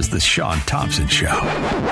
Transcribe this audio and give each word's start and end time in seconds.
is 0.00 0.08
The 0.08 0.18
Shaun 0.18 0.58
Thompson 0.60 1.06
Show. 1.08 1.38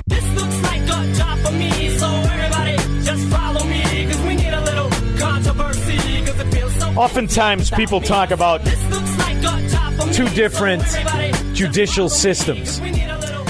This 0.07 0.25
looks 0.35 0.63
like 0.63 0.81
a 0.81 1.13
job 1.15 1.39
for 1.41 1.53
me, 1.53 1.91
so 1.91 2.07
everybody 2.07 3.05
just 3.05 3.29
follow 3.29 3.63
me, 3.67 4.07
cause 4.07 4.21
we 4.23 4.35
need 4.35 4.49
a 4.55 4.63
little 4.63 4.89
controversy, 5.19 6.25
cause 6.25 6.41
it 6.41 6.51
feels 6.55 6.75
so 6.75 6.89
Oftentimes, 6.97 7.71
people 7.71 8.01
talk 8.01 8.31
about 8.31 8.65
like 8.65 9.37
a 9.37 9.69
job 9.69 9.93
for 9.93 10.07
me, 10.07 10.13
two 10.15 10.29
different 10.31 10.83
so 10.85 11.53
judicial 11.53 12.09
systems. 12.09 12.81
we 12.81 12.93
need 12.93 13.11
a 13.11 13.19
little 13.19 13.45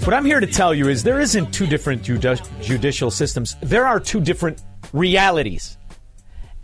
What 0.00 0.12
I'm 0.12 0.24
here 0.24 0.40
to 0.40 0.46
tell 0.48 0.74
you 0.74 0.88
is 0.88 1.04
there 1.04 1.20
isn't 1.20 1.52
two 1.52 1.68
different 1.68 2.02
judi- 2.02 2.62
judicial 2.62 3.12
systems. 3.12 3.54
There 3.62 3.86
are 3.86 4.00
two 4.00 4.20
different 4.20 4.60
realities. 4.92 5.78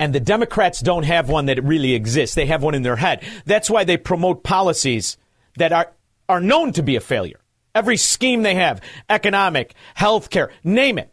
And 0.00 0.12
the 0.12 0.20
Democrats 0.20 0.80
don't 0.80 1.04
have 1.04 1.28
one 1.28 1.46
that 1.46 1.62
really 1.62 1.94
exists. 1.94 2.34
They 2.34 2.46
have 2.46 2.64
one 2.64 2.74
in 2.74 2.82
their 2.82 2.96
head. 2.96 3.22
That's 3.46 3.70
why 3.70 3.84
they 3.84 3.96
promote 3.96 4.42
policies 4.42 5.16
that 5.58 5.72
are, 5.72 5.92
are 6.28 6.40
known 6.40 6.72
to 6.72 6.82
be 6.82 6.96
a 6.96 7.00
failure. 7.00 7.40
Every 7.74 7.96
scheme 7.96 8.42
they 8.42 8.54
have, 8.54 8.80
economic, 9.08 9.74
healthcare, 9.96 10.50
name 10.64 10.98
it, 10.98 11.12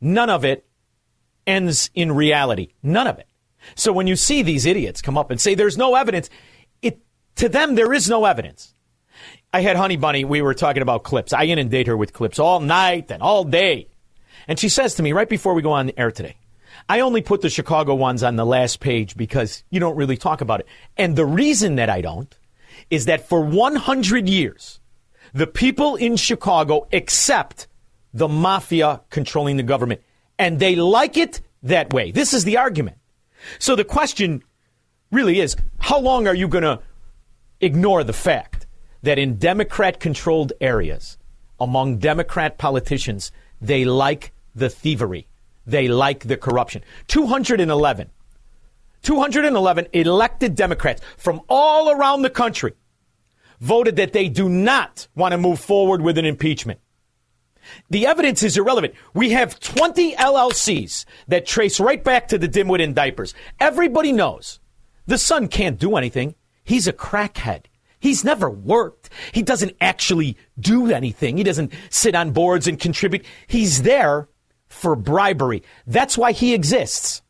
none 0.00 0.30
of 0.30 0.44
it 0.44 0.66
ends 1.46 1.90
in 1.94 2.12
reality. 2.12 2.68
None 2.82 3.06
of 3.06 3.18
it. 3.18 3.28
So 3.74 3.92
when 3.92 4.06
you 4.06 4.16
see 4.16 4.42
these 4.42 4.66
idiots 4.66 5.02
come 5.02 5.18
up 5.18 5.30
and 5.30 5.40
say 5.40 5.54
there's 5.54 5.78
no 5.78 5.94
evidence, 5.94 6.30
it 6.80 7.00
to 7.36 7.48
them 7.48 7.74
there 7.74 7.92
is 7.92 8.08
no 8.08 8.24
evidence. 8.24 8.74
I 9.52 9.60
had 9.60 9.76
Honey 9.76 9.96
Bunny, 9.96 10.24
we 10.24 10.40
were 10.40 10.54
talking 10.54 10.82
about 10.82 11.04
clips. 11.04 11.32
I 11.32 11.44
inundate 11.44 11.86
her 11.86 11.96
with 11.96 12.12
clips 12.12 12.38
all 12.38 12.60
night 12.60 13.10
and 13.10 13.22
all 13.22 13.44
day. 13.44 13.88
And 14.48 14.58
she 14.58 14.68
says 14.68 14.94
to 14.94 15.02
me 15.02 15.12
right 15.12 15.28
before 15.28 15.54
we 15.54 15.62
go 15.62 15.72
on 15.72 15.92
air 15.96 16.10
today, 16.10 16.36
I 16.88 17.00
only 17.00 17.22
put 17.22 17.42
the 17.42 17.50
Chicago 17.50 17.94
ones 17.94 18.22
on 18.22 18.36
the 18.36 18.46
last 18.46 18.80
page 18.80 19.16
because 19.16 19.62
you 19.70 19.78
don't 19.78 19.96
really 19.96 20.16
talk 20.16 20.40
about 20.40 20.60
it. 20.60 20.66
And 20.96 21.14
the 21.14 21.26
reason 21.26 21.76
that 21.76 21.90
I 21.90 22.00
don't 22.00 22.34
is 22.90 23.06
that 23.06 23.28
for 23.28 23.40
100 23.40 24.28
years, 24.28 24.80
the 25.32 25.46
people 25.46 25.96
in 25.96 26.16
Chicago 26.16 26.86
accept 26.92 27.66
the 28.12 28.28
mafia 28.28 29.00
controlling 29.10 29.56
the 29.56 29.62
government. 29.62 30.02
And 30.38 30.58
they 30.58 30.76
like 30.76 31.16
it 31.16 31.40
that 31.62 31.92
way. 31.92 32.10
This 32.10 32.34
is 32.34 32.44
the 32.44 32.58
argument. 32.58 32.98
So 33.58 33.74
the 33.74 33.84
question 33.84 34.42
really 35.10 35.40
is 35.40 35.56
how 35.78 35.98
long 35.98 36.26
are 36.26 36.34
you 36.34 36.48
going 36.48 36.64
to 36.64 36.80
ignore 37.60 38.04
the 38.04 38.12
fact 38.12 38.66
that 39.02 39.18
in 39.18 39.36
Democrat 39.36 40.00
controlled 40.00 40.52
areas, 40.60 41.18
among 41.60 41.98
Democrat 41.98 42.58
politicians, 42.58 43.32
they 43.60 43.84
like 43.84 44.32
the 44.54 44.68
thievery, 44.68 45.26
they 45.66 45.88
like 45.88 46.26
the 46.26 46.36
corruption? 46.36 46.82
211. 47.08 48.10
211 49.02 49.88
elected 49.92 50.54
Democrats 50.54 51.02
from 51.16 51.40
all 51.48 51.90
around 51.90 52.22
the 52.22 52.30
country 52.30 52.72
voted 53.60 53.96
that 53.96 54.12
they 54.12 54.28
do 54.28 54.48
not 54.48 55.06
want 55.14 55.32
to 55.32 55.38
move 55.38 55.60
forward 55.60 56.02
with 56.02 56.18
an 56.18 56.24
impeachment. 56.24 56.80
The 57.90 58.06
evidence 58.06 58.42
is 58.42 58.56
irrelevant. 58.56 58.94
We 59.14 59.30
have 59.30 59.60
20 59.60 60.16
LLCs 60.16 61.04
that 61.28 61.46
trace 61.46 61.78
right 61.78 62.02
back 62.02 62.28
to 62.28 62.38
the 62.38 62.48
dimwit 62.48 62.80
in 62.80 62.92
diapers. 62.92 63.34
Everybody 63.60 64.10
knows 64.10 64.58
the 65.06 65.18
son 65.18 65.46
can't 65.46 65.78
do 65.78 65.96
anything. 65.96 66.34
He's 66.64 66.88
a 66.88 66.92
crackhead. 66.92 67.66
He's 68.00 68.24
never 68.24 68.50
worked. 68.50 69.10
He 69.30 69.42
doesn't 69.42 69.76
actually 69.80 70.36
do 70.58 70.92
anything. 70.92 71.36
He 71.36 71.44
doesn't 71.44 71.72
sit 71.88 72.16
on 72.16 72.32
boards 72.32 72.66
and 72.66 72.80
contribute. 72.80 73.24
He's 73.46 73.82
there 73.82 74.28
for 74.66 74.96
bribery. 74.96 75.62
That's 75.86 76.18
why 76.18 76.32
he 76.32 76.52
exists. 76.52 77.21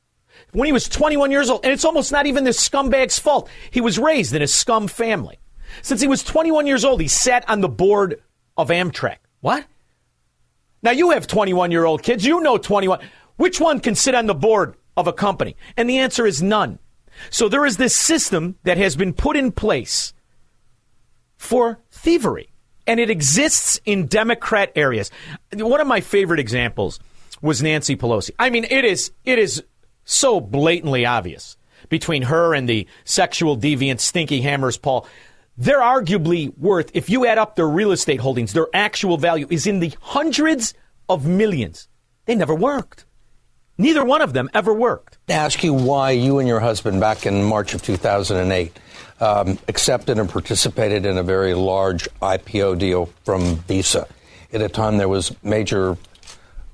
When 0.52 0.66
he 0.66 0.72
was 0.72 0.88
21 0.88 1.30
years 1.30 1.48
old, 1.48 1.64
and 1.64 1.72
it's 1.72 1.84
almost 1.84 2.12
not 2.12 2.26
even 2.26 2.44
this 2.44 2.60
scumbag's 2.60 3.18
fault. 3.18 3.48
He 3.70 3.80
was 3.80 3.98
raised 3.98 4.34
in 4.34 4.42
a 4.42 4.46
scum 4.46 4.86
family. 4.86 5.38
Since 5.80 6.00
he 6.02 6.08
was 6.08 6.22
21 6.22 6.66
years 6.66 6.84
old, 6.84 7.00
he 7.00 7.08
sat 7.08 7.48
on 7.48 7.62
the 7.62 7.68
board 7.68 8.20
of 8.56 8.68
Amtrak. 8.68 9.16
What? 9.40 9.64
Now 10.82 10.90
you 10.90 11.10
have 11.10 11.26
21 11.26 11.70
year 11.70 11.84
old 11.84 12.02
kids. 12.02 12.24
You 12.24 12.40
know 12.40 12.58
21. 12.58 13.00
Which 13.36 13.60
one 13.60 13.80
can 13.80 13.94
sit 13.94 14.14
on 14.14 14.26
the 14.26 14.34
board 14.34 14.74
of 14.96 15.06
a 15.06 15.12
company? 15.12 15.56
And 15.76 15.88
the 15.88 15.98
answer 15.98 16.26
is 16.26 16.42
none. 16.42 16.78
So 17.30 17.48
there 17.48 17.64
is 17.64 17.76
this 17.76 17.94
system 17.94 18.56
that 18.64 18.78
has 18.78 18.96
been 18.96 19.12
put 19.12 19.36
in 19.36 19.52
place 19.52 20.12
for 21.36 21.80
thievery. 21.90 22.50
And 22.86 22.98
it 22.98 23.10
exists 23.10 23.80
in 23.84 24.06
Democrat 24.06 24.72
areas. 24.74 25.10
One 25.52 25.80
of 25.80 25.86
my 25.86 26.00
favorite 26.00 26.40
examples 26.40 26.98
was 27.40 27.62
Nancy 27.62 27.96
Pelosi. 27.96 28.30
I 28.38 28.50
mean, 28.50 28.64
it 28.64 28.84
is 28.84 29.12
it 29.24 29.38
is 29.38 29.62
so 30.04 30.40
blatantly 30.40 31.06
obvious 31.06 31.56
between 31.88 32.22
her 32.22 32.54
and 32.54 32.68
the 32.68 32.86
sexual 33.04 33.56
deviant 33.56 34.00
stinky 34.00 34.40
hammers 34.40 34.76
Paul. 34.76 35.06
They're 35.58 35.80
arguably 35.80 36.56
worth, 36.56 36.90
if 36.94 37.10
you 37.10 37.26
add 37.26 37.38
up 37.38 37.56
their 37.56 37.68
real 37.68 37.92
estate 37.92 38.20
holdings, 38.20 38.54
their 38.54 38.68
actual 38.72 39.18
value 39.18 39.46
is 39.50 39.66
in 39.66 39.80
the 39.80 39.92
hundreds 40.00 40.74
of 41.08 41.26
millions. 41.26 41.88
They 42.24 42.34
never 42.34 42.54
worked. 42.54 43.04
Neither 43.78 44.04
one 44.04 44.22
of 44.22 44.32
them 44.32 44.48
ever 44.54 44.72
worked. 44.72 45.18
ask 45.28 45.62
you 45.64 45.74
why 45.74 46.12
you 46.12 46.38
and 46.38 46.48
your 46.48 46.60
husband, 46.60 47.00
back 47.00 47.26
in 47.26 47.42
March 47.42 47.74
of 47.74 47.82
2008, 47.82 48.78
um, 49.20 49.58
accepted 49.68 50.18
and 50.18 50.28
participated 50.28 51.06
in 51.06 51.18
a 51.18 51.22
very 51.22 51.54
large 51.54 52.08
IPO 52.20 52.78
deal 52.78 53.06
from 53.24 53.56
Visa. 53.68 54.06
At 54.52 54.62
a 54.62 54.68
time 54.68 54.98
there 54.98 55.08
was 55.08 55.34
major 55.42 55.96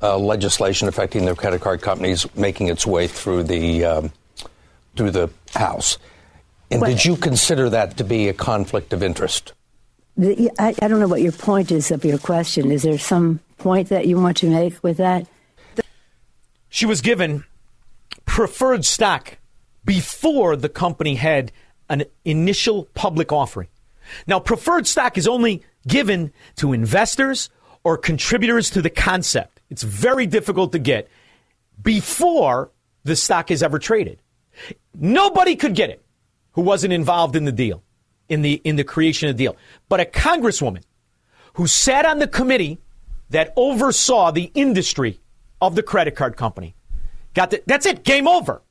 uh, 0.02 0.18
legislation 0.18 0.88
affecting 0.88 1.24
the 1.24 1.34
credit 1.34 1.60
card 1.60 1.80
companies 1.80 2.26
making 2.36 2.68
its 2.68 2.86
way 2.86 3.06
through 3.06 3.42
the 3.44 3.84
um, 3.84 4.12
through 4.96 5.10
the 5.10 5.30
House. 5.54 5.98
And 6.70 6.80
Well- 6.80 6.90
did 6.90 7.04
you 7.04 7.16
consider 7.16 7.70
that 7.70 7.96
to 7.96 8.04
be 8.04 8.28
a 8.28 8.34
conflict 8.34 8.92
of 8.92 9.02
interest? 9.02 9.52
The, 10.16 10.50
I, 10.58 10.74
I 10.82 10.88
don't 10.88 10.98
know 10.98 11.08
what 11.08 11.22
your 11.22 11.32
point 11.32 11.70
is 11.70 11.90
of 11.92 12.04
your 12.04 12.18
question. 12.18 12.72
Is 12.72 12.82
there 12.82 12.98
some 12.98 13.38
point 13.58 13.88
that 13.90 14.06
you 14.06 14.18
want 14.20 14.36
to 14.38 14.50
make 14.50 14.82
with 14.82 14.96
that? 14.96 15.28
She 16.68 16.86
was 16.86 17.00
given 17.00 17.44
preferred 18.26 18.84
stock 18.84 19.38
before 19.84 20.56
the 20.56 20.68
company 20.68 21.14
had 21.14 21.52
an 21.88 22.04
initial 22.24 22.84
public 22.94 23.32
offering. 23.32 23.68
Now, 24.26 24.40
preferred 24.40 24.86
stock 24.86 25.16
is 25.16 25.28
only 25.28 25.62
given 25.86 26.32
to 26.56 26.72
investors 26.72 27.48
or 27.84 27.96
contributors 27.96 28.70
to 28.70 28.82
the 28.82 28.90
concept. 28.90 29.57
It's 29.70 29.82
very 29.82 30.26
difficult 30.26 30.72
to 30.72 30.78
get 30.78 31.08
before 31.82 32.70
the 33.04 33.16
stock 33.16 33.50
is 33.50 33.62
ever 33.62 33.78
traded. 33.78 34.20
Nobody 34.94 35.56
could 35.56 35.74
get 35.74 35.90
it 35.90 36.04
who 36.52 36.62
wasn't 36.62 36.92
involved 36.92 37.36
in 37.36 37.44
the 37.44 37.52
deal, 37.52 37.82
in 38.28 38.42
the 38.42 38.54
in 38.64 38.76
the 38.76 38.84
creation 38.84 39.28
of 39.28 39.36
the 39.36 39.44
deal. 39.44 39.56
But 39.88 40.00
a 40.00 40.04
congresswoman 40.04 40.82
who 41.54 41.66
sat 41.66 42.04
on 42.04 42.18
the 42.18 42.26
committee 42.26 42.78
that 43.30 43.52
oversaw 43.56 44.30
the 44.30 44.50
industry 44.54 45.20
of 45.60 45.74
the 45.74 45.82
credit 45.82 46.16
card 46.16 46.36
company 46.36 46.74
got 47.34 47.50
the, 47.50 47.62
that's 47.66 47.86
it, 47.86 48.04
game 48.04 48.26
over. 48.26 48.62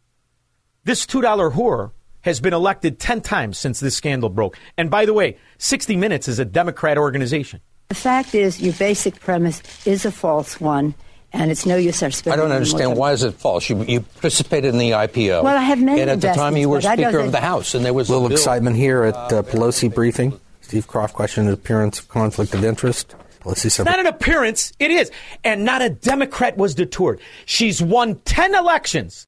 This 0.84 1.06
$2 1.06 1.54
whore 1.54 1.92
has 2.22 2.40
been 2.40 2.54
elected 2.54 3.00
10 3.00 3.22
times 3.22 3.58
since 3.58 3.80
this 3.80 3.96
scandal 3.96 4.30
broke. 4.30 4.58
And 4.78 4.90
by 4.90 5.06
the 5.06 5.14
way, 5.14 5.38
60 5.58 5.96
Minutes 5.96 6.28
is 6.28 6.40
a 6.40 6.46
Democrat 6.46 6.98
organization. 6.98 7.62
The 7.90 7.96
fact 7.96 8.36
is, 8.36 8.62
your 8.62 8.74
basic 8.74 9.20
premise 9.20 9.62
is 9.86 10.06
a 10.06 10.12
false 10.12 10.60
one, 10.60 10.94
and 11.32 11.52
it's 11.52 11.66
no 11.66 11.78
use 11.78 12.04
our 12.04 12.12
spending. 12.12 12.40
I 12.40 12.44
don't 12.44 12.52
understand 12.52 12.98
why 12.98 13.14
is 13.14 13.24
it 13.24 13.34
false. 13.34 13.70
You, 13.70 13.84
you 13.84 14.02
participated 14.02 14.74
in 14.74 14.78
the 14.78 14.92
IPO. 14.92 15.44
Well, 15.44 15.58
I 15.58 15.62
have 15.62 15.82
many 15.82 16.02
And 16.02 16.10
at 16.10 16.22
the 16.22 16.34
time, 16.34 16.58
you 16.58 16.70
were 16.70 16.78
investments, 16.78 17.02
but 17.02 17.08
I 17.08 17.12
Speaker 17.12 17.26
of 17.26 17.32
the 17.32 17.40
House, 17.42 17.76
and 17.76 17.86
there 17.86 17.94
was 17.94 18.10
A 18.10 18.14
little 18.14 18.30
a 18.30 18.32
excitement 18.32 18.76
here 18.76 19.04
at 19.04 19.16
uh, 19.16 19.44
Pelosi 19.44 19.94
briefing. 19.94 20.40
Steve 20.62 20.88
Kroft 20.88 21.14
questioned 21.14 21.48
the 21.48 21.54
appearance 21.54 22.00
of 22.00 22.10
conflict 22.10 22.54
of 22.54 22.66
interest. 22.66 23.16
Let's 23.46 23.62
see 23.62 23.68
It's 23.68 23.80
not 23.80 24.00
an 24.00 24.06
appearance. 24.08 24.74
It 24.80 24.92
is. 24.92 25.10
And 25.46 25.64
not 25.64 25.82
a 25.82 25.90
Democrat 25.90 26.58
was 26.58 26.76
detoured. 26.76 27.22
She's 27.46 27.82
won 27.82 28.16
10 28.26 28.54
elections 28.54 29.28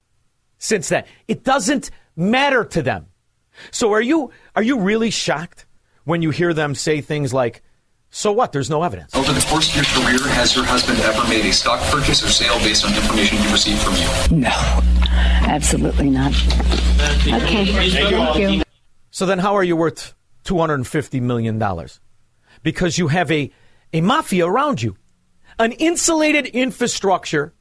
since 0.58 0.90
then. 0.90 1.06
It 1.30 1.46
doesn't 1.46 1.92
matter 2.18 2.66
to 2.66 2.82
them. 2.82 3.08
So 3.72 3.94
are 3.94 4.02
you 4.02 4.32
are 4.56 4.64
you 4.64 4.80
really 4.80 5.10
shocked 5.10 5.66
when 6.04 6.22
you 6.22 6.32
hear 6.32 6.54
them 6.54 6.76
say 6.76 7.00
things 7.00 7.34
like, 7.34 7.62
so 8.12 8.32
what? 8.32 8.52
There's 8.52 8.70
no 8.70 8.84
evidence. 8.84 9.14
Over 9.16 9.34
the 9.34 9.46
course 9.50 9.70
of 9.70 9.76
your 9.76 9.86
career, 9.86 10.34
has 10.34 10.56
your 10.56 10.66
husband 10.66 11.00
ever 11.00 11.28
made 11.30 11.46
a 11.46 11.54
stock 11.54 11.80
purchase 11.92 12.24
or 12.24 12.30
sale 12.30 12.58
based 12.60 12.86
on 12.86 12.96
information 12.96 13.38
he 13.38 13.52
received 13.52 13.80
from 13.82 13.94
you? 13.96 14.42
No, 14.42 14.82
absolutely 15.48 16.10
not. 16.10 16.34
Okay, 17.28 17.66
thank 17.66 18.38
you. 18.38 18.64
So 19.12 19.26
then 19.26 19.40
how 19.40 19.56
are 19.56 19.64
you 19.64 19.76
worth 19.76 20.14
$250 20.46 21.22
million? 21.22 21.62
Because 22.64 22.98
you 22.98 23.08
have 23.10 23.32
a, 23.32 23.52
a 23.94 24.02
mafia 24.02 24.48
around 24.48 24.82
you, 24.82 24.96
an 25.60 25.74
insulated 25.74 26.48
infrastructure 26.48 27.54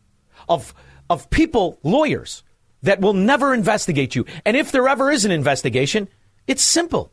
of, 0.48 0.74
of 1.10 1.28
people, 1.30 1.78
lawyers, 1.82 2.42
that 2.82 3.00
will 3.00 3.12
never 3.12 3.52
investigate 3.52 4.14
you. 4.14 4.24
And 4.44 4.56
if 4.56 4.72
there 4.72 4.88
ever 4.88 5.10
is 5.10 5.24
an 5.24 5.30
investigation, 5.30 6.08
it's 6.46 6.62
simple. 6.62 7.12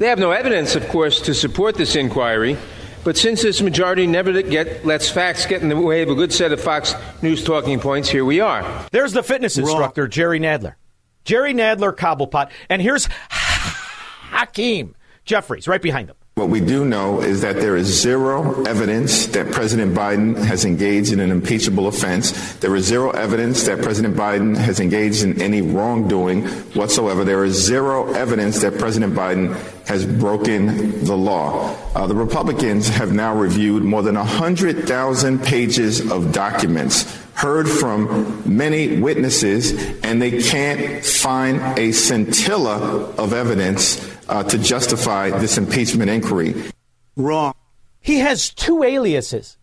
They 0.00 0.08
have 0.08 0.18
no 0.18 0.30
evidence, 0.30 0.76
of 0.76 0.88
course, 0.88 1.20
to 1.20 1.34
support 1.34 1.74
this 1.74 1.94
inquiry. 1.94 2.56
But 3.04 3.18
since 3.18 3.42
this 3.42 3.60
majority 3.60 4.06
never 4.06 4.40
get, 4.40 4.86
lets 4.86 5.10
facts 5.10 5.44
get 5.44 5.60
in 5.60 5.68
the 5.68 5.76
way 5.76 6.00
of 6.00 6.08
a 6.08 6.14
good 6.14 6.32
set 6.32 6.52
of 6.52 6.60
Fox 6.60 6.94
News 7.20 7.44
talking 7.44 7.78
points, 7.80 8.08
here 8.08 8.24
we 8.24 8.40
are. 8.40 8.86
There's 8.92 9.12
the 9.12 9.22
fitness 9.22 9.58
instructor, 9.58 10.08
Jerry 10.08 10.40
Nadler. 10.40 10.76
Jerry 11.24 11.52
Nadler, 11.52 11.94
Cobblepot. 11.94 12.50
And 12.70 12.80
here's 12.80 13.10
Hakeem 13.28 14.96
Jeffries 15.26 15.68
right 15.68 15.82
behind 15.82 16.08
him. 16.08 16.16
What 16.40 16.48
we 16.48 16.60
do 16.60 16.86
know 16.86 17.20
is 17.20 17.42
that 17.42 17.56
there 17.56 17.76
is 17.76 17.86
zero 17.86 18.62
evidence 18.64 19.26
that 19.26 19.52
President 19.52 19.94
Biden 19.94 20.42
has 20.42 20.64
engaged 20.64 21.12
in 21.12 21.20
an 21.20 21.30
impeachable 21.30 21.86
offense. 21.86 22.54
There 22.54 22.74
is 22.76 22.86
zero 22.86 23.10
evidence 23.10 23.64
that 23.64 23.82
President 23.82 24.16
Biden 24.16 24.56
has 24.56 24.80
engaged 24.80 25.22
in 25.22 25.42
any 25.42 25.60
wrongdoing 25.60 26.46
whatsoever. 26.72 27.24
There 27.24 27.44
is 27.44 27.62
zero 27.62 28.10
evidence 28.14 28.62
that 28.62 28.78
President 28.78 29.12
Biden 29.12 29.54
has 29.86 30.06
broken 30.06 31.04
the 31.04 31.14
law. 31.14 31.76
Uh, 31.94 32.06
the 32.06 32.14
Republicans 32.14 32.88
have 32.88 33.12
now 33.12 33.36
reviewed 33.36 33.82
more 33.82 34.02
than 34.02 34.14
100,000 34.14 35.42
pages 35.42 36.10
of 36.10 36.32
documents, 36.32 37.20
heard 37.34 37.68
from 37.68 38.42
many 38.46 38.98
witnesses, 38.98 39.72
and 40.02 40.22
they 40.22 40.40
can't 40.40 41.04
find 41.04 41.60
a 41.78 41.92
scintilla 41.92 43.12
of 43.18 43.34
evidence 43.34 44.09
uh, 44.30 44.44
to 44.44 44.58
justify 44.58 45.30
this 45.30 45.58
impeachment 45.58 46.10
inquiry. 46.10 46.54
Wrong. 47.16 47.52
He 48.00 48.20
has 48.20 48.50
two 48.50 48.82
aliases 48.82 49.58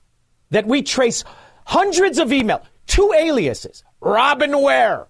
that 0.52 0.68
we 0.68 0.84
trace 0.84 1.24
hundreds 1.66 2.20
of 2.20 2.32
email. 2.32 2.62
Two 2.86 3.14
aliases. 3.14 3.84
Robin 4.00 4.62
Ware. 4.62 5.08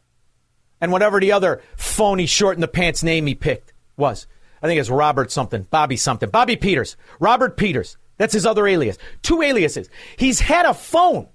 And 0.80 0.92
whatever 0.92 1.20
the 1.20 1.32
other 1.32 1.62
phony 1.76 2.28
short 2.28 2.56
in 2.56 2.62
the 2.62 2.68
pants 2.68 3.04
name 3.04 3.26
he 3.26 3.36
picked 3.36 3.74
was. 3.98 4.28
I 4.62 4.68
think 4.68 4.80
it's 4.80 4.90
Robert 4.90 5.32
something, 5.32 5.64
Bobby 5.64 5.98
something. 5.98 6.30
Bobby 6.30 6.56
Peters. 6.56 6.96
Robert 7.20 7.58
Peters. 7.58 7.98
That's 8.18 8.34
his 8.34 8.46
other 8.46 8.68
alias. 8.68 8.98
Two 9.22 9.42
aliases. 9.42 9.90
He's 10.18 10.40
had 10.40 10.66
a 10.66 10.74
phone 10.74 11.28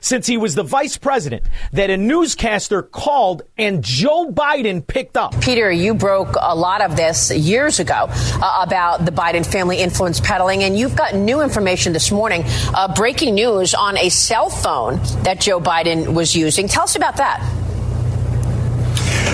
since 0.00 0.26
he 0.26 0.36
was 0.36 0.54
the 0.54 0.62
vice 0.62 0.96
president 0.96 1.44
that 1.72 1.90
a 1.90 1.96
newscaster 1.96 2.82
called 2.82 3.42
and 3.58 3.82
Joe 3.82 4.30
Biden 4.30 4.86
picked 4.86 5.16
up. 5.16 5.38
Peter, 5.40 5.70
you 5.70 5.94
broke 5.94 6.36
a 6.40 6.54
lot 6.54 6.80
of 6.82 6.96
this 6.96 7.30
years 7.30 7.80
ago 7.80 8.06
uh, 8.08 8.64
about 8.66 9.04
the 9.04 9.12
Biden 9.12 9.44
family 9.44 9.78
influence 9.78 10.20
peddling, 10.20 10.62
and 10.62 10.78
you've 10.78 10.96
got 10.96 11.14
new 11.14 11.40
information 11.40 11.92
this 11.92 12.10
morning, 12.10 12.42
uh, 12.74 12.94
breaking 12.94 13.34
news 13.34 13.74
on 13.74 13.96
a 13.98 14.08
cell 14.08 14.50
phone 14.50 14.96
that 15.22 15.40
Joe 15.40 15.60
Biden 15.60 16.14
was 16.14 16.34
using. 16.34 16.68
Tell 16.68 16.84
us 16.84 16.96
about 16.96 17.16
that. 17.16 17.40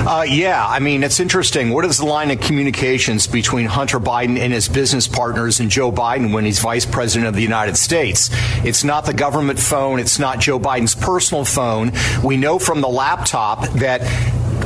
Uh, 0.07 0.23
yeah, 0.23 0.65
I 0.65 0.79
mean, 0.79 1.03
it's 1.03 1.19
interesting. 1.19 1.71
What 1.71 1.85
is 1.85 1.99
the 1.99 2.07
line 2.07 2.31
of 2.31 2.41
communications 2.41 3.27
between 3.27 3.67
Hunter 3.67 3.99
Biden 3.99 4.39
and 4.39 4.53
his 4.53 4.69
business 4.69 5.09
partners 5.09 5.59
and 5.59 5.69
Joe 5.69 5.91
Biden 5.91 6.33
when 6.33 6.45
he's 6.45 6.61
vice 6.61 6.87
president 6.87 7.27
of 7.27 7.35
the 7.35 7.43
United 7.43 7.77
States? 7.77 8.31
It's 8.65 8.85
not 8.85 9.05
the 9.05 9.13
government 9.13 9.59
phone. 9.59 9.99
It's 9.99 10.21
not 10.21 10.39
Joe 10.39 10.61
Biden's 10.61 10.95
personal 10.95 11.45
phone. 11.45 11.91
We 12.23 12.37
know 12.37 12.61
from 12.61 12.83
the 12.83 12.89
laptop 12.89 13.67
that 13.81 14.03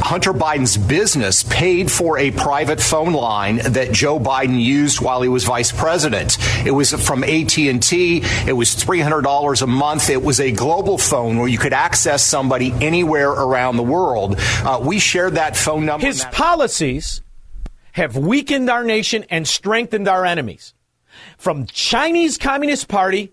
Hunter 0.01 0.33
Biden's 0.33 0.77
business 0.77 1.43
paid 1.45 1.91
for 1.91 2.19
a 2.19 2.31
private 2.31 2.81
phone 2.81 3.13
line 3.13 3.57
that 3.59 3.93
Joe 3.93 4.19
Biden 4.19 4.61
used 4.61 5.01
while 5.01 5.23
he 5.23 5.29
was 5.29 5.45
vice 5.45 5.73
president. 5.73 6.39
It 6.67 6.71
was 6.71 6.93
from 6.93 7.23
AT&T. 7.23 8.23
It 8.47 8.57
was 8.57 8.75
$300 8.75 9.63
a 9.63 9.67
month. 9.67 10.11
It 10.11 10.23
was 10.23 10.41
a 10.41 10.51
global 10.51 10.99
phone 10.99 11.39
where 11.39 11.49
you 11.49 11.59
could 11.59 11.73
access 11.73 12.25
somebody 12.25 12.73
anywhere 12.81 13.31
around 13.31 13.77
the 13.77 13.83
world. 13.83 14.37
Uh, 14.39 14.81
we 14.83 14.99
shared 14.99 15.35
that 15.35 15.57
phone 15.57 15.87
number. 15.87 16.07
His 16.07 16.25
policies 16.27 17.23
have 17.93 18.17
weakened 18.17 18.71
our 18.71 18.85
nation 18.85 19.25
and 19.31 19.47
strengthened 19.47 20.09
our 20.09 20.25
enemies. 20.25 20.75
From 21.37 21.67
Chinese 21.67 22.39
Communist 22.39 22.89
Party 22.89 23.33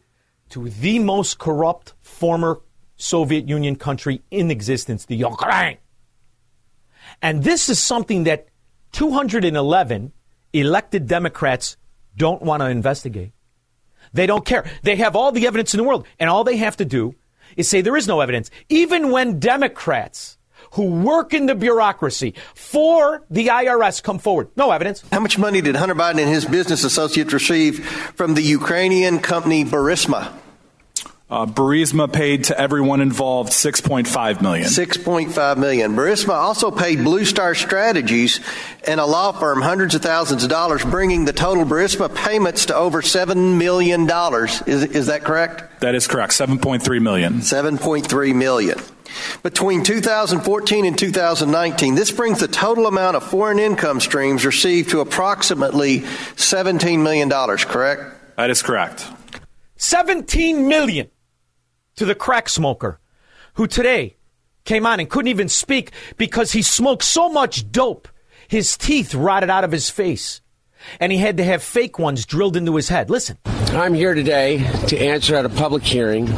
to 0.49 0.69
the 0.69 0.99
most 0.99 1.37
corrupt 1.37 1.93
former 2.01 2.61
Soviet 2.97 3.47
Union 3.47 3.75
country 3.75 4.21
in 4.31 4.49
existence, 4.49 5.05
the 5.05 5.15
Ukraine. 5.15 5.77
And 7.21 7.43
this 7.43 7.69
is 7.69 7.79
something 7.79 8.25
that 8.25 8.47
211 8.93 10.11
elected 10.53 11.07
Democrats 11.07 11.77
don't 12.15 12.41
want 12.41 12.61
to 12.61 12.69
investigate. 12.69 13.31
They 14.13 14.25
don't 14.25 14.45
care. 14.45 14.69
They 14.83 14.95
have 14.97 15.15
all 15.15 15.31
the 15.31 15.47
evidence 15.47 15.73
in 15.73 15.77
the 15.77 15.83
world, 15.83 16.05
and 16.19 16.29
all 16.29 16.43
they 16.43 16.57
have 16.57 16.77
to 16.77 16.85
do 16.85 17.15
is 17.55 17.67
say 17.67 17.81
there 17.81 17.97
is 17.97 18.07
no 18.07 18.21
evidence. 18.21 18.49
Even 18.69 19.11
when 19.11 19.39
Democrats 19.39 20.37
who 20.71 20.85
work 20.85 21.33
in 21.33 21.45
the 21.45 21.55
bureaucracy 21.55 22.33
for 22.53 23.23
the 23.29 23.47
IRS 23.47 24.01
come 24.01 24.19
forward, 24.19 24.49
no 24.55 24.71
evidence. 24.71 25.03
How 25.11 25.19
much 25.19 25.37
money 25.37 25.61
did 25.61 25.75
Hunter 25.75 25.95
Biden 25.95 26.19
and 26.19 26.29
his 26.29 26.45
business 26.45 26.83
associates 26.83 27.33
receive 27.33 27.85
from 28.15 28.33
the 28.33 28.41
Ukrainian 28.41 29.19
company 29.19 29.63
Burisma? 29.63 30.33
Uh, 31.29 31.45
Burisma 31.45 32.11
paid 32.11 32.45
to 32.45 32.57
everyone 32.57 33.01
involved 33.01 33.51
6.5 33.51 34.41
million. 34.41 34.65
6.5 34.65 35.57
million. 35.57 35.93
Burisma 35.93 36.35
also 36.35 36.71
paid 36.71 37.03
Blue 37.03 37.25
Star 37.25 37.53
Strategies 37.53 38.39
and 38.87 39.01
a 39.01 39.05
law 39.05 39.33
firm 39.33 39.61
hundreds 39.61 39.93
of 39.93 40.01
thousands 40.01 40.45
of 40.45 40.49
dollars, 40.49 40.85
bringing 40.85 41.25
the 41.25 41.33
total 41.33 41.65
Burisma 41.65 42.13
payments 42.15 42.67
to 42.67 42.75
over 42.75 43.01
$7 43.01 43.57
million. 43.57 44.09
Is, 44.67 44.83
is 44.95 45.07
that 45.07 45.25
correct? 45.25 45.81
That 45.81 45.95
is 45.95 46.07
correct. 46.07 46.31
7.3 46.31 47.01
million. 47.01 47.33
7.3 47.39 48.33
million. 48.35 48.79
Between 49.43 49.83
2014 49.83 50.85
and 50.85 50.97
2019, 50.97 51.95
this 51.95 52.11
brings 52.11 52.39
the 52.39 52.47
total 52.47 52.87
amount 52.87 53.17
of 53.17 53.23
foreign 53.23 53.59
income 53.59 53.99
streams 53.99 54.45
received 54.45 54.91
to 54.91 55.01
approximately 55.01 55.99
$17 56.37 57.03
million, 57.03 57.29
correct? 57.29 58.37
That 58.37 58.49
is 58.49 58.61
correct. 58.61 59.05
17 59.75 60.69
million 60.69 61.09
to 61.97 62.05
the 62.05 62.15
crack 62.15 62.47
smoker 62.47 62.99
who 63.55 63.67
today 63.67 64.15
came 64.63 64.85
on 64.85 64.99
and 64.99 65.09
couldn't 65.09 65.29
even 65.29 65.49
speak 65.49 65.91
because 66.15 66.51
he 66.51 66.61
smoked 66.61 67.03
so 67.03 67.27
much 67.29 67.71
dope, 67.71 68.07
his 68.47 68.77
teeth 68.77 69.13
rotted 69.13 69.49
out 69.49 69.63
of 69.63 69.71
his 69.71 69.89
face. 69.89 70.41
And 70.99 71.11
he 71.11 71.17
had 71.17 71.37
to 71.37 71.43
have 71.43 71.63
fake 71.63 71.99
ones 71.99 72.25
drilled 72.25 72.55
into 72.55 72.75
his 72.75 72.87
head. 72.87 73.09
Listen. 73.09 73.37
I'm 73.45 73.93
here 73.93 74.13
today 74.13 74.59
to 74.87 74.97
answer 74.97 75.35
at 75.35 75.43
a 75.43 75.49
public 75.49 75.83
hearing 75.83 76.29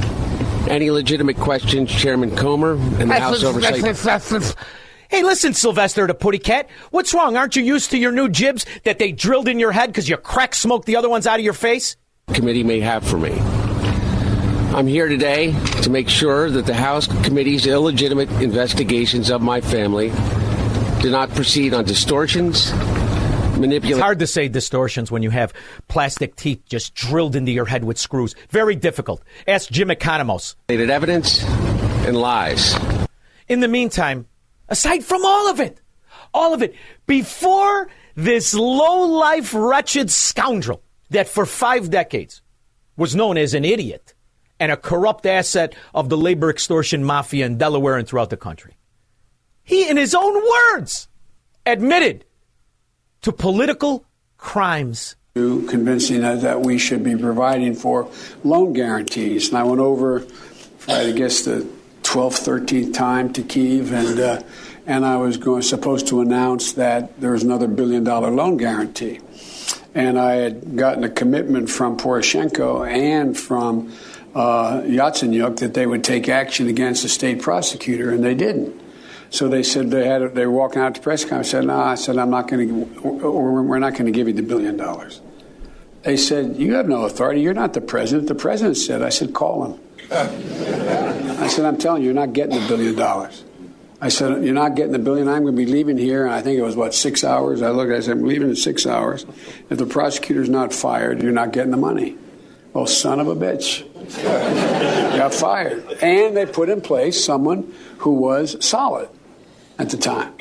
any 0.69 0.91
legitimate 0.91 1.37
questions 1.37 1.91
Chairman 1.91 2.35
Comer 2.35 2.73
and 2.73 3.11
the 3.11 3.19
House 3.19 3.43
Oversight. 3.43 4.55
Hey, 5.09 5.23
listen, 5.23 5.55
Sylvester 5.55 6.05
the 6.05 6.13
Putty 6.13 6.37
Cat. 6.37 6.69
What's 6.91 7.13
wrong? 7.15 7.35
Aren't 7.35 7.55
you 7.55 7.63
used 7.63 7.91
to 7.91 7.97
your 7.97 8.11
new 8.11 8.29
jibs 8.29 8.65
that 8.83 8.99
they 8.99 9.11
drilled 9.11 9.47
in 9.47 9.59
your 9.59 9.71
head 9.71 9.87
because 9.87 10.07
you 10.07 10.15
crack 10.17 10.53
smoked 10.53 10.85
the 10.85 10.95
other 10.95 11.09
ones 11.09 11.25
out 11.25 11.39
of 11.39 11.43
your 11.43 11.53
face? 11.53 11.97
Committee 12.31 12.63
may 12.63 12.79
have 12.79 13.03
for 13.05 13.17
me. 13.17 13.31
I'm 14.79 14.87
here 14.87 15.09
today 15.09 15.51
to 15.81 15.89
make 15.89 16.07
sure 16.07 16.49
that 16.49 16.65
the 16.65 16.73
House 16.73 17.05
Committee's 17.25 17.67
illegitimate 17.67 18.31
investigations 18.41 19.29
of 19.29 19.41
my 19.41 19.59
family 19.59 20.07
do 21.01 21.11
not 21.11 21.29
proceed 21.31 21.73
on 21.73 21.83
distortions, 21.83 22.71
manipulation. 22.71 23.89
It's 23.89 23.99
hard 23.99 24.19
to 24.19 24.27
say 24.27 24.47
distortions 24.47 25.11
when 25.11 25.21
you 25.21 25.31
have 25.31 25.51
plastic 25.89 26.37
teeth 26.37 26.63
just 26.65 26.95
drilled 26.95 27.35
into 27.35 27.51
your 27.51 27.65
head 27.65 27.83
with 27.83 27.97
screws. 27.97 28.35
Very 28.51 28.77
difficult. 28.77 29.21
Ask 29.49 29.69
Jim 29.69 29.89
Economos. 29.89 30.55
Evidence 30.69 31.43
and 31.43 32.15
lies. 32.15 32.73
In 33.49 33.59
the 33.59 33.67
meantime, 33.67 34.27
aside 34.69 35.03
from 35.03 35.25
all 35.25 35.49
of 35.49 35.59
it, 35.59 35.81
all 36.33 36.53
of 36.53 36.63
it, 36.63 36.73
before 37.05 37.89
this 38.15 38.53
low 38.53 39.01
life, 39.07 39.53
wretched 39.53 40.09
scoundrel 40.09 40.81
that 41.09 41.27
for 41.27 41.45
five 41.45 41.89
decades 41.89 42.41
was 42.95 43.13
known 43.13 43.37
as 43.37 43.53
an 43.53 43.65
idiot 43.65 44.13
and 44.59 44.71
a 44.71 44.77
corrupt 44.77 45.25
asset 45.25 45.73
of 45.93 46.09
the 46.09 46.17
labor 46.17 46.49
extortion 46.49 47.03
mafia 47.03 47.45
in 47.45 47.57
Delaware 47.57 47.97
and 47.97 48.07
throughout 48.07 48.29
the 48.29 48.37
country. 48.37 48.75
He, 49.63 49.87
in 49.87 49.97
his 49.97 50.15
own 50.15 50.33
words, 50.33 51.07
admitted 51.65 52.25
to 53.21 53.31
political 53.31 54.05
crimes. 54.37 55.15
convincing 55.35 56.23
us 56.23 56.41
that 56.41 56.61
we 56.61 56.77
should 56.77 57.03
be 57.03 57.15
providing 57.15 57.75
for 57.75 58.11
loan 58.43 58.73
guarantees. 58.73 59.49
And 59.49 59.57
I 59.57 59.63
went 59.63 59.79
over, 59.79 60.25
I 60.87 61.11
guess, 61.11 61.43
the 61.43 61.67
12th, 62.03 62.65
13th 62.65 62.93
time 62.93 63.31
to 63.33 63.43
Kiev, 63.43 63.93
and 63.93 64.19
uh, 64.19 64.41
and 64.87 65.05
I 65.05 65.17
was 65.17 65.37
going 65.37 65.61
supposed 65.61 66.07
to 66.07 66.21
announce 66.21 66.73
that 66.73 67.21
there 67.21 67.33
was 67.33 67.43
another 67.43 67.67
billion 67.67 68.03
dollar 68.03 68.31
loan 68.31 68.57
guarantee. 68.57 69.19
And 69.93 70.17
I 70.17 70.33
had 70.33 70.75
gotten 70.75 71.03
a 71.03 71.09
commitment 71.09 71.69
from 71.69 71.97
Poroshenko 71.97 72.89
and 72.89 73.37
from 73.37 73.93
uh, 74.35 74.81
Yatsenyuk 74.81 75.57
that 75.59 75.73
they 75.73 75.85
would 75.85 76.03
take 76.03 76.29
action 76.29 76.67
against 76.67 77.03
the 77.03 77.09
state 77.09 77.41
prosecutor, 77.41 78.11
and 78.11 78.23
they 78.23 78.35
didn't. 78.35 78.79
So 79.31 79.47
they 79.47 79.63
said 79.63 79.91
they 79.91 80.07
had 80.07 80.33
they 80.35 80.45
were 80.45 80.51
walking 80.51 80.81
out 80.81 80.95
to 80.95 81.01
press 81.01 81.23
conference. 81.23 81.51
Said, 81.51 81.65
"No," 81.65 81.79
I 81.79 81.95
said, 81.95 82.17
"I'm 82.17 82.29
not 82.29 82.47
going 82.47 82.67
to, 82.67 83.09
or 83.21 83.61
we're 83.61 83.79
not 83.79 83.93
going 83.93 84.05
to 84.05 84.11
give 84.11 84.27
you 84.27 84.33
the 84.33 84.43
billion 84.43 84.77
dollars." 84.77 85.21
They 86.03 86.17
said, 86.17 86.55
"You 86.55 86.73
have 86.75 86.87
no 86.87 87.03
authority. 87.03 87.41
You're 87.41 87.53
not 87.53 87.73
the 87.73 87.81
president." 87.81 88.27
The 88.27 88.35
president 88.35 88.77
said, 88.77 89.01
"I 89.01 89.09
said, 89.09 89.33
call 89.33 89.65
him." 89.65 89.79
I 90.11 91.47
said, 91.47 91.65
"I'm 91.65 91.77
telling 91.77 92.01
you, 92.01 92.07
you're 92.07 92.15
not 92.15 92.33
getting 92.33 92.59
the 92.59 92.67
billion 92.67 92.95
dollars." 92.95 93.43
I 94.01 94.09
said, 94.09 94.43
"You're 94.43 94.53
not 94.53 94.75
getting 94.75 94.93
the 94.93 94.99
billion. 94.99 95.27
I'm 95.27 95.43
going 95.43 95.55
to 95.55 95.65
be 95.65 95.71
leaving 95.71 95.97
here." 95.97 96.25
And 96.25 96.33
I 96.33 96.41
think 96.41 96.57
it 96.57 96.63
was 96.63 96.75
what 96.75 96.95
six 96.95 97.23
hours. 97.23 97.61
I 97.61 97.69
looked. 97.69 97.91
I 97.91 97.99
said, 97.99 98.17
"I'm 98.17 98.25
leaving 98.25 98.49
in 98.49 98.55
six 98.55 98.87
hours. 98.87 99.25
If 99.69 99.77
the 99.77 99.85
prosecutor's 99.85 100.49
not 100.49 100.73
fired, 100.73 101.21
you're 101.21 101.31
not 101.31 101.51
getting 101.51 101.71
the 101.71 101.77
money." 101.77 102.17
Well, 102.73 102.85
son 102.85 103.19
of 103.19 103.27
a 103.27 103.35
bitch, 103.35 103.85
got 105.17 105.33
fired, 105.33 105.85
and 106.01 106.37
they 106.37 106.45
put 106.45 106.69
in 106.69 106.81
place 106.81 107.23
someone 107.23 107.73
who 107.97 108.13
was 108.13 108.63
solid 108.63 109.09
at 109.79 109.89
the 109.89 109.97
time. 109.97 110.33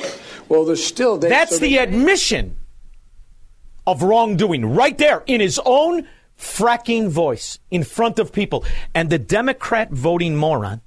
Well, 0.49 0.64
there's 0.64 0.85
still 0.85 1.18
they, 1.18 1.28
That's 1.28 1.54
so 1.54 1.58
the 1.58 1.78
admission 1.78 2.56
of 3.87 4.02
wrongdoing 4.02 4.75
right 4.75 4.97
there 4.99 5.23
in 5.26 5.40
his 5.40 5.61
own 5.64 6.06
fracking 6.38 7.08
voice 7.08 7.58
in 7.70 7.82
front 7.82 8.18
of 8.18 8.32
people. 8.32 8.64
And 8.94 9.11
the 9.11 9.18
Democrat 9.18 9.90
voting 9.90 10.37
moron 10.37 10.82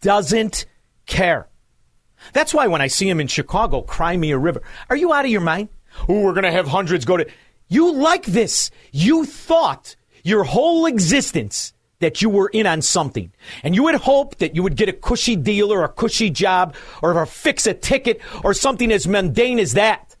doesn't 0.00 0.66
care. 1.06 1.48
That's 2.32 2.52
why 2.52 2.66
when 2.66 2.80
I 2.80 2.88
see 2.88 3.08
him 3.08 3.20
in 3.20 3.28
Chicago, 3.28 3.82
cry 3.82 4.16
me 4.16 4.32
a 4.32 4.38
river. 4.38 4.62
Are 4.90 4.96
you 4.96 5.12
out 5.12 5.24
of 5.24 5.30
your 5.30 5.40
mind? 5.40 5.68
Oh, 6.08 6.20
we're 6.20 6.32
going 6.32 6.44
to 6.44 6.52
have 6.52 6.66
hundreds 6.66 7.04
go 7.04 7.16
to. 7.16 7.26
You 7.68 7.92
like 7.92 8.26
this. 8.26 8.70
You 8.92 9.24
thought 9.24 9.96
your 10.26 10.42
whole 10.42 10.86
existence 10.86 11.72
that 12.00 12.20
you 12.20 12.28
were 12.28 12.48
in 12.48 12.66
on 12.66 12.82
something. 12.82 13.32
And 13.62 13.76
you 13.76 13.84
would 13.84 13.94
hope 13.94 14.36
that 14.38 14.56
you 14.56 14.62
would 14.64 14.76
get 14.76 14.88
a 14.88 14.92
cushy 14.92 15.36
deal 15.36 15.72
or 15.72 15.84
a 15.84 15.88
cushy 15.88 16.30
job 16.30 16.74
or, 17.00 17.16
or 17.16 17.26
fix 17.26 17.66
a 17.66 17.72
ticket 17.72 18.20
or 18.42 18.52
something 18.52 18.90
as 18.90 19.06
mundane 19.06 19.60
as 19.60 19.74
that. 19.74 20.16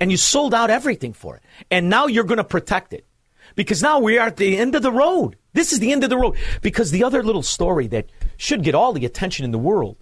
And 0.00 0.10
you 0.10 0.16
sold 0.16 0.52
out 0.52 0.68
everything 0.68 1.12
for 1.12 1.36
it. 1.36 1.42
And 1.70 1.88
now 1.88 2.06
you're 2.06 2.24
going 2.24 2.38
to 2.38 2.44
protect 2.44 2.92
it. 2.92 3.06
Because 3.54 3.82
now 3.82 4.00
we 4.00 4.18
are 4.18 4.26
at 4.26 4.36
the 4.36 4.58
end 4.58 4.74
of 4.74 4.82
the 4.82 4.92
road. 4.92 5.36
This 5.52 5.72
is 5.72 5.78
the 5.78 5.92
end 5.92 6.02
of 6.02 6.10
the 6.10 6.18
road. 6.18 6.36
Because 6.60 6.90
the 6.90 7.04
other 7.04 7.22
little 7.22 7.42
story 7.42 7.86
that 7.88 8.10
should 8.36 8.64
get 8.64 8.74
all 8.74 8.92
the 8.92 9.06
attention 9.06 9.44
in 9.44 9.52
the 9.52 9.58
world 9.58 9.96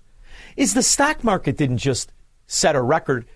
is 0.57 0.73
the 0.73 0.83
stock 0.83 1.23
market 1.23 1.59
didn't 1.59 1.79
just 1.79 2.13
set 2.47 2.75
a 2.75 2.83
record. 2.83 3.27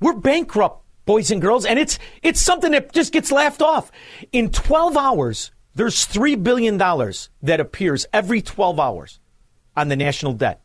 We're 0.00 0.14
bankrupt, 0.14 0.84
boys 1.06 1.30
and 1.30 1.40
girls, 1.40 1.64
and 1.64 1.78
it's 1.78 1.98
it's 2.22 2.40
something 2.40 2.72
that 2.72 2.92
just 2.92 3.12
gets 3.12 3.32
laughed 3.32 3.62
off. 3.62 3.90
In 4.32 4.50
12 4.50 4.96
hours, 4.96 5.50
there's 5.74 6.04
3 6.04 6.36
billion 6.36 6.76
dollars 6.76 7.30
that 7.42 7.60
appears 7.60 8.06
every 8.12 8.42
12 8.42 8.78
hours 8.78 9.20
on 9.76 9.88
the 9.88 9.96
national 9.96 10.34
debt. 10.34 10.60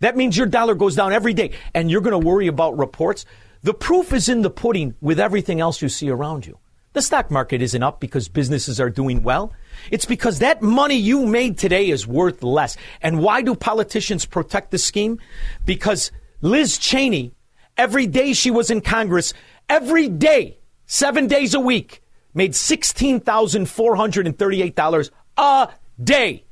That 0.00 0.16
means 0.16 0.36
your 0.36 0.46
dollar 0.46 0.74
goes 0.74 0.96
down 0.96 1.12
every 1.12 1.34
day 1.34 1.52
and 1.74 1.90
you're 1.90 2.00
going 2.00 2.18
to 2.18 2.26
worry 2.26 2.46
about 2.46 2.78
reports. 2.78 3.26
The 3.62 3.74
proof 3.74 4.12
is 4.12 4.28
in 4.28 4.42
the 4.42 4.50
pudding 4.50 4.94
with 5.00 5.20
everything 5.20 5.60
else 5.60 5.82
you 5.82 5.90
see 5.90 6.08
around 6.08 6.46
you. 6.46 6.58
The 6.92 7.02
stock 7.02 7.30
market 7.30 7.62
isn't 7.62 7.82
up 7.82 8.00
because 8.00 8.26
businesses 8.26 8.80
are 8.80 8.90
doing 8.90 9.22
well. 9.22 9.52
It's 9.92 10.06
because 10.06 10.40
that 10.40 10.60
money 10.60 10.96
you 10.96 11.24
made 11.24 11.56
today 11.56 11.88
is 11.88 12.06
worth 12.06 12.42
less. 12.42 12.76
And 13.00 13.20
why 13.20 13.42
do 13.42 13.54
politicians 13.54 14.24
protect 14.24 14.72
the 14.72 14.78
scheme? 14.78 15.20
Because 15.64 16.10
Liz 16.40 16.78
Cheney, 16.78 17.32
every 17.76 18.08
day 18.08 18.32
she 18.32 18.50
was 18.50 18.70
in 18.70 18.80
Congress, 18.80 19.34
every 19.70 20.08
day, 20.08 20.58
seven 20.84 21.26
days 21.28 21.54
a 21.54 21.60
week, 21.60 22.02
made 22.34 22.52
$16,438 22.52 25.10
a 25.38 25.68
day. 26.02 26.44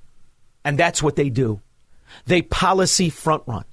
And 0.64 0.78
that's 0.78 1.02
what 1.02 1.16
they 1.16 1.28
do. 1.28 1.60
They 2.26 2.42
policy 2.42 3.10
front 3.10 3.42
run. 3.46 3.64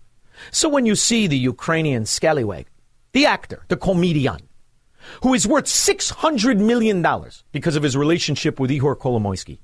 So 0.52 0.68
when 0.68 0.86
you 0.86 0.96
see 0.96 1.28
the 1.28 1.38
Ukrainian 1.38 2.06
scallywag, 2.06 2.66
the 3.14 3.28
actor, 3.28 3.64
the 3.70 3.78
comedian, 3.78 4.50
who 5.22 5.34
is 5.34 5.48
worth 5.48 5.64
$600 5.66 6.60
million 6.60 7.06
because 7.52 7.75
of 7.75 7.84
his 7.84 7.96
relationship 7.96 8.60
with 8.60 8.72
Ihor 8.72 8.98
Kolomoisky, 8.98 9.60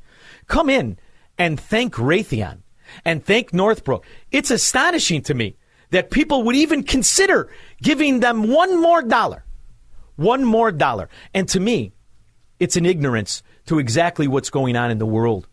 come 0.48 0.70
in 0.70 1.00
and 1.38 1.60
thank 1.60 1.96
Raytheon 1.96 2.60
and 3.04 3.26
thank 3.26 3.54
Northbrook. 3.54 4.06
It's 4.32 4.52
astonishing 4.52 5.24
to 5.24 5.34
me 5.34 5.58
that 5.90 6.12
people 6.12 6.44
would 6.44 6.56
even 6.56 6.84
consider 6.84 7.50
giving 7.82 8.22
them 8.22 8.48
one 8.48 8.80
more 8.80 9.02
dollar. 9.02 9.44
One 10.22 10.46
more 10.46 10.72
dollar. 10.72 11.10
And 11.34 11.50
to 11.50 11.60
me, 11.60 11.94
it's 12.60 12.76
an 12.76 12.86
ignorance 12.86 13.42
to 13.66 13.80
exactly 13.80 14.28
what's 14.28 14.52
going 14.52 14.76
on 14.76 14.92
in 14.92 15.00
the 15.00 15.06
world. 15.08 15.48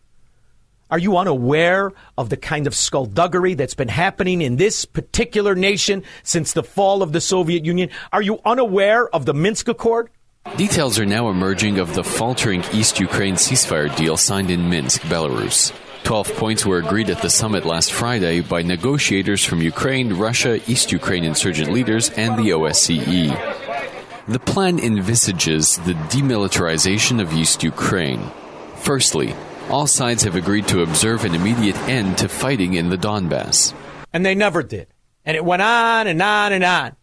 Are 0.91 0.99
you 0.99 1.17
unaware 1.17 1.91
of 2.19 2.29
the 2.29 2.37
kind 2.37 2.67
of 2.67 2.75
skullduggery 2.75 3.55
that's 3.55 3.73
been 3.73 3.87
happening 3.87 4.43
in 4.43 4.57
this 4.57 4.85
particular 4.85 5.55
nation 5.55 6.03
since 6.21 6.53
the 6.53 6.61
fall 6.61 7.01
of 7.01 7.13
the 7.13 7.21
Soviet 7.21 7.65
Union? 7.65 7.89
Are 8.13 8.21
you 8.21 8.39
unaware 8.45 9.09
of 9.09 9.25
the 9.25 9.33
Minsk 9.33 9.69
Accord? 9.69 10.11
Details 10.55 10.99
are 10.99 11.05
now 11.05 11.29
emerging 11.29 11.79
of 11.79 11.95
the 11.95 12.03
faltering 12.03 12.63
East 12.71 12.99
Ukraine 12.99 13.35
ceasefire 13.35 13.95
deal 13.95 14.17
signed 14.17 14.51
in 14.51 14.69
Minsk, 14.69 15.01
Belarus. 15.01 15.73
Twelve 16.03 16.31
points 16.35 16.63
were 16.63 16.77
agreed 16.77 17.09
at 17.09 17.23
the 17.23 17.29
summit 17.31 17.65
last 17.65 17.91
Friday 17.91 18.41
by 18.41 18.61
negotiators 18.61 19.43
from 19.43 19.63
Ukraine, 19.63 20.13
Russia, 20.13 20.61
East 20.69 20.91
Ukraine 20.91 21.23
insurgent 21.23 21.71
leaders, 21.71 22.11
and 22.11 22.37
the 22.37 22.51
OSCE. 22.51 23.58
The 24.29 24.37
plan 24.37 24.77
envisages 24.77 25.77
the 25.77 25.93
demilitarization 26.13 27.19
of 27.19 27.33
East 27.33 27.63
Ukraine. 27.63 28.21
Firstly, 28.75 29.33
all 29.71 29.87
sides 29.87 30.21
have 30.21 30.35
agreed 30.35 30.67
to 30.67 30.83
observe 30.83 31.25
an 31.25 31.33
immediate 31.33 31.75
end 31.89 32.19
to 32.19 32.29
fighting 32.29 32.75
in 32.75 32.89
the 32.89 32.95
Donbass. 32.95 33.73
And 34.13 34.23
they 34.23 34.35
never 34.35 34.61
did. 34.61 34.85
And 35.25 35.35
it 35.35 35.43
went 35.43 35.63
on 35.63 36.05
and 36.05 36.21
on 36.21 36.53
and 36.53 36.63
on. 36.63 36.95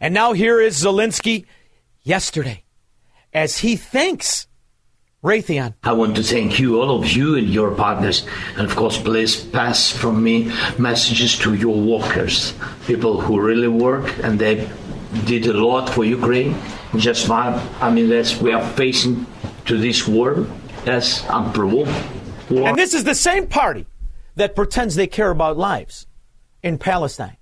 And 0.00 0.12
now 0.14 0.32
here 0.32 0.60
is 0.60 0.82
Zelensky 0.82 1.44
yesterday 2.02 2.64
as 3.32 3.58
he 3.58 3.76
thanks 3.76 4.48
Raytheon. 5.22 5.74
I 5.84 5.92
want 5.92 6.16
to 6.16 6.24
thank 6.24 6.58
you, 6.58 6.82
all 6.82 6.98
of 6.98 7.08
you 7.08 7.36
and 7.36 7.48
your 7.48 7.70
partners. 7.70 8.26
And 8.58 8.68
of 8.68 8.74
course, 8.74 8.98
please 8.98 9.36
pass 9.42 9.92
from 9.92 10.24
me 10.24 10.52
messages 10.76 11.38
to 11.38 11.54
your 11.54 11.80
workers, 11.80 12.52
people 12.88 13.20
who 13.20 13.40
really 13.40 13.68
work 13.68 14.12
and 14.24 14.40
they 14.40 14.68
did 15.26 15.46
a 15.46 15.52
lot 15.52 15.88
for 15.90 16.04
Ukraine. 16.04 16.56
Just 16.96 17.26
fine. 17.26 17.60
I 17.80 17.90
mean, 17.90 18.08
that's 18.08 18.40
we 18.40 18.52
are 18.52 18.66
facing 18.74 19.26
to 19.66 19.78
this 19.78 20.06
war. 20.06 20.46
That's 20.84 21.24
unprovoked. 21.28 21.92
War. 22.50 22.68
And 22.68 22.78
this 22.78 22.94
is 22.94 23.04
the 23.04 23.14
same 23.14 23.46
party 23.46 23.86
that 24.36 24.54
pretends 24.54 24.94
they 24.94 25.06
care 25.06 25.30
about 25.30 25.56
lives 25.56 26.06
in 26.62 26.78
Palestine. 26.78 27.36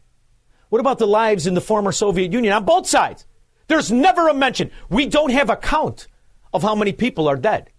What 0.69 0.81
about 0.81 0.99
the 0.99 1.07
lives 1.07 1.47
in 1.47 1.55
the 1.55 1.61
former 1.61 1.93
Soviet 1.93 2.33
Union 2.33 2.53
on 2.53 2.65
both 2.65 2.87
sides? 2.87 3.27
There's 3.69 3.91
never 3.91 4.29
a 4.29 4.35
mention. 4.35 4.71
We 4.89 5.07
don't 5.07 5.33
have 5.33 5.51
a 5.51 5.57
count 5.57 6.07
of 6.53 6.63
how 6.63 6.75
many 6.75 6.93
people 6.93 7.29
are 7.29 7.37
dead, 7.37 7.71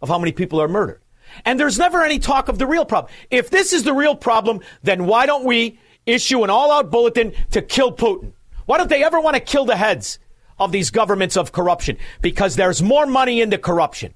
of 0.00 0.08
how 0.08 0.18
many 0.18 0.32
people 0.32 0.60
are 0.60 0.68
murdered. 0.68 1.02
And 1.44 1.58
there's 1.58 1.78
never 1.78 2.02
any 2.02 2.18
talk 2.18 2.48
of 2.48 2.58
the 2.58 2.66
real 2.66 2.84
problem. 2.84 3.12
If 3.30 3.50
this 3.50 3.72
is 3.72 3.84
the 3.84 3.92
real 3.92 4.16
problem, 4.16 4.60
then 4.82 5.06
why 5.06 5.26
don't 5.26 5.44
we 5.44 5.78
issue 6.06 6.42
an 6.44 6.50
all 6.50 6.72
out 6.72 6.90
bulletin 6.90 7.32
to 7.52 7.62
kill 7.62 7.92
Putin? 7.92 8.32
Why 8.70 8.78
don't 8.78 8.88
they 8.88 9.02
ever 9.02 9.18
want 9.18 9.34
to 9.34 9.40
kill 9.40 9.64
the 9.64 9.74
heads 9.74 10.20
of 10.56 10.70
these 10.70 10.92
governments 10.92 11.36
of 11.36 11.50
corruption? 11.50 11.96
Because 12.22 12.54
there's 12.54 12.80
more 12.80 13.04
money 13.04 13.40
in 13.40 13.50
the 13.50 13.58
corruption. 13.58 14.14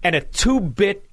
And 0.00 0.14
a 0.14 0.20
two 0.20 0.60
bit 0.60 1.10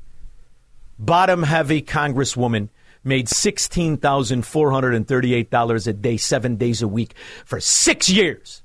bottom 1.00 1.42
heavy 1.42 1.82
congresswoman 1.82 2.70
made 3.04 3.26
$16,438 3.26 5.88
a 5.88 5.94
day, 5.94 6.18
seven 6.18 6.58
days 6.58 6.84
a 6.84 6.88
week 6.88 7.16
for 7.46 7.60
six 7.60 8.10
years. 8.10 8.62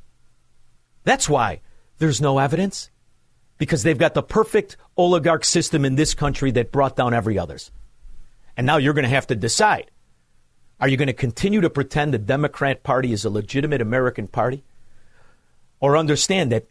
That's 1.04 1.26
why 1.26 1.62
there's 1.96 2.20
no 2.20 2.38
evidence. 2.38 2.90
Because 3.56 3.82
they've 3.82 3.96
got 3.96 4.12
the 4.12 4.22
perfect 4.22 4.76
oligarch 4.98 5.46
system 5.46 5.86
in 5.86 5.94
this 5.94 6.12
country 6.12 6.50
that 6.50 6.70
brought 6.70 6.96
down 6.96 7.14
every 7.14 7.38
others. 7.38 7.70
And 8.58 8.66
now 8.66 8.76
you're 8.76 8.92
going 8.92 9.04
to 9.04 9.08
have 9.08 9.28
to 9.28 9.36
decide. 9.36 9.90
Are 10.80 10.88
you 10.88 10.96
going 10.96 11.08
to 11.08 11.12
continue 11.12 11.60
to 11.60 11.68
pretend 11.68 12.14
the 12.14 12.18
Democrat 12.18 12.82
Party 12.82 13.12
is 13.12 13.26
a 13.26 13.30
legitimate 13.30 13.82
American 13.82 14.26
party? 14.26 14.64
Or 15.78 15.96
understand 15.96 16.52
that 16.52 16.68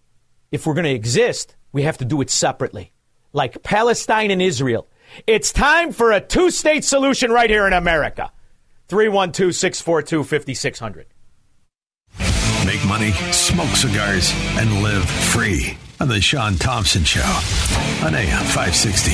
if 0.51 0.65
we're 0.65 0.73
going 0.73 0.85
to 0.85 0.91
exist, 0.91 1.55
we 1.71 1.83
have 1.83 1.99
to 1.99 2.05
do 2.05 2.19
it 2.21 2.31
separately, 2.31 2.91
like 3.33 3.61
Palestine 3.61 4.31
and 4.31 4.41
Israel. 4.41 4.87
It's 5.27 5.51
time 5.51 5.91
for 5.91 6.11
a 6.11 6.21
two 6.21 6.49
state 6.49 6.83
solution 6.83 7.31
right 7.31 7.49
here 7.49 7.67
in 7.67 7.73
America. 7.73 8.31
312 8.87 9.53
642 9.53 10.23
5600. 10.23 11.05
make 12.65 12.83
money, 12.87 13.11
smoke 13.31 13.75
cigars, 13.75 14.31
and 14.57 14.81
live 14.81 15.07
free 15.07 15.77
on 15.99 16.07
The 16.07 16.19
Shaun 16.19 16.55
Thompson 16.55 17.03
Show 17.03 17.21
on 18.03 18.15
AM 18.15 18.45
560. 18.45 19.11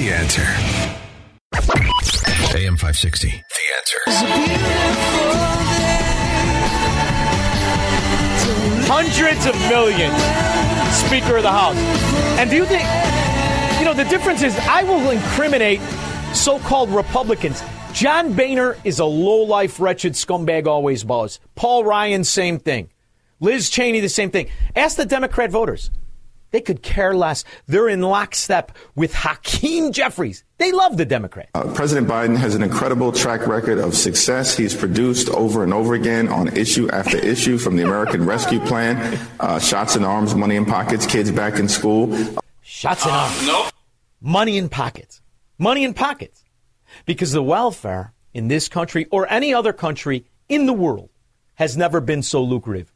The 0.00 0.12
answer. 0.12 0.46
AM 2.54 2.76
560. 2.76 3.28
The 3.28 3.34
answer. 3.78 3.98
Hundreds 8.84 9.46
of 9.46 9.54
millions. 9.70 10.12
Speaker 10.94 11.36
of 11.38 11.44
the 11.44 11.50
House. 11.50 11.76
And 12.38 12.50
do 12.50 12.56
you 12.56 12.66
think, 12.66 12.82
you 13.78 13.86
know, 13.86 13.94
the 13.94 14.04
difference 14.10 14.42
is 14.42 14.54
I 14.68 14.82
will 14.82 15.10
incriminate 15.10 15.80
so 16.34 16.58
called 16.58 16.90
Republicans. 16.90 17.62
John 17.94 18.34
Boehner 18.34 18.76
is 18.84 18.98
a 18.98 19.06
low 19.06 19.42
life, 19.44 19.80
wretched 19.80 20.12
scumbag, 20.12 20.66
always 20.66 21.06
was. 21.06 21.40
Paul 21.54 21.84
Ryan, 21.84 22.22
same 22.22 22.58
thing. 22.58 22.90
Liz 23.40 23.70
Cheney, 23.70 24.00
the 24.00 24.10
same 24.10 24.30
thing. 24.30 24.48
Ask 24.76 24.96
the 24.98 25.06
Democrat 25.06 25.50
voters. 25.50 25.90
They 26.52 26.60
could 26.60 26.82
care 26.82 27.14
less. 27.14 27.44
They're 27.66 27.88
in 27.88 28.02
lockstep 28.02 28.72
with 28.94 29.14
Hakeem 29.14 29.90
Jeffries. 29.92 30.44
They 30.58 30.70
love 30.70 30.96
the 30.96 31.04
Democrat. 31.04 31.48
Uh, 31.54 31.72
President 31.74 32.06
Biden 32.06 32.36
has 32.36 32.54
an 32.54 32.62
incredible 32.62 33.10
track 33.10 33.46
record 33.46 33.78
of 33.78 33.96
success. 33.96 34.56
He's 34.56 34.76
produced 34.76 35.28
over 35.30 35.64
and 35.64 35.74
over 35.74 35.94
again 35.94 36.28
on 36.28 36.54
issue 36.56 36.88
after 36.90 37.16
issue 37.16 37.58
from 37.58 37.76
the 37.76 37.82
American 37.82 38.24
Rescue 38.24 38.60
Plan, 38.60 39.18
uh, 39.40 39.58
shots 39.58 39.96
in 39.96 40.04
arms, 40.04 40.34
money 40.34 40.56
in 40.56 40.64
pockets, 40.64 41.06
kids 41.06 41.30
back 41.32 41.58
in 41.58 41.68
school. 41.68 42.16
Shots 42.60 43.04
in 43.04 43.10
arms. 43.10 43.46
No. 43.46 43.68
Money 44.20 44.56
in 44.56 44.68
pockets. 44.68 45.20
Money 45.58 45.84
in 45.84 45.94
pockets. 45.94 46.44
Because 47.06 47.32
the 47.32 47.42
welfare 47.42 48.12
in 48.34 48.48
this 48.48 48.68
country 48.68 49.06
or 49.10 49.30
any 49.32 49.52
other 49.54 49.72
country 49.72 50.26
in 50.48 50.66
the 50.66 50.72
world 50.72 51.08
has 51.54 51.76
never 51.76 52.00
been 52.00 52.22
so 52.22 52.42
lucrative. 52.42 52.92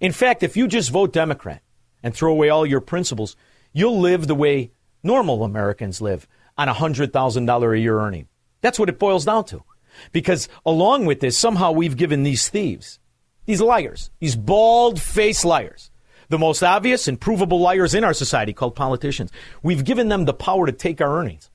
In 0.00 0.12
fact, 0.12 0.42
if 0.42 0.56
you 0.56 0.68
just 0.68 0.90
vote 0.90 1.12
Democrat 1.12 1.62
and 2.08 2.16
throw 2.16 2.32
away 2.32 2.48
all 2.48 2.64
your 2.64 2.80
principles, 2.80 3.36
you'll 3.74 4.00
live 4.00 4.26
the 4.26 4.34
way 4.34 4.70
normal 5.02 5.44
Americans 5.44 6.00
live 6.00 6.26
on 6.56 6.66
a 6.66 6.72
$100,000 6.72 7.72
a 7.74 7.78
year 7.78 8.00
earning. 8.00 8.28
That's 8.62 8.78
what 8.78 8.88
it 8.88 8.98
boils 8.98 9.26
down 9.26 9.44
to. 9.44 9.62
Because 10.10 10.48
along 10.64 11.04
with 11.04 11.20
this, 11.20 11.36
somehow 11.36 11.72
we've 11.72 11.98
given 11.98 12.22
these 12.22 12.48
thieves, 12.48 12.98
these 13.44 13.60
liars, 13.60 14.08
these 14.20 14.36
bald 14.36 14.98
faced 14.98 15.44
liars, 15.44 15.90
the 16.30 16.38
most 16.38 16.62
obvious 16.62 17.08
and 17.08 17.20
provable 17.20 17.60
liars 17.60 17.94
in 17.94 18.04
our 18.04 18.14
society 18.14 18.54
called 18.54 18.74
politicians, 18.74 19.30
we've 19.62 19.84
given 19.84 20.08
them 20.08 20.24
the 20.24 20.32
power 20.32 20.64
to 20.64 20.72
take 20.72 21.02
our 21.02 21.18
earnings. 21.18 21.50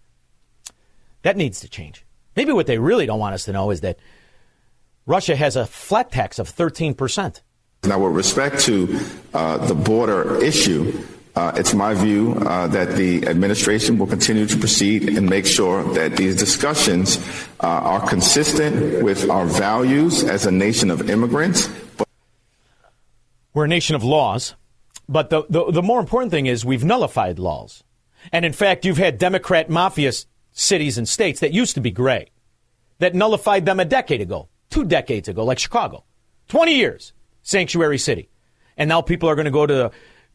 That 1.24 1.36
needs 1.36 1.62
to 1.62 1.67
change. 1.67 2.05
Maybe 2.36 2.51
what 2.51 2.67
they 2.67 2.77
really 2.77 3.07
don't 3.07 3.19
want 3.19 3.33
us 3.33 3.45
to 3.45 3.53
know 3.53 3.72
is 3.72 3.81
that 3.81 3.98
Russia 5.07 5.36
has 5.36 5.55
a 5.55 5.65
flat 5.65 6.12
tax 6.12 6.38
of 6.38 6.48
13%. 6.48 7.41
Now, 7.85 7.99
with 7.99 8.13
respect 8.13 8.61
to 8.61 8.99
uh, 9.33 9.57
the 9.65 9.75
border 9.75 10.41
issue, 10.41 11.05
uh, 11.35 11.51
it's 11.55 11.73
my 11.73 11.93
view 11.93 12.33
uh, 12.33 12.67
that 12.67 12.95
the 12.95 13.27
administration 13.27 13.97
will 13.97 14.07
continue 14.07 14.45
to 14.45 14.57
proceed 14.57 15.09
and 15.09 15.29
make 15.29 15.45
sure 15.45 15.83
that 15.93 16.15
these 16.15 16.35
discussions 16.35 17.17
uh, 17.59 17.67
are 17.67 18.07
consistent 18.07 19.03
with 19.03 19.29
our 19.29 19.45
values 19.45 20.23
as 20.23 20.45
a 20.45 20.51
nation 20.51 20.91
of 20.91 21.09
immigrants. 21.09 21.69
We're 23.53 23.65
a 23.65 23.67
nation 23.67 23.95
of 23.95 24.03
laws, 24.03 24.55
but 25.09 25.29
the, 25.29 25.43
the, 25.49 25.71
the 25.71 25.81
more 25.81 25.99
important 25.99 26.31
thing 26.31 26.45
is 26.45 26.63
we've 26.63 26.85
nullified 26.85 27.39
laws. 27.39 27.83
And 28.31 28.45
in 28.45 28.53
fact, 28.53 28.85
you've 28.85 28.97
had 28.97 29.17
Democrat 29.17 29.69
mafia 29.69 30.11
cities 30.51 30.97
and 30.97 31.09
states 31.09 31.39
that 31.39 31.51
used 31.51 31.75
to 31.75 31.81
be 31.81 31.91
gray 31.91 32.29
that 32.99 33.15
nullified 33.15 33.65
them 33.65 33.79
a 33.79 33.85
decade 33.85 34.21
ago, 34.21 34.47
two 34.69 34.85
decades 34.85 35.27
ago, 35.27 35.43
like 35.43 35.59
Chicago. 35.59 36.03
20 36.47 36.75
years, 36.75 37.12
sanctuary 37.43 37.97
city. 37.97 38.29
And 38.75 38.89
now 38.89 39.01
people 39.01 39.29
are 39.29 39.35
going 39.35 39.45
to 39.45 39.51
go 39.51 39.67
to 39.67 39.91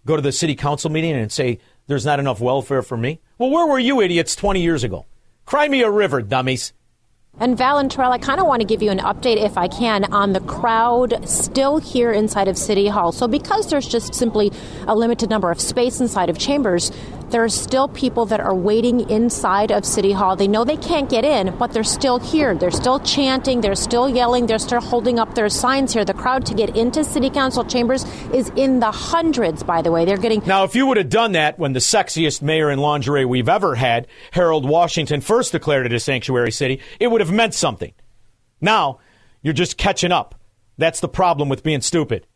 go 0.06 0.16
to 0.16 0.22
the 0.22 0.32
city 0.32 0.54
council 0.54 0.90
meeting 0.90 1.12
and 1.12 1.30
say 1.30 1.58
there's 1.86 2.06
not 2.06 2.20
enough 2.20 2.40
welfare 2.40 2.82
for 2.82 2.96
me. 2.96 3.20
Well, 3.36 3.50
where 3.50 3.66
were 3.66 3.78
you 3.78 4.00
idiots 4.00 4.36
20 4.36 4.62
years 4.62 4.84
ago? 4.84 5.06
Cry 5.44 5.68
me 5.68 5.82
a 5.82 5.90
river, 5.90 6.22
dummies. 6.22 6.72
And 7.40 7.56
Val 7.56 7.78
and 7.78 7.90
Terrell, 7.90 8.10
I 8.10 8.18
kind 8.18 8.40
of 8.40 8.46
want 8.46 8.62
to 8.62 8.66
give 8.66 8.82
you 8.82 8.90
an 8.90 8.98
update, 8.98 9.36
if 9.36 9.56
I 9.56 9.68
can, 9.68 10.12
on 10.12 10.32
the 10.32 10.40
crowd 10.40 11.28
still 11.28 11.78
here 11.78 12.10
inside 12.10 12.48
of 12.48 12.58
City 12.58 12.88
Hall. 12.88 13.12
So, 13.12 13.28
because 13.28 13.70
there's 13.70 13.86
just 13.86 14.12
simply 14.14 14.50
a 14.88 14.96
limited 14.96 15.30
number 15.30 15.50
of 15.50 15.60
space 15.60 16.00
inside 16.00 16.30
of 16.30 16.38
chambers, 16.38 16.90
there 17.30 17.44
are 17.44 17.48
still 17.48 17.88
people 17.88 18.26
that 18.26 18.40
are 18.40 18.54
waiting 18.54 19.08
inside 19.10 19.70
of 19.70 19.84
City 19.84 20.12
Hall. 20.12 20.36
They 20.36 20.48
know 20.48 20.64
they 20.64 20.76
can't 20.76 21.10
get 21.10 21.24
in, 21.24 21.56
but 21.56 21.72
they're 21.72 21.84
still 21.84 22.18
here. 22.18 22.54
They're 22.54 22.70
still 22.70 23.00
chanting, 23.00 23.60
they're 23.60 23.74
still 23.74 24.08
yelling, 24.08 24.46
they're 24.46 24.58
still 24.58 24.80
holding 24.80 25.18
up 25.18 25.34
their 25.34 25.48
signs 25.48 25.92
here. 25.92 26.04
The 26.04 26.14
crowd 26.14 26.46
to 26.46 26.54
get 26.54 26.76
into 26.76 27.04
City 27.04 27.30
Council 27.30 27.64
chambers 27.64 28.04
is 28.32 28.50
in 28.56 28.80
the 28.80 28.90
hundreds, 28.90 29.62
by 29.62 29.82
the 29.82 29.92
way. 29.92 30.04
They're 30.04 30.16
getting. 30.16 30.42
Now, 30.46 30.64
if 30.64 30.74
you 30.74 30.86
would 30.86 30.96
have 30.96 31.10
done 31.10 31.32
that 31.32 31.58
when 31.58 31.72
the 31.72 31.80
sexiest 31.80 32.42
mayor 32.42 32.70
in 32.70 32.78
lingerie 32.78 33.24
we've 33.24 33.48
ever 33.48 33.74
had, 33.74 34.06
Harold 34.32 34.68
Washington, 34.68 35.20
first 35.20 35.52
declared 35.52 35.86
it 35.86 35.92
a 35.92 36.00
sanctuary 36.00 36.52
city, 36.52 36.80
it 36.98 37.08
would 37.08 37.20
have 37.20 37.32
meant 37.32 37.54
something. 37.54 37.92
Now, 38.60 39.00
you're 39.42 39.54
just 39.54 39.76
catching 39.76 40.12
up. 40.12 40.34
That's 40.78 41.00
the 41.00 41.08
problem 41.08 41.48
with 41.48 41.62
being 41.62 41.80
stupid. 41.80 42.26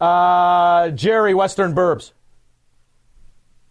Uh, 0.00 0.90
Jerry, 0.90 1.34
Western 1.34 1.74
Burbs. 1.74 2.12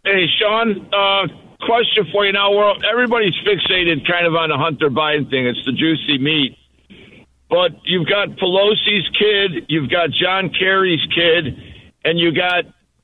Hey, 0.04 0.26
Shaun, 0.40 0.90
uh, 0.94 1.28
question 1.66 2.08
for 2.12 2.26
you 2.26 2.34
now. 2.34 2.52
We're, 2.52 2.74
everybody's 2.92 3.36
fixated 3.46 4.08
kind 4.08 4.26
of 4.26 4.34
on 4.36 4.50
the 4.50 4.58
Hunter 4.58 4.90
Biden 4.90 5.30
thing. 5.30 5.46
It's 5.46 5.64
the 5.66 5.74
juicy 5.74 6.18
meat. 6.18 6.58
But 7.50 7.72
you've 7.84 8.08
got 8.08 8.30
Pelosi's 8.30 9.08
kid, 9.20 9.66
you've 9.68 9.90
got 9.90 10.10
John 10.12 10.52
Kerry's 10.58 11.06
kid, 11.14 11.58
and 12.04 12.18
you 12.18 12.34
got 12.34 12.64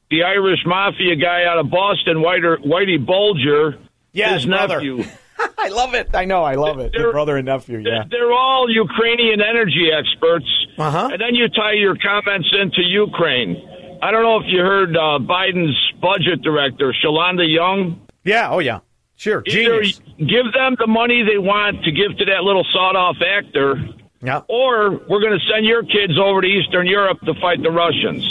the 0.10 0.24
Irish 0.24 0.60
mafia 0.66 1.18
guy 1.18 1.44
out 1.44 1.60
of 1.60 1.70
Boston, 1.70 2.22
Whiter, 2.22 2.58
Whitey 2.66 3.06
Bulger, 3.06 3.78
Yeah, 4.14 4.34
his 4.34 4.46
nephew. 4.46 5.04
I 5.60 5.68
love 5.68 5.94
it. 5.94 6.10
I 6.16 6.26
know. 6.26 6.44
I 6.44 6.56
love 6.56 6.80
it. 6.80 6.94
Your 6.94 7.12
brother 7.12 7.38
and 7.38 7.46
nephew. 7.46 7.80
Yeah. 7.80 8.06
They're 8.10 8.32
all 8.32 8.68
Ukrainian 8.70 9.42
energy 9.42 9.90
experts. 9.92 10.48
Uh-huh. 10.78 11.10
And 11.12 11.22
then 11.22 11.36
you 11.36 11.48
tie 11.50 11.74
your 11.74 11.96
comments 11.96 12.48
into 12.60 12.82
Ukraine. 12.82 13.56
I 14.02 14.12
don't 14.12 14.24
know 14.24 14.38
if 14.38 14.46
you 14.48 14.60
heard 14.60 14.96
uh, 14.96 15.20
Biden's 15.20 15.76
budget 16.02 16.42
director, 16.42 16.94
Shalanda 17.04 17.46
Young. 17.48 18.00
Yeah. 18.24 18.50
Oh, 18.50 18.60
yeah. 18.60 18.80
Sure. 19.16 19.42
Either 19.48 19.82
Genius. 19.82 20.00
give 20.18 20.54
them 20.54 20.76
the 20.80 20.88
money 20.88 21.24
they 21.24 21.40
want 21.40 21.84
to 21.84 21.92
give 21.92 22.18
to 22.18 22.26
that 22.26 22.44
little 22.44 22.66
sawed-off 22.72 23.16
actor, 23.26 23.76
yeah. 24.22 24.42
or 24.48 24.92
we're 25.10 25.22
going 25.22 25.38
to 25.38 25.46
send 25.52 25.66
your 25.66 25.82
kids 25.84 26.20
over 26.22 26.42
to 26.42 26.48
Eastern 26.48 26.86
Europe 26.86 27.20
to 27.26 27.34
fight 27.42 27.64
the 27.64 27.72
Russians. 27.72 28.24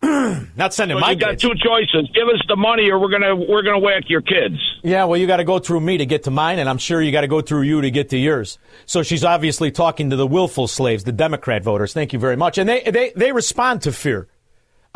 Not 0.56 0.72
sending 0.74 0.96
So 0.96 1.00
my 1.00 1.10
you 1.10 1.16
got 1.16 1.30
kids. 1.30 1.42
two 1.42 1.54
choices: 1.56 2.08
give 2.14 2.28
us 2.28 2.40
the 2.46 2.54
money, 2.54 2.88
or 2.88 3.00
we're 3.00 3.10
gonna 3.10 3.34
we're 3.34 3.62
gonna 3.62 3.80
whack 3.80 4.04
your 4.06 4.20
kids. 4.20 4.54
Yeah, 4.84 5.04
well, 5.06 5.18
you 5.18 5.26
got 5.26 5.38
to 5.38 5.44
go 5.44 5.58
through 5.58 5.80
me 5.80 5.96
to 5.98 6.06
get 6.06 6.22
to 6.24 6.30
mine, 6.30 6.60
and 6.60 6.68
I'm 6.68 6.78
sure 6.78 7.02
you 7.02 7.10
got 7.10 7.22
to 7.22 7.26
go 7.26 7.40
through 7.40 7.62
you 7.62 7.80
to 7.80 7.90
get 7.90 8.10
to 8.10 8.16
yours. 8.16 8.58
So 8.86 9.02
she's 9.02 9.24
obviously 9.24 9.72
talking 9.72 10.10
to 10.10 10.16
the 10.16 10.26
willful 10.26 10.68
slaves, 10.68 11.02
the 11.02 11.10
Democrat 11.10 11.64
voters. 11.64 11.92
Thank 11.92 12.12
you 12.12 12.20
very 12.20 12.36
much. 12.36 12.58
And 12.58 12.68
they, 12.68 12.82
they, 12.82 13.12
they 13.16 13.32
respond 13.32 13.82
to 13.82 13.92
fear. 13.92 14.28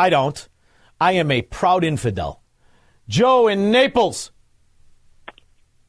I 0.03 0.11
don't. 0.11 0.49
I 1.01 1.13
am 1.13 1.31
a 1.31 1.43
proud 1.43 1.85
infidel. 1.85 2.43
Joe 3.09 3.47
in 3.47 3.71
Naples. 3.71 4.33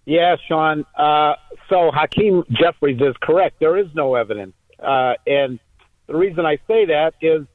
Yeah, 0.05 0.35
Shaun. 0.47 0.85
Uh, 0.95 1.33
so 1.67 1.89
Hakeem 1.91 2.43
Jeffries 2.51 3.01
is 3.01 3.15
correct. 3.23 3.59
There 3.59 3.75
is 3.75 3.87
no 3.95 4.13
evidence. 4.13 4.53
Uh, 4.77 5.13
and 5.25 5.59
the 6.05 6.15
reason 6.15 6.45
I 6.45 6.57
say 6.67 6.85
that 6.85 7.15
is 7.21 7.47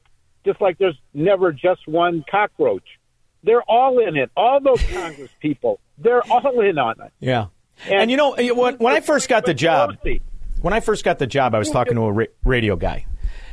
just 0.45 0.59
like 0.59 0.77
there's 0.79 0.99
never 1.13 1.53
just 1.53 1.87
one 1.87 2.25
cockroach. 2.29 2.83
They're 3.43 3.61
all 3.61 4.05
in 4.05 4.17
it. 4.17 4.29
All 4.35 4.59
those 4.59 4.83
Congress 4.91 5.31
people, 5.39 5.79
they're 5.97 6.29
all 6.29 6.59
in 6.59 6.77
on 6.77 6.95
it. 6.99 7.13
Yeah. 7.21 7.45
And, 7.87 8.11
you 8.11 8.17
know, 8.17 8.35
when, 8.35 8.75
when 8.79 8.93
I 8.93 8.99
first 8.99 9.29
got 9.29 9.45
the 9.45 9.53
job, 9.53 9.95
when 10.59 10.73
I 10.73 10.81
first 10.81 11.05
got 11.05 11.19
the 11.19 11.27
job, 11.27 11.55
I 11.55 11.59
was 11.59 11.69
talking 11.69 11.95
to 11.95 12.01
a 12.01 12.11
ra- 12.11 12.25
radio 12.43 12.75
guy, 12.75 13.05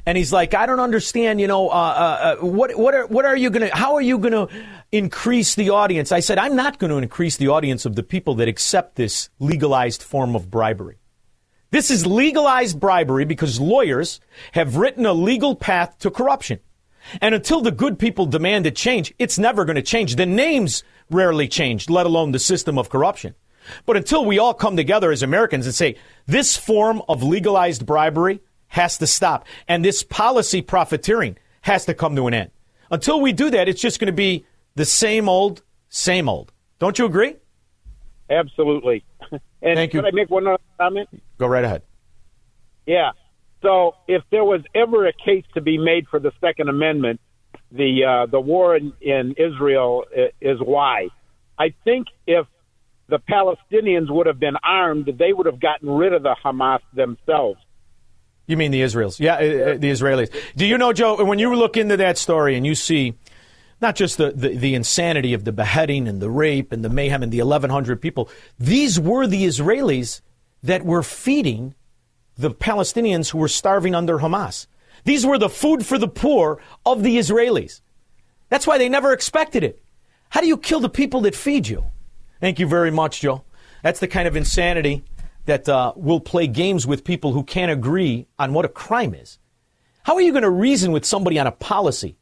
and 0.07 0.17
he's 0.17 0.33
like, 0.33 0.55
"I 0.55 0.67
don't 0.67 0.81
understand. 0.81 1.41
You 1.41 1.49
know, 1.49 1.69
uh, 1.69 1.73
uh, 1.73 2.37
uh, 2.41 2.47
what 2.47 2.79
what 2.79 2.95
are 2.95 3.07
what 3.07 3.25
are 3.25 3.37
you 3.37 3.51
gonna? 3.51 3.75
How 3.75 3.97
are 3.97 4.01
you 4.01 4.19
gonna 4.19 4.49
increase 4.93 5.57
the 5.57 5.71
audience?" 5.71 6.13
I 6.13 6.21
said, 6.21 6.39
"I'm 6.39 6.57
not 6.57 6.79
going 6.79 6.91
to 6.91 6.99
increase 6.99 7.37
the 7.37 7.49
audience 7.49 7.85
of 7.85 7.97
the 7.97 8.03
people 8.03 8.37
that 8.37 8.49
accept 8.49 8.95
this 8.95 9.29
legalized 9.41 10.03
form 10.03 10.37
of 10.37 10.51
bribery. 10.51 10.99
This 11.73 11.91
is 11.91 12.07
legalized 12.07 12.79
bribery 12.79 13.25
because 13.25 13.61
lawyers 13.61 14.21
have 14.53 14.77
written 14.77 15.05
a 15.05 15.13
legal 15.13 15.57
path 15.57 15.99
to 15.99 16.11
corruption." 16.11 16.61
And 17.21 17.35
until 17.35 17.61
the 17.61 17.71
good 17.71 17.99
people 17.99 18.27
demand 18.27 18.67
a 18.67 18.71
change, 18.71 19.15
it's 19.19 19.39
never 19.39 19.65
going 19.65 19.77
to 19.77 19.83
change. 19.83 20.17
The 20.17 20.27
names 20.27 20.83
rarely 21.09 21.47
change, 21.47 21.89
let 21.89 22.07
alone 22.07 22.33
the 22.33 22.41
system 22.41 22.79
of 22.79 22.89
corruption. 22.89 23.35
But 23.85 23.97
until 23.97 24.25
we 24.25 24.39
all 24.39 24.55
come 24.55 24.77
together 24.77 25.13
as 25.13 25.23
Americans 25.23 25.67
and 25.67 25.75
say, 25.75 25.97
this 26.27 26.57
form 26.57 27.03
of 27.09 27.23
legalized 27.23 27.87
bribery 27.87 28.41
has 28.69 28.99
to 28.99 29.07
stop, 29.07 29.47
and 29.69 29.85
this 29.85 30.03
policy 30.03 30.63
profiteering 30.63 31.37
has 31.63 31.85
to 31.87 31.95
come 31.95 32.17
to 32.17 32.27
an 32.27 32.35
end. 32.35 32.51
Until 32.91 33.21
we 33.21 33.33
do 33.33 33.51
that, 33.51 33.69
it's 33.69 33.81
just 33.81 33.99
going 33.99 34.07
to 34.07 34.13
be 34.13 34.47
the 34.75 34.85
same 34.85 35.29
old, 35.29 35.63
same 35.89 36.29
old. 36.29 36.53
Don't 36.79 36.99
you 36.99 37.07
agree? 37.07 37.37
Absolutely. 38.31 39.05
And 39.63 39.75
Thank 39.77 39.95
you. 39.95 40.01
Could 40.03 40.09
I 40.09 40.15
make 40.15 40.31
one 40.31 40.47
other 40.47 40.59
comment? 40.79 41.09
Go 41.39 41.47
right 41.49 41.65
ahead. 41.65 41.83
Yeah. 42.87 43.13
So, 43.63 43.97
if 44.07 44.23
there 44.31 44.45
was 44.45 44.61
ever 44.75 45.07
a 45.07 45.13
case 45.13 45.45
to 45.55 45.61
be 45.61 45.77
made 45.77 46.07
for 46.09 46.21
the 46.21 46.31
Second 46.41 46.69
Amendment, 46.69 47.21
the 47.73 48.05
uh, 48.05 48.27
the 48.27 48.39
war 48.39 48.77
in, 48.77 48.93
in 49.01 49.35
Israel 49.39 50.05
is 50.41 50.59
why. 50.61 51.09
I 51.59 51.75
think 51.85 52.09
if 52.27 52.47
the 53.09 53.19
Palestinians 53.19 54.11
would 54.11 54.27
have 54.27 54.39
been 54.39 54.57
armed, 54.63 55.11
they 55.19 55.33
would 55.33 55.47
have 55.47 55.59
gotten 55.59 55.91
rid 55.91 56.13
of 56.13 56.23
the 56.23 56.37
Hamas 56.45 56.81
themselves. 56.95 57.59
You 58.47 58.57
mean 58.57 58.71
the 58.71 58.83
Israelis? 58.83 59.19
Yeah, 59.19 59.35
uh, 59.35 59.37
uh, 59.37 59.79
the 59.79 59.91
Israelis. 59.91 60.33
Do 60.57 60.67
you 60.67 60.79
know, 60.79 60.93
Joe, 60.93 61.25
when 61.25 61.39
you 61.39 61.55
look 61.55 61.77
into 61.77 61.97
that 61.97 62.17
story 62.17 62.57
and 62.57 62.65
you 62.65 62.75
see 62.75 63.15
not 63.81 63.97
just 63.97 64.19
the, 64.19 64.31
the, 64.31 64.57
the 64.57 64.75
insanity 64.75 65.35
of 65.35 65.45
the 65.45 65.53
beheading 65.53 66.07
and 66.09 66.21
the 66.21 66.31
rape 66.31 66.73
and 66.73 66.85
the 66.85 66.89
mayhem 66.89 67.23
and 67.23 67.33
the 67.33 67.39
1,100 67.39 68.01
people, 68.01 68.31
these 68.59 69.01
were 69.01 69.27
the 69.27 69.45
Israelis 69.45 70.21
that 70.63 70.85
were 70.85 71.03
feeding 71.03 71.75
the 72.39 72.51
Palestinians 72.51 73.31
who 73.31 73.39
were 73.39 73.49
starving 73.49 73.95
under 73.95 74.19
Hamas. 74.19 74.67
These 75.05 75.27
were 75.27 75.39
the 75.39 75.49
food 75.49 75.85
for 75.85 75.99
the 75.99 76.09
poor 76.09 76.61
of 76.85 77.03
the 77.03 77.17
Israelis. 77.19 77.81
That's 78.49 78.67
why 78.67 78.79
they 78.79 78.89
never 78.89 79.13
expected 79.13 79.65
it. 79.65 79.83
How 80.31 80.41
do 80.41 80.47
you 80.47 80.57
kill 80.57 80.81
the 80.81 80.89
people 80.89 81.23
that 81.23 81.35
feed 81.35 81.69
you? 81.69 81.85
Thank 82.41 82.59
you 82.59 82.67
very 82.67 82.91
much, 82.91 83.21
Joe. 83.21 83.45
That's 83.83 84.01
the 84.01 84.09
kind 84.09 84.29
of 84.29 84.37
insanity 84.37 85.05
that 85.47 85.69
uh, 85.69 85.93
will 85.97 86.21
play 86.21 86.47
games 86.47 86.87
with 86.87 87.05
people 87.05 87.33
who 87.33 87.43
can't 87.43 87.73
agree 87.73 88.27
on 88.39 88.53
what 88.53 88.65
a 88.65 88.69
crime 88.69 89.15
is. 89.15 89.39
How 90.03 90.15
are 90.15 90.21
you 90.21 90.33
going 90.33 90.43
to 90.43 90.51
reason 90.51 90.93
with 90.93 91.05
somebody 91.05 91.39
on 91.39 91.47
a 91.47 91.53
policy, 91.53 92.17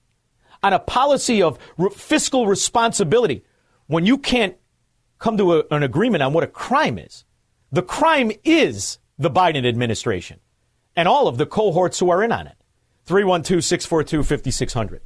on 0.62 0.72
a 0.72 0.78
policy 0.78 1.42
of 1.42 1.58
re- 1.76 1.90
fiscal 1.90 2.46
responsibility, 2.46 3.44
when 3.86 4.06
you 4.06 4.16
can't 4.16 4.56
come 5.18 5.36
to 5.36 5.54
a, 5.54 5.64
an 5.70 5.82
agreement 5.82 6.22
on 6.22 6.32
what 6.32 6.44
a 6.44 6.46
crime 6.48 6.98
is? 6.98 7.24
The 7.72 7.82
crime 7.82 8.30
is 8.44 8.98
the 9.18 9.30
Biden 9.30 9.66
administration 9.66 10.40
and 10.96 11.08
all 11.08 11.28
of 11.28 11.38
the 11.38 11.46
cohorts 11.46 11.98
who 11.98 12.10
are 12.10 12.22
in 12.22 12.32
on 12.32 12.46
it. 12.46 12.56
312 13.06 13.62
642 13.62 14.22
5600. 14.22 15.02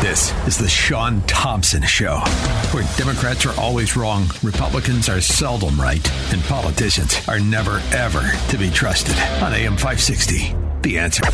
This 0.00 0.32
is 0.46 0.56
the 0.58 0.68
Shaun 0.68 1.22
Thompson 1.22 1.82
Show, 1.82 2.22
where 2.72 2.84
Democrats 2.96 3.46
are 3.46 3.58
always 3.60 3.96
wrong, 3.96 4.26
Republicans 4.42 5.08
are 5.08 5.20
seldom 5.20 5.80
right, 5.80 6.06
and 6.32 6.42
politicians 6.44 7.16
are 7.28 7.40
never, 7.40 7.80
ever 7.92 8.30
to 8.50 8.58
be 8.58 8.70
trusted. 8.70 9.14
On 9.42 9.52
AM 9.52 9.76
560, 9.76 10.54
The 10.82 10.98
Answer. 10.98 11.24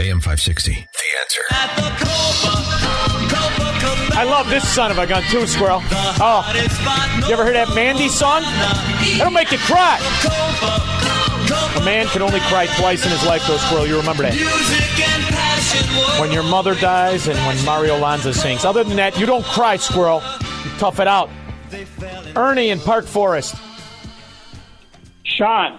AM 0.00 0.20
560, 0.20 0.72
The 0.72 1.18
Answer. 1.20 1.42
I 4.14 4.24
love 4.24 4.48
this 4.50 4.68
son 4.68 4.90
of 4.90 4.98
a 4.98 5.06
gun 5.06 5.22
too, 5.30 5.46
Squirrel. 5.46 5.80
Oh, 5.82 6.44
you 7.26 7.32
ever 7.32 7.44
heard 7.44 7.56
that 7.56 7.74
Mandy 7.74 8.08
song? 8.08 8.42
That'll 9.18 9.30
make 9.30 9.50
you 9.52 9.58
cry. 9.58 11.20
A 11.76 11.84
man 11.84 12.06
can 12.06 12.22
only 12.22 12.40
cry 12.40 12.66
twice 12.78 13.04
in 13.04 13.10
his 13.10 13.24
life, 13.24 13.46
though, 13.46 13.56
Squirrel. 13.56 13.86
You 13.86 13.96
remember 13.96 14.22
that. 14.22 14.34
When 16.20 16.32
your 16.32 16.42
mother 16.42 16.74
dies 16.74 17.28
and 17.28 17.38
when 17.46 17.64
Mario 17.64 17.98
Lanza 17.98 18.32
sings. 18.34 18.64
Other 18.64 18.84
than 18.84 18.96
that, 18.96 19.18
you 19.18 19.26
don't 19.26 19.44
cry, 19.44 19.76
Squirrel. 19.76 20.22
You 20.64 20.70
tough 20.78 21.00
it 21.00 21.06
out. 21.06 21.28
Ernie 22.36 22.70
in 22.70 22.80
Park 22.80 23.04
Forest. 23.06 23.56
Shaun. 25.24 25.78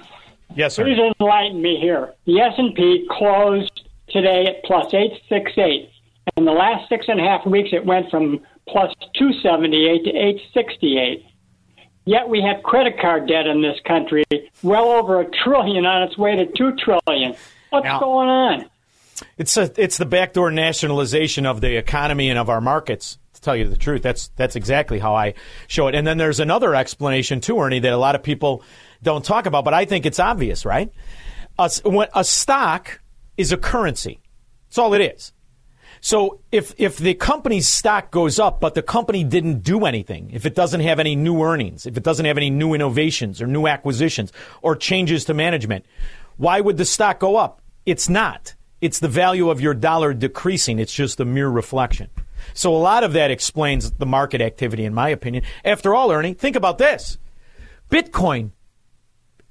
Yes, 0.56 0.76
sir. 0.76 0.84
Please 0.84 1.00
enlighten 1.20 1.62
me 1.62 1.80
here. 1.80 2.14
The 2.26 2.40
S&P 2.40 3.08
closed 3.10 3.84
today 4.10 4.46
at 4.48 4.64
plus 4.64 4.94
868. 4.94 5.90
In 6.38 6.46
the 6.46 6.52
last 6.52 6.88
six 6.90 7.06
and 7.08 7.20
a 7.20 7.24
half 7.24 7.46
weeks, 7.46 7.70
it 7.74 7.86
went 7.86 8.10
from 8.10 8.40
plus 8.68 8.94
278 9.16 10.04
to 10.06 10.10
868. 10.10 11.26
Yet 12.06 12.28
we 12.28 12.42
have 12.42 12.64
credit 12.64 13.00
card 13.00 13.28
debt 13.28 13.48
in 13.48 13.62
this 13.62 13.80
country, 13.86 14.26
well 14.62 14.90
over 14.92 15.22
a 15.22 15.26
trillion 15.44 15.86
on 15.86 16.04
its 16.04 16.18
way 16.18 16.36
to 16.36 16.46
two 16.48 16.76
trillion. 16.76 17.36
What's 17.70 17.86
Now- 17.86 18.00
going 18.00 18.30
on? 18.30 18.70
It's 19.38 19.56
a, 19.58 19.72
it's 19.78 19.98
the 19.98 20.06
backdoor 20.06 20.52
nationalization 20.52 21.46
of 21.46 21.62
the 21.62 21.78
economy 21.78 22.30
and 22.30 22.38
of 22.38 22.50
our 22.50 22.60
markets. 22.60 23.18
To 23.36 23.42
tell 23.42 23.56
you 23.56 23.68
the 23.68 23.78
truth, 23.78 24.02
that's 24.02 24.30
that's 24.36 24.56
exactly 24.56 25.00
how 25.00 25.16
I 25.16 25.36
show 25.68 25.88
it. 25.88 25.96
And 25.96 26.06
then 26.06 26.18
there's 26.18 26.40
another 26.40 26.76
explanation 26.76 27.40
too, 27.40 27.60
Ernie, 27.60 27.80
that 27.80 27.94
a 27.94 27.98
lot 27.98 28.16
of 28.16 28.24
people 28.24 28.64
don't 29.02 29.24
talk 29.24 29.46
about, 29.46 29.64
but 29.66 29.74
I 29.74 29.86
think 29.86 30.06
it's 30.06 30.20
obvious, 30.20 30.66
right? 30.66 30.92
A, 31.58 31.70
a 32.16 32.24
stock 32.24 33.00
is 33.38 33.52
a 33.52 33.58
currency. 33.58 34.20
That's 34.68 34.78
all 34.78 34.94
it 34.94 35.02
is. 35.02 35.32
So 36.06 36.42
if 36.52 36.74
if 36.78 36.98
the 36.98 37.14
company's 37.14 37.66
stock 37.66 38.12
goes 38.12 38.38
up, 38.38 38.60
but 38.60 38.76
the 38.76 38.82
company 38.82 39.24
didn't 39.24 39.64
do 39.64 39.86
anything, 39.86 40.32
if 40.34 40.46
it 40.46 40.54
doesn't 40.54 40.82
have 40.82 41.00
any 41.00 41.16
new 41.16 41.42
earnings, 41.42 41.86
if 41.86 41.96
it 41.96 42.04
doesn't 42.04 42.26
have 42.26 42.36
any 42.36 42.50
new 42.50 42.74
innovations 42.74 43.42
or 43.42 43.48
new 43.48 43.68
acquisitions 43.68 44.34
or 44.62 44.76
changes 44.76 45.24
to 45.24 45.34
management, 45.34 45.86
why 46.36 46.60
would 46.60 46.76
the 46.76 46.84
stock 46.84 47.20
go 47.20 47.38
up? 47.38 47.62
It's 47.86 48.10
not. 48.10 48.54
It's 48.82 49.00
the 49.00 49.08
value 49.08 49.50
of 49.50 49.62
your 49.62 49.74
dollar 49.74 50.14
decreasing. 50.14 50.78
It's 50.78 50.94
just 50.94 51.22
a 51.22 51.26
mere 51.26 51.48
reflection. 51.48 52.10
So 52.54 52.76
a 52.76 52.84
lot 52.84 53.06
of 53.06 53.14
that 53.14 53.32
explains 53.32 53.92
the 53.92 54.06
market 54.06 54.42
activity, 54.42 54.84
in 54.84 54.94
my 54.94 55.08
opinion. 55.08 55.46
After 55.64 55.96
all, 55.96 56.12
Ernie, 56.12 56.34
think 56.34 56.58
about 56.58 56.80
this. 56.80 57.18
Bitcoin 57.90 58.52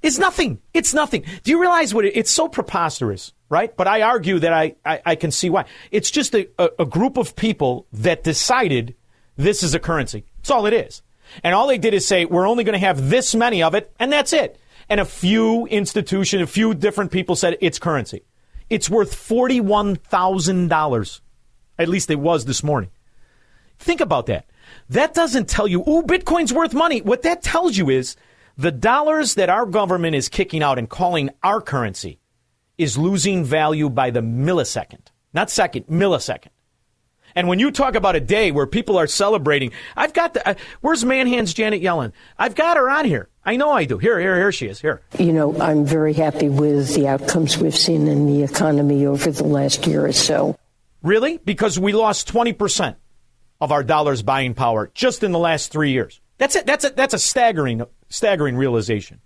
is 0.03 0.19
nothing. 0.19 0.59
It's 0.73 0.93
nothing. 0.93 1.23
Do 1.43 1.51
you 1.51 1.59
realize 1.59 1.93
what 1.93 2.05
it, 2.05 2.15
it's 2.15 2.29
so 2.29 2.47
preposterous, 2.47 3.33
right? 3.49 3.75
But 3.75 3.87
I 3.87 4.03
argue 4.03 4.37
that 4.39 4.53
I, 4.53 4.75
I, 4.85 5.01
I 5.05 5.15
can 5.15 5.31
see 5.31 5.49
why. 5.49 5.65
It's 5.89 6.11
just 6.11 6.35
a, 6.35 6.47
a, 6.59 6.69
a 6.79 6.85
group 6.85 7.17
of 7.17 7.35
people 7.35 7.87
that 7.93 8.23
decided 8.23 8.95
this 9.37 9.63
is 9.63 9.73
a 9.73 9.79
currency. 9.79 10.25
That's 10.37 10.51
all 10.51 10.65
it 10.65 10.73
is. 10.73 11.01
And 11.43 11.55
all 11.55 11.67
they 11.67 11.79
did 11.79 11.93
is 11.93 12.05
say, 12.05 12.25
we're 12.25 12.47
only 12.47 12.65
going 12.65 12.73
to 12.73 12.85
have 12.85 13.09
this 13.09 13.33
many 13.33 13.63
of 13.63 13.73
it, 13.73 13.93
and 13.97 14.11
that's 14.11 14.33
it. 14.33 14.59
And 14.89 14.99
a 14.99 15.05
few 15.05 15.65
institutions, 15.67 16.43
a 16.43 16.47
few 16.47 16.73
different 16.73 17.11
people 17.11 17.37
said 17.37 17.57
it's 17.61 17.79
currency. 17.79 18.23
It's 18.69 18.89
worth 18.89 19.15
$41,000. 19.15 21.21
At 21.79 21.89
least 21.89 22.11
it 22.11 22.19
was 22.19 22.45
this 22.45 22.63
morning. 22.63 22.91
Think 23.79 24.01
about 24.01 24.27
that. 24.27 24.45
That 24.89 25.13
doesn't 25.13 25.47
tell 25.47 25.67
you, 25.67 25.81
ooh, 25.81 26.03
Bitcoin's 26.03 26.51
worth 26.53 26.73
money. 26.73 27.01
What 27.01 27.21
that 27.23 27.41
tells 27.41 27.77
you 27.77 27.89
is 27.89 28.15
the 28.57 28.71
dollars 28.71 29.35
that 29.35 29.49
our 29.49 29.65
government 29.65 30.15
is 30.15 30.29
kicking 30.29 30.61
out 30.61 30.77
and 30.77 30.89
calling 30.89 31.29
our 31.41 31.61
currency 31.61 32.19
is 32.77 32.97
losing 32.97 33.43
value 33.43 33.89
by 33.89 34.11
the 34.11 34.21
millisecond. 34.21 35.07
Not 35.33 35.49
second, 35.49 35.87
millisecond. 35.87 36.49
And 37.35 37.47
when 37.47 37.57
you 37.57 37.71
talk 37.71 37.95
about 37.95 38.15
a 38.15 38.19
day 38.19 38.51
where 38.51 38.67
people 38.67 38.97
are 38.97 39.07
celebrating, 39.07 39.71
I've 39.95 40.13
got 40.13 40.35
the, 40.35 40.47
uh, 40.47 40.53
where's 40.81 41.03
Manhand's 41.03 41.53
Janet 41.53 41.81
Yellen? 41.81 42.11
I've 42.37 42.53
got 42.53 42.77
her 42.77 42.89
on 42.89 43.05
here. 43.05 43.29
I 43.43 43.55
know 43.55 43.71
I 43.71 43.85
do. 43.85 43.97
Here, 43.97 44.19
here, 44.19 44.35
here 44.35 44.51
she 44.51 44.67
is. 44.67 44.79
Here. 44.79 45.01
You 45.17 45.33
know, 45.33 45.59
I'm 45.59 45.85
very 45.85 46.13
happy 46.13 46.47
with 46.49 46.93
the 46.93 47.07
outcomes 47.07 47.57
we've 47.57 47.75
seen 47.75 48.07
in 48.07 48.27
the 48.27 48.43
economy 48.43 49.05
over 49.05 49.31
the 49.31 49.45
last 49.45 49.87
year 49.87 50.05
or 50.05 50.13
so. 50.13 50.57
Really? 51.01 51.39
Because 51.39 51.79
we 51.79 51.91
lost 51.91 52.31
20% 52.31 52.95
of 53.59 53.71
our 53.71 53.83
dollar's 53.83 54.21
buying 54.21 54.53
power 54.53 54.91
just 54.93 55.23
in 55.23 55.31
the 55.31 55.39
last 55.39 55.71
three 55.71 55.91
years. 55.91 56.21
That's 56.37 56.55
it. 56.55 56.65
That's 56.65 56.85
a, 56.85 56.89
that's 56.89 57.13
a 57.13 57.19
staggering, 57.19 57.83
staggering 58.09 58.55
realization. 58.55 59.21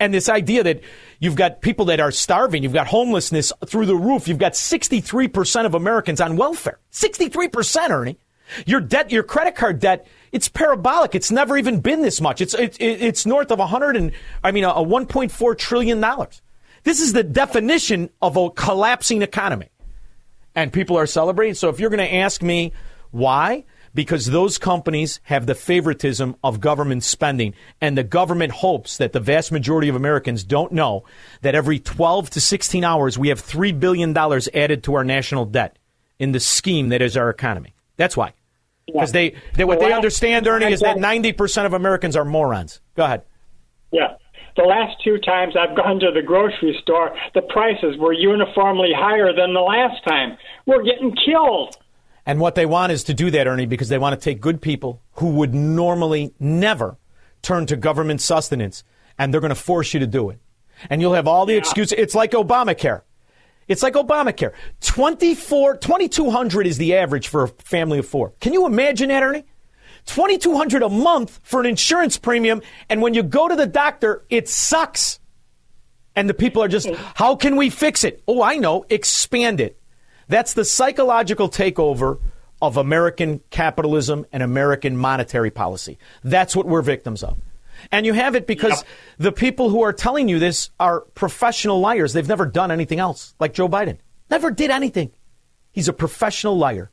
And 0.00 0.12
this 0.12 0.28
idea 0.28 0.62
that 0.64 0.80
you've 1.20 1.36
got 1.36 1.60
people 1.60 1.86
that 1.86 2.00
are 2.00 2.10
starving, 2.10 2.62
you've 2.62 2.72
got 2.72 2.88
homelessness 2.88 3.52
through 3.66 3.86
the 3.86 3.96
roof, 3.96 4.26
you've 4.26 4.38
got 4.38 4.52
63% 4.52 5.66
of 5.66 5.74
Americans 5.74 6.20
on 6.20 6.36
welfare. 6.36 6.80
63%, 6.92 7.90
Ernie. 7.90 8.18
Your 8.64 8.80
debt, 8.80 9.10
your 9.10 9.24
credit 9.24 9.56
card 9.56 9.80
debt, 9.80 10.06
it's 10.30 10.48
parabolic. 10.48 11.14
It's 11.14 11.32
never 11.32 11.56
even 11.56 11.80
been 11.80 12.02
this 12.02 12.20
much. 12.20 12.40
It's, 12.40 12.54
it's, 12.54 12.76
it's 12.78 13.26
north 13.26 13.50
of 13.50 13.58
100 13.58 13.96
and, 13.96 14.12
I 14.42 14.52
mean, 14.52 14.64
a, 14.64 14.70
a 14.70 14.84
1.4 14.84 15.58
trillion 15.58 16.00
dollars. 16.00 16.42
This 16.84 17.00
is 17.00 17.12
the 17.12 17.24
definition 17.24 18.10
of 18.22 18.36
a 18.36 18.50
collapsing 18.50 19.22
economy. 19.22 19.70
And 20.54 20.72
people 20.72 20.96
are 20.96 21.06
celebrating. 21.06 21.54
So 21.54 21.68
if 21.68 21.80
you're 21.80 21.90
going 21.90 21.98
to 21.98 22.14
ask 22.14 22.42
me 22.42 22.72
why, 23.10 23.64
because 23.96 24.26
those 24.26 24.58
companies 24.58 25.20
have 25.24 25.46
the 25.46 25.54
favoritism 25.54 26.36
of 26.44 26.60
government 26.60 27.02
spending, 27.02 27.54
and 27.80 27.96
the 27.96 28.04
government 28.04 28.52
hopes 28.52 28.98
that 28.98 29.12
the 29.12 29.20
vast 29.20 29.50
majority 29.50 29.88
of 29.88 29.96
Americans 29.96 30.44
don't 30.44 30.70
know 30.70 31.04
that 31.40 31.54
every 31.54 31.80
12 31.80 32.30
to 32.30 32.40
16 32.40 32.84
hours 32.84 33.18
we 33.18 33.28
have 33.28 33.42
$3 33.42 33.80
billion 33.80 34.16
added 34.16 34.84
to 34.84 34.94
our 34.94 35.02
national 35.02 35.46
debt 35.46 35.78
in 36.18 36.32
the 36.32 36.40
scheme 36.40 36.90
that 36.90 37.00
is 37.00 37.16
our 37.16 37.30
economy. 37.30 37.74
That's 37.96 38.16
why. 38.16 38.34
Because 38.86 39.12
they, 39.12 39.34
they, 39.54 39.64
what 39.64 39.80
they 39.80 39.92
understand, 39.92 40.46
Ernie, 40.46 40.72
is 40.72 40.80
that 40.80 40.98
90% 40.98 41.66
of 41.66 41.72
Americans 41.72 42.14
are 42.14 42.24
morons. 42.24 42.80
Go 42.94 43.04
ahead. 43.04 43.22
Yeah. 43.90 44.14
The 44.56 44.62
last 44.62 45.02
two 45.02 45.18
times 45.18 45.54
I've 45.58 45.76
gone 45.76 46.00
to 46.00 46.12
the 46.12 46.22
grocery 46.22 46.78
store, 46.82 47.16
the 47.34 47.42
prices 47.42 47.96
were 47.98 48.12
uniformly 48.12 48.90
higher 48.94 49.32
than 49.34 49.54
the 49.54 49.60
last 49.60 50.04
time. 50.06 50.38
We're 50.66 50.84
getting 50.84 51.16
killed. 51.26 51.76
And 52.26 52.40
what 52.40 52.56
they 52.56 52.66
want 52.66 52.90
is 52.90 53.04
to 53.04 53.14
do 53.14 53.30
that, 53.30 53.46
Ernie, 53.46 53.66
because 53.66 53.88
they 53.88 53.98
want 53.98 54.18
to 54.18 54.22
take 54.22 54.40
good 54.40 54.60
people 54.60 55.00
who 55.12 55.30
would 55.30 55.54
normally 55.54 56.34
never 56.40 56.98
turn 57.40 57.66
to 57.66 57.76
government 57.76 58.20
sustenance, 58.20 58.82
and 59.16 59.32
they're 59.32 59.40
going 59.40 59.50
to 59.50 59.54
force 59.54 59.94
you 59.94 60.00
to 60.00 60.06
do 60.06 60.30
it. 60.30 60.40
And 60.90 61.00
you'll 61.00 61.14
have 61.14 61.28
all 61.28 61.46
the 61.46 61.56
excuses. 61.56 61.96
It's 61.96 62.14
like 62.14 62.32
Obamacare. 62.32 63.02
It's 63.68 63.82
like 63.82 63.94
Obamacare. 63.94 64.52
24, 64.80 65.76
2200 65.76 66.66
is 66.66 66.78
the 66.78 66.96
average 66.96 67.28
for 67.28 67.44
a 67.44 67.48
family 67.48 67.98
of 68.00 68.06
four. 68.06 68.32
Can 68.40 68.52
you 68.52 68.66
imagine 68.66 69.08
that, 69.08 69.22
Ernie? 69.22 69.44
2200 70.06 70.82
a 70.82 70.88
month 70.88 71.40
for 71.42 71.60
an 71.60 71.66
insurance 71.66 72.18
premium, 72.18 72.62
and 72.88 73.02
when 73.02 73.14
you 73.14 73.22
go 73.22 73.48
to 73.48 73.56
the 73.56 73.66
doctor, 73.66 74.24
it 74.30 74.48
sucks. 74.48 75.20
And 76.14 76.28
the 76.28 76.34
people 76.34 76.62
are 76.62 76.68
just, 76.68 76.88
how 77.14 77.36
can 77.36 77.56
we 77.56 77.70
fix 77.70 78.02
it? 78.04 78.22
Oh, 78.26 78.42
I 78.42 78.56
know, 78.56 78.84
expand 78.88 79.60
it. 79.60 79.78
That's 80.28 80.54
the 80.54 80.64
psychological 80.64 81.48
takeover 81.48 82.18
of 82.60 82.76
American 82.76 83.40
capitalism 83.50 84.26
and 84.32 84.42
American 84.42 84.96
monetary 84.96 85.50
policy. 85.50 85.98
That's 86.24 86.56
what 86.56 86.66
we're 86.66 86.82
victims 86.82 87.22
of. 87.22 87.38
And 87.92 88.06
you 88.06 88.14
have 88.14 88.34
it 88.34 88.46
because 88.46 88.78
yep. 88.78 88.86
the 89.18 89.32
people 89.32 89.68
who 89.68 89.82
are 89.82 89.92
telling 89.92 90.28
you 90.28 90.38
this 90.38 90.70
are 90.80 91.00
professional 91.00 91.80
liars. 91.80 92.12
They've 92.12 92.26
never 92.26 92.46
done 92.46 92.70
anything 92.70 92.98
else, 92.98 93.34
like 93.38 93.52
Joe 93.52 93.68
Biden. 93.68 93.98
Never 94.30 94.50
did 94.50 94.70
anything. 94.70 95.12
He's 95.72 95.88
a 95.88 95.92
professional 95.92 96.56
liar. 96.56 96.90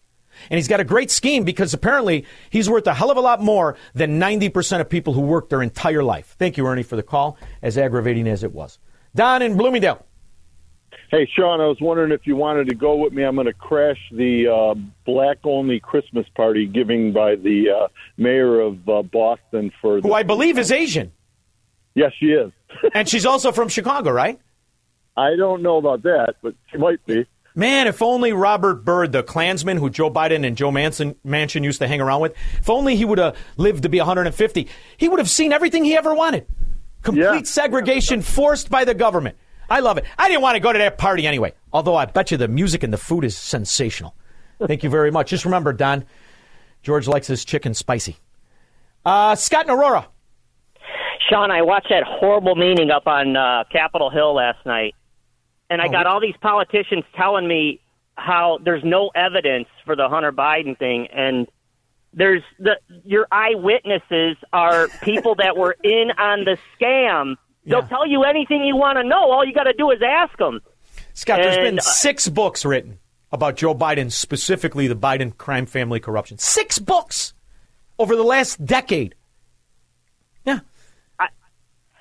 And 0.50 0.58
he's 0.58 0.68
got 0.68 0.80
a 0.80 0.84
great 0.84 1.12
scheme 1.12 1.44
because 1.44 1.74
apparently 1.74 2.26
he's 2.50 2.70
worth 2.70 2.88
a 2.88 2.94
hell 2.94 3.12
of 3.12 3.18
a 3.18 3.22
lot 3.22 3.42
more 3.42 3.78
than 3.94 4.20
90% 4.20 4.82
of 4.82 4.90
people 4.90 5.14
who 5.14 5.22
work 5.22 5.50
their 5.50 5.62
entire 5.62 6.04
life. 6.04 6.36
Thank 6.38 6.58
you, 6.58 6.66
Ernie, 6.66 6.84
for 6.84 6.96
the 6.96 7.04
call, 7.04 7.38
as 7.62 7.78
aggravating 7.78 8.28
as 8.28 8.44
it 8.44 8.52
was. 8.52 8.80
Don 9.16 9.42
in 9.42 9.58
Bloomingdale. 9.58 10.06
Hey, 11.14 11.30
Shaun, 11.38 11.62
I 11.62 11.68
was 11.68 11.78
wondering 11.80 12.12
if 12.12 12.26
you 12.26 12.36
wanted 12.36 12.70
to 12.70 12.74
go 12.76 12.96
with 12.96 13.14
me. 13.14 13.22
I'm 13.22 13.36
going 13.36 13.46
to 13.46 13.54
crash 13.54 14.00
the 14.12 14.48
uh, 14.48 14.74
black 15.06 15.38
only 15.44 15.80
Christmas 15.80 16.26
party 16.36 16.66
giving 16.66 17.14
by 17.14 17.36
the 17.36 17.66
uh, 17.70 17.88
mayor 18.18 18.60
of 18.60 18.90
uh, 18.90 19.04
Boston 19.04 19.72
for. 19.80 20.02
The- 20.02 20.08
Who 20.08 20.16
I 20.16 20.24
believe 20.24 20.58
is 20.58 20.72
Asian. 20.72 21.12
Yes, 21.94 22.14
she 22.20 22.32
is. 22.32 22.52
and 22.96 23.08
she's 23.08 23.28
also 23.28 23.52
from 23.52 23.70
Chicago, 23.70 24.10
right? 24.10 24.40
I 25.16 25.36
don't 25.36 25.62
know 25.62 25.78
about 25.78 26.02
that, 26.02 26.38
but 26.42 26.56
she 26.72 26.80
might 26.80 27.06
be. 27.06 27.28
Man, 27.54 27.86
if 27.86 28.02
only 28.02 28.34
Robert 28.34 28.84
Byrd, 28.84 29.12
the 29.12 29.22
Klansman 29.22 29.78
who 29.78 29.92
Joe 29.92 30.10
Biden 30.10 30.44
and 30.44 30.58
Joe 30.58 30.72
Manson, 30.72 31.14
Manchin 31.24 31.64
used 31.64 31.78
to 31.78 31.88
hang 31.88 32.02
around 32.02 32.22
with, 32.22 32.34
if 32.58 32.72
only 32.72 32.96
he 32.96 33.06
would 33.06 33.20
have 33.20 33.38
lived 33.56 33.84
to 33.84 33.90
be 33.90 34.00
150, 34.00 34.68
he 34.98 35.10
would 35.10 35.20
have 35.20 35.30
seen 35.30 35.54
everything 35.54 35.84
he 35.84 35.96
ever 35.96 36.16
wanted. 36.16 36.48
Complete 37.04 37.22
yeah. 37.22 37.42
segregation 37.44 38.24
forced 38.24 38.72
by 38.72 38.84
the 38.84 38.96
government. 38.96 39.38
I 39.70 39.80
love 39.80 39.98
it. 39.98 40.06
I 40.18 40.28
didn't 40.28 40.42
want 40.42 40.56
to 40.56 40.60
go 40.60 40.74
to 40.74 40.80
that 40.80 40.98
party 40.98 41.26
anyway, 41.26 41.54
although 41.72 41.96
I 41.96 42.06
bet 42.06 42.32
you 42.32 42.38
the 42.38 42.48
music 42.48 42.84
and 42.84 42.94
the 42.94 42.98
food 42.98 43.24
is 43.24 43.36
sensational. 43.38 44.16
Thank 44.66 44.84
you 44.84 44.90
very 44.90 45.12
much. 45.12 45.30
Just 45.30 45.46
remember, 45.46 45.74
Don, 45.74 46.06
George 46.84 47.08
likes 47.08 47.28
his 47.28 47.44
chicken 47.44 47.74
spicy. 47.74 48.18
Uh, 49.06 49.36
Scott 49.36 49.68
and 49.68 49.78
Aurora. 49.78 50.08
Shaun, 51.30 51.52
I 51.52 51.62
watched 51.62 51.88
that 51.90 52.04
horrible 52.06 52.56
meeting 52.56 52.92
up 52.92 53.08
on 53.08 53.36
uh, 53.36 53.64
Capitol 53.72 54.10
Hill 54.10 54.36
last 54.36 54.66
night 54.66 54.94
and 55.74 55.82
I 55.82 55.88
oh, 55.88 55.92
got 55.92 56.06
all 56.06 56.20
these 56.20 56.36
politicians 56.40 57.04
telling 57.16 57.48
me 57.48 57.80
how 58.16 58.60
there's 58.64 58.84
no 58.84 59.10
evidence 59.16 59.68
for 59.86 59.96
the 59.96 60.08
Hunter 60.08 60.32
Biden 60.32 60.78
thing, 60.78 61.08
and 61.08 61.48
there's 62.14 62.44
the 62.60 62.78
your 63.04 63.26
eyewitnesses 63.32 64.38
are 64.54 64.88
people 65.02 65.34
that 65.36 65.58
were 65.58 65.76
in 65.84 66.12
on 66.20 66.46
the 66.46 66.58
scam. 66.80 67.38
They'll 67.66 67.80
yeah. 67.80 67.88
tell 67.88 68.08
you 68.08 68.24
anything 68.24 68.64
you 68.64 68.76
want 68.76 68.98
to 68.98 69.04
know. 69.04 69.32
All 69.32 69.46
you 69.46 69.54
got 69.54 69.64
to 69.64 69.74
do 69.74 69.92
is 69.92 70.00
ask 70.06 70.38
them. 70.38 70.60
Scott, 71.14 71.40
and, 71.40 71.48
there's 71.48 71.70
been 71.70 71.80
uh, 71.80 71.82
six 71.82 72.28
books 72.28 72.66
written 72.66 73.00
about 73.32 73.56
Joe 73.56 73.74
Biden, 73.74 74.12
specifically 74.12 74.88
the 74.88 74.96
Biden 74.96 75.38
crime 75.38 75.66
family 75.66 76.00
corruption. 76.00 76.38
Six 76.38 76.80
books 76.80 77.34
over 77.98 78.16
the 78.16 78.24
last 78.24 78.64
decade. 78.66 79.16
Yeah. 80.46 80.60
I, 81.20 81.28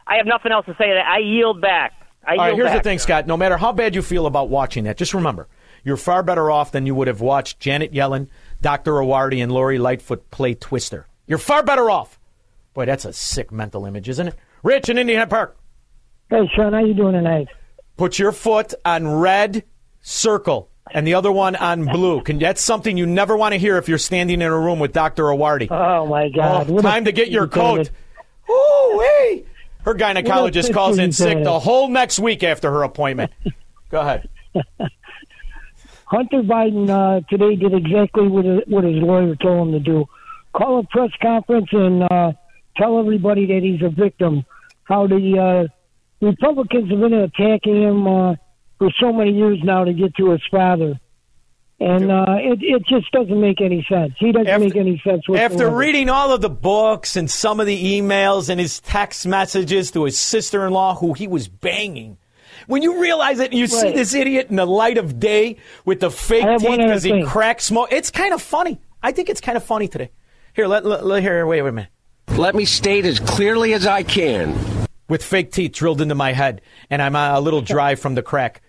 I 0.06 0.16
have 0.16 0.26
nothing 0.26 0.52
else 0.52 0.66
to 0.66 0.72
say. 0.72 0.88
That 0.88 1.06
I 1.06 1.18
yield 1.18 1.60
back. 1.60 1.92
All 2.26 2.36
right, 2.36 2.54
here's 2.54 2.68
back. 2.68 2.82
the 2.82 2.88
thing, 2.88 2.98
Scott. 2.98 3.26
No 3.26 3.36
matter 3.36 3.56
how 3.56 3.72
bad 3.72 3.94
you 3.94 4.02
feel 4.02 4.26
about 4.26 4.48
watching 4.48 4.84
that, 4.84 4.96
just 4.96 5.14
remember 5.14 5.48
you're 5.84 5.96
far 5.96 6.22
better 6.22 6.50
off 6.50 6.70
than 6.70 6.86
you 6.86 6.94
would 6.94 7.08
have 7.08 7.20
watched 7.20 7.58
Janet 7.58 7.92
Yellen, 7.92 8.28
Dr. 8.60 8.92
Awardi, 8.92 9.42
and 9.42 9.50
Lori 9.50 9.78
Lightfoot 9.78 10.30
play 10.30 10.54
Twister. 10.54 11.06
You're 11.26 11.38
far 11.38 11.62
better 11.62 11.90
off. 11.90 12.18
Boy, 12.74 12.86
that's 12.86 13.04
a 13.04 13.12
sick 13.12 13.50
mental 13.50 13.84
image, 13.86 14.08
isn't 14.08 14.28
it? 14.28 14.34
Rich 14.62 14.88
in 14.88 14.98
Indian 14.98 15.18
Head 15.18 15.30
Park. 15.30 15.56
Hey, 16.30 16.48
Shaun, 16.54 16.72
how 16.72 16.84
you 16.84 16.94
doing 16.94 17.14
tonight? 17.14 17.48
Put 17.96 18.18
your 18.18 18.32
foot 18.32 18.74
on 18.84 19.06
red 19.06 19.64
circle 20.00 20.70
and 20.92 21.06
the 21.06 21.14
other 21.14 21.32
one 21.32 21.56
on 21.56 21.84
blue. 21.84 22.22
Can 22.22 22.38
that's 22.38 22.60
something 22.60 22.96
you 22.96 23.06
never 23.06 23.36
want 23.36 23.52
to 23.52 23.58
hear 23.58 23.76
if 23.76 23.88
you're 23.88 23.98
standing 23.98 24.40
in 24.40 24.46
a 24.46 24.58
room 24.58 24.78
with 24.78 24.92
Dr. 24.92 25.24
Awardi. 25.24 25.68
Oh 25.70 26.06
my 26.06 26.28
God! 26.28 26.70
Oh, 26.70 26.80
time 26.80 27.04
to 27.04 27.12
get 27.12 27.30
your 27.30 27.46
coat. 27.46 27.90
Ooh, 28.50 29.00
hey! 29.00 29.44
Her 29.84 29.94
gynecologist 29.94 30.72
calls 30.72 30.98
in 30.98 31.12
sick 31.12 31.42
the 31.42 31.58
whole 31.58 31.88
next 31.88 32.18
week 32.18 32.42
after 32.42 32.70
her 32.70 32.82
appointment. 32.82 33.32
Go 33.90 34.00
ahead. 34.00 34.28
Hunter 36.06 36.42
Biden 36.42 36.88
uh, 36.90 37.22
today 37.28 37.56
did 37.56 37.72
exactly 37.74 38.28
what, 38.28 38.68
what 38.68 38.84
his 38.84 39.02
lawyer 39.02 39.34
told 39.36 39.68
him 39.68 39.72
to 39.72 39.80
do. 39.80 40.04
Call 40.54 40.80
a 40.80 40.84
press 40.84 41.10
conference 41.22 41.68
and 41.72 42.02
uh, 42.02 42.32
tell 42.76 42.98
everybody 42.98 43.46
that 43.46 43.60
he's 43.62 43.82
a 43.82 43.88
victim. 43.88 44.44
How 44.84 45.06
the 45.06 45.68
uh, 45.70 46.26
Republicans 46.26 46.90
have 46.90 47.00
been 47.00 47.14
attacking 47.14 47.82
him 47.82 48.06
uh, 48.06 48.34
for 48.78 48.90
so 49.00 49.12
many 49.12 49.32
years 49.32 49.58
now 49.62 49.84
to 49.84 49.92
get 49.92 50.14
to 50.16 50.30
his 50.30 50.42
father 50.50 50.98
and 51.82 52.12
uh, 52.12 52.36
it 52.38 52.60
it 52.62 52.86
just 52.86 53.10
doesn't 53.10 53.40
make 53.40 53.60
any 53.60 53.84
sense. 53.88 54.12
He 54.18 54.30
doesn't 54.30 54.46
after, 54.46 54.64
make 54.64 54.76
any 54.76 55.00
sense. 55.04 55.28
Whatsoever. 55.28 55.54
After 55.54 55.70
reading 55.70 56.08
all 56.08 56.32
of 56.32 56.40
the 56.40 56.50
books 56.50 57.16
and 57.16 57.30
some 57.30 57.58
of 57.58 57.66
the 57.66 58.00
emails 58.00 58.48
and 58.48 58.60
his 58.60 58.80
text 58.80 59.26
messages 59.26 59.90
to 59.92 60.04
his 60.04 60.18
sister-in-law, 60.18 60.96
who 60.96 61.12
he 61.12 61.26
was 61.26 61.48
banging, 61.48 62.18
when 62.66 62.82
you 62.82 63.00
realize 63.00 63.40
it, 63.40 63.50
and 63.50 63.58
you 63.58 63.64
right. 63.64 63.70
see 63.70 63.92
this 63.92 64.14
idiot 64.14 64.48
in 64.48 64.56
the 64.56 64.66
light 64.66 64.96
of 64.96 65.18
day 65.18 65.56
with 65.84 66.00
the 66.00 66.10
fake 66.10 66.46
teeth 66.60 66.78
because 66.78 67.02
he 67.02 67.24
cracks 67.24 67.64
smoke. 67.64 67.88
It's 67.90 68.10
kind 68.10 68.32
of 68.32 68.40
funny. 68.40 68.80
I 69.02 69.10
think 69.10 69.28
it's 69.28 69.40
kind 69.40 69.56
of 69.56 69.64
funny 69.64 69.88
today. 69.88 70.10
Here, 70.54 70.66
let, 70.66 70.84
let, 70.84 71.04
let 71.04 71.22
here. 71.22 71.44
Wait, 71.46 71.62
wait 71.62 71.68
a 71.68 71.72
minute. 71.72 71.90
Let 72.36 72.54
me 72.54 72.64
state 72.64 73.04
as 73.04 73.20
clearly 73.20 73.74
as 73.74 73.86
I 73.86 74.02
can. 74.02 74.58
With 75.08 75.22
fake 75.22 75.52
teeth 75.52 75.72
drilled 75.72 76.00
into 76.00 76.14
my 76.14 76.32
head, 76.32 76.62
and 76.88 77.02
I'm 77.02 77.14
a 77.14 77.38
little 77.40 77.60
dry 77.60 77.94
from 77.94 78.14
the 78.14 78.22
crack. 78.22 78.62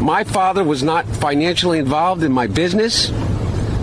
My 0.00 0.24
father 0.24 0.64
was 0.64 0.82
not 0.82 1.06
financially 1.06 1.78
involved 1.78 2.22
in 2.22 2.32
my 2.32 2.46
business, 2.46 3.10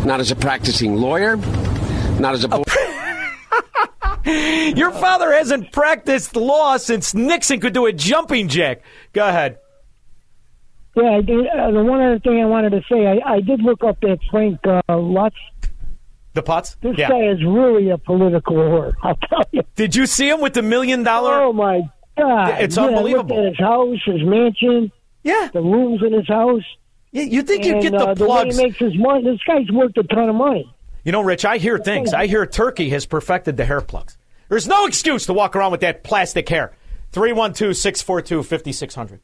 not 0.06 0.20
as 0.20 0.32
a 0.32 0.36
practicing 0.36 0.96
lawyer, 0.96 1.38
not 2.20 2.34
as 2.34 2.44
a. 2.44 2.48
Bo- 2.48 2.64
Your 4.26 4.92
father 4.92 5.34
hasn't 5.34 5.72
practiced 5.72 6.36
law 6.36 6.78
since 6.78 7.14
Nixon 7.14 7.60
could 7.60 7.74
do 7.74 7.86
a 7.86 7.94
jumping 7.94 8.48
jack. 8.48 8.82
Go 9.12 9.28
ahead. 9.28 9.60
Yeah, 10.96 11.18
I 11.18 11.22
did, 11.22 11.46
uh, 11.48 11.72
the 11.72 11.84
one 11.84 12.02
other 12.02 12.20
thing 12.20 12.42
I 12.42 12.46
wanted 12.46 12.70
to 12.72 12.82
say, 12.90 13.06
I, 13.06 13.34
I 13.34 13.42
did 13.42 13.62
look 13.62 13.84
up 13.84 14.00
that 14.02 14.20
Frank 14.32 14.60
uh, 14.66 14.82
Luntz. 14.90 15.34
The 16.34 16.42
Potts? 16.42 16.76
This 16.82 16.98
yeah. 16.98 17.10
guy 17.10 17.28
is 17.28 17.44
really 17.44 17.90
a 17.90 17.98
political 17.98 18.56
whore. 18.56 18.94
I'll 19.04 19.16
tell 19.16 19.44
you. 19.52 19.62
Did 19.76 19.96
you 19.96 20.06
see 20.06 20.30
him 20.30 20.42
with 20.42 20.54
the 20.54 20.64
million 20.64 21.04
dollar? 21.04 21.42
Oh 21.42 21.54
my 21.54 21.82
God! 22.18 22.62
It's 22.62 22.78
yeah, 22.78 22.84
unbelievable. 22.84 23.38
At 23.38 23.46
his 23.46 23.60
house, 23.60 24.00
his 24.06 24.24
mansion. 24.24 24.92
Yeah. 25.24 25.50
The 25.54 25.62
rooms 25.62 26.02
in 26.06 26.14
his 26.14 26.28
house. 26.28 26.64
Yeah, 27.12 27.24
you 27.24 27.44
think 27.44 27.64
you 27.64 27.80
get 27.82 27.92
the 27.92 28.00
uh, 28.00 28.16
plugs? 28.16 28.20
The 28.20 28.28
way 28.28 28.50
he 28.50 28.70
makes 28.70 28.78
his 28.78 28.98
money. 28.98 29.24
This 29.24 29.40
guy's 29.46 29.70
worth 29.72 29.96
a 29.98 30.04
ton 30.04 30.30
of 30.30 30.36
money. 30.36 30.74
You 31.04 31.12
know, 31.12 31.22
Rich, 31.22 31.46
I 31.46 31.58
hear 31.58 31.78
things. 31.78 32.14
I 32.14 32.28
hear 32.28 32.46
Turkey 32.46 32.90
has 32.90 33.06
perfected 33.06 33.58
the 33.58 33.66
hair 33.66 33.82
plugs. 33.82 34.18
There's 34.50 34.68
no 34.68 34.86
excuse 34.86 35.26
to 35.28 35.34
walk 35.34 35.56
around 35.56 35.72
with 35.72 35.82
that 35.82 36.04
plastic 36.04 36.50
hair. 36.50 36.74
312 37.12 37.76
642 37.76 38.44
5600. 38.44 39.22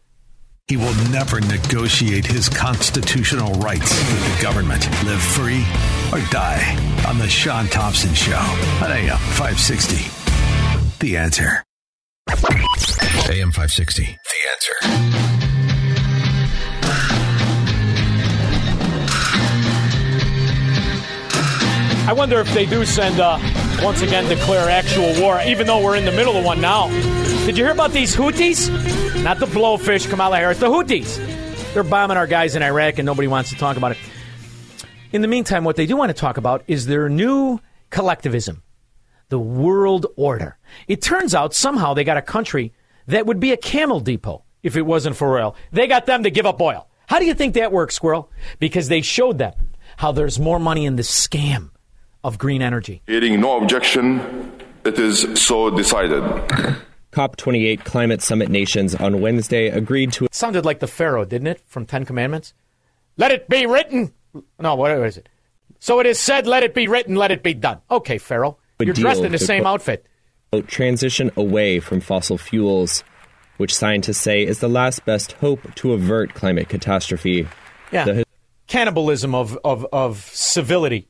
He 0.70 0.78
will 0.78 0.94
never 1.10 1.42
negotiate 1.42 2.28
his 2.28 2.48
constitutional 2.48 3.54
rights 3.54 3.90
with 3.90 4.38
the 4.38 4.44
government. 4.44 4.88
Live 5.04 5.20
free 5.20 5.66
or 6.14 6.24
die 6.30 6.78
on 7.08 7.18
The 7.18 7.28
Shaun 7.28 7.66
Thompson 7.70 8.14
Show 8.14 8.38
on 8.38 8.92
AM 8.92 9.18
560. 9.18 10.12
The 11.00 11.18
answer. 11.18 11.64
AM 12.30 13.52
560. 13.52 14.04
The 14.04 14.12
answer. 14.52 14.76
I 22.08 22.14
wonder 22.14 22.40
if 22.40 22.54
they 22.54 22.68
do 22.68 22.86
send, 22.86 23.20
uh, 23.20 23.40
once 23.84 24.02
again, 24.02 24.28
declare 24.28 24.70
actual 24.70 25.20
war, 25.22 25.42
even 25.42 25.68
though 25.68 25.84
we're 25.84 25.96
in 25.96 26.06
the 26.06 26.12
middle 26.12 26.36
of 26.36 26.44
one 26.44 26.60
now. 26.60 26.88
Did 27.46 27.58
you 27.58 27.64
hear 27.64 27.74
about 27.74 27.92
these 27.92 28.16
Houthis? 28.16 29.24
Not 29.24 29.40
the 29.40 29.46
blowfish, 29.46 30.10
Kamala 30.10 30.38
Harris, 30.38 30.60
the 30.60 30.68
Houthis. 30.68 31.74
They're 31.74 31.84
bombing 31.84 32.18
our 32.18 32.28
guys 32.28 32.56
in 32.56 32.64
Iraq, 32.64 33.00
and 33.00 33.06
nobody 33.06 33.28
wants 33.28 33.50
to 33.52 33.56
talk 33.56 33.78
about 33.78 33.92
it. 33.92 33.98
In 35.12 35.22
the 35.22 35.28
meantime, 35.28 35.64
what 35.64 35.76
they 35.76 35.86
do 35.86 35.96
want 35.96 36.10
to 36.10 36.14
talk 36.14 36.38
about 36.38 36.64
is 36.68 36.86
their 36.86 37.10
new 37.10 37.60
collectivism, 37.90 38.64
the 39.30 39.40
world 39.40 40.06
order. 40.16 40.58
It 40.88 41.02
turns 41.02 41.34
out 41.34 41.54
somehow 41.54 41.94
they 41.94 42.04
got 42.04 42.18
a 42.18 42.22
country 42.22 42.74
that 43.08 43.26
would 43.26 43.40
be 43.40 43.52
a 43.52 43.58
camel 43.58 44.00
depot 44.00 44.44
if 44.62 44.76
it 44.76 44.84
wasn't 44.84 45.16
for 45.16 45.40
oil. 45.40 45.56
They 45.72 45.88
got 45.88 46.06
them 46.06 46.24
to 46.24 46.32
give 46.32 46.46
up 46.46 46.62
oil. 46.62 46.88
How 47.08 47.20
do 47.20 47.26
you 47.26 47.34
think 47.34 47.56
that 47.56 47.72
works, 47.72 47.96
Squirrel? 47.96 48.30
Because 48.60 48.88
they 48.88 49.02
showed 49.02 49.38
them 49.38 49.54
how 49.98 50.12
there's 50.12 50.40
more 50.40 50.60
money 50.60 50.86
in 50.86 50.96
the 50.96 51.02
scam 51.04 51.72
of 52.24 52.38
green 52.38 52.62
energy. 52.62 53.02
Hearing 53.08 53.40
no 53.42 53.62
objection, 53.62 54.52
it 54.86 54.98
is 55.00 55.28
so 55.42 55.70
decided. 55.70 56.24
COP28 57.12 57.84
climate 57.84 58.22
summit 58.22 58.50
nations 58.50 58.96
on 58.96 59.22
Wednesday 59.22 59.68
agreed 59.68 60.14
to. 60.14 60.26
It 60.26 60.36
sounded 60.36 60.66
like 60.66 60.80
the 60.80 60.88
Pharaoh, 60.88 61.26
didn't 61.26 61.48
it, 61.48 61.62
from 61.66 61.86
Ten 61.86 62.06
Commandments? 62.06 62.54
Let 63.18 63.32
it 63.32 63.50
be 63.50 63.66
written. 63.66 64.14
No, 64.60 64.76
what 64.76 64.92
is 64.92 65.18
it? 65.18 65.28
So 65.80 66.00
it 66.00 66.06
is 66.06 66.20
said, 66.20 66.46
let 66.46 66.64
it 66.64 66.74
be 66.74 66.88
written, 66.88 67.16
let 67.16 67.32
it 67.32 67.42
be 67.42 67.54
done. 67.54 67.80
Okay, 67.90 68.18
Pharaoh. 68.18 68.58
You're 68.80 68.94
dressed 68.94 69.24
in 69.24 69.32
the 69.32 69.40
same 69.40 69.64
quote, 69.64 69.82
outfit. 69.82 70.06
Transition 70.68 71.32
away 71.36 71.80
from 71.80 72.00
fossil 72.00 72.38
fuels 72.38 73.04
which 73.60 73.76
scientists 73.76 74.20
say 74.20 74.42
is 74.46 74.60
the 74.60 74.70
last 74.70 75.04
best 75.04 75.34
hope 75.34 75.76
to 75.76 75.92
avert 75.92 76.34
climate 76.34 76.70
catastrophe. 76.70 77.46
Yeah. 77.92 78.06
The- 78.06 78.26
Cannibalism 78.68 79.36
of, 79.36 79.58
of, 79.66 79.86
of 79.92 80.20
civility. 80.20 81.09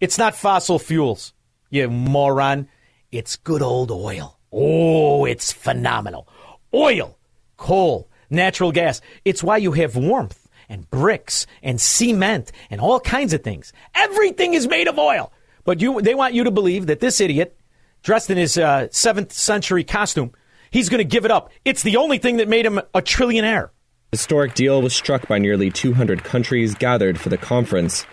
It's 0.00 0.16
not 0.16 0.34
fossil 0.34 0.78
fuels, 0.78 1.34
you 1.68 1.88
moron. 1.90 2.68
It's 3.12 3.36
good 3.36 3.60
old 3.60 3.90
oil. 3.90 4.38
Oh, 4.50 5.26
it's 5.26 5.52
phenomenal. 5.52 6.26
Oil, 6.72 7.18
coal, 7.58 8.08
natural 8.30 8.72
gas. 8.72 9.02
It's 9.24 9.42
why 9.42 9.58
you 9.58 9.72
have 9.72 9.96
warmth 9.96 10.48
and 10.70 10.90
bricks 10.90 11.46
and 11.62 11.78
cement 11.78 12.50
and 12.70 12.80
all 12.80 12.98
kinds 13.00 13.34
of 13.34 13.42
things. 13.42 13.74
Everything 13.94 14.54
is 14.54 14.66
made 14.66 14.88
of 14.88 14.98
oil. 14.98 15.32
But 15.64 15.82
you, 15.82 16.00
they 16.00 16.14
want 16.14 16.32
you 16.32 16.44
to 16.44 16.50
believe 16.50 16.86
that 16.86 17.00
this 17.00 17.20
idiot, 17.20 17.58
dressed 18.02 18.30
in 18.30 18.38
his 18.38 18.56
uh, 18.56 18.88
7th 18.90 19.32
century 19.32 19.84
costume, 19.84 20.32
he's 20.70 20.88
going 20.88 20.98
to 20.98 21.04
give 21.04 21.26
it 21.26 21.30
up. 21.30 21.50
It's 21.64 21.82
the 21.82 21.98
only 21.98 22.16
thing 22.16 22.38
that 22.38 22.48
made 22.48 22.64
him 22.64 22.78
a 22.78 23.02
trillionaire. 23.02 23.68
historic 24.12 24.54
deal 24.54 24.80
was 24.80 24.94
struck 24.94 25.28
by 25.28 25.38
nearly 25.38 25.70
200 25.70 26.24
countries 26.24 26.74
gathered 26.74 27.20
for 27.20 27.28
the 27.28 27.36
conference. 27.36 28.06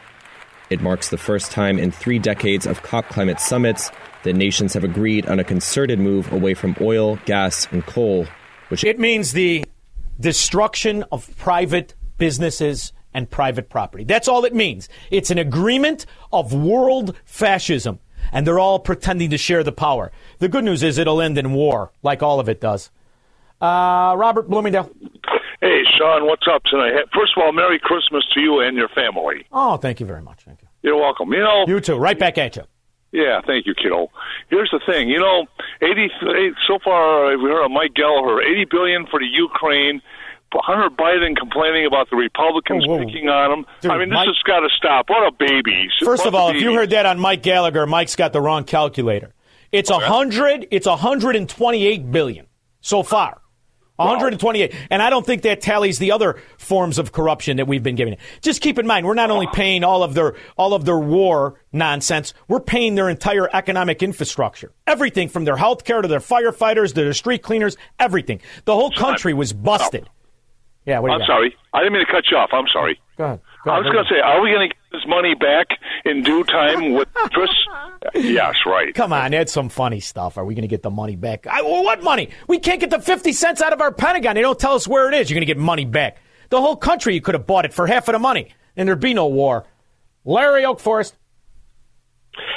It 0.70 0.82
marks 0.82 1.10
the 1.10 1.18
first 1.18 1.52
time 1.52 1.80
in 1.80 1.92
three 1.92 2.20
decades 2.20 2.66
of 2.66 2.84
COP 2.84 3.08
climate 3.08 3.40
summits 3.40 3.90
that 4.24 4.34
nations 4.34 4.74
have 4.74 4.84
agreed 4.84 5.26
on 5.28 5.40
a 5.40 5.44
concerted 5.44 6.00
move 6.00 6.32
away 6.32 6.54
from 6.54 6.76
oil, 6.82 7.18
gas, 7.26 7.68
and 7.72 7.86
coal, 7.86 8.28
which 8.68 8.84
It 8.84 9.00
means 9.00 9.32
the 9.32 9.64
destruction 10.20 11.06
of 11.12 11.36
private 11.38 11.96
businesses 12.18 12.92
and 13.14 13.30
private 13.30 13.70
property. 13.70 14.04
That's 14.04 14.28
all 14.28 14.44
it 14.44 14.54
means. 14.54 14.90
It's 15.10 15.32
an 15.32 15.38
agreement 15.38 16.06
of 16.34 16.54
world 16.54 17.16
fascism, 17.24 18.00
and 18.34 18.46
they're 18.46 18.60
all 18.60 18.80
pretending 18.80 19.30
to 19.30 19.38
share 19.38 19.64
the 19.64 19.72
power. 19.72 20.12
The 20.40 20.50
good 20.50 20.66
news 20.66 20.84
is 20.84 20.98
it'll 20.98 21.22
end 21.22 21.38
in 21.38 21.54
war, 21.54 21.92
like 22.04 22.22
all 22.22 22.40
of 22.40 22.50
it 22.50 22.60
does. 22.60 22.90
Uh, 23.62 24.14
Robert 24.18 24.50
Bloomingdale. 24.50 24.92
Hey, 25.62 25.82
Shaun, 25.98 26.26
what's 26.28 26.46
up 26.52 26.64
tonight? 26.66 26.94
First 27.14 27.34
of 27.36 27.44
all, 27.44 27.52
Merry 27.52 27.80
Christmas 27.82 28.24
to 28.34 28.40
you 28.40 28.60
and 28.60 28.78
your 28.78 28.90
family. 28.90 29.46
Oh, 29.52 29.78
thank 29.78 30.00
you 30.00 30.06
very 30.06 30.22
much. 30.22 30.44
Thank 30.44 30.62
you. 30.62 30.68
You're 30.84 30.98
welcome. 30.98 31.32
You 31.34 31.40
know, 31.40 31.66
You 31.68 31.80
too. 31.80 31.96
Right 31.98 32.18
back 32.18 32.38
at 32.38 32.56
you. 32.56 32.64
yeah, 33.12 33.42
thank 33.46 33.66
you, 33.66 33.74
kiddo. 33.74 34.10
Here's 34.50 34.70
the 34.72 34.80
thing. 34.86 35.10
You 35.10 35.20
know, 35.20 35.48
80 35.82 36.10
so 36.68 36.78
far 36.84 37.36
we 37.38 37.50
heard 37.50 37.66
of 37.66 37.72
Mike 37.72 37.96
Gallagher, 37.96 38.42
80 38.42 38.66
billion 38.70 39.08
for 39.08 39.20
the 39.20 39.26
Ukraine. 39.26 40.02
Hunter 40.54 40.90
Biden 40.96 41.36
complaining 41.36 41.86
about 41.86 42.10
the 42.10 42.16
Republicans 42.16 42.86
picking 42.88 43.28
on 43.28 43.52
him. 43.60 43.66
Dude, 43.82 43.92
I 43.92 43.98
mean, 43.98 44.10
this 44.10 44.16
Mike- 44.16 44.28
has 44.28 44.38
got 44.46 44.62
to 44.62 44.70
stop. 44.78 45.10
What 45.10 45.28
a 45.28 45.32
baby! 45.32 45.90
First 46.02 46.20
What 46.22 46.28
of 46.30 46.36
all, 46.36 46.50
if 46.56 46.62
you 46.62 46.74
heard 46.74 46.92
that 46.92 47.06
on 47.06 47.20
Mike 47.20 47.44
Gallagher, 47.44 47.86
Mike's 47.86 48.16
got 48.16 48.32
the 48.32 48.40
wrong 48.40 48.64
calculator. 48.64 49.34
It's 49.74 49.90
a 49.90 50.00
hundred. 50.00 50.68
It's 50.72 50.88
a 50.88 50.96
hundred 50.96 51.36
and 51.36 51.50
twenty-eight 51.50 52.12
billion 52.14 52.48
so 52.80 53.04
far. 53.04 53.42
128, 53.98 54.74
and 54.90 55.02
I 55.02 55.10
don't 55.10 55.26
think 55.26 55.42
that 55.42 55.62
tallies 55.62 56.00
the 56.00 56.12
other 56.12 56.40
forms 56.58 57.00
of 57.00 57.12
corruption 57.12 57.58
that 57.58 57.68
we've 57.68 57.84
been 57.84 57.96
giving. 57.96 58.16
Just 58.42 58.62
keep 58.62 58.78
in 58.80 58.86
mind, 58.88 59.06
we're 59.06 59.14
not 59.16 59.32
only 59.32 59.48
paying 59.54 59.84
all 59.84 60.04
of 60.04 60.14
their 60.14 60.36
all 60.56 60.74
of 60.74 60.86
their 60.86 61.00
war 61.00 61.60
nonsense, 61.74 62.34
we're 62.48 62.60
paying 62.60 62.96
their 62.96 63.10
entire 63.10 63.50
economic 63.54 64.04
infrastructure, 64.04 64.72
everything 64.86 65.30
from 65.30 65.46
their 65.46 65.58
health 65.58 65.84
care 65.84 66.02
to 66.02 66.08
their 66.08 66.20
firefighters 66.20 66.90
to 66.90 67.04
their 67.04 67.14
street 67.14 67.42
cleaners, 67.42 67.76
everything. 68.00 68.40
The 68.66 68.76
whole 68.76 68.92
country 68.92 69.34
was 69.34 69.52
busted. 69.54 70.06
Oh. 70.08 70.12
Yeah, 70.86 71.00
what 71.00 71.10
do 71.10 71.12
you 71.12 71.16
I'm 71.16 71.20
got? 71.22 71.28
sorry. 71.28 71.56
I 71.74 71.80
didn't 71.80 71.94
mean 71.94 72.06
to 72.06 72.12
cut 72.12 72.24
you 72.32 72.38
off. 72.38 72.50
I'm 72.54 72.68
sorry. 72.72 73.00
Go 73.18 73.24
ahead. 73.26 73.42
I 73.70 73.80
was 73.80 73.92
going 73.92 74.04
to 74.04 74.10
say, 74.10 74.20
are 74.20 74.42
we 74.42 74.52
going 74.52 74.70
to 74.70 74.76
get 74.76 74.82
this 74.92 75.06
money 75.08 75.36
back 75.36 75.68
in 76.06 76.24
due 76.24 76.44
time 76.44 76.94
with 76.94 77.08
Chris? 77.14 77.50
yes, 78.16 78.56
right. 78.66 78.94
Come 78.94 79.14
on, 79.14 79.32
that's 79.32 79.52
some 79.52 79.70
funny 79.70 80.00
stuff. 80.00 80.38
Are 80.38 80.46
we 80.46 80.56
going 80.56 80.64
to 80.64 80.68
get 80.68 80.84
the 80.84 80.90
money 80.90 81.16
back? 81.16 81.48
I, 81.48 81.62
well, 81.62 81.84
what 81.84 82.04
money? 82.04 82.30
We 82.48 82.60
can't 82.60 82.80
get 82.80 82.90
the 82.90 83.00
50 83.00 83.34
cents 83.34 83.62
out 83.62 83.74
of 83.74 83.82
our 83.82 83.92
Pentagon. 83.92 84.36
They 84.36 84.42
don't 84.42 84.60
tell 84.60 84.74
us 84.76 84.88
where 84.88 85.08
it 85.08 85.14
is. 85.14 85.30
You're 85.30 85.36
going 85.36 85.48
to 85.48 85.54
get 85.54 85.58
money 85.58 85.86
back. 85.86 86.18
The 86.50 86.62
whole 86.62 86.76
country, 86.78 87.14
you 87.14 87.22
could 87.22 87.36
have 87.36 87.46
bought 87.46 87.66
it 87.66 87.74
for 87.74 87.88
half 87.88 88.08
of 88.08 88.14
the 88.14 88.20
money, 88.20 88.50
and 88.76 88.88
there'd 88.88 89.00
be 89.00 89.14
no 89.14 89.28
war. 89.28 89.66
Larry 90.24 90.66
Oak 90.66 90.80
Forest. 90.80 91.16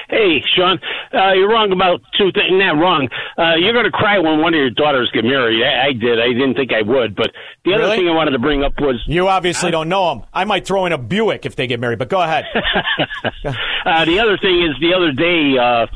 Hey, 0.09 0.43
Shaun, 0.57 0.79
uh, 1.14 1.33
you're 1.33 1.49
wrong 1.49 1.73
about 1.73 2.01
two 2.19 2.33
things. 2.33 2.51
Not 2.51 2.77
wrong. 2.79 3.09
Uh, 3.38 3.55
you're 3.57 3.73
going 3.73 3.85
to 3.85 3.90
cry 3.90 4.19
when 4.19 4.40
one 4.40 4.55
of 4.55 4.59
your 4.59 4.71
daughters 4.71 5.11
get 5.12 5.25
married. 5.25 5.62
I, 5.62 5.88
I 5.88 5.93
did. 5.93 6.21
I 6.21 6.29
didn't 6.29 6.55
think 6.55 6.73
I 6.73 6.83
would. 6.83 7.14
But 7.14 7.31
the 7.64 7.75
other 7.75 7.97
thing 7.97 8.09
I 8.09 8.12
wanted 8.14 8.33
to 8.33 8.38
bring 8.38 8.62
up 8.64 8.73
was 8.81 9.03
You 9.07 9.29
obviously 9.29 9.71
don't 9.71 9.88
know 9.88 10.14
them. 10.14 10.25
I 10.33 10.45
might 10.45 10.66
throw 10.66 10.87
in 10.87 10.93
a 10.93 10.99
Buick 10.99 11.47
if 11.47 11.57
they 11.57 11.66
get 11.66 11.81
married, 11.81 11.99
but 11.99 12.09
go 12.09 12.21
ahead. 12.21 12.45
uh, 13.85 14.05
the 14.05 14.19
other 14.21 14.37
thing 14.38 14.62
is 14.62 14.77
the 14.81 14.95
other 14.95 15.12
day 15.12 15.57
uh, 15.59 15.87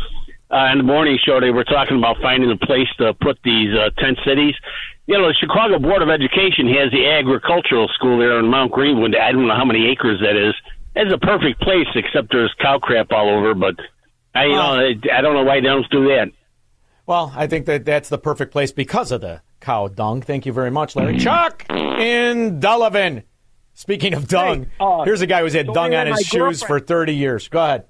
uh, 0.54 0.72
in 0.72 0.78
the 0.78 0.84
morning 0.84 1.18
show 1.24 1.40
they 1.40 1.50
were 1.50 1.64
talking 1.64 1.98
about 1.98 2.16
finding 2.22 2.50
a 2.50 2.56
place 2.56 2.88
to 2.98 3.14
put 3.14 3.38
these 3.44 3.74
uh, 3.74 3.90
tent 4.00 4.18
cities. 4.24 4.54
You 5.06 5.18
know, 5.18 5.28
the 5.28 5.34
Chicago 5.34 5.78
Board 5.78 6.00
of 6.00 6.08
Education 6.08 6.68
has 6.80 6.90
the 6.90 7.04
agricultural 7.10 7.88
school 7.92 8.18
there 8.18 8.38
in 8.38 8.46
Mount 8.46 8.72
Greenwood. 8.72 9.14
I 9.14 9.32
don't 9.32 9.46
know 9.46 9.56
how 9.56 9.64
many 9.64 9.90
acres 9.90 10.20
that 10.20 10.36
is. 10.36 10.54
It's 10.96 11.12
a 11.12 11.18
perfect 11.18 11.60
place, 11.60 11.86
except 11.94 12.28
there's 12.30 12.54
cow 12.60 12.78
crap 12.78 13.10
all 13.10 13.28
over. 13.38 13.54
But 13.54 13.74
I, 14.34 14.44
you 14.44 14.52
know, 14.52 14.60
I, 14.60 14.94
I 15.12 15.20
don't 15.20 15.34
know 15.34 15.44
why 15.44 15.56
they 15.56 15.66
don't 15.66 15.88
do 15.90 16.04
that. 16.08 16.28
Well, 17.06 17.32
I 17.36 17.46
think 17.46 17.66
that 17.66 17.84
that's 17.84 18.08
the 18.08 18.18
perfect 18.18 18.52
place 18.52 18.72
because 18.72 19.12
of 19.12 19.20
the 19.20 19.42
cow 19.60 19.88
dung. 19.88 20.22
Thank 20.22 20.46
you 20.46 20.52
very 20.52 20.70
much, 20.70 20.96
Larry. 20.96 21.18
Chuck 21.18 21.66
in 21.70 22.60
Delavan. 22.60 23.24
Speaking 23.76 24.14
of 24.14 24.28
dung, 24.28 24.64
Hey, 24.64 24.70
uh, 24.80 25.02
here's 25.04 25.20
a 25.20 25.26
guy 25.26 25.40
who's 25.40 25.52
had 25.52 25.66
dung 25.66 25.94
on 25.94 26.06
his 26.06 26.16
my 26.16 26.22
shoes 26.22 26.62
for 26.62 26.78
30 26.78 27.14
years. 27.14 27.48
Go 27.48 27.62
ahead. 27.62 27.86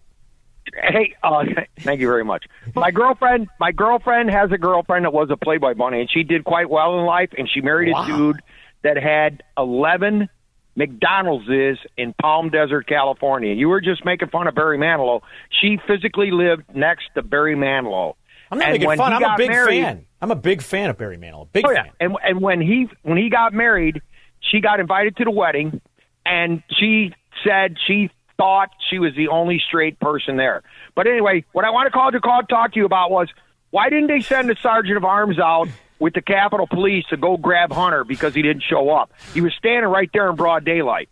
Hey, 0.74 1.14
uh, 1.22 1.44
thank 1.80 2.00
you 2.00 2.06
very 2.08 2.24
much. 2.24 2.46
My 2.74 2.90
girlfriend, 2.90 3.48
my 3.60 3.70
girlfriend 3.70 4.30
has 4.30 4.50
a 4.50 4.56
girlfriend 4.56 5.04
that 5.04 5.12
was 5.12 5.28
a 5.30 5.36
Playboy 5.36 5.74
bunny, 5.74 6.00
and 6.00 6.10
she 6.10 6.22
did 6.22 6.42
quite 6.44 6.70
well 6.70 6.98
in 6.98 7.04
life. 7.04 7.28
And 7.36 7.48
she 7.52 7.60
married 7.60 7.92
Wow. 7.92 8.04
a 8.04 8.06
dude 8.06 8.40
that 8.82 8.96
had 8.96 9.42
eleven 9.58 10.30
McDonald's 10.76 11.48
is 11.48 11.78
in 11.96 12.14
Palm 12.20 12.50
Desert, 12.50 12.86
California. 12.86 13.54
You 13.54 13.68
were 13.68 13.80
just 13.80 14.04
making 14.04 14.28
fun 14.28 14.46
of 14.46 14.54
Barry 14.54 14.78
Manilow. 14.78 15.20
She 15.60 15.78
physically 15.86 16.30
lived 16.30 16.64
next 16.74 17.04
to 17.14 17.22
Barry 17.22 17.54
Manilow. 17.54 18.14
I'm 18.50 18.58
not 18.58 18.68
and 18.68 18.80
making 18.80 18.96
fun. 18.96 19.12
I'm 19.12 19.22
a 19.22 19.36
big 19.36 19.50
married, 19.50 19.82
fan. 19.82 20.06
I'm 20.20 20.30
a 20.30 20.36
big 20.36 20.62
fan 20.62 20.90
of 20.90 20.98
Barry 20.98 21.16
Manilow. 21.16 21.48
Big 21.52 21.66
oh, 21.66 21.74
fan. 21.74 21.90
And 22.00 22.16
and 22.22 22.40
when 22.40 22.60
he 22.60 22.88
when 23.02 23.18
he 23.18 23.30
got 23.30 23.52
married, 23.52 24.02
she 24.40 24.60
got 24.60 24.80
invited 24.80 25.16
to 25.16 25.24
the 25.24 25.30
wedding, 25.30 25.80
and 26.26 26.62
she 26.78 27.14
said 27.44 27.76
she 27.86 28.10
thought 28.36 28.70
she 28.90 28.98
was 28.98 29.14
the 29.16 29.28
only 29.28 29.62
straight 29.66 29.98
person 30.00 30.36
there. 30.36 30.62
But 30.94 31.06
anyway, 31.06 31.44
what 31.52 31.64
I 31.64 31.70
want 31.70 31.86
to 31.86 31.90
call 31.90 32.10
to 32.10 32.20
call 32.20 32.42
talk 32.42 32.72
to 32.72 32.78
you 32.78 32.86
about 32.86 33.10
was 33.10 33.28
why 33.70 33.90
didn't 33.90 34.08
they 34.08 34.20
send 34.20 34.48
the 34.48 34.56
sergeant 34.60 34.96
of 34.96 35.04
arms 35.04 35.38
out 35.38 35.68
with 35.98 36.14
the 36.14 36.22
Capitol 36.22 36.66
Police 36.66 37.04
to 37.10 37.16
go 37.16 37.36
grab 37.36 37.72
Hunter 37.72 38.04
because 38.04 38.34
he 38.34 38.42
didn't 38.42 38.62
show 38.68 38.90
up? 38.90 39.12
He 39.32 39.40
was 39.40 39.52
standing 39.58 39.90
right 39.90 40.10
there 40.12 40.28
in 40.30 40.36
broad 40.36 40.64
daylight. 40.64 41.08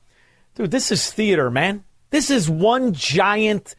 Dude, 0.55 0.71
this 0.71 0.93
is 0.93 1.11
theater, 1.11 1.51
man. 1.51 1.85
This 2.11 2.31
is 2.31 2.49
one 2.51 2.93
giant, 2.93 3.75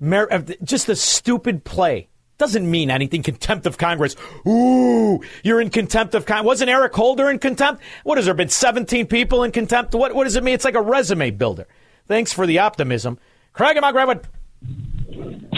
mer- 0.00 0.32
uh, 0.32 0.42
just 0.64 0.88
a 0.88 0.96
stupid 0.96 1.64
play. 1.64 2.08
Doesn't 2.38 2.68
mean 2.70 2.90
anything. 2.90 3.22
Contempt 3.22 3.66
of 3.66 3.78
Congress. 3.78 4.14
Ooh, 4.46 5.20
you're 5.42 5.60
in 5.60 5.70
contempt 5.70 6.14
of 6.14 6.26
Congress. 6.26 6.46
Wasn't 6.46 6.68
Eric 6.68 6.94
Holder 6.94 7.30
in 7.30 7.38
contempt? 7.38 7.82
What 8.04 8.18
has 8.18 8.26
there 8.26 8.34
been? 8.34 8.48
17 8.50 9.06
people 9.06 9.42
in 9.42 9.52
contempt? 9.52 9.94
What, 9.94 10.14
what 10.14 10.24
does 10.24 10.36
it 10.36 10.44
mean? 10.44 10.54
It's 10.54 10.64
like 10.64 10.74
a 10.74 10.82
resume 10.82 11.30
builder. 11.30 11.66
Thanks 12.08 12.32
for 12.32 12.46
the 12.46 12.58
optimism. 12.58 13.18
Craig 13.54 13.76
and 13.76 13.82
Mount 13.82 13.94
Greenwood. 13.94 14.26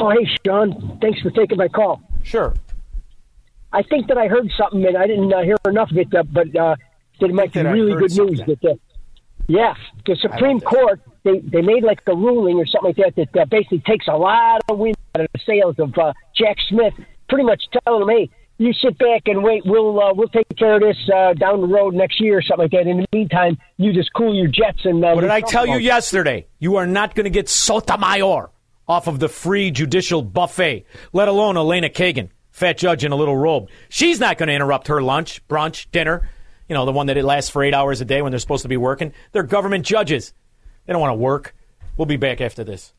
Oh, 0.01 0.11
hey, 0.11 0.29
Shaun. 0.47 0.99
Thanks 1.01 1.21
for 1.21 1.31
taking 1.31 1.57
my 1.59 1.67
call. 1.69 2.01
Sure. 2.23 2.55
I 3.73 3.83
think 3.83 4.09
that 4.09 4.19
I 4.19 4.29
heard 4.29 4.51
something, 4.57 4.85
and 4.85 4.97
I 4.97 5.07
didn't 5.07 5.33
uh, 5.33 5.43
hear 5.43 5.57
enough 5.67 5.91
of 5.91 5.99
it, 5.99 6.15
uh, 6.15 6.23
but 6.23 6.55
uh, 6.57 6.77
it 7.21 7.33
might 7.33 7.53
be 7.53 7.63
really 7.63 7.93
good 7.93 8.17
news. 8.17 8.39
something. 8.39 8.57
That, 8.63 8.71
uh, 8.71 8.75
yes, 9.47 9.77
the 10.07 10.17
Supreme 10.17 10.61
Court, 10.61 11.01
they, 11.25 11.41
they 11.41 11.61
made 11.61 11.83
like 11.85 12.01
a 12.07 12.15
ruling 12.15 12.57
or 12.57 12.67
something 12.67 12.95
like 12.97 13.15
that 13.17 13.29
that 13.35 13.43
uh, 13.43 13.45
basically 13.47 13.81
takes 13.81 14.07
a 14.09 14.17
lot 14.17 14.63
of 14.71 14.79
wind 14.79 14.97
out 15.17 15.25
of 15.25 15.29
the 15.33 15.41
sails 15.45 15.77
of 15.79 15.97
uh, 15.99 16.13
Jack 16.35 16.57
Smith, 16.69 16.95
pretty 17.29 17.45
much 17.45 17.63
telling 17.85 18.07
them, 18.07 18.17
hey, 18.17 18.31
you 18.61 18.73
sit 18.73 18.99
back 18.99 19.23
and 19.27 19.45
wait. 19.45 19.63
We'll 19.65 20.01
uh, 20.01 20.13
we'll 20.15 20.29
take 20.29 20.47
care 20.57 20.75
of 20.77 20.81
this 20.81 20.97
uh, 21.15 21.35
down 21.35 21.61
the 21.61 21.69
road 21.69 21.95
next 21.95 22.21
year 22.21 22.39
or 22.39 22.43
something 22.43 22.65
like 22.65 22.71
that. 22.73 22.89
In 22.91 22.97
the 22.99 23.07
meantime, 23.13 23.57
you 23.77 23.93
just 23.93 24.13
cool 24.15 24.35
your 24.35 24.49
jets 24.49 24.81
and. 24.85 25.05
Uh, 25.05 25.13
What 25.13 25.21
did 25.21 25.31
I 25.31 25.43
tell 25.43 25.65
you 25.67 25.77
yesterday? 25.79 26.49
You 26.59 26.77
are 26.77 26.87
not 26.87 27.15
going 27.15 27.25
to 27.25 27.31
get 27.31 27.49
Sotomayor 27.49 28.51
off 28.89 29.07
of 29.07 29.21
the 29.21 29.29
free 29.29 29.71
judicial 29.71 30.23
buffet, 30.23 30.87
let 31.13 31.29
alone 31.29 31.57
Elena 31.57 31.89
Kagan, 31.89 32.31
fat 32.59 32.77
judge 32.77 33.05
in 33.05 33.13
a 33.13 33.17
little 33.17 33.37
robe. 33.37 33.69
She's 33.89 34.21
not 34.21 34.37
going 34.37 34.49
to 34.49 34.55
interrupt 34.55 34.89
her 34.89 35.01
lunch, 35.01 35.47
brunch, 35.49 35.87
dinner. 35.93 36.29
You 36.69 36.75
know, 36.75 36.85
the 36.85 36.93
one 36.93 37.07
that 37.07 37.17
it 37.17 37.25
lasts 37.25 37.51
for 37.51 37.63
eight 37.63 37.73
hours 37.73 38.01
a 38.01 38.05
day 38.05 38.21
when 38.21 38.31
they're 38.31 38.39
supposed 38.39 38.63
to 38.63 38.69
be 38.69 38.77
working. 38.77 39.13
They're 39.33 39.43
government 39.43 39.87
judges. 39.87 40.35
They 40.85 40.93
don't 40.93 41.01
want 41.01 41.13
to 41.13 41.19
work. 41.19 41.55
We'll 41.97 42.07
be 42.07 42.17
back 42.17 42.41
after 42.41 42.65
this. 42.65 42.93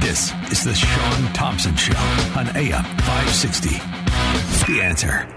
This 0.00 0.32
is 0.50 0.64
the 0.64 0.74
Shaun 0.74 1.32
Thompson 1.32 1.76
Show 1.76 1.96
on 2.36 2.48
AM 2.56 2.84
560. 2.84 3.70
The 4.72 4.80
answer. 4.82 5.28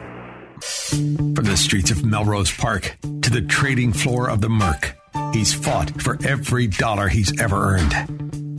From 1.36 1.46
the 1.46 1.58
streets 1.58 1.92
of 1.92 2.06
Melrose 2.06 2.52
Park 2.52 2.98
to 3.22 3.30
the 3.30 3.42
trading 3.42 3.92
floor 3.92 4.30
of 4.30 4.42
the 4.42 4.50
Merc, 4.50 4.96
he's 5.34 5.54
fought 5.54 6.02
for 6.02 6.18
every 6.26 6.68
dollar 6.68 7.08
he's 7.08 7.40
ever 7.40 7.76
earned. 7.76 8.43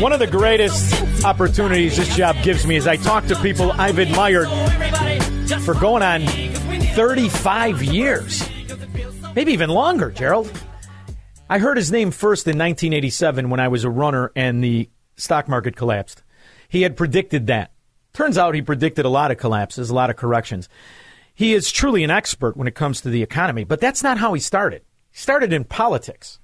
One 0.00 0.12
of 0.12 0.18
the 0.18 0.26
greatest 0.26 1.24
opportunities 1.24 1.96
this 1.96 2.16
job 2.16 2.36
gives 2.42 2.66
me 2.66 2.76
is 2.76 2.86
I 2.86 2.96
talk 2.96 3.26
to 3.26 3.36
people 3.40 3.72
I've 3.72 3.98
admired 3.98 4.48
for 5.62 5.74
going 5.74 6.02
on 6.02 6.26
35 6.94 7.82
years, 7.82 8.48
maybe 9.34 9.52
even 9.52 9.70
longer, 9.70 10.10
Gerald. 10.10 10.50
I 11.48 11.58
heard 11.58 11.76
his 11.76 11.92
name 11.92 12.10
first 12.10 12.46
in 12.46 12.58
1987 12.58 13.50
when 13.50 13.60
I 13.60 13.68
was 13.68 13.84
a 13.84 13.90
runner 13.90 14.32
and 14.34 14.62
the 14.62 14.88
stock 15.16 15.48
market 15.48 15.76
collapsed. 15.76 16.22
He 16.68 16.82
had 16.82 16.96
predicted 16.96 17.46
that. 17.48 17.72
Turns 18.12 18.38
out 18.38 18.54
he 18.54 18.62
predicted 18.62 19.04
a 19.04 19.10
lot 19.10 19.30
of 19.30 19.38
collapses, 19.38 19.90
a 19.90 19.94
lot 19.94 20.10
of 20.10 20.16
corrections. 20.16 20.68
He 21.34 21.54
is 21.54 21.70
truly 21.70 22.04
an 22.04 22.10
expert 22.10 22.56
when 22.56 22.68
it 22.68 22.74
comes 22.74 23.00
to 23.00 23.08
the 23.08 23.22
economy, 23.22 23.64
but 23.64 23.80
that's 23.80 24.02
not 24.02 24.18
how 24.18 24.32
he 24.32 24.40
started. 24.40 24.82
He 25.10 25.18
started 25.18 25.52
in 25.52 25.64
politics. 25.64 26.38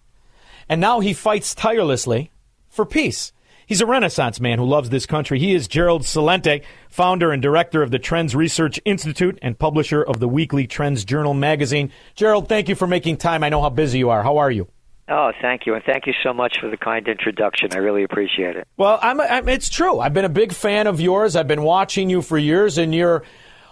And 0.69 0.81
now 0.81 1.01
he 1.01 1.13
fights 1.13 1.55
tirelessly 1.55 2.31
for 2.77 2.87
peace. 2.87 3.33
He's 3.67 3.81
a 3.81 3.87
renaissance 3.87 4.39
man 4.39 4.59
who 4.59 4.65
loves 4.65 4.91
this 4.91 5.07
country. 5.07 5.41
He 5.41 5.53
is 5.53 5.67
Gerald 5.67 6.03
Celente, 6.03 6.63
founder 6.89 7.33
and 7.33 7.43
director 7.43 7.83
of 7.83 7.91
the 7.91 7.99
Trends 7.99 8.37
Research 8.37 8.79
Institute 8.85 9.41
and 9.43 9.59
publisher 9.59 10.01
of 10.01 10.21
the 10.21 10.29
weekly 10.29 10.69
Trends 10.69 11.05
Journal 11.05 11.35
magazine. 11.35 11.91
Gerald, 12.15 12.49
thank 12.49 12.69
you 12.69 12.77
for 12.77 12.87
making 12.87 13.17
time. 13.17 13.43
I 13.43 13.49
know 13.49 13.61
how 13.61 13.71
busy 13.71 13.99
you 13.99 14.11
are. 14.11 14.23
How 14.23 14.37
are 14.37 14.53
you? 14.53 14.69
Oh, 15.09 15.33
thank 15.41 15.67
you, 15.67 15.75
and 15.75 15.85
thank 15.85 16.07
you 16.07 16.13
so 16.23 16.33
much 16.33 16.59
for 16.61 16.69
the 16.69 16.77
kind 16.77 17.07
introduction. 17.07 17.73
I 17.73 17.77
really 17.79 18.03
appreciate 18.03 18.57
it. 18.57 18.67
Well, 18.77 18.99
I'm, 19.01 19.21
I'm, 19.21 19.49
it's 19.49 19.69
true. 19.69 20.01
I've 20.01 20.15
been 20.15 20.25
a 20.25 20.29
big 20.29 20.53
fan 20.53 20.87
of 20.87 21.01
yours. 21.01 21.37
I've 21.37 21.47
been 21.47 21.63
watching 21.63 22.11
you 22.11 22.23
for 22.23 22.37
years, 22.37 22.77
and 22.77 22.93
you're 22.93 23.25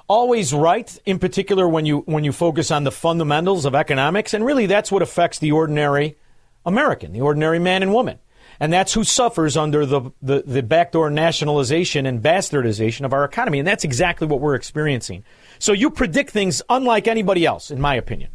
always 0.08 0.54
right. 0.54 0.96
In 1.06 1.18
particular, 1.18 1.68
when 1.68 1.86
you 1.86 1.98
when 2.06 2.22
you 2.22 2.30
focus 2.30 2.70
on 2.70 2.84
the 2.84 2.92
fundamentals 2.92 3.64
of 3.64 3.74
economics, 3.74 4.32
and 4.32 4.44
really, 4.44 4.66
that's 4.66 4.92
what 4.92 5.02
affects 5.02 5.40
the 5.40 5.50
ordinary 5.50 6.16
American, 6.64 7.12
the 7.12 7.20
ordinary 7.20 7.58
man 7.58 7.82
and 7.82 7.92
woman, 7.92 8.18
and 8.60 8.72
that's 8.72 8.92
who 8.92 9.04
suffers 9.04 9.56
under 9.56 9.84
the 9.86 10.10
the, 10.22 10.42
the 10.46 10.62
backdoor 10.62 11.10
nationalization 11.10 12.06
and 12.06 12.22
bastardization 12.22 13.04
of 13.04 13.12
our 13.12 13.24
economy, 13.24 13.58
and 13.58 13.68
that's 13.68 13.84
exactly 13.84 14.26
what 14.26 14.40
we're 14.40 14.54
experiencing. 14.54 15.24
So 15.58 15.72
you 15.72 15.90
predict 15.90 16.30
things 16.30 16.62
unlike 16.68 17.08
anybody 17.08 17.46
else, 17.46 17.70
in 17.70 17.80
my 17.80 17.94
opinion. 17.94 18.30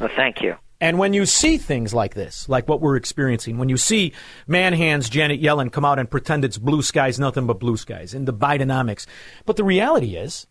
Well, 0.00 0.10
thank 0.16 0.40
you. 0.42 0.56
And 0.80 0.98
when 0.98 1.12
you 1.12 1.26
see 1.26 1.58
things 1.58 1.92
like 1.92 2.14
this, 2.14 2.48
like 2.48 2.66
what 2.66 2.80
we're 2.80 2.96
experiencing, 2.96 3.58
when 3.58 3.68
you 3.68 3.76
see 3.76 4.14
man 4.46 4.72
hands 4.72 5.10
Janet 5.10 5.42
Yellen 5.42 5.70
come 5.70 5.84
out 5.84 5.98
and 5.98 6.10
pretend 6.10 6.44
it's 6.44 6.56
blue 6.56 6.80
skies, 6.80 7.20
nothing 7.20 7.46
but 7.46 7.60
blue 7.60 7.76
skies, 7.76 8.14
in 8.14 8.24
the 8.24 8.32
Bidenomics. 8.32 9.06
But 9.44 9.56
the 9.56 9.64
reality 9.64 10.16
is, 10.16 10.46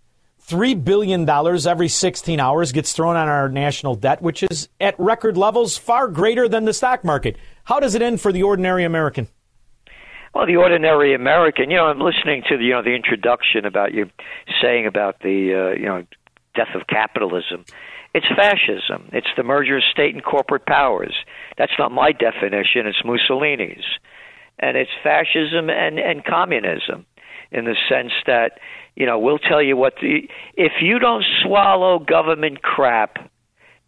$3 0.49 0.83
billion 0.83 1.29
every 1.29 1.87
16 1.87 2.39
hours 2.39 2.71
gets 2.71 2.93
thrown 2.93 3.15
on 3.15 3.27
our 3.27 3.49
national 3.49 3.95
debt, 3.95 4.21
which 4.21 4.41
is 4.41 4.67
at 4.81 4.99
record 4.99 5.37
levels 5.37 5.77
far 5.77 6.07
greater 6.07 6.49
than 6.49 6.65
the 6.65 6.73
stock 6.73 7.03
market. 7.03 7.37
How 7.65 7.79
does 7.79 7.93
it 7.93 8.01
end 8.01 8.19
for 8.19 8.31
the 8.31 8.43
ordinary 8.43 8.83
American? 8.83 9.27
Well, 10.33 10.47
the 10.47 10.57
ordinary 10.57 11.13
American, 11.13 11.69
you 11.69 11.77
know, 11.77 11.85
I'm 11.85 11.99
listening 11.99 12.43
to 12.49 12.57
the, 12.57 12.63
you 12.63 12.73
know, 12.73 12.83
the 12.83 12.95
introduction 12.95 13.65
about 13.65 13.93
you 13.93 14.09
saying 14.61 14.85
about 14.85 15.19
the, 15.21 15.73
uh, 15.73 15.79
you 15.79 15.85
know, 15.85 16.05
death 16.55 16.75
of 16.75 16.87
capitalism. 16.87 17.65
It's 18.13 18.27
fascism. 18.35 19.09
It's 19.13 19.29
the 19.37 19.43
merger 19.43 19.77
of 19.77 19.83
state 19.91 20.15
and 20.15 20.23
corporate 20.23 20.65
powers. 20.65 21.15
That's 21.57 21.71
not 21.77 21.91
my 21.91 22.11
definition, 22.11 22.87
it's 22.87 23.03
Mussolini's. 23.05 23.85
And 24.57 24.77
it's 24.77 24.91
fascism 25.03 25.69
and, 25.69 25.99
and 25.99 26.25
communism 26.25 27.05
in 27.51 27.65
the 27.65 27.75
sense 27.87 28.11
that, 28.27 28.59
you 28.99 29.07
know, 29.07 29.17
we'll 29.17 29.39
tell 29.39 29.61
you 29.61 29.75
what 29.75 29.95
the 30.01 30.29
if 30.55 30.73
you 30.81 30.99
don't 30.99 31.25
swallow 31.43 31.97
government 31.97 32.61
crap, 32.61 33.31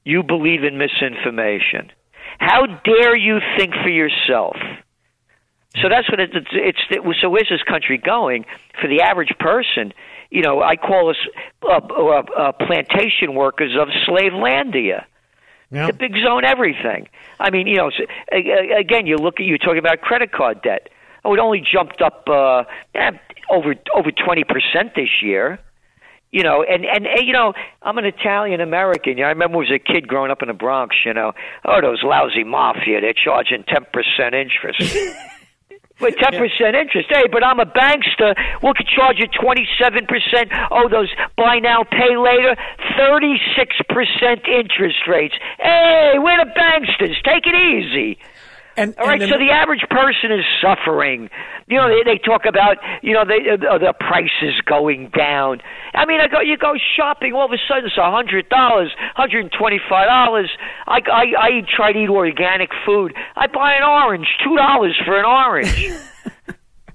you 0.03 0.23
believe 0.23 0.63
in 0.63 0.79
misinformation. 0.79 1.91
How 2.39 2.65
dare 2.65 3.15
you 3.15 3.39
think 3.55 3.73
for 3.83 3.89
yourself? 3.89 4.55
So 5.81 5.87
that's 5.89 6.09
what 6.09 6.19
it, 6.19 6.31
it's, 6.33 6.47
it's. 6.89 7.21
So 7.21 7.29
where's 7.29 7.49
this 7.49 7.61
country 7.63 7.99
going 7.99 8.45
for 8.81 8.87
the 8.87 9.01
average 9.01 9.33
person? 9.39 9.93
you 10.31 10.41
know, 10.41 10.63
I 10.63 10.77
call 10.77 11.09
us 11.09 11.17
uh, 11.61 11.67
uh, 11.67 12.23
uh, 12.37 12.51
plantation 12.53 13.35
workers 13.35 13.77
of 13.79 13.89
Slavelandia. 14.07 15.03
Yeah. 15.69 15.87
The 15.87 15.93
big 15.93 16.13
zone 16.23 16.43
everything. 16.43 17.07
I 17.39 17.49
mean, 17.49 17.67
you 17.67 17.77
know, 17.77 17.91
again, 18.31 19.07
you 19.07 19.17
look 19.17 19.39
at 19.39 19.45
you 19.45 19.57
talking 19.57 19.77
about 19.77 20.01
credit 20.01 20.31
card 20.31 20.61
debt. 20.61 20.89
Oh, 21.23 21.33
it 21.33 21.39
only 21.39 21.61
jumped 21.61 22.01
up 22.01 22.27
uh, 22.27 22.63
eh, 22.95 23.11
over 23.51 23.75
over 23.95 24.11
twenty 24.11 24.43
percent 24.43 24.95
this 24.95 25.21
year. 25.21 25.59
You 26.31 26.43
know, 26.43 26.63
and, 26.63 26.85
and 26.85 27.05
and 27.05 27.27
you 27.27 27.33
know, 27.33 27.53
I'm 27.81 27.97
an 27.97 28.05
Italian 28.05 28.61
American. 28.61 29.17
You 29.17 29.23
know, 29.23 29.27
I 29.27 29.35
remember 29.35 29.61
as 29.63 29.69
a 29.69 29.79
kid 29.79 30.07
growing 30.07 30.31
up 30.31 30.41
in 30.41 30.47
the 30.47 30.53
Bronx. 30.53 30.95
You 31.05 31.13
know, 31.13 31.33
oh, 31.65 31.81
those 31.81 32.01
lousy 32.03 32.45
mafia. 32.45 33.01
They're 33.01 33.13
charging 33.13 33.63
ten 33.67 33.85
percent 33.91 34.33
interest. 34.33 34.79
with 36.01 36.15
ten 36.17 36.31
percent 36.31 36.75
interest. 36.75 37.07
Hey, 37.09 37.27
but 37.31 37.43
I'm 37.43 37.59
a 37.59 37.65
bankster. 37.65 38.33
We 38.63 38.71
could 38.75 38.87
charge 38.87 39.19
you 39.19 39.27
twenty 39.27 39.67
seven 39.79 40.07
percent. 40.07 40.49
Oh, 40.71 40.89
those 40.89 41.09
buy 41.37 41.59
now, 41.59 41.83
pay 41.83 42.17
later, 42.17 42.55
thirty 42.97 43.35
six 43.55 43.75
percent 43.87 44.47
interest 44.47 45.07
rates. 45.07 45.35
Hey, 45.59 46.15
we're 46.17 46.43
the 46.43 46.51
banksters. 46.51 47.21
Take 47.23 47.45
it 47.45 47.55
easy. 47.55 48.17
And, 48.77 48.95
All 48.97 49.05
right, 49.05 49.21
and 49.21 49.29
so 49.29 49.37
the 49.37 49.51
average 49.51 49.83
person 49.89 50.31
is 50.31 50.45
suffering. 50.61 51.29
You 51.67 51.77
know, 51.77 51.89
they, 51.89 52.03
they 52.03 52.17
talk 52.17 52.45
about 52.47 52.77
you 53.01 53.13
know 53.13 53.25
they, 53.25 53.43
uh, 53.51 53.77
the 53.77 53.93
prices 53.99 54.61
going 54.65 55.11
down. 55.15 55.61
I 55.93 56.05
mean, 56.05 56.21
I 56.21 56.27
go 56.27 56.39
you 56.39 56.57
go 56.57 56.73
shopping, 56.95 57.33
all 57.33 57.45
of 57.45 57.51
a 57.51 57.57
sudden 57.67 57.85
it's 57.85 57.97
a 57.97 58.09
hundred 58.09 58.47
dollars, 58.49 58.91
hundred 59.15 59.41
and 59.41 59.51
twenty 59.51 59.79
five 59.89 60.07
dollars. 60.07 60.49
I, 60.87 60.99
I 61.11 61.23
I 61.37 61.49
try 61.75 61.91
to 61.91 61.99
eat 61.99 62.09
organic 62.09 62.69
food. 62.85 63.13
I 63.35 63.47
buy 63.47 63.73
an 63.73 63.83
orange, 63.83 64.27
two 64.43 64.55
dollars 64.55 64.97
for 65.05 65.19
an 65.19 65.25
orange. 65.25 65.91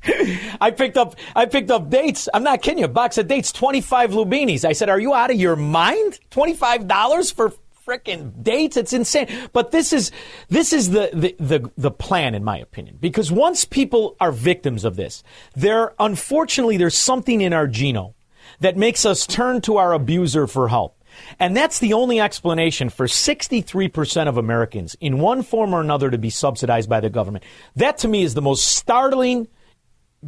I 0.61 0.71
picked 0.71 0.97
up 0.97 1.17
I 1.35 1.47
picked 1.47 1.71
up 1.71 1.91
dates. 1.91 2.29
I'm 2.33 2.43
not 2.43 2.63
kidding 2.63 2.79
you. 2.79 2.85
A 2.87 2.89
box 2.89 3.19
of 3.19 3.29
dates, 3.29 3.53
twenty 3.53 3.81
five 3.81 4.11
lubinis. 4.13 4.65
I 4.65 4.73
said, 4.73 4.89
"Are 4.89 5.01
you 5.01 5.15
out 5.15 5.31
of 5.31 5.37
your 5.37 5.57
mind? 5.57 6.21
Twenty 6.31 6.55
five 6.55 6.89
dollars 6.89 7.31
for 7.31 7.53
freaking 7.87 8.43
dates. 8.43 8.77
It's 8.77 8.93
insane. 8.93 9.29
But 9.53 9.71
this 9.71 9.93
is 9.93 10.11
this 10.49 10.73
is 10.73 10.91
the, 10.91 11.11
the, 11.13 11.37
the 11.39 11.71
the 11.77 11.91
plan, 11.91 12.35
in 12.35 12.45
my 12.45 12.59
opinion, 12.59 12.99
because 13.01 13.31
once 13.31 13.65
people 13.65 14.17
are 14.21 14.33
victims 14.33 14.85
of 14.85 14.97
this, 14.97 15.23
there 15.55 15.95
unfortunately 15.99 16.77
there's 16.77 16.97
something 16.97 17.41
in 17.41 17.53
our 17.53 17.69
genome 17.69 18.15
that 18.61 18.77
makes 18.77 19.05
us 19.07 19.27
turn 19.27 19.61
to 19.63 19.77
our 19.77 19.93
abuser 19.93 20.47
for 20.47 20.69
help. 20.69 20.95
And 21.39 21.57
that's 21.57 21.79
the 21.79 21.95
only 21.95 22.21
explanation 22.21 22.91
for 22.91 23.07
63% 23.07 24.29
of 24.29 24.37
Americans 24.37 24.97
in 25.01 25.19
one 25.19 25.43
form 25.43 25.75
or 25.75 25.81
another 25.81 26.11
to 26.11 26.19
be 26.19 26.29
subsidized 26.29 26.91
by 26.91 27.01
the 27.01 27.09
government. 27.09 27.45
That 27.75 27.99
to 27.99 28.09
me 28.09 28.23
is 28.23 28.35
the 28.35 28.43
most 28.43 28.67
startling 28.67 29.49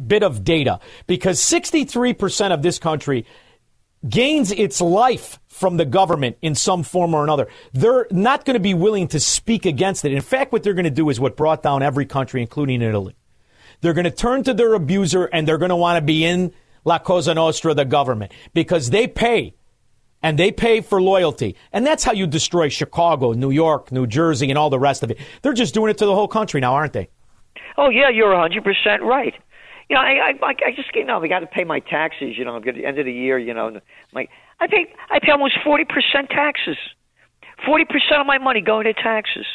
bit 0.07 0.23
of 0.23 0.43
data 0.43 0.79
because 1.05 1.39
63% 1.39 2.51
of 2.53 2.61
this 2.63 2.79
country 2.79 3.25
gains 4.07 4.51
its 4.51 4.79
life 4.79 5.39
from 5.47 5.77
the 5.77 5.85
government 5.85 6.37
in 6.41 6.55
some 6.55 6.83
form 6.83 7.13
or 7.13 7.23
another. 7.23 7.47
They're 7.73 8.07
not 8.11 8.45
going 8.45 8.53
to 8.53 8.61
be 8.61 8.73
willing 8.73 9.09
to 9.09 9.19
speak 9.19 9.65
against 9.65 10.05
it. 10.05 10.13
In 10.13 10.21
fact, 10.21 10.51
what 10.51 10.63
they're 10.63 10.73
going 10.73 10.85
to 10.85 10.89
do 10.89 11.09
is 11.09 11.19
what 11.19 11.35
brought 11.35 11.63
down 11.63 11.83
every 11.83 12.05
country, 12.05 12.41
including 12.41 12.81
Italy. 12.81 13.15
They're 13.81 13.93
going 13.93 14.05
to 14.05 14.11
turn 14.11 14.43
to 14.43 14.53
their 14.53 14.73
abuser 14.73 15.25
and 15.25 15.47
they're 15.47 15.57
going 15.57 15.69
to 15.69 15.75
want 15.75 15.97
to 15.97 16.01
be 16.01 16.23
in 16.25 16.53
La 16.85 16.99
Cosa 16.99 17.33
Nostra, 17.33 17.73
the 17.73 17.85
government, 17.85 18.31
because 18.53 18.89
they 18.89 19.07
pay 19.07 19.53
and 20.21 20.37
they 20.37 20.51
pay 20.51 20.81
for 20.81 21.01
loyalty. 21.01 21.55
And 21.71 21.85
that's 21.85 22.03
how 22.03 22.11
you 22.11 22.27
destroy 22.27 22.69
Chicago, 22.69 23.33
New 23.33 23.51
York, 23.51 23.91
New 23.91 24.07
Jersey, 24.07 24.49
and 24.49 24.57
all 24.57 24.69
the 24.69 24.79
rest 24.79 25.03
of 25.03 25.11
it. 25.11 25.17
They're 25.41 25.53
just 25.53 25.73
doing 25.73 25.89
it 25.91 25.97
to 25.99 26.05
the 26.05 26.15
whole 26.15 26.27
country 26.27 26.61
now, 26.61 26.73
aren't 26.73 26.93
they? 26.93 27.09
Oh, 27.77 27.89
yeah, 27.89 28.09
you're 28.09 28.33
100% 28.33 28.99
right 29.01 29.33
you 29.89 29.95
know, 29.95 30.01
I 30.01 30.33
I, 30.41 30.53
I 30.67 30.71
just 30.75 30.89
you 30.95 31.03
know, 31.03 31.21
I 31.21 31.27
got 31.27 31.39
to 31.39 31.47
pay 31.47 31.63
my 31.63 31.79
taxes. 31.79 32.37
You 32.37 32.45
know, 32.45 32.57
at 32.57 32.63
the 32.63 32.85
end 32.85 32.99
of 32.99 33.05
the 33.05 33.13
year, 33.13 33.37
you 33.37 33.53
know, 33.53 33.79
my 34.13 34.27
I 34.59 34.67
pay 34.67 34.93
I 35.09 35.19
pay 35.19 35.31
almost 35.31 35.55
forty 35.63 35.85
percent 35.85 36.29
taxes. 36.29 36.77
Forty 37.65 37.85
percent 37.85 38.21
of 38.21 38.27
my 38.27 38.37
money 38.37 38.61
going 38.61 38.85
to 38.85 38.93
taxes. 38.93 39.45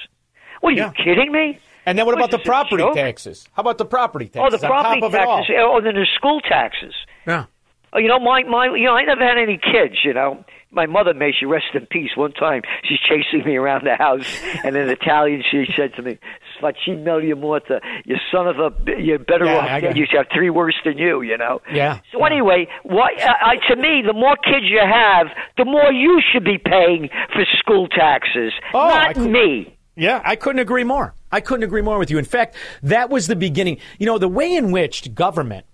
What 0.61 0.74
are 0.74 0.76
yeah. 0.76 0.93
you 0.97 1.05
kidding 1.05 1.32
me? 1.32 1.59
And 1.87 1.99
then 1.99 2.07
what, 2.07 2.16
what 2.16 2.24
about 2.24 2.30
the 2.30 2.45
property 2.45 2.85
taxes? 2.95 3.47
How 3.53 3.61
about 3.61 3.78
the 3.78 3.85
property 3.85 4.26
taxes? 4.26 4.43
Oh, 4.43 4.51
the 4.51 4.66
property 4.66 5.01
taxes. 5.01 5.55
Oh, 5.59 5.80
then 5.82 5.95
the 5.95 6.07
school 6.16 6.41
taxes. 6.41 6.95
Yeah. 7.26 7.47
Oh, 7.93 7.99
you 7.99 8.09
know, 8.09 8.18
my 8.18 8.43
my, 8.43 8.66
you 8.74 8.85
know, 8.85 8.95
I 8.95 9.05
never 9.05 9.22
had 9.22 9.39
any 9.39 9.57
kids. 9.57 10.01
You 10.05 10.14
know, 10.14 10.45
my 10.72 10.87
mother 10.87 11.14
may 11.14 11.32
she 11.32 11.47
rest 11.47 11.66
in 11.74 11.87
peace. 11.87 12.11
One 12.16 12.32
time, 12.32 12.62
she's 12.82 12.99
chasing 12.99 13.47
me 13.47 13.57
around 13.57 13.87
the 13.87 13.95
house, 13.95 14.26
and 14.64 14.74
in 14.76 14.89
Italian, 14.89 15.45
she 15.49 15.66
said 15.76 15.95
to 15.95 16.03
me, 16.03 16.18
"Facimeli 16.61 17.36
morta, 17.38 17.80
you 18.05 18.16
son 18.32 18.46
of 18.46 18.59
a, 18.59 18.72
you're 19.00 19.18
better 19.18 19.44
yeah, 19.44 19.57
off 19.57 19.80
dead. 19.80 19.96
You 19.96 20.07
have 20.12 20.26
three 20.32 20.50
worse 20.50 20.76
than 20.84 20.98
you." 20.98 21.22
You 21.22 21.38
know. 21.38 21.61
Yeah. 21.72 22.00
So 22.12 22.18
yeah. 22.18 22.26
anyway, 22.26 22.68
what 22.82 23.20
uh, 23.20 23.32
I, 23.40 23.57
to 23.68 23.76
me, 23.76 24.02
the 24.07 24.12
more 24.12 24.36
kids 24.36 24.66
you 24.66 24.80
have, 24.80 25.28
the 25.57 25.64
more 25.64 25.92
you 25.92 26.20
should 26.32 26.44
be 26.44 26.59
paying 26.59 27.09
for 27.32 27.44
school 27.59 27.88
taxes, 27.88 28.52
oh, 28.72 28.88
not 28.88 29.16
me. 29.16 29.76
Yeah, 29.96 30.20
I 30.24 30.36
couldn't 30.36 30.59
agree 30.59 30.84
more. 30.84 31.14
I 31.30 31.40
couldn't 31.40 31.62
agree 31.62 31.82
more 31.82 31.98
with 31.98 32.11
you. 32.11 32.18
In 32.18 32.24
fact, 32.24 32.57
that 32.82 33.11
was 33.11 33.26
the 33.26 33.36
beginning. 33.36 33.78
You 33.98 34.07
know, 34.07 34.18
the 34.18 34.28
way 34.28 34.52
in 34.52 34.72
which 34.72 35.14
government 35.14 35.66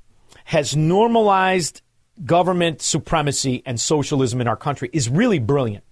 has 0.45 0.77
normalized 0.77 1.81
government 2.25 2.83
supremacy 2.83 3.63
and 3.65 3.81
socialism 3.81 4.41
in 4.41 4.49
our 4.49 4.57
country 4.57 4.91
is 4.93 5.09
really 5.09 5.39
brilliant. 5.39 5.85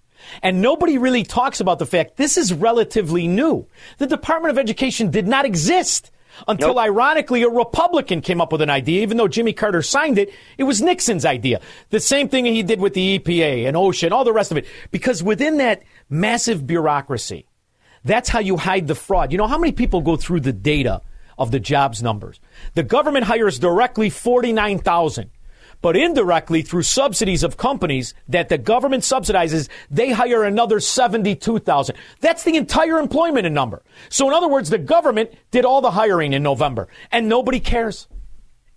And 0.43 0.61
nobody 0.61 0.99
really 0.99 1.23
talks 1.23 1.61
about 1.61 1.79
the 1.79 1.87
fact 1.87 2.16
this 2.16 2.37
is 2.37 2.53
relatively 2.53 3.27
new. 3.27 3.66
The 3.99 4.07
Department 4.07 4.51
of 4.53 4.59
Education 4.59 5.11
did 5.11 5.27
not 5.27 5.45
exist 5.45 6.11
until, 6.47 6.69
Nope. 6.69 6.79
ironically, 6.79 7.43
a 7.43 7.49
Republican 7.49 8.21
came 8.21 8.41
up 8.41 8.53
with 8.53 8.61
an 8.61 8.71
idea. 8.71 9.03
Even 9.03 9.16
though 9.16 9.27
Jimmy 9.29 9.53
Carter 9.53 9.83
signed 9.83 10.19
it, 10.19 10.33
it 10.57 10.64
was 10.64 10.81
Nixon's 10.81 11.25
idea. 11.25 11.61
The 11.91 12.01
same 12.01 12.29
thing 12.29 12.45
he 12.45 12.62
did 12.62 12.81
with 12.81 12.95
the 12.95 13.19
EPA 13.19 13.66
and 13.66 13.77
OSHA 13.77 14.05
and 14.05 14.14
all 14.14 14.25
the 14.25 14.33
rest 14.33 14.51
of 14.53 14.57
it. 14.57 14.66
Because 14.91 15.23
within 15.23 15.57
that 15.57 15.83
massive 16.09 16.66
bureaucracy, 16.66 17.47
that's 18.05 18.29
how 18.29 18.39
you 18.39 18.57
hide 18.57 18.87
the 18.87 18.95
fraud. 18.95 19.33
You 19.33 19.39
know 19.39 19.49
how 19.49 19.59
many 19.59 19.73
people 19.73 20.01
go 20.01 20.16
through 20.16 20.41
the 20.41 20.53
data 20.53 21.03
of 21.37 21.51
the 21.51 21.59
jobs 21.61 22.03
numbers? 22.03 22.39
The 22.75 22.85
government 22.85 23.25
hires 23.25 23.59
directly 23.59 24.09
49,000, 24.09 25.31
but 25.81 25.97
indirectly 25.97 26.62
through 26.62 26.83
subsidies 26.83 27.43
of 27.43 27.57
companies 27.57 28.14
that 28.29 28.49
the 28.49 28.59
government 28.59 29.03
subsidizes, 29.03 29.68
they 29.91 30.11
hire 30.11 30.45
another 30.45 30.81
72,000. 30.81 31.97
That's 32.20 32.45
the 32.45 32.57
entire 32.57 32.99
employment 32.99 33.47
in 33.47 33.55
number. 33.55 33.83
So 34.09 34.26
in 34.29 34.35
other 34.35 34.49
words, 34.49 34.70
the 34.70 34.79
government 34.79 35.31
did 35.51 35.64
all 35.64 35.81
the 35.81 35.93
hiring 35.93 36.33
in 36.33 36.43
November 36.43 36.89
and 37.12 37.29
nobody 37.29 37.61
cares. 37.61 38.09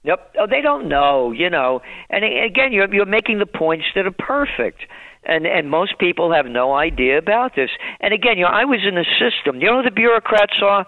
Yep. 0.03 0.35
Oh, 0.39 0.47
they 0.49 0.61
don't 0.61 0.87
know, 0.89 1.31
you 1.31 1.49
know. 1.49 1.81
And 2.09 2.25
again, 2.25 2.73
you're 2.73 2.91
you're 2.93 3.05
making 3.05 3.37
the 3.37 3.45
points 3.45 3.85
that 3.95 4.07
are 4.07 4.11
perfect. 4.11 4.81
And 5.23 5.45
and 5.45 5.69
most 5.69 5.99
people 5.99 6.33
have 6.33 6.47
no 6.47 6.73
idea 6.73 7.19
about 7.19 7.55
this. 7.55 7.69
And 7.99 8.11
again, 8.13 8.37
you 8.37 8.45
know, 8.45 8.49
I 8.49 8.65
was 8.65 8.79
in 8.87 8.95
the 8.95 9.05
system. 9.19 9.61
You 9.61 9.67
know 9.67 9.83
the 9.83 9.91
bureaucrats 9.91 10.55
are? 10.63 10.87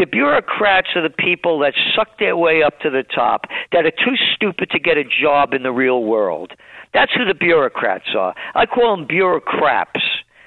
The 0.00 0.06
bureaucrats 0.06 0.88
are 0.96 1.02
the 1.02 1.14
people 1.14 1.58
that 1.58 1.74
suck 1.94 2.18
their 2.18 2.34
way 2.34 2.62
up 2.62 2.80
to 2.80 2.88
the 2.88 3.02
top, 3.02 3.42
that 3.70 3.84
are 3.84 3.90
too 3.90 4.16
stupid 4.34 4.70
to 4.70 4.78
get 4.78 4.96
a 4.96 5.04
job 5.04 5.52
in 5.52 5.62
the 5.62 5.72
real 5.72 6.02
world. 6.04 6.54
That's 6.94 7.12
who 7.12 7.26
the 7.26 7.34
bureaucrats 7.34 8.06
are. 8.16 8.34
I 8.54 8.64
call 8.64 8.96
them 8.96 9.06
bureaucrats. 9.06 10.00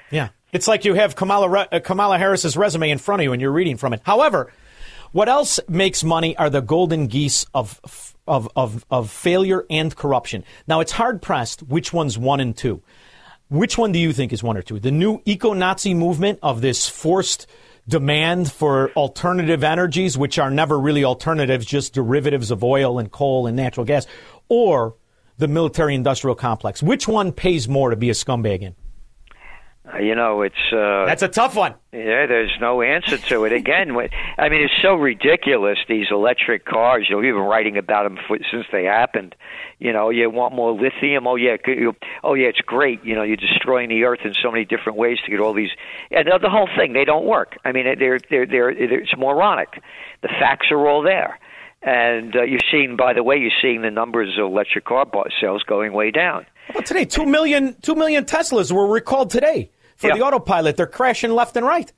Yeah. 0.10 0.30
It's 0.54 0.68
like 0.68 0.86
you 0.86 0.96
have 0.96 1.16
Kamala, 1.16 1.68
uh, 1.72 1.80
Kamala 1.82 2.18
Harris's 2.18 2.58
resume 2.58 2.90
in 2.90 2.98
front 2.98 3.22
of 3.22 3.26
you 3.26 3.32
and 3.32 3.40
you're 3.40 3.52
reading 3.52 3.78
from 3.78 3.94
it. 3.94 4.02
However, 4.04 4.52
what 5.12 5.30
else 5.30 5.60
makes 5.70 6.04
money 6.04 6.36
are 6.36 6.50
the 6.50 6.62
golden 6.62 7.06
geese 7.06 7.46
of, 7.54 7.80
of, 8.28 8.50
of, 8.56 8.84
of 8.90 9.12
failure 9.12 9.68
and 9.70 9.96
corruption. 9.96 10.44
Now, 10.66 10.80
it's 10.80 10.94
hard 10.94 11.22
pressed 11.22 11.62
which 11.62 11.94
one's 11.94 12.18
one 12.18 12.40
and 12.40 12.58
two. 12.58 12.82
Which 13.50 13.78
one 13.78 13.92
do 13.92 14.00
you 14.00 14.14
think 14.14 14.34
is 14.34 14.42
one 14.42 14.58
or 14.58 14.64
two? 14.64 14.80
The 14.80 14.90
new 14.90 15.22
eco 15.26 15.54
Nazi 15.54 15.94
movement 15.94 16.40
of 16.42 16.62
this 16.62 16.90
forced 16.90 17.46
demand 17.88 18.52
for 18.52 18.92
alternative 18.92 19.64
energies, 19.64 20.18
which 20.18 20.40
are 20.40 20.50
never 20.50 20.80
really 20.80 21.04
alternatives, 21.04 21.66
just 21.66 21.94
derivatives 21.94 22.52
of 22.52 22.64
oil 22.64 23.00
and 23.00 23.12
coal 23.12 23.48
and 23.48 23.56
natural 23.56 23.86
gas, 23.86 24.08
or 24.50 24.96
the 25.38 25.48
military 25.48 25.96
industrial 25.96 26.36
complex? 26.36 26.82
Which 26.82 27.08
one 27.08 27.32
pays 27.32 27.68
more 27.68 27.90
to 27.90 27.96
be 27.96 28.10
a 28.10 28.14
scumbag 28.14 28.62
in? 28.62 28.76
Uh, 29.92 29.98
You 29.98 30.16
know, 30.16 30.42
it's 30.44 30.56
uh, 30.72 31.06
That's 31.06 31.24
a 31.24 31.28
tough 31.28 31.56
one. 31.56 31.74
Yeah, 31.92 32.26
there's 32.26 32.56
no 32.62 32.82
answer 32.82 33.18
to 33.18 33.44
it. 33.46 33.52
Again, 33.54 33.92
I 34.38 34.50
mean, 34.50 34.62
it's 34.64 34.82
so 34.82 34.96
ridiculous. 34.96 35.78
These 35.88 36.08
electric 36.12 36.66
cars. 36.66 37.08
You've 37.10 37.22
been 37.22 37.36
writing 37.36 37.78
about 37.78 38.04
them 38.04 38.18
for, 38.28 38.38
since 38.52 38.66
they 38.72 38.86
happened. 38.86 39.36
You 39.80 39.92
know, 39.92 40.10
you 40.10 40.30
want 40.30 40.56
more 40.56 40.72
lithium. 40.72 41.28
Oh 41.28 41.36
yeah, 41.36 41.58
you- 41.68 41.96
oh 42.24 42.34
yeah, 42.34 42.48
it's 42.48 42.62
great. 42.62 43.04
You 43.04 43.16
know, 43.16 43.24
you're 43.24 43.36
destroying 43.38 43.90
the 43.90 44.04
earth 44.06 44.22
in 44.24 44.34
so 44.42 44.52
many 44.52 44.64
different 44.66 44.98
ways 44.98 45.18
to 45.26 45.32
get 45.32 45.40
all 45.42 45.54
these. 45.54 45.72
And 46.12 46.28
the, 46.28 46.38
the 46.42 46.50
whole 46.50 46.70
thing, 46.78 46.94
they 46.94 47.06
don't 47.06 47.26
work. 47.26 47.58
I 47.66 47.72
mean, 47.74 47.86
they're 48.00 48.20
they're 48.30 48.46
they're, 48.46 48.74
they're 48.74 49.00
it's 49.02 49.18
moronic. 49.18 49.82
The 50.22 50.30
facts 50.30 50.68
are 50.72 50.88
all 50.88 51.02
there. 51.04 51.38
And 51.86 52.34
uh, 52.34 52.44
you're 52.44 52.62
seeing, 52.72 52.96
by 52.96 53.12
the 53.12 53.24
way, 53.24 53.36
you're 53.38 53.52
seeing 53.62 53.82
the 53.82 53.92
numbers 53.92 54.38
of 54.40 54.46
electric 54.46 54.86
car 54.86 55.06
sales 55.42 55.64
going 55.64 55.92
way 55.92 56.12
down. 56.12 56.46
How 56.68 56.72
about 56.72 56.86
today? 56.86 57.06
Two 57.06 57.26
million, 57.26 57.76
two 57.82 57.96
million 57.96 58.26
Teslas 58.26 58.72
were 58.72 58.88
recalled 58.88 59.30
today 59.30 59.72
for 59.98 60.14
the 60.14 60.22
autopilot. 60.22 60.78
They're 60.78 60.88
crashing 60.88 61.32
left 61.32 61.58
and 61.58 61.66
right. 61.66 61.92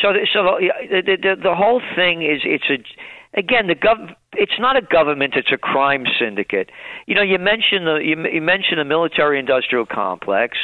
So, 0.00 0.12
the, 0.12 0.26
so 0.32 0.58
the, 0.58 1.02
the, 1.02 1.16
the 1.16 1.42
the 1.42 1.54
whole 1.54 1.82
thing 1.94 2.22
is 2.22 2.40
it's 2.44 2.64
a 2.70 3.38
again 3.38 3.66
the 3.66 3.74
gov 3.74 4.14
it's 4.34 4.58
not 4.58 4.76
a 4.76 4.80
government 4.80 5.34
it's 5.36 5.52
a 5.52 5.58
crime 5.58 6.04
syndicate. 6.18 6.70
You 7.06 7.14
know, 7.14 7.22
you 7.22 7.38
mentioned 7.38 7.86
the 7.86 7.96
you, 8.02 8.16
you 8.32 8.40
mentioned 8.40 8.78
the 8.78 8.84
military 8.84 9.38
industrial 9.38 9.84
complex. 9.84 10.56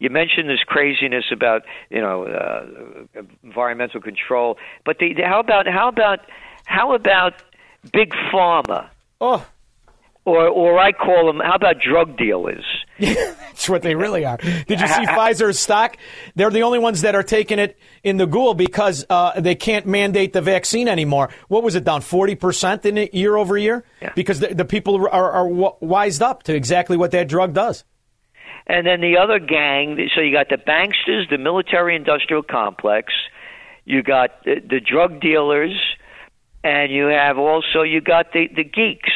You 0.00 0.10
mentioned 0.10 0.48
this 0.48 0.64
craziness 0.66 1.26
about 1.30 1.62
you 1.90 2.00
know 2.00 2.24
uh, 2.24 3.22
environmental 3.44 4.00
control, 4.00 4.58
but 4.84 4.98
the, 4.98 5.14
the, 5.14 5.22
how 5.22 5.38
about 5.38 5.68
how 5.68 5.88
about 5.88 6.20
how 6.64 6.94
about 6.94 7.34
big 7.92 8.12
pharma? 8.32 8.88
Oh. 9.20 9.46
Or, 10.24 10.46
or 10.48 10.78
I 10.78 10.92
call 10.92 11.26
them. 11.26 11.40
How 11.40 11.56
about 11.56 11.80
drug 11.80 12.16
dealers? 12.16 12.64
That's 13.00 13.68
what 13.68 13.82
they 13.82 13.96
really 13.96 14.24
are. 14.24 14.36
Did 14.36 14.80
you 14.80 14.86
see 14.86 15.06
Pfizer's 15.06 15.58
stock? 15.58 15.96
They're 16.36 16.50
the 16.50 16.62
only 16.62 16.78
ones 16.78 17.00
that 17.00 17.16
are 17.16 17.24
taking 17.24 17.58
it 17.58 17.76
in 18.04 18.18
the 18.18 18.26
ghoul 18.26 18.54
because 18.54 19.04
uh, 19.10 19.40
they 19.40 19.56
can't 19.56 19.86
mandate 19.86 20.32
the 20.32 20.40
vaccine 20.40 20.86
anymore. 20.86 21.30
What 21.48 21.64
was 21.64 21.74
it 21.74 21.82
down 21.82 22.02
forty 22.02 22.36
percent 22.36 22.86
in 22.86 22.98
it 22.98 23.14
year 23.14 23.36
over 23.36 23.58
year? 23.58 23.84
Because 24.14 24.40
the, 24.40 24.54
the 24.54 24.64
people 24.64 25.08
are, 25.08 25.32
are, 25.32 25.48
wised 25.48 26.22
up 26.22 26.44
to 26.44 26.54
exactly 26.54 26.96
what 26.96 27.10
that 27.10 27.28
drug 27.28 27.52
does. 27.52 27.84
And 28.66 28.86
then 28.86 29.00
the 29.00 29.16
other 29.18 29.40
gang, 29.40 30.08
so 30.14 30.20
you 30.20 30.32
got 30.32 30.48
the 30.48 30.56
banksters, 30.56 31.28
the 31.28 31.38
military 31.38 31.96
industrial 31.96 32.44
complex, 32.44 33.12
you 33.84 34.02
got 34.02 34.44
the, 34.44 34.60
the 34.60 34.80
drug 34.80 35.20
dealers, 35.20 35.76
and 36.62 36.92
you 36.92 37.06
have 37.06 37.38
also 37.38 37.82
you 37.82 38.00
got 38.00 38.32
the 38.32 38.48
the 38.54 38.64
geeks. 38.64 39.10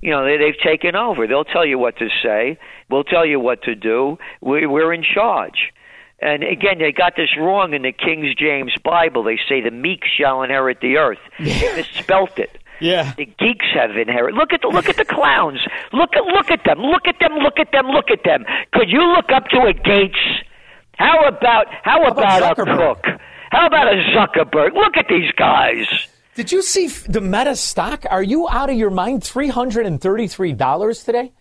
You 0.00 0.10
know, 0.10 0.24
they, 0.24 0.36
they've 0.36 0.60
taken 0.62 0.94
over. 0.94 1.26
They'll 1.26 1.44
tell 1.44 1.66
you 1.66 1.78
what 1.78 1.96
to 1.98 2.08
say. 2.22 2.58
We'll 2.90 3.04
tell 3.04 3.26
you 3.26 3.40
what 3.40 3.62
to 3.62 3.74
do. 3.74 4.18
We, 4.40 4.66
we're 4.66 4.92
in 4.92 5.02
charge. 5.02 5.72
And 6.20 6.42
again, 6.42 6.78
they 6.78 6.92
got 6.92 7.14
this 7.16 7.30
wrong 7.38 7.74
in 7.74 7.82
the 7.82 7.92
King 7.92 8.32
James 8.36 8.72
Bible. 8.82 9.22
They 9.22 9.38
say 9.48 9.60
the 9.60 9.70
meek 9.70 10.02
shall 10.04 10.42
inherit 10.42 10.80
the 10.80 10.96
earth. 10.96 11.18
They 11.38 11.76
misspelt 11.76 12.38
it. 12.38 12.58
Yeah. 12.80 13.12
The 13.16 13.26
geeks 13.26 13.66
have 13.74 13.96
inherited. 13.96 14.36
Look 14.36 14.52
at 14.52 14.60
the 14.62 14.68
look 14.68 14.88
at 14.88 14.96
the 14.96 15.04
clowns. 15.04 15.60
Look 15.92 16.10
at 16.14 16.24
look 16.24 16.50
at 16.50 16.64
them. 16.64 16.78
Look 16.78 17.08
at 17.08 17.18
them. 17.18 17.34
Look 17.38 17.58
at 17.58 17.72
them. 17.72 17.86
Look 17.86 18.10
at 18.10 18.22
them. 18.24 18.44
Could 18.72 18.88
you 18.88 19.02
look 19.02 19.30
up 19.34 19.46
to 19.48 19.62
a 19.66 19.72
Gates? 19.72 20.44
How 20.96 21.26
about 21.26 21.66
how, 21.82 22.04
about, 22.04 22.42
a 22.42 22.54
Cook? 22.54 23.04
How 23.50 23.66
about 23.66 23.88
a 23.88 23.96
Zuckerberg? 24.14 24.74
Look 24.74 24.96
at 24.96 25.06
these 25.08 25.30
guys. 25.32 25.86
Did 26.38 26.52
you 26.52 26.62
see 26.62 26.86
the 26.86 27.20
Meta 27.20 27.56
stock? 27.56 28.04
Are 28.08 28.22
you 28.22 28.48
out 28.48 28.70
of 28.70 28.76
your 28.76 28.90
mind? 28.90 29.24
Three 29.24 29.48
hundred 29.48 29.86
and 29.86 30.00
thirty-three 30.00 30.52
dollars 30.52 31.02
today. 31.02 31.32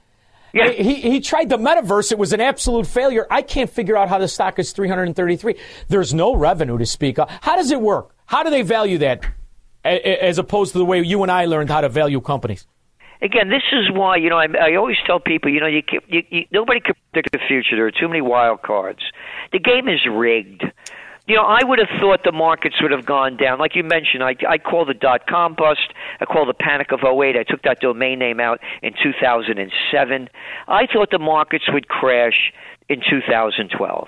Yeah. 0.53 0.71
He, 0.71 0.95
he 0.95 1.19
tried 1.19 1.49
the 1.49 1.57
metaverse. 1.59 2.11
It 2.11 2.17
was 2.17 2.33
an 2.33 2.41
absolute 2.41 2.87
failure. 2.87 3.27
I 3.29 3.43
can't 3.43 3.69
figure 3.69 3.95
out 3.95 4.09
how 4.09 4.17
the 4.17 4.27
stock 4.27 4.57
is 4.57 4.71
333. 4.71 5.53
There's 5.87 6.15
no 6.15 6.35
revenue 6.35 6.79
to 6.79 6.85
speak 6.87 7.19
of. 7.19 7.29
How 7.41 7.57
does 7.57 7.69
it 7.69 7.79
work? 7.79 8.15
How 8.25 8.41
do 8.41 8.49
they 8.49 8.63
value 8.63 8.97
that 8.97 9.23
as 9.85 10.39
opposed 10.39 10.71
to 10.71 10.79
the 10.79 10.85
way 10.85 10.99
you 11.03 11.21
and 11.21 11.31
I 11.31 11.45
learned 11.45 11.69
how 11.69 11.81
to 11.81 11.89
value 11.89 12.19
companies? 12.19 12.65
Again, 13.21 13.49
this 13.49 13.61
is 13.71 13.91
why 13.91 14.15
you 14.15 14.31
know 14.31 14.39
I, 14.39 14.47
I 14.59 14.75
always 14.77 14.97
tell 15.05 15.19
people 15.19 15.53
you 15.53 15.59
know 15.59 15.67
you, 15.67 15.83
you, 16.07 16.23
you 16.31 16.45
nobody 16.49 16.79
can 16.79 16.95
predict 17.13 17.33
the 17.33 17.39
future. 17.47 17.75
There 17.75 17.85
are 17.85 17.91
too 17.91 18.07
many 18.07 18.21
wild 18.21 18.63
cards. 18.63 19.01
The 19.51 19.59
game 19.59 19.87
is 19.87 19.99
rigged. 20.11 20.63
You 21.27 21.35
know, 21.35 21.43
I 21.43 21.59
would 21.61 21.77
have 21.77 21.89
thought 21.99 22.21
the 22.23 22.31
markets 22.31 22.77
would 22.81 22.91
have 22.91 23.05
gone 23.05 23.35
down. 23.35 23.59
Like 23.59 23.75
you 23.75 23.83
mentioned, 23.83 24.23
I, 24.23 24.35
I 24.47 24.57
call 24.57 24.85
the 24.85 24.93
dot 24.93 25.27
com 25.27 25.55
bust. 25.55 25.93
I 26.21 26.25
call 26.25 26.45
the 26.45 26.53
panic 26.53 26.93
of 26.93 27.01
08. 27.03 27.35
I 27.35 27.43
took 27.43 27.63
that 27.63 27.81
domain 27.81 28.19
name 28.19 28.39
out 28.39 28.61
in 28.81 28.93
2007. 29.03 30.29
I 30.69 30.87
thought 30.87 31.11
the 31.11 31.19
markets 31.19 31.65
would 31.67 31.89
crash 31.89 32.53
in 32.87 33.01
2012. 33.01 34.07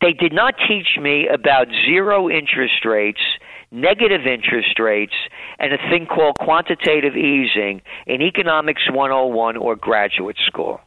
They 0.00 0.12
did 0.12 0.32
not 0.32 0.54
teach 0.68 0.98
me 1.00 1.26
about 1.26 1.66
zero 1.84 2.30
interest 2.30 2.84
rates, 2.84 3.20
negative 3.72 4.24
interest 4.24 4.78
rates, 4.78 5.14
and 5.58 5.72
a 5.72 5.78
thing 5.90 6.06
called 6.06 6.36
quantitative 6.38 7.16
easing 7.16 7.82
in 8.06 8.22
Economics 8.22 8.82
101 8.88 9.56
or 9.56 9.74
graduate 9.74 10.36
school. 10.46 10.80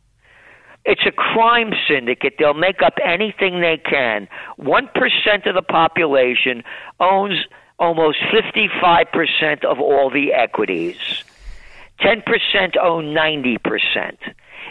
It's 0.87 1.05
a 1.05 1.11
crime 1.11 1.73
syndicate. 1.85 2.35
They'll 2.39 2.53
make 2.53 2.81
up 2.81 2.93
anything 3.03 3.59
they 3.59 3.77
can. 3.77 4.29
1% 4.57 5.45
of 5.45 5.53
the 5.53 5.61
population 5.61 6.63
owns 7.01 7.45
almost 7.77 8.19
55% 8.33 9.65
of 9.65 9.81
all 9.81 10.09
the 10.09 10.31
equities. 10.31 10.95
10% 11.99 12.77
own 12.81 13.13
90%. 13.13 14.17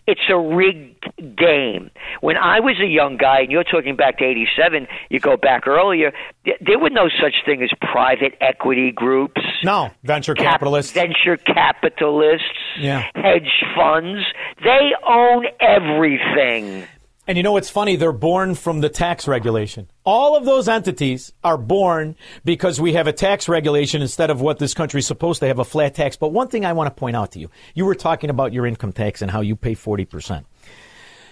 It's 0.06 0.20
a 0.28 0.38
rigged 0.38 1.04
game. 1.36 1.90
When 2.20 2.36
I 2.36 2.60
was 2.60 2.76
a 2.80 2.86
young 2.86 3.16
guy, 3.16 3.40
and 3.40 3.50
you're 3.50 3.64
talking 3.64 3.96
back 3.96 4.18
to 4.18 4.24
87, 4.24 4.86
you 5.10 5.18
go 5.18 5.36
back 5.36 5.66
earlier, 5.66 6.12
there 6.60 6.78
were 6.78 6.90
no 6.90 7.08
such 7.20 7.34
thing 7.44 7.62
as 7.62 7.70
private 7.92 8.34
equity 8.40 8.92
groups. 8.92 9.40
No, 9.64 9.90
venture 10.04 10.34
Cap- 10.34 10.44
capitalists. 10.60 10.92
venture 10.92 11.36
capitalists, 11.36 12.46
Yeah. 12.78 13.02
hedge 13.16 13.64
funds. 13.74 14.20
They 14.62 14.92
own 15.06 15.46
everything. 15.60 16.84
And 17.28 17.36
you 17.36 17.42
know 17.42 17.52
what's 17.52 17.70
funny? 17.70 17.96
They're 17.96 18.12
born 18.12 18.54
from 18.54 18.80
the 18.80 18.88
tax 18.88 19.26
regulation. 19.26 19.90
All 20.04 20.36
of 20.36 20.44
those 20.44 20.68
entities 20.68 21.32
are 21.42 21.58
born 21.58 22.14
because 22.44 22.80
we 22.80 22.92
have 22.92 23.08
a 23.08 23.12
tax 23.12 23.48
regulation 23.48 24.00
instead 24.00 24.30
of 24.30 24.40
what 24.40 24.60
this 24.60 24.74
country 24.74 25.00
is 25.00 25.08
supposed 25.08 25.40
to 25.40 25.48
have 25.48 25.58
a 25.58 25.64
flat 25.64 25.94
tax. 25.94 26.16
But 26.16 26.28
one 26.28 26.46
thing 26.46 26.64
I 26.64 26.72
want 26.72 26.86
to 26.86 26.98
point 26.98 27.16
out 27.16 27.32
to 27.32 27.40
you 27.40 27.50
you 27.74 27.84
were 27.84 27.96
talking 27.96 28.30
about 28.30 28.52
your 28.52 28.64
income 28.64 28.92
tax 28.92 29.22
and 29.22 29.30
how 29.30 29.40
you 29.40 29.56
pay 29.56 29.74
40%. 29.74 30.44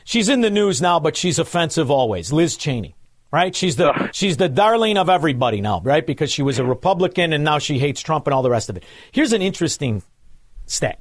She's 0.02 0.28
in 0.28 0.40
the 0.40 0.50
news 0.50 0.82
now, 0.82 0.98
but 0.98 1.16
she's 1.16 1.38
offensive 1.38 1.90
always. 1.90 2.32
Liz 2.32 2.56
Cheney. 2.56 2.96
Right? 3.30 3.54
She's 3.54 3.74
the 3.74 4.10
she's 4.12 4.36
the 4.36 4.48
darling 4.48 4.96
of 4.96 5.08
everybody 5.08 5.60
now, 5.60 5.80
right? 5.82 6.06
Because 6.06 6.30
she 6.30 6.42
was 6.42 6.60
a 6.60 6.64
Republican 6.64 7.32
and 7.32 7.42
now 7.42 7.58
she 7.58 7.80
hates 7.80 8.00
Trump 8.00 8.28
and 8.28 8.34
all 8.34 8.42
the 8.42 8.50
rest 8.50 8.70
of 8.70 8.76
it. 8.76 8.84
Here's 9.10 9.32
an 9.32 9.42
interesting 9.42 10.04
stat. 10.66 11.00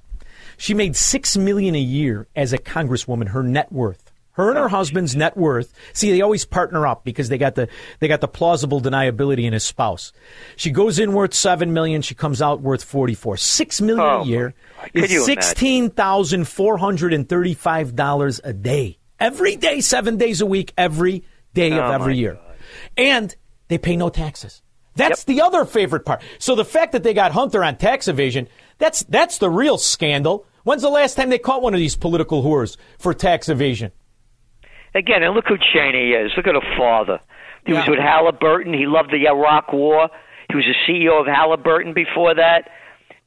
She 0.57 0.73
made 0.73 0.95
6 0.95 1.37
million 1.37 1.75
a 1.75 1.79
year 1.79 2.27
as 2.35 2.51
a 2.51 2.57
congresswoman 2.57 3.29
her 3.29 3.43
net 3.43 3.71
worth. 3.71 4.02
Her 4.33 4.49
and 4.49 4.57
her 4.57 4.67
husband's 4.67 5.15
net 5.15 5.37
worth. 5.37 5.71
See, 5.93 6.09
they 6.11 6.21
always 6.21 6.43
partner 6.43 6.87
up 6.87 7.03
because 7.03 7.29
they 7.29 7.37
got 7.37 7.53
the 7.55 7.67
they 7.99 8.07
got 8.07 8.19
the 8.19 8.27
plausible 8.27 8.81
deniability 8.81 9.43
in 9.45 9.53
his 9.53 9.63
spouse. 9.63 10.11
She 10.55 10.71
goes 10.71 10.97
in 10.97 11.13
worth 11.13 11.33
seven 11.35 11.71
million. 11.71 12.01
She 12.01 12.15
comes 12.15 12.41
out 12.41 12.59
worth 12.61 12.83
forty 12.83 13.13
four. 13.13 13.37
Six 13.37 13.79
million 13.79 14.05
Oh, 14.05 14.21
a 14.21 14.25
year 14.25 14.53
is 14.93 15.23
sixteen 15.25 15.91
thousand 15.91 16.47
four 16.47 16.77
hundred 16.77 17.13
and 17.13 17.29
thirty 17.29 17.53
five 17.53 17.95
dollars 17.95 18.41
a 18.43 18.53
day. 18.53 18.97
Every 19.19 19.55
day, 19.55 19.81
seven 19.81 20.17
days 20.17 20.41
a 20.41 20.45
week, 20.47 20.73
every 20.77 21.23
day 21.53 21.71
Oh, 21.73 21.79
of 21.81 22.01
every 22.01 22.17
year, 22.17 22.39
and 22.97 23.33
they 23.67 23.77
pay 23.77 23.95
no 23.95 24.09
taxes. 24.09 24.61
That's 24.95 25.23
the 25.23 25.41
other 25.41 25.65
favorite 25.65 26.05
part. 26.05 26.21
So 26.39 26.55
the 26.55 26.65
fact 26.65 26.91
that 26.91 27.03
they 27.03 27.13
got 27.13 27.31
Hunter 27.31 27.63
on 27.63 27.77
tax 27.77 28.07
evasion, 28.07 28.47
that's 28.79 29.03
that's 29.03 29.37
the 29.37 29.49
real 29.49 29.77
scandal. 29.77 30.45
When's 30.63 30.81
the 30.81 30.89
last 30.89 31.15
time 31.15 31.29
they 31.29 31.37
caught 31.39 31.61
one 31.61 31.73
of 31.73 31.79
these 31.79 31.95
political 31.95 32.41
whores 32.43 32.77
for 32.97 33.13
tax 33.13 33.47
evasion? 33.49 33.91
Again, 34.95 35.23
and 35.23 35.33
look 35.33 35.45
who 35.47 35.57
Cheney 35.57 36.11
is. 36.11 36.31
Look 36.37 36.47
at 36.47 36.55
her 36.55 36.77
father. 36.77 37.19
He 37.65 37.73
was 37.73 37.87
with 37.87 37.99
Halliburton. 37.99 38.73
He 38.73 38.85
loved 38.85 39.11
the 39.11 39.25
Iraq 39.27 39.71
War. 39.73 40.09
He 40.49 40.55
was 40.55 40.65
the 40.65 40.75
CEO 40.87 41.19
of 41.19 41.25
Halliburton 41.27 41.93
before 41.93 42.35
that. 42.35 42.69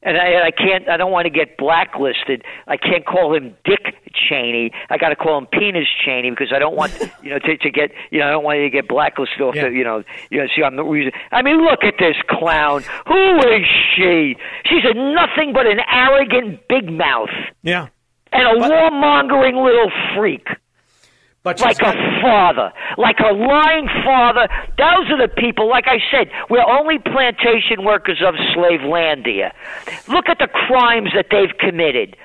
And 0.03 0.15
I, 0.15 0.25
and 0.27 0.43
I 0.43 0.51
can't. 0.51 0.87
I 0.87 0.95
don't 0.95 1.11
want 1.11 1.25
to 1.25 1.31
get 1.31 1.57
blacklisted. 1.57 2.43
I 2.67 2.77
can't 2.77 3.03
call 3.03 3.35
him 3.35 3.55
Dick 3.65 3.95
Cheney. 4.13 4.71
I 4.91 4.97
got 4.97 5.09
to 5.09 5.15
call 5.15 5.39
him 5.39 5.47
Penis 5.47 5.87
Cheney 6.05 6.29
because 6.29 6.53
I 6.55 6.59
don't 6.59 6.75
want 6.75 6.93
you 7.23 7.31
know 7.31 7.39
to, 7.39 7.57
to 7.57 7.71
get 7.71 7.91
you 8.11 8.19
know 8.19 8.27
I 8.27 8.31
don't 8.31 8.43
want 8.43 8.59
you 8.59 8.65
to 8.65 8.69
get 8.69 8.87
blacklisted 8.87 9.41
off 9.41 9.55
the 9.55 9.71
you 9.71 9.83
know 9.83 10.03
you 10.29 10.37
know 10.37 10.45
see 10.55 10.61
I'm 10.63 10.75
the 10.75 10.83
reason. 10.83 11.11
I 11.31 11.41
mean, 11.41 11.65
look 11.65 11.83
at 11.83 11.95
this 11.97 12.15
clown. 12.29 12.83
Who 13.07 13.37
is 13.39 13.65
she? 13.95 14.35
She's 14.69 14.85
a 14.85 14.93
nothing 14.93 15.51
but 15.51 15.65
an 15.65 15.79
arrogant 15.91 16.61
big 16.69 16.91
mouth 16.91 17.29
Yeah. 17.63 17.87
and 18.31 18.43
a 18.47 18.61
warmongering 18.69 19.61
little 19.65 19.91
freak. 20.15 20.47
But 21.47 21.61
like 21.61 21.79
a 21.79 21.93
father, 22.21 22.73
like 22.97 23.19
a 23.19 23.31
lying 23.31 23.87
father. 24.03 24.49
Those 24.77 25.07
are 25.11 25.27
the 25.27 25.31
people. 25.31 25.69
Like 25.69 25.85
I 25.87 25.99
said, 26.11 26.27
we're 26.49 26.67
only 26.67 26.99
plantation 26.99 27.85
workers 27.85 28.21
of 28.21 28.35
Slavelandia. 28.51 29.53
Look 30.09 30.27
at 30.27 30.39
the 30.39 30.49
crimes 30.51 31.11
that 31.15 31.27
they've 31.31 31.55
committed. 31.57 32.17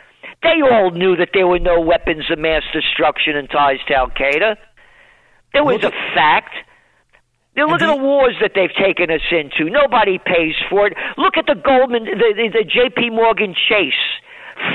They 0.43 0.59
all 0.61 0.91
knew 0.91 1.15
that 1.15 1.29
there 1.35 1.47
were 1.47 1.61
no 1.61 1.81
weapons 1.81 2.25
of 2.33 2.41
mass 2.41 2.65
destruction 2.73 3.37
and 3.37 3.49
ties 3.49 3.79
to 3.87 3.95
Al 3.95 4.11
Qaeda. 4.11 4.57
It 5.55 5.65
was 5.65 5.85
a 5.85 5.93
fact. 6.15 6.57
Now 7.55 7.69
look 7.69 7.81
at 7.81 7.95
the 7.95 8.03
wars 8.03 8.35
that 8.41 8.53
they've 8.57 8.75
taken 8.75 9.09
us 9.09 9.23
into. 9.31 9.71
Nobody 9.71 10.19
pays 10.19 10.57
for 10.69 10.89
it. 10.89 10.95
Look 11.17 11.37
at 11.37 11.47
the 11.47 11.55
Goldman, 11.55 12.07
the, 12.07 12.35
the, 12.35 12.49
the 12.59 12.65
J.P. 12.65 13.11
Morgan 13.11 13.55
Chase. 13.69 13.93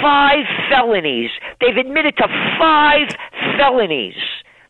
Five 0.01 0.45
felonies. 0.69 1.29
They've 1.61 1.77
admitted 1.77 2.17
to 2.17 2.27
five 2.59 3.09
felonies. 3.57 4.15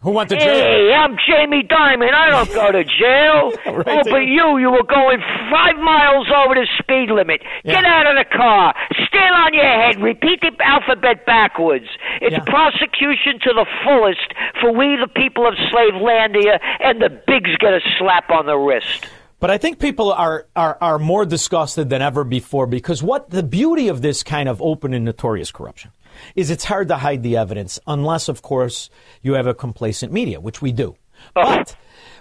Who 0.01 0.11
went 0.11 0.29
to 0.29 0.35
Hey, 0.35 0.45
jail? 0.45 0.93
I'm 0.93 1.17
Jamie 1.27 1.63
Dimon. 1.63 2.13
I 2.13 2.29
don't 2.29 2.53
go 2.53 2.71
to 2.71 2.83
jail. 2.83 3.51
oh, 3.65 4.03
but 4.05 4.29
you, 4.29 4.57
you 4.59 4.69
were 4.69 4.83
going 4.83 5.19
five 5.49 5.75
miles 5.77 6.27
over 6.29 6.53
the 6.53 6.67
speed 6.77 7.09
limit. 7.09 7.41
Get 7.65 7.83
out 7.83 8.05
of 8.05 8.15
the 8.15 8.25
car. 8.31 8.75
Stand 9.07 9.33
on 9.33 9.53
your 9.55 9.63
head. 9.65 9.99
Repeat 9.99 10.41
the 10.41 10.51
alphabet 10.63 11.25
backwards. 11.25 11.87
It's 12.21 12.37
prosecution 12.45 13.39
to 13.41 13.53
the 13.53 13.65
fullest 13.83 14.33
for 14.61 14.71
we, 14.71 14.97
the 15.01 15.09
people 15.09 15.47
of 15.47 15.55
Slavelandia, 15.73 16.59
and 16.79 17.01
the 17.01 17.09
bigs 17.09 17.57
get 17.57 17.73
a 17.73 17.81
slap 17.97 18.29
on 18.29 18.45
the 18.45 18.55
wrist. 18.55 19.07
But 19.39 19.51
I 19.51 19.59
think 19.59 19.79
people 19.79 20.11
are, 20.11 20.47
are, 20.55 20.77
are 20.81 20.97
more 20.97 21.25
disgusted 21.25 21.89
than 21.89 22.01
ever 22.01 22.23
before 22.23 22.65
because 22.65 23.03
what 23.03 23.29
the 23.29 23.43
beauty 23.43 23.87
of 23.87 24.01
this 24.01 24.23
kind 24.23 24.49
of 24.49 24.61
open 24.61 24.95
and 24.95 25.05
notorious 25.05 25.51
corruption 25.51 25.91
is 26.35 26.49
it's 26.49 26.63
hard 26.63 26.87
to 26.87 26.97
hide 26.97 27.21
the 27.21 27.37
evidence 27.37 27.79
unless, 27.85 28.29
of 28.29 28.41
course, 28.41 28.89
you 29.21 29.33
have 29.33 29.45
a 29.45 29.53
complacent 29.53 30.11
media, 30.11 30.39
which 30.39 30.61
we 30.61 30.71
do. 30.71 30.95
Oh. 31.35 31.43
But 31.43 31.75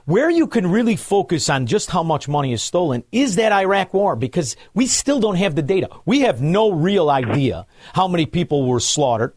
where 0.05 0.31
you 0.31 0.47
can 0.47 0.71
really 0.71 0.97
focus 0.97 1.49
on 1.49 1.67
just 1.67 1.91
how 1.91 2.03
much 2.03 2.29
money 2.29 2.53
is 2.53 2.63
stolen 2.63 3.03
is 3.11 3.37
that 3.37 3.51
Iraq 3.51 3.95
war 3.95 4.15
because 4.15 4.55
we 4.75 4.87
still 4.87 5.19
don't 5.19 5.37
have 5.37 5.55
the 5.55 5.63
data. 5.63 5.89
We 6.05 6.21
have 6.21 6.43
no 6.43 6.71
real 6.71 7.09
idea 7.09 7.67
how 7.95 8.09
many 8.09 8.27
people 8.27 8.69
were 8.69 8.81
slaughtered 8.81 9.35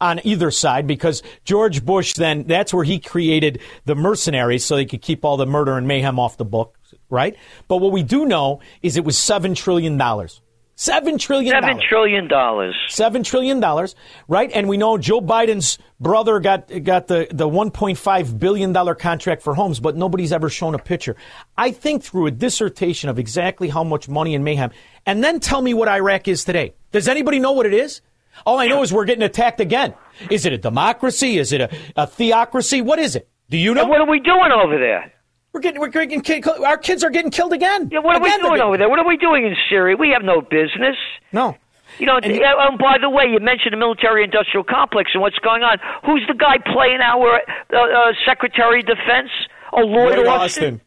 on 0.00 0.20
either 0.24 0.50
side 0.50 0.86
because 0.86 1.22
George 1.44 1.84
Bush 1.84 2.14
then 2.14 2.44
that's 2.44 2.72
where 2.72 2.84
he 2.84 2.98
created 2.98 3.60
the 3.84 3.94
mercenaries 3.94 4.64
so 4.64 4.76
they 4.76 4.84
could 4.84 5.02
keep 5.02 5.24
all 5.24 5.36
the 5.36 5.46
murder 5.46 5.76
and 5.76 5.88
mayhem 5.88 6.18
off 6.18 6.36
the 6.36 6.44
book, 6.44 6.75
right? 7.10 7.36
But 7.68 7.78
what 7.78 7.92
we 7.92 8.02
do 8.02 8.26
know 8.26 8.60
is 8.82 8.96
it 8.96 9.04
was 9.04 9.16
7 9.18 9.54
trillion 9.54 9.96
dollars. 9.96 10.40
Seven 10.78 11.16
trillion 11.16 11.52
Seven 11.58 11.80
trillion 11.88 12.28
dollars. 12.28 12.76
Seven 12.90 13.22
trillion 13.22 13.60
dollars, 13.60 13.94
right? 14.28 14.50
And 14.52 14.68
we 14.68 14.76
know 14.76 14.98
Joe 14.98 15.22
Biden's 15.22 15.78
brother 15.98 16.38
got 16.38 16.68
got 16.84 17.06
the 17.06 17.26
the 17.30 17.48
1.5 17.48 18.38
billion 18.38 18.74
dollar 18.74 18.94
contract 18.94 19.40
for 19.40 19.54
homes, 19.54 19.80
but 19.80 19.96
nobody's 19.96 20.34
ever 20.34 20.50
shown 20.50 20.74
a 20.74 20.78
picture. 20.78 21.16
I 21.56 21.70
think 21.70 22.02
through 22.02 22.26
a 22.26 22.30
dissertation 22.30 23.08
of 23.08 23.18
exactly 23.18 23.70
how 23.70 23.84
much 23.84 24.06
money 24.06 24.34
in 24.34 24.44
mayhem, 24.44 24.70
and 25.06 25.24
then 25.24 25.40
tell 25.40 25.62
me 25.62 25.72
what 25.72 25.88
Iraq 25.88 26.28
is 26.28 26.44
today. 26.44 26.74
Does 26.92 27.08
anybody 27.08 27.38
know 27.38 27.52
what 27.52 27.64
it 27.64 27.72
is? 27.72 28.02
All 28.44 28.58
I 28.58 28.66
know 28.66 28.82
is 28.82 28.92
we're 28.92 29.06
getting 29.06 29.24
attacked 29.24 29.60
again. 29.60 29.94
Is 30.30 30.44
it 30.44 30.52
a 30.52 30.58
democracy? 30.58 31.38
Is 31.38 31.52
it 31.54 31.62
a, 31.62 31.70
a 31.96 32.06
theocracy? 32.06 32.82
What 32.82 32.98
is 32.98 33.16
it? 33.16 33.30
Do 33.48 33.56
you 33.56 33.72
know? 33.72 33.80
And 33.80 33.88
what 33.88 34.02
are 34.02 34.10
we 34.10 34.20
doing 34.20 34.52
over 34.52 34.78
there? 34.78 35.10
We're 35.56 35.60
getting, 35.60 35.80
we're 35.80 35.88
getting 35.88 36.44
our 36.66 36.76
kids 36.76 37.02
are 37.02 37.08
getting 37.08 37.30
killed 37.30 37.54
again. 37.54 37.88
Yeah, 37.90 38.00
what 38.00 38.14
are 38.14 38.20
Again, 38.20 38.42
we 38.42 38.48
doing 38.50 38.60
over 38.60 38.76
there? 38.76 38.90
What 38.90 38.98
are 38.98 39.08
we 39.08 39.16
doing 39.16 39.46
in 39.46 39.56
Syria? 39.70 39.96
We 39.96 40.10
have 40.10 40.22
no 40.22 40.42
business. 40.42 40.96
No. 41.32 41.56
You 41.98 42.04
know, 42.04 42.16
and, 42.22 42.26
and 42.26 42.78
by 42.78 42.98
the 43.00 43.08
way, 43.08 43.24
you 43.24 43.40
mentioned 43.40 43.72
the 43.72 43.78
military-industrial 43.78 44.64
complex 44.64 45.12
and 45.14 45.22
what's 45.22 45.38
going 45.38 45.62
on. 45.62 45.78
Who's 46.04 46.22
the 46.28 46.34
guy 46.34 46.58
playing 46.58 47.00
our 47.00 47.40
uh, 47.72 47.74
uh, 47.74 48.12
Secretary 48.26 48.80
of 48.80 48.86
Defense? 48.86 49.30
Oh, 49.72 49.80
Lloyd, 49.80 50.18
Lloyd 50.18 50.26
Austin. 50.26 50.82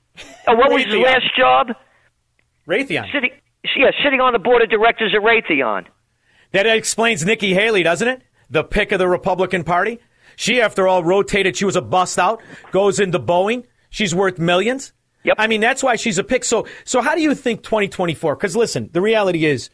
Uh, 0.46 0.54
what 0.54 0.72
was 0.72 0.84
his 0.84 0.94
last 0.94 1.36
job? 1.36 1.70
Raytheon. 2.68 3.12
Sitting, 3.12 3.32
yeah, 3.76 3.90
sitting 4.04 4.22
on 4.22 4.34
the 4.34 4.40
board 4.40 4.62
of 4.62 4.70
directors 4.70 5.16
at 5.16 5.24
Raytheon. 5.24 5.88
That 6.52 6.68
explains 6.68 7.26
Nikki 7.26 7.56
Haley, 7.56 7.82
doesn't 7.82 8.08
it? 8.08 8.22
The 8.52 8.64
pick 8.64 8.92
of 8.92 9.00
the 9.00 9.08
Republican 9.08 9.64
Party. 9.64 9.98
She, 10.36 10.62
after 10.62 10.88
all, 10.88 11.04
rotated. 11.04 11.58
She 11.58 11.66
was 11.66 11.76
a 11.76 11.82
bust 11.82 12.20
out. 12.20 12.40
Goes 12.72 13.00
into 13.00 13.18
Boeing. 13.18 13.64
She's 13.90 14.14
worth 14.14 14.40
millions. 14.40 14.94
Yep. 15.24 15.36
I 15.38 15.48
mean, 15.48 15.62
that's 15.62 15.84
why 15.84 15.96
she's 15.96 16.18
a 16.18 16.24
pick. 16.24 16.44
So, 16.44 16.68
so 16.86 17.02
how 17.02 17.16
do 17.16 17.22
you 17.22 17.36
think 17.36 17.64
2024? 17.64 18.36
Because 18.36 18.56
listen, 18.56 18.90
the 18.94 19.02
reality 19.02 19.46
is, 19.46 19.70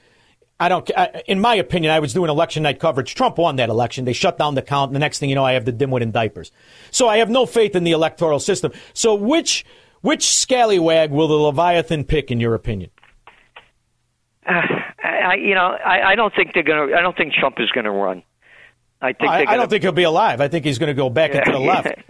I 0.59 0.69
don't. 0.69 0.89
I, 0.97 1.21
in 1.27 1.41
my 1.41 1.55
opinion, 1.55 1.91
I 1.91 1.99
was 1.99 2.13
doing 2.13 2.29
election 2.29 2.63
night 2.63 2.79
coverage. 2.79 3.13
Trump 3.13 3.37
won 3.37 3.57
that 3.57 3.69
election. 3.69 4.05
They 4.05 4.13
shut 4.13 4.37
down 4.37 4.55
the 4.55 4.61
count. 4.61 4.89
And 4.89 4.95
the 4.95 4.99
next 4.99 5.19
thing 5.19 5.29
you 5.29 5.35
know, 5.35 5.43
I 5.43 5.53
have 5.53 5.65
the 5.65 5.73
dimwit 5.73 6.01
in 6.01 6.11
diapers. 6.11 6.51
So 6.91 7.09
I 7.09 7.17
have 7.17 7.29
no 7.29 7.45
faith 7.45 7.75
in 7.75 7.83
the 7.83 7.91
electoral 7.91 8.39
system. 8.39 8.71
So 8.93 9.15
which 9.15 9.65
which 10.01 10.29
scallywag 10.29 11.11
will 11.11 11.27
the 11.27 11.33
Leviathan 11.33 12.05
pick, 12.05 12.31
in 12.31 12.39
your 12.39 12.53
opinion? 12.53 12.89
Uh, 14.47 14.61
I, 15.03 15.35
you 15.35 15.55
know, 15.55 15.77
I, 15.85 16.11
I 16.11 16.15
don't 16.15 16.33
think 16.33 16.53
they're 16.53 16.63
going 16.63 16.89
to. 16.89 16.95
I 16.95 17.01
don't 17.01 17.17
think 17.17 17.33
Trump 17.33 17.55
is 17.59 17.69
going 17.71 17.85
to 17.85 17.91
run. 17.91 18.23
I 19.05 19.13
think 19.13 19.29
I, 19.29 19.37
they're 19.39 19.49
I 19.49 19.55
don't 19.57 19.69
think 19.69 19.83
he'll 19.83 19.91
be 19.91 20.03
alive. 20.03 20.41
I 20.41 20.47
think 20.47 20.65
he's 20.65 20.79
going 20.79 20.87
to 20.87 20.93
go 20.93 21.09
back 21.09 21.31
into 21.31 21.51
the 21.51 21.59
left. 21.59 21.87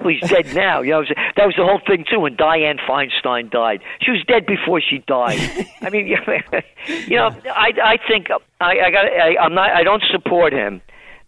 well, 0.00 0.08
he's 0.08 0.28
dead 0.28 0.54
now. 0.54 0.80
You 0.80 0.92
know, 0.92 1.04
that 1.36 1.46
was 1.46 1.54
the 1.56 1.64
whole 1.64 1.80
thing 1.86 2.04
too. 2.10 2.20
When 2.20 2.36
Diane 2.36 2.78
Feinstein 2.88 3.50
died, 3.50 3.80
she 4.00 4.10
was 4.10 4.24
dead 4.26 4.46
before 4.46 4.80
she 4.80 4.98
died. 5.06 5.66
I 5.82 5.90
mean, 5.90 6.06
you 6.86 7.16
know, 7.16 7.30
I 7.54 7.72
I 7.82 7.98
think 8.08 8.28
I 8.60 8.78
I 8.80 8.90
got 8.90 9.04
I, 9.04 9.36
I'm 9.40 9.54
not 9.54 9.70
I 9.70 9.82
don't 9.82 10.02
support 10.10 10.52
him. 10.52 10.80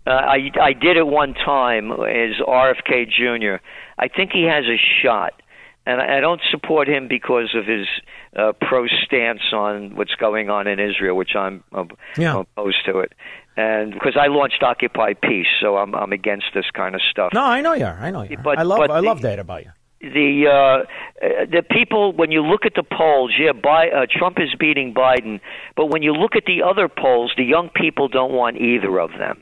Uh, 0.06 0.10
I 0.10 0.50
I 0.60 0.72
did 0.72 0.96
it 0.96 1.06
one 1.06 1.34
time 1.34 1.92
as 1.92 2.36
RFK 2.46 3.08
Jr. 3.10 3.62
I 3.98 4.08
think 4.08 4.32
he 4.32 4.44
has 4.44 4.64
a 4.64 4.78
shot, 5.02 5.34
and 5.86 6.00
I, 6.00 6.20
don't 6.20 6.40
support 6.50 6.88
him 6.88 7.06
because 7.06 7.54
of 7.54 7.66
his 7.66 7.86
uh, 8.36 8.52
pro 8.60 8.86
stance 8.86 9.52
on 9.52 9.94
what's 9.96 10.14
going 10.14 10.48
on 10.48 10.66
in 10.66 10.78
Israel, 10.78 11.16
which 11.16 11.34
I'm, 11.36 11.64
uh, 11.72 11.84
Yeah. 12.16 12.34
I'm 12.34 12.40
opposed 12.40 12.84
to 12.86 13.00
it. 13.00 13.12
And 13.60 13.92
because 13.96 14.16
I 14.24 14.28
launched 14.38 14.62
Occupy 14.62 15.10
Peace, 15.28 15.52
so 15.60 15.68
I'm 15.82 15.92
I'm 15.94 16.12
against 16.20 16.46
this 16.54 16.68
kind 16.80 16.94
of 16.94 17.02
stuff. 17.12 17.30
No, 17.34 17.42
I 17.56 17.60
know 17.64 17.74
you 17.74 17.84
are. 17.92 17.98
I 18.06 18.10
know 18.14 18.22
you 18.22 18.36
are. 18.38 18.42
But- 18.42 18.58
I 18.58 18.62
love 18.62 18.78
but 18.82 18.90
I 18.90 19.00
the- 19.00 19.06
love 19.10 19.20
that 19.28 19.38
about 19.46 19.62
you. 19.66 19.72
the 20.20 20.30
uh, 20.46 20.78
the 21.56 21.62
people 21.78 22.02
when 22.20 22.30
you 22.36 22.42
look 22.52 22.64
at 22.64 22.74
the 22.80 22.82
polls, 23.00 23.32
yeah, 23.38 23.52
Bi- 23.52 23.90
uh, 23.90 24.06
Trump 24.18 24.36
is 24.40 24.50
beating 24.64 24.88
Biden, 24.94 25.40
but 25.78 25.86
when 25.92 26.02
you 26.06 26.12
look 26.22 26.34
at 26.40 26.44
the 26.52 26.58
other 26.70 26.88
polls, 26.88 27.30
the 27.36 27.44
young 27.44 27.68
people 27.82 28.06
don't 28.08 28.32
want 28.40 28.54
either 28.70 28.98
of 29.06 29.10
them. 29.18 29.36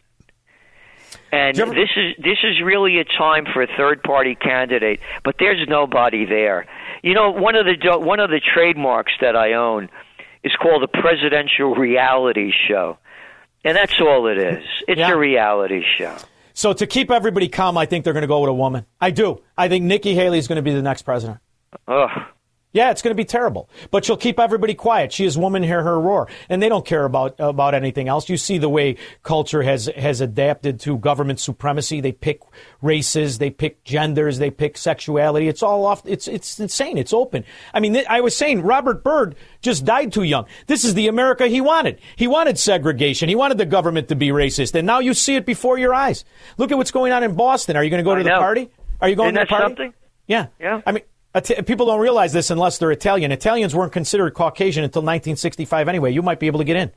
And 1.30 1.56
this 1.56 1.90
is 1.96 2.14
this 2.18 2.38
is 2.42 2.60
really 2.72 2.98
a 2.98 3.04
time 3.04 3.44
for 3.52 3.60
a 3.62 3.68
third 3.76 4.02
party 4.02 4.34
candidate, 4.34 5.00
but 5.24 5.36
there's 5.38 5.66
nobody 5.68 6.24
there. 6.24 6.66
You 7.02 7.14
know, 7.14 7.30
one 7.30 7.54
of 7.54 7.66
the 7.66 7.76
one 7.98 8.20
of 8.20 8.30
the 8.30 8.40
trademarks 8.54 9.12
that 9.20 9.36
I 9.36 9.52
own 9.52 9.88
is 10.42 10.52
called 10.62 10.82
the 10.82 10.88
presidential 10.88 11.74
reality 11.74 12.50
show, 12.66 12.98
and 13.64 13.76
that's 13.76 14.00
all 14.00 14.26
it 14.28 14.38
is. 14.38 14.64
It's 14.86 15.00
a 15.00 15.16
reality 15.16 15.82
show. 15.96 16.16
So 16.54 16.72
to 16.72 16.86
keep 16.86 17.11
everybody 17.11 17.48
calm, 17.48 17.78
I 17.78 17.86
think 17.86 18.04
they're 18.04 18.12
going 18.12 18.22
to 18.22 18.28
go 18.28 18.40
with 18.40 18.50
a 18.50 18.54
woman. 18.54 18.84
I 19.00 19.11
do. 19.12 19.42
I 19.56 19.68
think 19.68 19.84
Nikki 19.84 20.14
Haley 20.14 20.38
is 20.38 20.48
going 20.48 20.56
to 20.56 20.62
be 20.62 20.72
the 20.74 20.82
next 20.82 21.02
president. 21.02 21.38
Ugh. 21.86 22.11
Yeah, 22.72 22.90
it's 22.90 23.00
going 23.00 23.12
to 23.12 23.20
be 23.20 23.24
terrible, 23.24 23.70
but 23.90 24.04
she'll 24.04 24.18
keep 24.18 24.38
everybody 24.38 24.74
quiet. 24.74 25.10
She 25.10 25.24
is 25.24 25.38
woman, 25.38 25.62
hear 25.62 25.82
her 25.82 25.98
roar, 25.98 26.28
and 26.50 26.62
they 26.62 26.68
don't 26.68 26.84
care 26.84 27.06
about 27.06 27.34
about 27.38 27.74
anything 27.74 28.08
else. 28.08 28.28
You 28.28 28.36
see 28.36 28.58
the 28.58 28.68
way 28.68 28.96
culture 29.22 29.62
has 29.62 29.86
has 29.96 30.20
adapted 30.20 30.78
to 30.80 30.98
government 30.98 31.40
supremacy. 31.40 32.02
They 32.02 32.12
pick 32.12 32.42
races, 32.82 33.38
they 33.38 33.48
pick 33.48 33.82
genders, 33.84 34.38
they 34.38 34.50
pick 34.50 34.76
sexuality. 34.76 35.48
It's 35.48 35.62
all 35.62 35.86
off. 35.86 36.02
It's 36.04 36.28
it's 36.28 36.60
insane. 36.60 36.98
It's 36.98 37.14
open. 37.14 37.44
I 37.72 37.80
mean, 37.80 38.02
I 38.08 38.20
was 38.20 38.36
saying 38.36 38.62
Robert 38.62 39.02
Byrd 39.02 39.34
just 39.62 39.86
died 39.86 40.12
too 40.12 40.24
young. 40.24 40.44
This 40.66 40.84
is 40.84 40.92
the 40.92 41.08
America 41.08 41.46
he 41.46 41.62
wanted. 41.62 41.98
He 42.16 42.26
wanted 42.26 42.58
segregation. 42.58 43.30
He 43.30 43.34
wanted 43.34 43.56
the 43.56 43.66
government 43.66 44.08
to 44.08 44.14
be 44.14 44.28
racist, 44.28 44.74
and 44.74 44.86
now 44.86 44.98
you 44.98 45.14
see 45.14 45.36
it 45.36 45.46
before 45.46 45.78
your 45.78 45.94
eyes. 45.94 46.24
Look 46.58 46.70
at 46.70 46.76
what's 46.76 46.90
going 46.90 47.12
on 47.12 47.22
in 47.22 47.34
Boston. 47.34 47.76
Are 47.76 47.82
you 47.82 47.88
going 47.88 48.04
to 48.04 48.04
go 48.04 48.12
I 48.12 48.18
to 48.18 48.24
the 48.24 48.30
party? 48.30 48.70
Are 49.00 49.08
you 49.08 49.16
going 49.16 49.28
Isn't 49.34 49.36
to 49.36 49.40
the 49.40 49.44
that 49.46 49.48
party? 49.48 49.64
something? 49.64 49.94
Yeah. 50.26 50.46
Yeah. 50.60 50.82
I 50.84 50.92
mean, 50.92 51.04
people 51.41 51.86
don't 51.86 52.01
realize 52.01 52.32
this 52.32 52.51
unless 52.51 52.78
they're 52.78 52.91
Italian. 52.91 53.32
Italians 53.32 53.74
weren't 53.74 53.93
considered 53.93 54.34
Caucasian 54.34 54.84
until 54.84 55.03
1965 55.03 55.89
anyway. 55.89 56.12
You 56.12 56.22
might 56.22 56.41
be 56.41 56.47
able 56.47 56.59
to 56.59 56.64
get 56.64 56.76
in. 56.76 56.93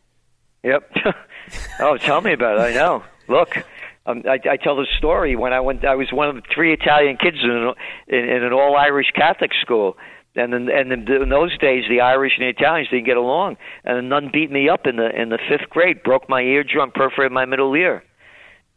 Yep. 0.63 0.91
oh, 1.79 1.97
tell 1.97 2.21
me 2.21 2.33
about 2.33 2.57
it. 2.57 2.61
I 2.61 2.73
know. 2.73 3.03
Look, 3.27 3.57
um, 4.05 4.23
I, 4.25 4.39
I 4.49 4.57
tell 4.57 4.75
the 4.75 4.87
story 4.97 5.35
when 5.35 5.53
I 5.53 5.59
went. 5.59 5.85
I 5.85 5.95
was 5.95 6.11
one 6.11 6.29
of 6.35 6.43
three 6.53 6.73
Italian 6.73 7.17
kids 7.17 7.37
in 7.43 7.49
an, 7.49 7.73
in, 8.07 8.29
in 8.29 8.43
an 8.43 8.53
all 8.53 8.75
Irish 8.75 9.11
Catholic 9.15 9.51
school. 9.61 9.97
And 10.33 10.53
in, 10.53 10.69
and 10.69 11.09
in 11.09 11.29
those 11.29 11.57
days, 11.57 11.83
the 11.89 11.99
Irish 11.99 12.33
and 12.37 12.45
the 12.45 12.49
Italians 12.49 12.89
didn't 12.89 13.05
get 13.05 13.17
along. 13.17 13.57
And 13.83 13.97
a 13.97 14.01
nun 14.01 14.29
beat 14.31 14.49
me 14.49 14.69
up 14.69 14.87
in 14.87 14.95
the 14.95 15.09
in 15.09 15.29
the 15.29 15.39
fifth 15.49 15.69
grade, 15.69 16.03
broke 16.03 16.29
my 16.29 16.41
eardrum, 16.41 16.91
perforated 16.91 17.33
my 17.33 17.45
middle 17.45 17.73
ear, 17.75 18.03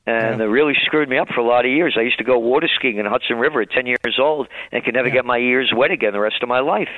and 0.06 0.40
it 0.40 0.44
really 0.44 0.74
screwed 0.84 1.08
me 1.08 1.18
up 1.18 1.28
for 1.28 1.40
a 1.40 1.44
lot 1.46 1.64
of 1.64 1.70
years. 1.70 1.94
I 1.98 2.02
used 2.02 2.18
to 2.18 2.24
go 2.24 2.38
water 2.38 2.68
skiing 2.74 2.98
in 2.98 3.06
Hudson 3.06 3.36
River 3.38 3.60
at 3.62 3.70
ten 3.70 3.86
years 3.86 4.18
old, 4.18 4.48
and 4.72 4.84
could 4.84 4.94
never 4.94 5.10
get 5.10 5.24
my 5.24 5.38
ears 5.38 5.72
wet 5.74 5.90
again 5.90 6.12
the 6.12 6.20
rest 6.20 6.42
of 6.42 6.48
my 6.48 6.60
life. 6.60 6.88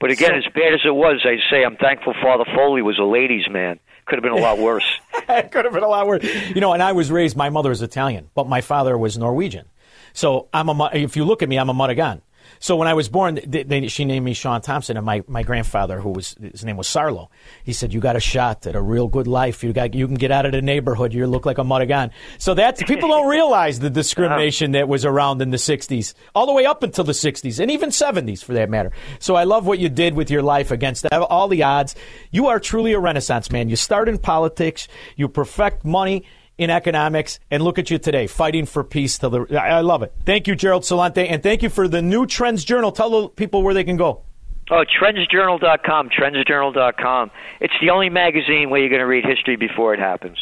But 0.00 0.10
again, 0.10 0.30
So- 0.30 0.36
as 0.48 0.52
bad 0.54 0.72
as 0.74 0.80
it 0.84 0.94
was, 0.94 1.24
I 1.24 1.36
say 1.50 1.64
I'm 1.64 1.76
thankful 1.76 2.14
Father 2.20 2.44
Foley 2.54 2.82
was 2.82 2.98
a 2.98 3.04
ladies' 3.04 3.48
man. 3.48 3.78
Could 4.06 4.16
have 4.16 4.22
been 4.24 4.32
a 4.32 4.36
lot 4.44 4.58
worse. 4.70 4.84
it 5.28 5.52
could 5.52 5.64
have 5.64 5.72
been 5.74 5.84
a 5.84 5.88
lot 5.88 6.06
worse. 6.08 6.24
You 6.54 6.60
know, 6.60 6.72
and 6.72 6.82
I 6.82 6.90
was 6.92 7.10
raised, 7.10 7.36
my 7.36 7.50
mother 7.50 7.70
is 7.70 7.82
Italian, 7.82 8.28
but 8.34 8.48
my 8.48 8.60
father 8.60 8.98
was 8.98 9.16
Norwegian. 9.16 9.66
So 10.12 10.48
I'm 10.52 10.68
a, 10.68 10.90
if 10.92 11.16
you 11.16 11.24
look 11.24 11.42
at 11.42 11.48
me, 11.48 11.56
I'm 11.56 11.68
a 11.70 11.74
Muddigan. 11.74 12.20
So 12.62 12.76
when 12.76 12.86
I 12.86 12.94
was 12.94 13.08
born, 13.08 13.40
they, 13.44 13.64
they, 13.64 13.88
she 13.88 14.04
named 14.04 14.24
me 14.24 14.34
Shaun 14.34 14.60
Thompson, 14.60 14.96
and 14.96 15.04
my, 15.04 15.24
my 15.26 15.42
grandfather, 15.42 15.98
who 15.98 16.10
was 16.10 16.36
his 16.40 16.64
name 16.64 16.76
was 16.76 16.86
Sarlo, 16.86 17.26
he 17.64 17.72
said, 17.72 17.92
"You 17.92 17.98
got 17.98 18.14
a 18.14 18.20
shot 18.20 18.68
at 18.68 18.76
a 18.76 18.80
real 18.80 19.08
good 19.08 19.26
life. 19.26 19.64
You 19.64 19.72
got 19.72 19.94
you 19.94 20.06
can 20.06 20.14
get 20.14 20.30
out 20.30 20.46
of 20.46 20.52
the 20.52 20.62
neighborhood. 20.62 21.12
You 21.12 21.26
look 21.26 21.44
like 21.44 21.58
a 21.58 21.64
Muddigan." 21.64 22.12
So 22.38 22.54
that's 22.54 22.80
people 22.84 23.08
don't 23.08 23.26
realize 23.26 23.80
the 23.80 23.90
discrimination 23.90 24.72
that 24.72 24.86
was 24.86 25.04
around 25.04 25.42
in 25.42 25.50
the 25.50 25.56
'60s, 25.56 26.14
all 26.36 26.46
the 26.46 26.52
way 26.52 26.64
up 26.64 26.84
until 26.84 27.02
the 27.02 27.12
'60s, 27.12 27.58
and 27.58 27.68
even 27.68 27.90
'70s 27.90 28.44
for 28.44 28.52
that 28.52 28.70
matter. 28.70 28.92
So 29.18 29.34
I 29.34 29.42
love 29.42 29.66
what 29.66 29.80
you 29.80 29.88
did 29.88 30.14
with 30.14 30.30
your 30.30 30.42
life 30.42 30.70
against 30.70 31.04
all 31.12 31.48
the 31.48 31.64
odds. 31.64 31.96
You 32.30 32.46
are 32.46 32.60
truly 32.60 32.92
a 32.92 33.00
Renaissance 33.00 33.50
man. 33.50 33.70
You 33.70 33.76
start 33.76 34.08
in 34.08 34.18
politics, 34.18 34.86
you 35.16 35.28
perfect 35.28 35.84
money 35.84 36.24
in 36.58 36.70
economics, 36.70 37.40
and 37.50 37.62
look 37.62 37.78
at 37.78 37.90
you 37.90 37.98
today, 37.98 38.26
fighting 38.26 38.66
for 38.66 38.84
peace. 38.84 39.18
Till 39.18 39.30
the, 39.30 39.46
I 39.60 39.78
I 39.78 39.80
love 39.80 40.02
it. 40.02 40.12
Thank 40.24 40.46
you, 40.46 40.54
Gerald 40.54 40.82
Celente, 40.82 41.26
and 41.28 41.42
thank 41.42 41.62
you 41.62 41.68
for 41.68 41.88
the 41.88 42.02
new 42.02 42.26
Trends 42.26 42.64
Journal. 42.64 42.92
Tell 42.92 43.10
the 43.10 43.28
people 43.28 43.62
where 43.62 43.74
they 43.74 43.84
can 43.84 43.96
go. 43.96 44.22
Oh, 44.70 44.84
trendsjournal.com, 45.00 46.10
trendsjournal.com. 46.10 47.30
It's 47.60 47.74
the 47.80 47.90
only 47.90 48.08
magazine 48.08 48.70
where 48.70 48.80
you're 48.80 48.88
going 48.88 49.00
to 49.00 49.06
read 49.06 49.24
history 49.24 49.56
before 49.56 49.92
it 49.92 50.00
happens. 50.00 50.38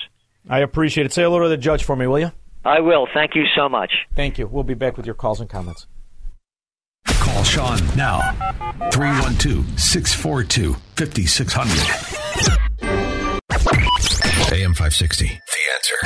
I 0.49 0.61
appreciate 0.61 1.07
it. 1.07 1.13
Say 1.13 1.23
hello 1.23 1.41
to 1.41 1.49
the 1.49 1.57
judge 1.57 1.85
for 1.85 1.97
me, 1.97 2.07
will 2.07 2.21
you? 2.21 2.33
I 2.65 2.81
will. 2.81 3.09
Thank 3.13 3.35
you 3.35 3.45
so 3.57 3.69
much. 3.69 3.91
Thank 4.15 4.39
you. 4.39 4.47
We'll 4.47 4.65
be 4.65 4.75
back 4.75 4.97
with 4.97 5.07
your 5.07 5.15
calls 5.15 5.41
and 5.41 5.49
comments. 5.49 5.87
Call 7.07 7.43
Shaun 7.45 7.79
now. 7.97 8.21
312 8.93 9.81
642 9.81 10.75
5600. 10.97 12.21
AM 14.53 14.75
560. 14.75 15.41
Answer. 15.75 15.97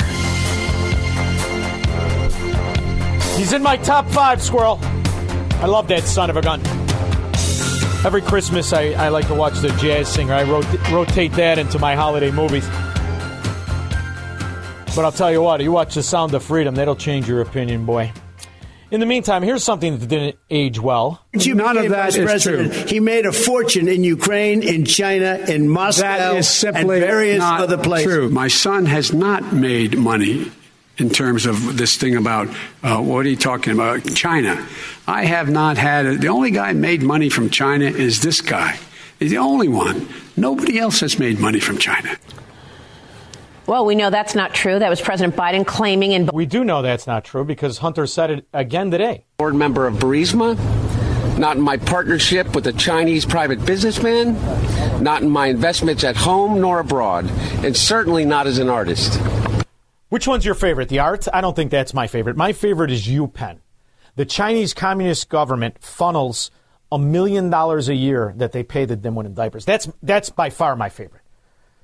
He's 3.37 3.53
in 3.53 3.61
my 3.63 3.77
top 3.77 4.07
five, 4.09 4.41
Squirrel. 4.41 4.79
I 4.81 5.65
love 5.67 5.87
that 5.87 6.03
son 6.03 6.29
of 6.29 6.37
a 6.37 6.41
gun. 6.41 6.61
Every 8.05 8.21
Christmas, 8.21 8.71
I, 8.73 8.91
I 8.91 9.09
like 9.09 9.27
to 9.27 9.33
watch 9.33 9.59
the 9.59 9.69
jazz 9.79 10.07
singer. 10.07 10.33
I 10.33 10.43
rot- 10.43 10.91
rotate 10.91 11.31
that 11.33 11.57
into 11.57 11.79
my 11.79 11.95
holiday 11.95 12.31
movies. 12.31 12.67
But 14.95 15.03
I'll 15.03 15.11
tell 15.11 15.31
you 15.31 15.41
what, 15.41 15.61
you 15.61 15.71
watch 15.71 15.95
The 15.95 16.03
Sound 16.03 16.33
of 16.33 16.43
Freedom, 16.43 16.75
that'll 16.75 16.95
change 16.95 17.27
your 17.27 17.41
opinion, 17.41 17.85
boy. 17.85 18.13
In 18.95 19.01
the 19.01 19.05
meantime, 19.05 19.43
here's 19.43 19.61
something 19.61 19.97
that 19.97 20.07
didn't 20.07 20.39
age 20.49 20.79
well. 20.79 21.21
None 21.33 21.77
of 21.77 21.89
that 21.89 22.15
is 22.15 22.43
true. 22.43 22.69
He 22.69 23.01
made 23.01 23.25
a 23.25 23.33
fortune 23.33 23.89
in 23.89 24.05
Ukraine, 24.05 24.63
in 24.63 24.85
China, 24.85 25.35
in 25.49 25.67
Moscow, 25.67 26.03
That 26.03 26.37
is 26.37 26.47
simply 26.47 26.99
and 26.99 27.05
various 27.05 27.39
not 27.39 27.59
other 27.59 27.77
places. 27.77 28.05
true. 28.09 28.29
My 28.29 28.47
son 28.47 28.85
has 28.85 29.11
not 29.11 29.51
made 29.51 29.97
money 29.97 30.49
in 30.97 31.09
terms 31.09 31.45
of 31.45 31.75
this 31.75 31.97
thing 31.97 32.15
about 32.15 32.47
uh, 32.83 33.01
what 33.01 33.25
are 33.25 33.29
you 33.29 33.35
talking 33.35 33.73
about? 33.73 34.15
China. 34.15 34.65
I 35.05 35.25
have 35.25 35.49
not 35.49 35.77
had 35.77 36.05
it. 36.05 36.21
The 36.21 36.29
only 36.29 36.51
guy 36.51 36.71
made 36.71 37.03
money 37.03 37.27
from 37.27 37.49
China 37.49 37.83
is 37.87 38.21
this 38.21 38.39
guy. 38.39 38.79
He's 39.19 39.31
the 39.31 39.39
only 39.39 39.67
one. 39.67 40.07
Nobody 40.37 40.79
else 40.79 41.01
has 41.01 41.19
made 41.19 41.37
money 41.37 41.59
from 41.59 41.79
China. 41.79 42.15
Well, 43.67 43.83
we 43.85 43.95
know 43.95 44.11
that's 44.11 44.35
not 44.35 44.53
true. 44.53 44.77
That 44.77 44.89
was 44.89 45.01
President 45.01 45.35
Biden 45.35 45.65
claiming 45.65 46.11
in. 46.11 46.29
We 46.31 46.45
do 46.45 46.63
know 46.63 46.83
that's 46.83 47.07
not 47.07 47.23
true 47.23 47.43
because 47.43 47.79
Hunter 47.79 48.05
said 48.05 48.29
it 48.29 48.47
again 48.53 48.91
today. 48.91 49.25
Board 49.37 49.55
member 49.55 49.87
of 49.87 49.95
Burisma, 49.95 50.55
not 51.39 51.57
in 51.57 51.63
my 51.63 51.77
partnership 51.77 52.53
with 52.53 52.67
a 52.67 52.73
Chinese 52.73 53.25
private 53.25 53.65
businessman, 53.65 54.33
not 55.03 55.23
in 55.23 55.29
my 55.31 55.47
investments 55.47 56.03
at 56.03 56.15
home 56.15 56.61
nor 56.61 56.79
abroad, 56.79 57.27
and 57.65 57.75
certainly 57.75 58.23
not 58.23 58.45
as 58.45 58.59
an 58.59 58.69
artist. 58.69 59.19
Which 60.09 60.27
one's 60.27 60.45
your 60.45 60.53
favorite? 60.53 60.89
The 60.89 60.99
arts? 60.99 61.27
I 61.33 61.41
don't 61.41 61.55
think 61.55 61.71
that's 61.71 61.93
my 61.93 62.05
favorite. 62.05 62.37
My 62.37 62.53
favorite 62.53 62.91
is 62.91 63.07
UPenn. 63.07 63.57
The 64.15 64.25
Chinese 64.25 64.75
Communist 64.75 65.27
government 65.27 65.81
funnels 65.81 66.51
a 66.91 66.99
million 66.99 67.49
dollars 67.49 67.89
a 67.89 67.95
year 67.95 68.31
that 68.37 68.51
they 68.51 68.61
pay 68.61 68.85
the 68.85 68.95
dimwit 68.95 69.25
in 69.25 69.33
diapers. 69.33 69.65
That's 69.65 69.89
that's 70.03 70.29
by 70.29 70.51
far 70.51 70.75
my 70.75 70.89
favorite. 70.89 71.23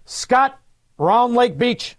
Scott, 0.06 0.61
Round 1.02 1.34
Lake 1.34 1.58
Beach. 1.58 1.98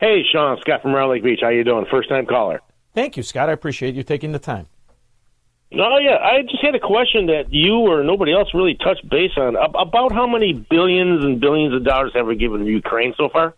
Hey, 0.00 0.22
Shaun, 0.32 0.58
Scott 0.60 0.82
from 0.82 0.92
Round 0.92 1.12
Lake 1.12 1.22
Beach. 1.22 1.38
How 1.40 1.48
you 1.48 1.62
doing? 1.62 1.86
First 1.88 2.08
time 2.08 2.26
caller. 2.26 2.60
Thank 2.92 3.16
you, 3.16 3.22
Scott. 3.22 3.48
I 3.48 3.52
appreciate 3.52 3.94
you 3.94 4.02
taking 4.02 4.32
the 4.32 4.40
time. 4.40 4.66
Oh 5.72 5.98
yeah, 5.98 6.16
I 6.16 6.42
just 6.42 6.60
had 6.60 6.74
a 6.74 6.80
question 6.80 7.26
that 7.26 7.52
you 7.52 7.74
or 7.76 8.02
nobody 8.02 8.32
else 8.32 8.48
really 8.52 8.74
touched 8.74 9.08
base 9.08 9.30
on 9.36 9.54
about 9.54 10.12
how 10.12 10.26
many 10.26 10.54
billions 10.54 11.24
and 11.24 11.40
billions 11.40 11.72
of 11.72 11.84
dollars 11.84 12.10
have 12.16 12.26
we 12.26 12.34
given 12.34 12.66
Ukraine 12.66 13.14
so 13.16 13.28
far? 13.28 13.54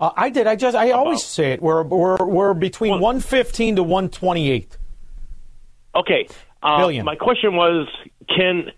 Uh, 0.00 0.10
I 0.16 0.30
did. 0.30 0.48
I 0.48 0.56
just. 0.56 0.76
I 0.76 0.90
always 0.90 1.22
say 1.22 1.52
it. 1.52 1.62
We're 1.62 1.84
we're 1.84 2.16
we're 2.24 2.54
between 2.54 2.98
one 2.98 3.20
fifteen 3.20 3.76
to 3.76 3.84
one 3.84 4.08
twenty 4.08 4.50
eight. 4.50 4.76
Okay, 5.94 6.26
uh, 6.62 6.78
Billion. 6.78 7.04
My 7.04 7.14
question 7.14 7.54
was, 7.54 7.86
can 8.34 8.72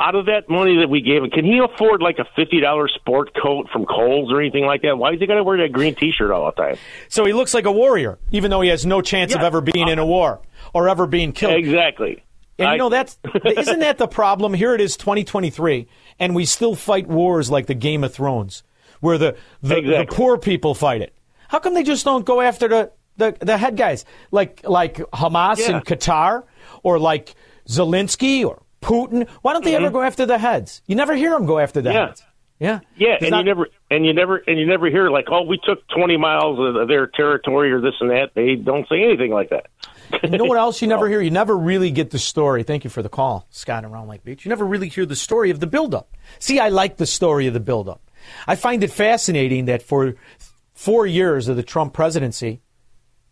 out 0.00 0.14
of 0.16 0.26
that 0.26 0.48
money 0.48 0.78
that 0.78 0.88
we 0.90 1.00
gave 1.00 1.22
him, 1.22 1.30
can 1.30 1.44
he 1.44 1.58
afford 1.58 2.02
like 2.02 2.18
a 2.18 2.24
fifty 2.36 2.60
dollars 2.60 2.92
sport 2.94 3.30
coat 3.40 3.68
from 3.72 3.86
Kohl's 3.86 4.32
or 4.32 4.40
anything 4.40 4.64
like 4.66 4.82
that? 4.82 4.98
Why 4.98 5.12
is 5.12 5.20
he 5.20 5.26
got 5.26 5.34
to 5.34 5.44
wear 5.44 5.56
that 5.58 5.72
green 5.72 5.94
T-shirt 5.94 6.30
all 6.30 6.46
the 6.46 6.52
time? 6.62 6.76
So 7.08 7.24
he 7.24 7.32
looks 7.32 7.54
like 7.54 7.64
a 7.64 7.72
warrior, 7.72 8.18
even 8.32 8.50
though 8.50 8.60
he 8.60 8.70
has 8.70 8.84
no 8.84 9.00
chance 9.02 9.34
of 9.34 9.40
ever 9.42 9.60
being 9.60 9.88
in 9.88 9.98
a 9.98 10.06
war 10.06 10.40
or 10.72 10.88
ever 10.88 11.06
being 11.06 11.32
killed. 11.32 11.54
Exactly. 11.54 12.24
And 12.58 12.68
I- 12.68 12.72
you 12.72 12.78
know 12.78 12.88
that's 12.88 13.18
isn't 13.44 13.80
that 13.80 13.98
the 13.98 14.08
problem? 14.08 14.52
Here 14.54 14.74
it 14.74 14.80
is, 14.80 14.96
2023, 14.96 15.86
and 16.18 16.34
we 16.34 16.44
still 16.44 16.74
fight 16.74 17.06
wars 17.06 17.50
like 17.50 17.66
the 17.66 17.74
Game 17.74 18.02
of 18.04 18.12
Thrones, 18.12 18.62
where 19.00 19.18
the 19.18 19.36
the, 19.62 19.80
the 19.80 20.06
poor 20.08 20.38
people 20.38 20.74
fight 20.74 21.02
it. 21.02 21.14
How 21.48 21.58
come 21.60 21.74
they 21.74 21.82
just 21.84 22.04
don't 22.04 22.24
go 22.24 22.40
after 22.40 22.66
the 22.68 22.92
the, 23.16 23.36
the 23.40 23.56
head 23.58 23.76
guys 23.76 24.04
like 24.32 24.60
like 24.68 24.96
Hamas 25.12 25.58
Yeah. 25.58 25.76
in 25.76 25.82
Qatar 25.82 26.42
or 26.82 26.98
like 26.98 27.34
Zelensky 27.68 28.44
or 28.44 28.60
Putin? 28.84 29.28
Why 29.42 29.52
don't 29.52 29.64
they 29.64 29.74
ever 29.74 29.90
go 29.90 30.02
after 30.02 30.26
the 30.26 30.38
heads? 30.38 30.82
You 30.86 30.94
never 30.96 31.14
hear 31.14 31.30
them 31.30 31.46
go 31.46 31.58
after 31.58 31.80
the 31.80 31.90
Mm-hmm. 31.90 31.96
Yeah. 31.98 32.06
heads. 32.06 32.22
Yeah, 32.60 32.80
Yeah, 32.96 33.16
and 33.20 33.30
not- 33.30 33.38
you 33.40 33.44
never 33.46 33.66
and 33.90 34.06
you 34.06 34.12
never 34.14 34.36
and 34.36 34.58
you 34.58 34.64
never 34.66 34.86
hear 34.88 35.10
like, 35.10 35.26
oh, 35.28 35.42
we 35.42 35.58
took 35.64 35.86
twenty 35.88 36.16
miles 36.16 36.56
of 36.60 36.86
their 36.86 37.08
territory 37.08 37.72
or 37.72 37.80
this 37.80 37.94
and 38.00 38.10
that. 38.10 38.30
They 38.34 38.54
don't 38.54 38.88
say 38.88 39.02
anything 39.02 39.32
like 39.32 39.50
that. 39.50 39.66
You 40.22 40.38
know 40.38 40.44
what 40.44 40.56
else 40.58 40.80
you 40.80 40.86
never 40.86 41.08
hear? 41.12 41.20
You 41.20 41.32
never 41.32 41.56
really 41.56 41.90
get 41.90 42.10
the 42.10 42.18
story. 42.18 42.62
Thank 42.62 42.84
you 42.84 42.90
for 42.90 43.02
the 43.02 43.08
call, 43.08 43.46
Scott, 43.50 43.84
and 43.84 43.92
around 43.92 44.06
Lake 44.06 44.22
Beach. 44.22 44.44
You 44.44 44.50
never 44.50 44.64
really 44.64 44.88
hear 44.88 45.04
the 45.04 45.16
story 45.16 45.50
of 45.50 45.58
the 45.58 45.66
buildup. 45.66 46.16
See, 46.38 46.60
I 46.60 46.68
like 46.68 46.96
the 46.96 47.06
story 47.06 47.48
of 47.48 47.54
the 47.54 47.60
buildup. 47.60 48.00
I 48.46 48.54
find 48.54 48.84
it 48.84 48.92
fascinating 48.92 49.64
that 49.64 49.82
for 49.82 50.14
four 50.74 51.06
years 51.08 51.48
of 51.48 51.56
the 51.56 51.62
Trump 51.64 51.92
presidency, 51.92 52.60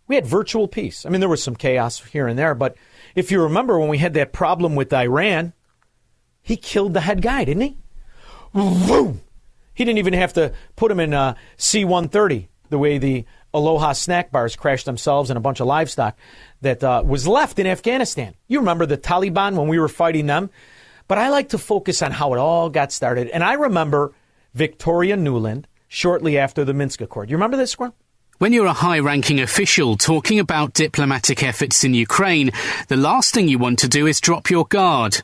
we 0.09 0.17
had 0.17 0.27
virtual 0.27 0.67
peace. 0.67 1.07
I 1.07 1.11
mean, 1.11 1.21
there 1.21 1.29
was 1.31 1.43
some 1.43 1.55
chaos 1.55 2.03
here 2.05 2.27
and 2.27 2.37
there, 2.39 2.55
but 2.57 2.77
if 3.15 3.31
you 3.31 3.43
remember 3.43 3.79
when 3.79 3.89
we 3.89 3.99
had 3.99 4.15
that 4.15 4.33
problem 4.33 4.75
with 4.75 4.93
Iran, 4.93 5.53
he 6.43 6.57
killed 6.57 6.95
the 6.95 7.01
head 7.01 7.23
guy, 7.23 7.45
didn't 7.45 7.63
he? 7.63 7.77
Boom! 8.53 9.21
He 9.75 9.85
didn't 9.85 9.99
even 9.99 10.15
have 10.15 10.35
to 10.35 10.53
put 10.77 10.91
him 10.91 11.01
in 11.01 11.15
uh, 11.15 11.35
C 11.57 11.85
130 11.85 12.49
the 12.69 12.79
way 12.79 12.99
the 12.99 13.25
Aloha 13.55 13.93
snack 13.93 14.31
bars 14.31 14.57
crashed 14.57 14.87
themselves 14.87 15.31
and 15.31 15.37
a 15.37 15.41
bunch 15.41 15.61
of 15.61 15.67
livestock 15.67 16.17
that 16.63 16.83
uh, 16.83 17.03
was 17.05 17.29
left 17.29 17.59
in 17.59 17.67
Afghanistan. 17.67 18.35
You 18.49 18.61
remember 18.61 18.87
the 18.87 18.97
Taliban 18.97 19.57
when 19.57 19.69
we 19.69 19.79
were 19.79 19.89
fighting 19.89 20.27
them? 20.27 20.51
But 21.07 21.19
I 21.19 21.29
like 21.29 21.51
to 21.51 21.59
focus 21.59 22.01
on 22.03 22.13
how 22.13 22.33
it 22.33 22.39
all 22.39 22.71
got 22.71 22.93
started. 22.93 23.29
And 23.29 23.45
I 23.45 23.55
remember 23.55 24.15
Victoria 24.55 25.17
Nuland 25.17 25.65
shortly 25.87 26.39
after 26.39 26.65
the 26.65 26.73
Minsk 26.73 27.03
Accord. 27.03 27.29
You 27.29 27.37
remember 27.37 27.59
this, 27.59 27.73
Squirrel? 27.73 27.95
When 28.43 28.53
you're 28.53 28.67
a 28.67 28.73
high 28.73 28.99
ranking 28.99 29.39
official 29.39 29.97
talking 29.97 30.41
about 30.41 30.73
diplomatic 30.73 31.45
efforts 31.45 31.85
in 31.85 31.95
Ukraine, 31.95 32.51
the 32.89 32.97
last 32.97 33.33
thing 33.33 33.47
you 33.47 33.57
want 33.57 33.79
to 33.79 33.89
do 33.89 34.09
is 34.09 34.21
drop 34.21 34.51
your 34.51 34.67
guard. 34.67 35.23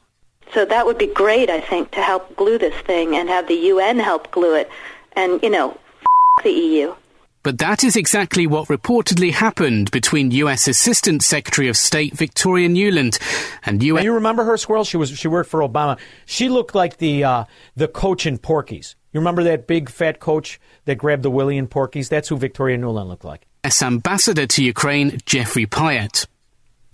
So 0.55 0.65
that 0.65 0.87
would 0.87 0.99
be 0.99 1.09
great, 1.09 1.51
I 1.51 1.61
think, 1.61 1.91
to 1.91 2.01
help 2.01 2.37
glue 2.37 2.59
this 2.59 2.77
thing 2.83 3.17
and 3.17 3.29
have 3.29 3.49
the 3.49 3.57
UN 3.73 3.99
help 3.99 4.31
glue 4.31 4.55
it. 4.55 4.71
And, 5.17 5.43
you 5.43 5.51
know, 5.51 5.73
f- 5.73 6.07
the 6.45 6.53
EU. 6.53 6.95
But 7.43 7.59
that 7.59 7.83
is 7.83 7.97
exactly 7.97 8.47
what 8.47 8.69
reportedly 8.69 9.33
happened 9.33 9.91
between 9.91 10.31
U.S. 10.31 10.69
Assistant 10.69 11.25
Secretary 11.25 11.67
of 11.67 11.77
State 11.77 12.15
Victoria 12.15 12.69
Nuland 12.69 13.19
and 13.67 13.83
U.S. 13.83 14.05
You 14.05 14.15
remember 14.15 14.45
her, 14.45 14.57
Squirrel? 14.57 14.85
She 14.85 14.97
was 14.97 15.11
she 15.11 15.27
worked 15.27 15.51
for 15.51 15.59
Obama. 15.59 15.99
She 16.25 16.49
looked 16.49 16.77
like 16.77 16.99
the 16.99 17.25
uh, 17.25 17.45
the 17.75 17.89
coach 17.89 18.27
in 18.27 18.39
Porky's. 18.39 18.95
You 19.13 19.21
remember 19.21 19.43
that 19.45 19.67
big 19.67 19.89
fat 19.89 20.21
coach 20.21 20.61
that 20.85 20.97
grabbed 20.97 21.23
the 21.23 21.31
willy 21.31 21.57
in 21.57 21.67
Porky's? 21.67 22.09
That's 22.09 22.29
who 22.29 22.37
Victoria 22.37 22.77
Nuland 22.77 23.09
looked 23.09 23.25
like. 23.25 23.47
U.S. 23.65 23.83
Ambassador 23.83 24.47
to 24.47 24.65
Ukraine 24.65 25.19
Jeffrey 25.25 25.67
Pyatt. 25.67 26.27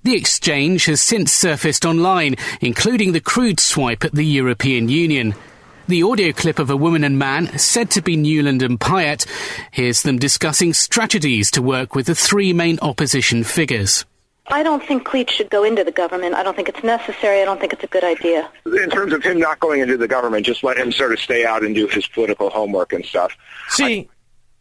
The 0.04 0.14
exchange 0.14 0.84
has 0.84 1.00
since 1.00 1.32
surfaced 1.32 1.84
online, 1.84 2.36
including 2.60 3.12
the 3.12 3.20
crude 3.20 3.58
swipe 3.58 4.04
at 4.04 4.12
the 4.12 4.24
European 4.24 4.88
Union. 4.88 5.34
The 5.88 6.02
audio 6.02 6.32
clip 6.32 6.58
of 6.58 6.70
a 6.70 6.76
woman 6.76 7.04
and 7.04 7.18
man 7.18 7.58
said 7.58 7.90
to 7.92 8.02
be 8.02 8.16
Nuland 8.16 8.62
and 8.62 8.78
Pyatt. 8.78 9.26
Here's 9.70 10.02
them 10.02 10.18
discussing 10.18 10.72
strategies 10.72 11.50
to 11.52 11.62
work 11.62 11.94
with 11.94 12.06
the 12.06 12.14
three 12.14 12.52
main 12.52 12.78
opposition 12.80 13.44
figures. 13.44 14.04
I 14.48 14.62
don't 14.62 14.84
think 14.84 15.06
Klitsch 15.06 15.30
should 15.30 15.50
go 15.50 15.64
into 15.64 15.84
the 15.84 15.92
government. 15.92 16.34
I 16.34 16.42
don't 16.42 16.54
think 16.54 16.68
it's 16.68 16.84
necessary. 16.84 17.40
I 17.40 17.44
don't 17.44 17.58
think 17.58 17.72
it's 17.72 17.84
a 17.84 17.88
good 17.88 18.04
idea. 18.04 18.50
In 18.66 18.90
terms 18.90 19.12
of 19.12 19.22
him 19.22 19.38
not 19.38 19.58
going 19.58 19.80
into 19.80 19.96
the 19.96 20.08
government, 20.08 20.44
just 20.44 20.62
let 20.62 20.76
him 20.76 20.92
sort 20.92 21.12
of 21.12 21.18
stay 21.18 21.46
out 21.46 21.64
and 21.64 21.74
do 21.74 21.86
his 21.86 22.06
political 22.06 22.50
homework 22.50 22.92
and 22.92 23.04
stuff. 23.04 23.32
See, 23.70 24.08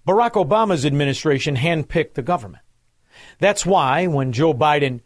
Barack 0.07 0.31
Obama's 0.31 0.85
administration 0.85 1.57
handpicked 1.57 2.13
the 2.13 2.21
government. 2.21 2.63
That's 3.39 3.65
why 3.65 4.07
when 4.07 4.31
Joe 4.31 4.53
Biden 4.53 5.01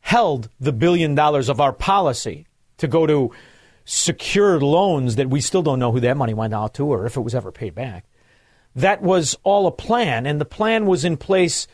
held 0.00 0.50
the 0.58 0.72
billion 0.72 1.14
dollars 1.14 1.48
of 1.48 1.60
our 1.60 1.72
policy 1.72 2.46
to 2.78 2.88
go 2.88 3.06
to 3.06 3.30
secured 3.84 4.62
loans 4.62 5.16
that 5.16 5.30
we 5.30 5.40
still 5.40 5.62
don't 5.62 5.78
know 5.78 5.92
who 5.92 6.00
that 6.00 6.16
money 6.16 6.34
went 6.34 6.54
out 6.54 6.74
to 6.74 6.86
or 6.86 7.06
if 7.06 7.16
it 7.16 7.20
was 7.20 7.34
ever 7.34 7.52
paid 7.52 7.74
back. 7.74 8.06
That 8.74 9.02
was 9.02 9.36
all 9.44 9.66
a 9.66 9.72
plan, 9.72 10.26
and 10.26 10.40
the 10.40 10.44
plan 10.44 10.86
was 10.86 11.04
in 11.04 11.16
place 11.16 11.68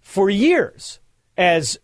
for 0.00 0.30
years, 0.30 1.00
as 1.36 1.78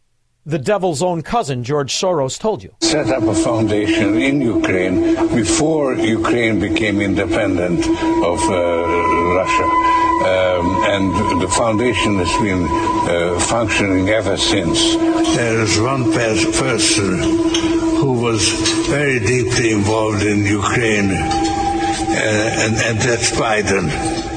the 0.44 0.58
devil's 0.58 1.02
own 1.02 1.22
cousin, 1.22 1.62
George 1.62 1.92
Soros, 1.92 2.38
told 2.38 2.62
you. 2.62 2.74
Set 2.80 3.08
up 3.08 3.22
a 3.22 3.34
foundation 3.34 4.20
in 4.20 4.40
Ukraine 4.40 5.14
before 5.34 5.94
Ukraine 5.94 6.58
became 6.58 7.00
independent 7.00 7.86
of 7.86 8.40
uh, 8.50 9.12
Russia. 9.38 10.02
Um, 10.22 10.66
and 10.84 11.40
the 11.40 11.48
foundation 11.48 12.16
has 12.16 12.32
been 12.42 12.66
uh, 12.68 13.38
functioning 13.40 14.08
ever 14.08 14.36
since. 14.36 14.96
There 15.36 15.60
is 15.60 15.80
one 15.80 16.12
person 16.12 17.18
who 17.98 18.20
was 18.20 18.48
very 18.88 19.20
deeply 19.20 19.72
involved 19.72 20.22
in 20.22 20.44
Ukraine, 20.44 21.10
uh, 21.10 22.62
and, 22.62 22.74
and 22.76 22.98
that's 22.98 23.30
Biden. 23.32 23.90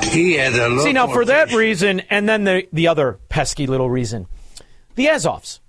He 0.06 0.34
had 0.34 0.54
a 0.54 0.70
lot 0.70 0.84
See, 0.84 0.94
now 0.94 1.08
for 1.08 1.26
that 1.26 1.52
reason, 1.52 2.02
and 2.12 2.30
then 2.30 2.44
the, 2.44 2.68
the 2.72 2.88
other 2.88 3.20
pesky 3.30 3.68
little 3.68 3.90
reason, 3.90 4.28
the 4.96 5.08
Azovs. 5.08 5.60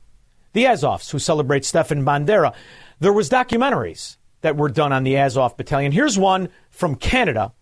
The 0.53 0.65
Azovs, 0.65 1.11
who 1.11 1.19
celebrate 1.19 1.65
Stefan 1.65 2.05
Bandera. 2.05 2.55
There 2.99 3.13
was 3.13 3.29
documentaries 3.29 4.17
that 4.41 4.57
were 4.57 4.69
done 4.69 4.93
on 4.93 5.05
the 5.05 5.17
Azov 5.17 5.57
battalion. 5.57 5.93
Here's 5.93 6.19
one 6.19 6.49
from 6.71 6.95
Canada 6.95 7.53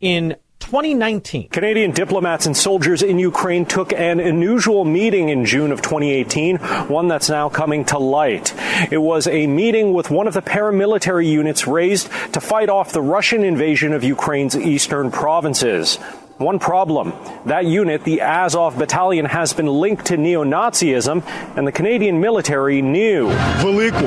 in 0.00 0.36
2019. 0.62 1.48
Canadian 1.48 1.90
diplomats 1.90 2.46
and 2.46 2.56
soldiers 2.56 3.02
in 3.02 3.18
Ukraine 3.18 3.66
took 3.66 3.92
an 3.92 4.20
unusual 4.20 4.84
meeting 4.84 5.28
in 5.28 5.44
June 5.44 5.72
of 5.72 5.82
2018, 5.82 6.58
one 6.88 7.08
that's 7.08 7.28
now 7.28 7.48
coming 7.48 7.84
to 7.86 7.98
light. 7.98 8.54
It 8.90 8.98
was 8.98 9.26
a 9.26 9.46
meeting 9.48 9.92
with 9.92 10.10
one 10.10 10.28
of 10.28 10.34
the 10.34 10.42
paramilitary 10.42 11.28
units 11.28 11.66
raised 11.66 12.06
to 12.32 12.40
fight 12.40 12.68
off 12.68 12.92
the 12.92 13.02
Russian 13.02 13.42
invasion 13.42 13.92
of 13.92 14.04
Ukraine's 14.04 14.56
eastern 14.56 15.10
provinces. 15.10 15.98
One 16.41 16.59
problem 16.59 17.13
that 17.47 17.65
unit, 17.65 18.03
the 18.03 18.21
Azov 18.21 18.77
Battalion, 18.77 19.25
has 19.25 19.53
been 19.53 19.65
linked 19.65 20.05
to 20.07 20.17
neo 20.17 20.43
Nazism, 20.43 21.23
and 21.55 21.65
the 21.65 21.71
Canadian 21.71 22.21
military 22.21 22.81
knew. 22.81 23.29
Велику, 23.63 24.05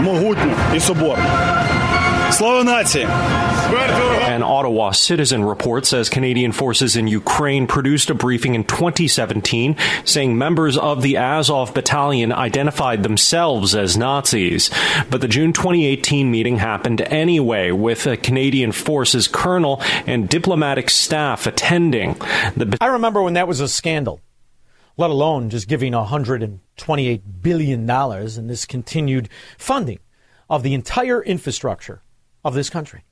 могутню 0.00 0.52
і 0.74 0.80
соборну. 0.80 1.24
Slow 2.31 2.61
Nazi. 2.61 3.03
An 3.03 4.43
Ottawa 4.43 4.91
Citizen 4.91 5.43
report 5.43 5.85
says 5.85 6.09
Canadian 6.09 6.51
forces 6.51 6.95
in 6.95 7.07
Ukraine 7.07 7.67
produced 7.67 8.09
a 8.09 8.13
briefing 8.13 8.53
in 8.53 8.63
2017 8.63 9.75
saying 10.03 10.37
members 10.37 10.77
of 10.77 11.01
the 11.01 11.17
Azov 11.17 11.73
battalion 11.73 12.31
identified 12.31 13.01
themselves 13.01 13.73
as 13.75 13.97
Nazis. 13.97 14.69
But 15.09 15.21
the 15.21 15.27
June 15.27 15.53
2018 15.53 16.29
meeting 16.29 16.57
happened 16.57 17.01
anyway, 17.01 17.71
with 17.71 18.05
a 18.05 18.17
Canadian 18.17 18.71
forces 18.71 19.27
colonel 19.27 19.81
and 20.05 20.29
diplomatic 20.29 20.89
staff 20.89 21.47
attending. 21.47 22.13
The... 22.55 22.77
I 22.79 22.87
remember 22.87 23.23
when 23.23 23.33
that 23.33 23.47
was 23.47 23.61
a 23.61 23.67
scandal, 23.67 24.21
let 24.97 25.09
alone 25.09 25.49
just 25.49 25.67
giving 25.67 25.93
$128 25.93 27.21
billion 27.41 27.89
in 27.89 28.47
this 28.47 28.65
continued 28.65 29.29
funding 29.57 29.99
of 30.49 30.63
the 30.63 30.73
entire 30.73 31.23
infrastructure 31.23 32.01
of 32.47 32.53
this 32.53 32.69
country. 32.69 33.03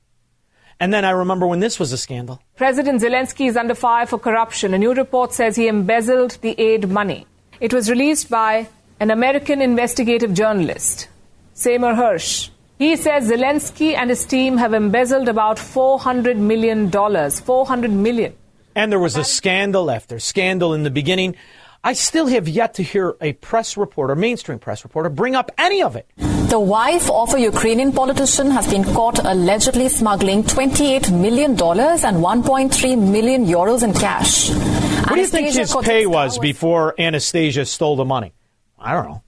And 0.80 0.92
then 0.92 1.04
I 1.04 1.10
remember 1.10 1.46
when 1.46 1.60
this 1.60 1.78
was 1.78 1.92
a 1.92 1.98
scandal. 1.98 2.40
President 2.56 3.00
Zelensky 3.00 3.48
is 3.48 3.56
under 3.56 3.74
fire 3.74 4.06
for 4.06 4.18
corruption. 4.18 4.74
A 4.74 4.78
new 4.78 4.92
report 4.92 5.32
says 5.32 5.56
he 5.56 5.68
embezzled 5.68 6.38
the 6.42 6.58
aid 6.60 6.88
money. 6.88 7.26
It 7.60 7.72
was 7.72 7.88
released 7.88 8.28
by 8.28 8.68
an 9.00 9.10
American 9.10 9.62
investigative 9.62 10.34
journalist, 10.34 11.08
Seymour 11.54 11.94
Hersh. 11.94 12.50
He 12.78 12.96
says 12.96 13.30
Zelensky 13.30 13.94
and 13.94 14.10
his 14.10 14.26
team 14.26 14.58
have 14.58 14.74
embezzled 14.74 15.28
about 15.28 15.56
$400 15.56 16.36
million. 16.36 16.90
400 16.90 17.90
million. 17.90 18.34
And 18.74 18.92
there 18.92 18.98
was 18.98 19.16
a 19.16 19.24
scandal 19.24 19.90
after 19.90 20.18
scandal 20.18 20.74
in 20.74 20.82
the 20.82 20.90
beginning. 20.90 21.36
I 21.82 21.94
still 21.94 22.26
have 22.26 22.48
yet 22.48 22.74
to 22.74 22.82
hear 22.82 23.16
a 23.22 23.32
press 23.32 23.78
reporter, 23.78 24.14
mainstream 24.14 24.58
press 24.58 24.84
reporter, 24.84 25.08
bring 25.08 25.34
up 25.34 25.50
any 25.56 25.82
of 25.82 25.96
it. 25.96 26.10
The 26.48 26.60
wife 26.60 27.10
of 27.10 27.34
a 27.34 27.40
Ukrainian 27.40 27.90
politician 27.90 28.52
has 28.52 28.70
been 28.70 28.84
caught 28.84 29.18
allegedly 29.18 29.88
smuggling 29.88 30.44
$28 30.44 31.10
million 31.10 31.50
and 31.50 31.58
1.3 31.58 33.10
million 33.10 33.46
euros 33.46 33.82
in 33.82 33.92
cash. 33.92 34.50
What 34.50 35.16
do 35.16 35.20
you 35.20 35.26
think 35.26 35.52
his 35.52 35.74
pay 35.82 36.06
was 36.06 36.38
before 36.38 36.94
Anastasia 37.00 37.66
stole 37.66 37.96
the 37.96 38.04
money? 38.04 38.32
I 38.78 38.92
don't 38.92 39.08
know. 39.08 39.22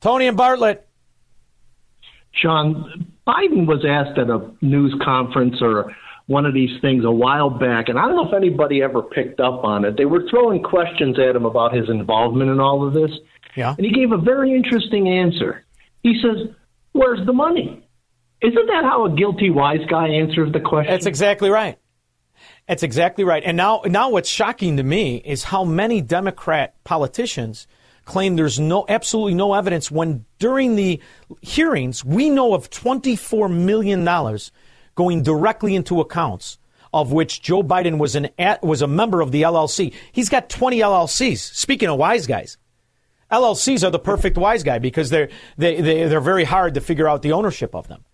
Tony 0.00 0.28
and 0.28 0.36
Bartlett. 0.36 0.86
Shaun, 2.30 3.12
Biden 3.26 3.66
was 3.66 3.84
asked 3.84 4.16
at 4.16 4.30
a 4.30 4.48
news 4.60 4.94
conference 5.04 5.56
or 5.60 5.96
one 6.26 6.46
of 6.46 6.54
these 6.54 6.80
things 6.80 7.04
a 7.04 7.10
while 7.10 7.50
back, 7.50 7.88
and 7.88 7.98
I 7.98 8.02
don't 8.02 8.14
know 8.14 8.28
if 8.28 8.34
anybody 8.34 8.82
ever 8.82 9.02
picked 9.02 9.40
up 9.40 9.64
on 9.64 9.84
it. 9.84 9.96
They 9.96 10.04
were 10.04 10.22
throwing 10.30 10.62
questions 10.62 11.18
at 11.18 11.34
him 11.34 11.44
about 11.44 11.74
his 11.74 11.88
involvement 11.88 12.52
in 12.52 12.60
all 12.60 12.86
of 12.86 12.94
this. 12.94 13.10
Yeah. 13.56 13.74
And 13.76 13.84
he 13.84 13.92
gave 13.92 14.12
a 14.12 14.18
very 14.18 14.54
interesting 14.54 15.08
answer. 15.08 15.64
He 16.06 16.14
says, 16.22 16.54
Where's 16.92 17.26
the 17.26 17.32
money? 17.32 17.84
Isn't 18.40 18.66
that 18.68 18.84
how 18.84 19.06
a 19.06 19.10
guilty 19.10 19.50
wise 19.50 19.84
guy 19.90 20.06
answers 20.06 20.52
the 20.52 20.60
question? 20.60 20.92
That's 20.92 21.06
exactly 21.06 21.50
right. 21.50 21.80
That's 22.68 22.84
exactly 22.84 23.24
right. 23.24 23.42
And 23.44 23.56
now, 23.56 23.82
now 23.86 24.10
what's 24.10 24.28
shocking 24.28 24.76
to 24.76 24.84
me 24.84 25.16
is 25.16 25.42
how 25.42 25.64
many 25.64 26.00
Democrat 26.00 26.76
politicians 26.84 27.66
claim 28.04 28.36
there's 28.36 28.60
no, 28.60 28.84
absolutely 28.88 29.34
no 29.34 29.54
evidence 29.54 29.90
when 29.90 30.24
during 30.38 30.76
the 30.76 31.02
hearings, 31.42 32.04
we 32.04 32.30
know 32.30 32.54
of 32.54 32.70
$24 32.70 33.52
million 33.52 34.04
going 34.94 35.24
directly 35.24 35.74
into 35.74 36.00
accounts 36.00 36.58
of 36.94 37.10
which 37.10 37.42
Joe 37.42 37.64
Biden 37.64 37.98
was 37.98 38.14
an 38.14 38.28
was 38.62 38.80
a 38.80 38.86
member 38.86 39.20
of 39.22 39.32
the 39.32 39.42
LLC. 39.42 39.92
He's 40.12 40.28
got 40.28 40.48
20 40.48 40.78
LLCs. 40.78 41.38
Speaking 41.38 41.88
of 41.88 41.98
wise 41.98 42.28
guys, 42.28 42.58
LLCs 43.30 43.84
are 43.86 43.90
the 43.90 43.98
perfect 43.98 44.36
wise 44.38 44.62
guy 44.62 44.78
because 44.78 45.10
they're 45.10 45.28
they, 45.56 45.80
they 45.80 46.04
they're 46.08 46.20
very 46.20 46.44
hard 46.44 46.74
to 46.74 46.80
figure 46.80 47.08
out 47.08 47.22
the 47.22 47.32
ownership 47.32 47.74
of 47.74 47.88
them, 47.88 48.04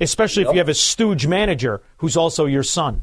especially 0.00 0.44
if 0.44 0.50
you 0.52 0.58
have 0.58 0.68
a 0.68 0.74
stooge 0.74 1.26
manager 1.26 1.82
who's 1.98 2.16
also 2.16 2.46
your 2.46 2.62
son. 2.62 3.02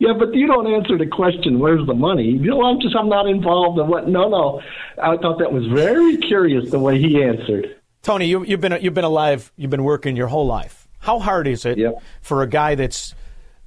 Yeah, 0.00 0.12
but 0.16 0.32
you 0.34 0.46
don't 0.46 0.72
answer 0.72 0.96
the 0.96 1.06
question, 1.06 1.58
where's 1.58 1.84
the 1.86 1.94
money? 1.94 2.22
You 2.26 2.50
know, 2.50 2.62
I'm 2.64 2.80
just, 2.80 2.94
I'm 2.94 3.08
not 3.08 3.26
involved 3.28 3.80
in 3.80 3.88
what, 3.88 4.08
no, 4.08 4.28
no. 4.28 4.60
I 5.02 5.16
thought 5.16 5.40
that 5.40 5.52
was 5.52 5.66
very 5.66 6.16
curious 6.18 6.70
the 6.70 6.78
way 6.78 7.00
he 7.00 7.20
answered. 7.20 7.74
Tony, 8.02 8.26
you, 8.26 8.44
you've 8.44 8.60
been 8.60 8.78
you've 8.80 8.94
been 8.94 9.04
alive, 9.04 9.52
you've 9.56 9.70
been 9.72 9.82
working 9.82 10.14
your 10.16 10.28
whole 10.28 10.46
life. 10.46 10.86
How 11.00 11.18
hard 11.18 11.48
is 11.48 11.64
it 11.64 11.78
for 12.22 12.42
a 12.42 12.46
guy 12.46 12.74
that's 12.76 13.14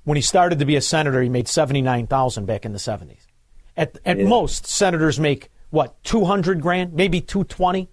when 0.03 0.15
he 0.15 0.21
started 0.21 0.59
to 0.59 0.65
be 0.65 0.75
a 0.77 0.81
senator, 0.81 1.21
he 1.21 1.29
made 1.29 1.47
seventy 1.47 1.81
nine 1.81 2.07
thousand 2.07 2.45
back 2.45 2.65
in 2.65 2.71
the 2.71 2.79
seventies. 2.79 3.27
At 3.75 3.97
at 4.05 4.17
Yeah. 4.17 4.27
most, 4.27 4.65
senators 4.65 5.19
make 5.19 5.51
what 5.72 6.01
two 6.03 6.26
hundred 6.26 6.61
grand, 6.61 6.93
maybe 6.93 7.19
two 7.19 7.43
twenty, 7.43 7.89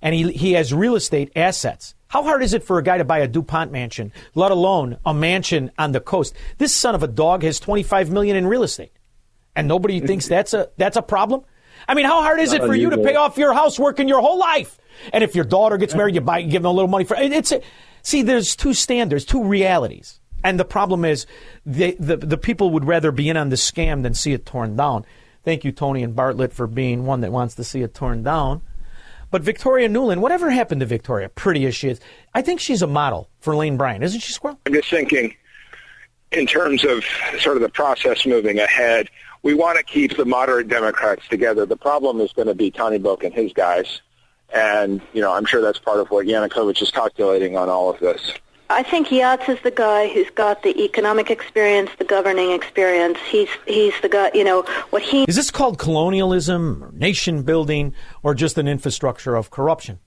and 0.00 0.14
he 0.14 0.30
he 0.32 0.52
has 0.52 0.72
real 0.72 0.94
estate 0.94 1.32
assets. 1.34 1.94
How 2.06 2.22
hard 2.22 2.44
is 2.44 2.54
it 2.54 2.62
for 2.62 2.78
a 2.78 2.82
guy 2.82 2.98
to 2.98 3.04
buy 3.04 3.18
a 3.18 3.26
Dupont 3.26 3.72
mansion, 3.72 4.12
let 4.36 4.52
alone 4.52 4.98
a 5.04 5.12
mansion 5.12 5.72
on 5.76 5.90
the 5.90 6.00
coast? 6.00 6.32
This 6.58 6.72
son 6.72 6.94
of 6.94 7.02
a 7.02 7.08
dog 7.08 7.42
has 7.42 7.58
twenty 7.58 7.82
five 7.82 8.10
million 8.10 8.36
in 8.36 8.46
real 8.46 8.62
estate, 8.62 8.92
and 9.56 9.66
nobody 9.66 9.98
thinks 9.98 10.28
that's 10.28 10.54
a 10.54 10.68
that's 10.76 10.96
a 10.96 11.02
problem. 11.02 11.42
I 11.88 11.94
mean, 11.94 12.06
how 12.06 12.22
hard 12.22 12.38
is 12.38 12.52
it 12.52 12.62
for 12.62 12.74
you 12.74 12.90
to 12.90 12.98
pay 12.98 13.16
off 13.16 13.36
your 13.36 13.52
house 13.52 13.78
working 13.78 14.08
your 14.08 14.20
whole 14.20 14.38
life? 14.38 14.78
And 15.12 15.24
if 15.24 15.34
your 15.34 15.44
daughter 15.44 15.76
gets 15.76 15.94
married, 15.94 16.14
you 16.14 16.20
buy, 16.20 16.38
you 16.38 16.50
give 16.50 16.62
them 16.62 16.70
a 16.70 16.72
little 16.72 16.88
money 16.88 17.04
for 17.04 17.16
it. 17.16 17.32
It's 17.32 17.50
a, 17.50 17.60
see, 18.02 18.22
there's 18.22 18.54
two 18.54 18.72
standards, 18.72 19.24
two 19.24 19.42
realities, 19.42 20.20
and 20.44 20.58
the 20.58 20.64
problem 20.64 21.04
is 21.04 21.26
the, 21.66 21.96
the 21.98 22.16
the 22.16 22.38
people 22.38 22.70
would 22.70 22.84
rather 22.84 23.10
be 23.10 23.28
in 23.28 23.36
on 23.36 23.48
the 23.48 23.56
scam 23.56 24.02
than 24.02 24.14
see 24.14 24.32
it 24.32 24.46
torn 24.46 24.76
down. 24.76 25.04
Thank 25.44 25.64
you, 25.64 25.72
Tony 25.72 26.02
and 26.02 26.16
Bartlett, 26.16 26.52
for 26.52 26.66
being 26.66 27.04
one 27.04 27.20
that 27.20 27.32
wants 27.32 27.54
to 27.56 27.64
see 27.64 27.82
it 27.82 27.94
torn 27.94 28.22
down. 28.22 28.62
But 29.30 29.42
Victoria 29.42 29.88
Nuland, 29.88 30.20
whatever 30.20 30.50
happened 30.50 30.80
to 30.80 30.86
Victoria, 30.86 31.28
pretty 31.28 31.66
as 31.66 31.74
she 31.74 31.88
is, 31.88 32.00
I 32.34 32.42
think 32.42 32.60
she's 32.60 32.82
a 32.82 32.86
model 32.86 33.28
for 33.40 33.54
Lane 33.54 33.76
Bryant, 33.76 34.04
isn't 34.04 34.20
she, 34.20 34.32
Squirrel? 34.32 34.58
I'm 34.64 34.72
just 34.72 34.88
thinking 34.88 35.34
in 36.32 36.46
terms 36.46 36.84
of 36.84 37.04
sort 37.40 37.56
of 37.56 37.62
the 37.62 37.68
process 37.68 38.26
moving 38.26 38.58
ahead. 38.58 39.08
We 39.42 39.54
want 39.54 39.76
to 39.76 39.84
keep 39.84 40.16
the 40.16 40.24
moderate 40.24 40.68
Democrats 40.68 41.28
together. 41.28 41.66
The 41.66 41.76
problem 41.76 42.20
is 42.20 42.32
going 42.32 42.48
to 42.48 42.54
be 42.54 42.70
Tyahnybok 42.70 43.24
and 43.24 43.34
his 43.34 43.52
guys. 43.52 44.00
And, 44.52 45.02
you 45.12 45.20
know, 45.20 45.32
I'm 45.32 45.44
sure 45.44 45.60
that's 45.60 45.78
part 45.78 46.00
of 46.00 46.10
what 46.10 46.26
Yanukovych 46.26 46.80
is 46.80 46.90
calculating 46.90 47.56
on 47.56 47.68
all 47.68 47.90
of 47.90 48.00
this. 48.00 48.32
I 48.74 48.82
think 48.82 49.06
Yats 49.06 49.48
is 49.48 49.60
the 49.62 49.70
guy 49.70 50.08
who's 50.08 50.28
got 50.30 50.64
the 50.64 50.76
economic 50.82 51.30
experience, 51.30 51.90
the 51.96 52.04
governing 52.04 52.50
experience. 52.50 53.18
He's 53.30 53.48
he's 53.66 53.94
the 54.02 54.08
guy. 54.08 54.32
You 54.34 54.42
know 54.42 54.62
what 54.90 55.00
he 55.00 55.24
Is 55.28 55.36
this 55.36 55.52
called 55.52 55.78
colonialism, 55.78 56.82
or 56.82 56.90
nation 56.92 57.44
building, 57.44 57.94
or 58.24 58.34
just 58.34 58.58
an 58.58 58.66
infrastructure 58.66 59.36
of 59.36 59.52
corruption 59.52 60.00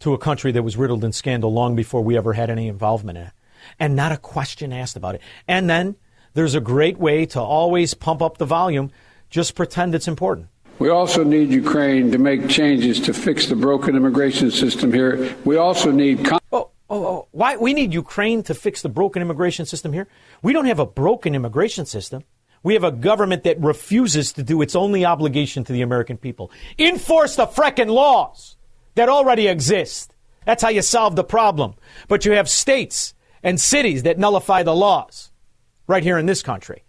to 0.00 0.14
a 0.14 0.18
country 0.18 0.50
that 0.50 0.64
was 0.64 0.76
riddled 0.76 1.04
in 1.04 1.12
scandal 1.12 1.52
long 1.52 1.76
before 1.76 2.02
we 2.02 2.16
ever 2.16 2.32
had 2.32 2.50
any 2.50 2.66
involvement 2.66 3.18
in 3.18 3.24
it? 3.26 3.32
And 3.78 3.94
not 3.94 4.10
a 4.10 4.16
question 4.16 4.72
asked 4.72 4.96
about 4.96 5.14
it. 5.14 5.20
And 5.46 5.70
then 5.70 5.94
there's 6.34 6.56
a 6.56 6.60
great 6.60 6.98
way 6.98 7.24
to 7.26 7.40
always 7.40 7.94
pump 7.94 8.20
up 8.20 8.38
the 8.38 8.46
volume, 8.46 8.90
just 9.30 9.54
pretend 9.54 9.94
it's 9.94 10.08
important. 10.08 10.48
We 10.80 10.88
also 10.88 11.22
need 11.22 11.50
Ukraine 11.50 12.10
to 12.10 12.18
make 12.18 12.48
changes 12.48 13.00
to 13.00 13.14
fix 13.14 13.46
the 13.46 13.56
broken 13.56 13.94
immigration 13.96 14.50
system 14.50 14.92
here. 14.92 15.34
We 15.44 15.56
also 15.56 15.92
need. 15.92 16.24
Con- 16.24 16.40
Oh, 16.52 16.70
oh, 16.88 17.28
why 17.32 17.56
we 17.56 17.72
need 17.74 17.92
Ukraine 17.92 18.42
to 18.44 18.54
fix 18.54 18.82
the 18.82 18.88
broken 18.88 19.22
immigration 19.22 19.66
system 19.66 19.92
here? 19.92 20.08
We 20.42 20.52
don't 20.52 20.66
have 20.66 20.78
a 20.78 20.86
broken 20.86 21.34
immigration 21.34 21.86
system. 21.86 22.24
We 22.62 22.74
have 22.74 22.84
a 22.84 22.90
government 22.90 23.44
that 23.44 23.60
refuses 23.60 24.32
to 24.32 24.42
do 24.42 24.60
its 24.62 24.74
only 24.74 25.04
obligation 25.04 25.64
to 25.64 25.72
the 25.72 25.82
American 25.82 26.16
people. 26.16 26.50
Enforce 26.78 27.36
the 27.36 27.46
frickin' 27.46 27.88
laws 27.88 28.56
that 28.94 29.08
already 29.08 29.46
exist. 29.46 30.12
That's 30.44 30.62
how 30.62 30.70
you 30.70 30.82
solve 30.82 31.16
the 31.16 31.24
problem. 31.24 31.74
But 32.08 32.24
you 32.24 32.32
have 32.32 32.48
states 32.48 33.14
and 33.42 33.60
cities 33.60 34.02
that 34.02 34.18
nullify 34.18 34.62
the 34.62 34.74
laws 34.74 35.30
right 35.86 36.02
here 36.02 36.18
in 36.18 36.26
this 36.26 36.42
country. 36.42 36.82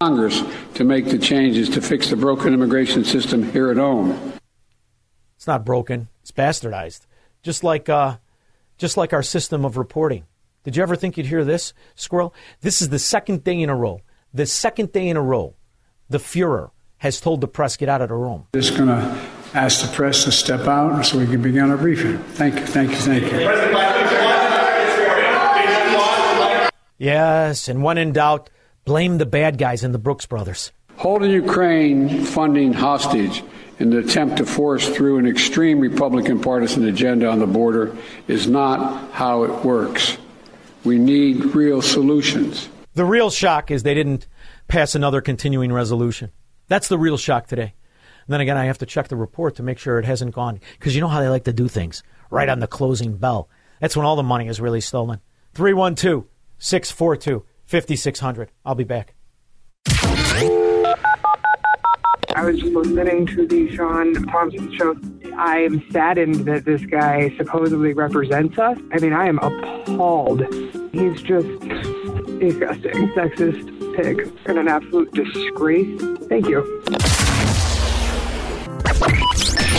Congress 0.00 0.42
to 0.74 0.84
make 0.84 1.04
the 1.06 1.18
changes 1.18 1.68
to 1.68 1.82
fix 1.82 2.08
the 2.08 2.16
broken 2.16 2.54
immigration 2.54 3.04
system 3.04 3.42
here 3.52 3.70
at 3.70 3.76
home. 3.76 4.32
It's 5.36 5.46
not 5.46 5.64
broken. 5.64 6.08
It's 6.22 6.30
bastardized. 6.30 7.06
Just 7.42 7.62
like, 7.64 7.90
uh, 7.90 8.16
just 8.80 8.96
like 8.96 9.12
our 9.12 9.22
system 9.22 9.64
of 9.64 9.76
reporting. 9.76 10.24
Did 10.64 10.74
you 10.74 10.82
ever 10.82 10.96
think 10.96 11.16
you'd 11.16 11.26
hear 11.26 11.44
this, 11.44 11.74
Squirrel? 11.94 12.34
This 12.62 12.80
is 12.82 12.88
the 12.88 12.98
second 12.98 13.44
day 13.44 13.60
in 13.60 13.68
a 13.68 13.76
row. 13.76 14.00
The 14.32 14.46
second 14.46 14.92
day 14.92 15.08
in 15.08 15.16
a 15.16 15.22
row, 15.22 15.54
the 16.08 16.18
Fuhrer 16.18 16.70
has 16.98 17.20
told 17.20 17.42
the 17.42 17.48
press, 17.48 17.76
get 17.76 17.88
out 17.88 18.00
of 18.00 18.08
the 18.08 18.14
room. 18.14 18.46
Just 18.54 18.76
going 18.76 18.88
to 18.88 19.28
ask 19.54 19.86
the 19.86 19.94
press 19.94 20.24
to 20.24 20.32
step 20.32 20.66
out 20.66 21.02
so 21.04 21.18
we 21.18 21.26
can 21.26 21.42
begin 21.42 21.70
our 21.70 21.76
briefing. 21.76 22.18
Thank 22.34 22.54
you, 22.54 22.66
thank 22.66 22.90
you, 22.90 22.96
thank 22.96 23.30
you. 23.30 23.40
Yes, 26.98 27.68
and 27.68 27.82
when 27.82 27.98
in 27.98 28.12
doubt, 28.12 28.50
blame 28.84 29.18
the 29.18 29.26
bad 29.26 29.58
guys 29.58 29.84
in 29.84 29.92
the 29.92 29.98
Brooks 29.98 30.26
Brothers. 30.26 30.72
Holding 30.96 31.30
Ukraine 31.30 32.24
funding 32.24 32.72
hostage 32.74 33.42
an 33.80 33.94
attempt 33.94 34.36
to 34.36 34.46
force 34.46 34.88
through 34.88 35.18
an 35.18 35.26
extreme 35.26 35.80
Republican 35.80 36.38
partisan 36.38 36.86
agenda 36.86 37.26
on 37.26 37.38
the 37.38 37.46
border 37.46 37.96
is 38.28 38.46
not 38.46 39.10
how 39.12 39.42
it 39.44 39.64
works. 39.64 40.18
We 40.84 40.98
need 40.98 41.54
real 41.54 41.80
solutions. 41.80 42.68
The 42.94 43.04
real 43.04 43.30
shock 43.30 43.70
is 43.70 43.82
they 43.82 43.94
didn't 43.94 44.26
pass 44.68 44.94
another 44.94 45.20
continuing 45.20 45.72
resolution. 45.72 46.30
That's 46.68 46.88
the 46.88 46.98
real 46.98 47.16
shock 47.16 47.46
today. 47.46 47.74
And 48.26 48.34
then 48.34 48.40
again, 48.42 48.58
I 48.58 48.66
have 48.66 48.78
to 48.78 48.86
check 48.86 49.08
the 49.08 49.16
report 49.16 49.56
to 49.56 49.62
make 49.62 49.78
sure 49.78 49.98
it 49.98 50.04
hasn't 50.04 50.34
gone. 50.34 50.60
Because 50.78 50.94
you 50.94 51.00
know 51.00 51.08
how 51.08 51.20
they 51.20 51.28
like 51.28 51.44
to 51.44 51.52
do 51.52 51.66
things 51.66 52.02
right 52.30 52.48
on 52.48 52.60
the 52.60 52.66
closing 52.66 53.16
bell. 53.16 53.48
That's 53.80 53.96
when 53.96 54.04
all 54.04 54.16
the 54.16 54.22
money 54.22 54.46
is 54.46 54.60
really 54.60 54.82
stolen. 54.82 55.20
312 55.54 56.26
642 56.58 57.44
5600. 57.66 58.50
I'll 58.64 58.74
be 58.74 58.84
back. 58.84 59.14
I 62.40 62.44
was 62.44 62.58
just 62.58 62.72
listening 62.72 63.26
to 63.26 63.46
the 63.46 63.76
Shaun 63.76 64.14
Thompson 64.14 64.74
show. 64.74 64.96
I 65.36 65.58
am 65.58 65.84
saddened 65.90 66.46
that 66.46 66.64
this 66.64 66.80
guy 66.86 67.36
supposedly 67.36 67.92
represents 67.92 68.58
us. 68.58 68.78
I 68.94 68.98
mean, 68.98 69.12
I 69.12 69.26
am 69.26 69.38
appalled. 69.40 70.40
He's 70.90 71.20
just 71.20 71.60
disgusting, 72.40 73.08
sexist 73.12 73.94
pig, 73.94 74.32
and 74.46 74.56
an 74.58 74.68
absolute 74.68 75.12
disgrace. 75.12 76.00
Thank 76.30 76.48
you. 76.48 76.60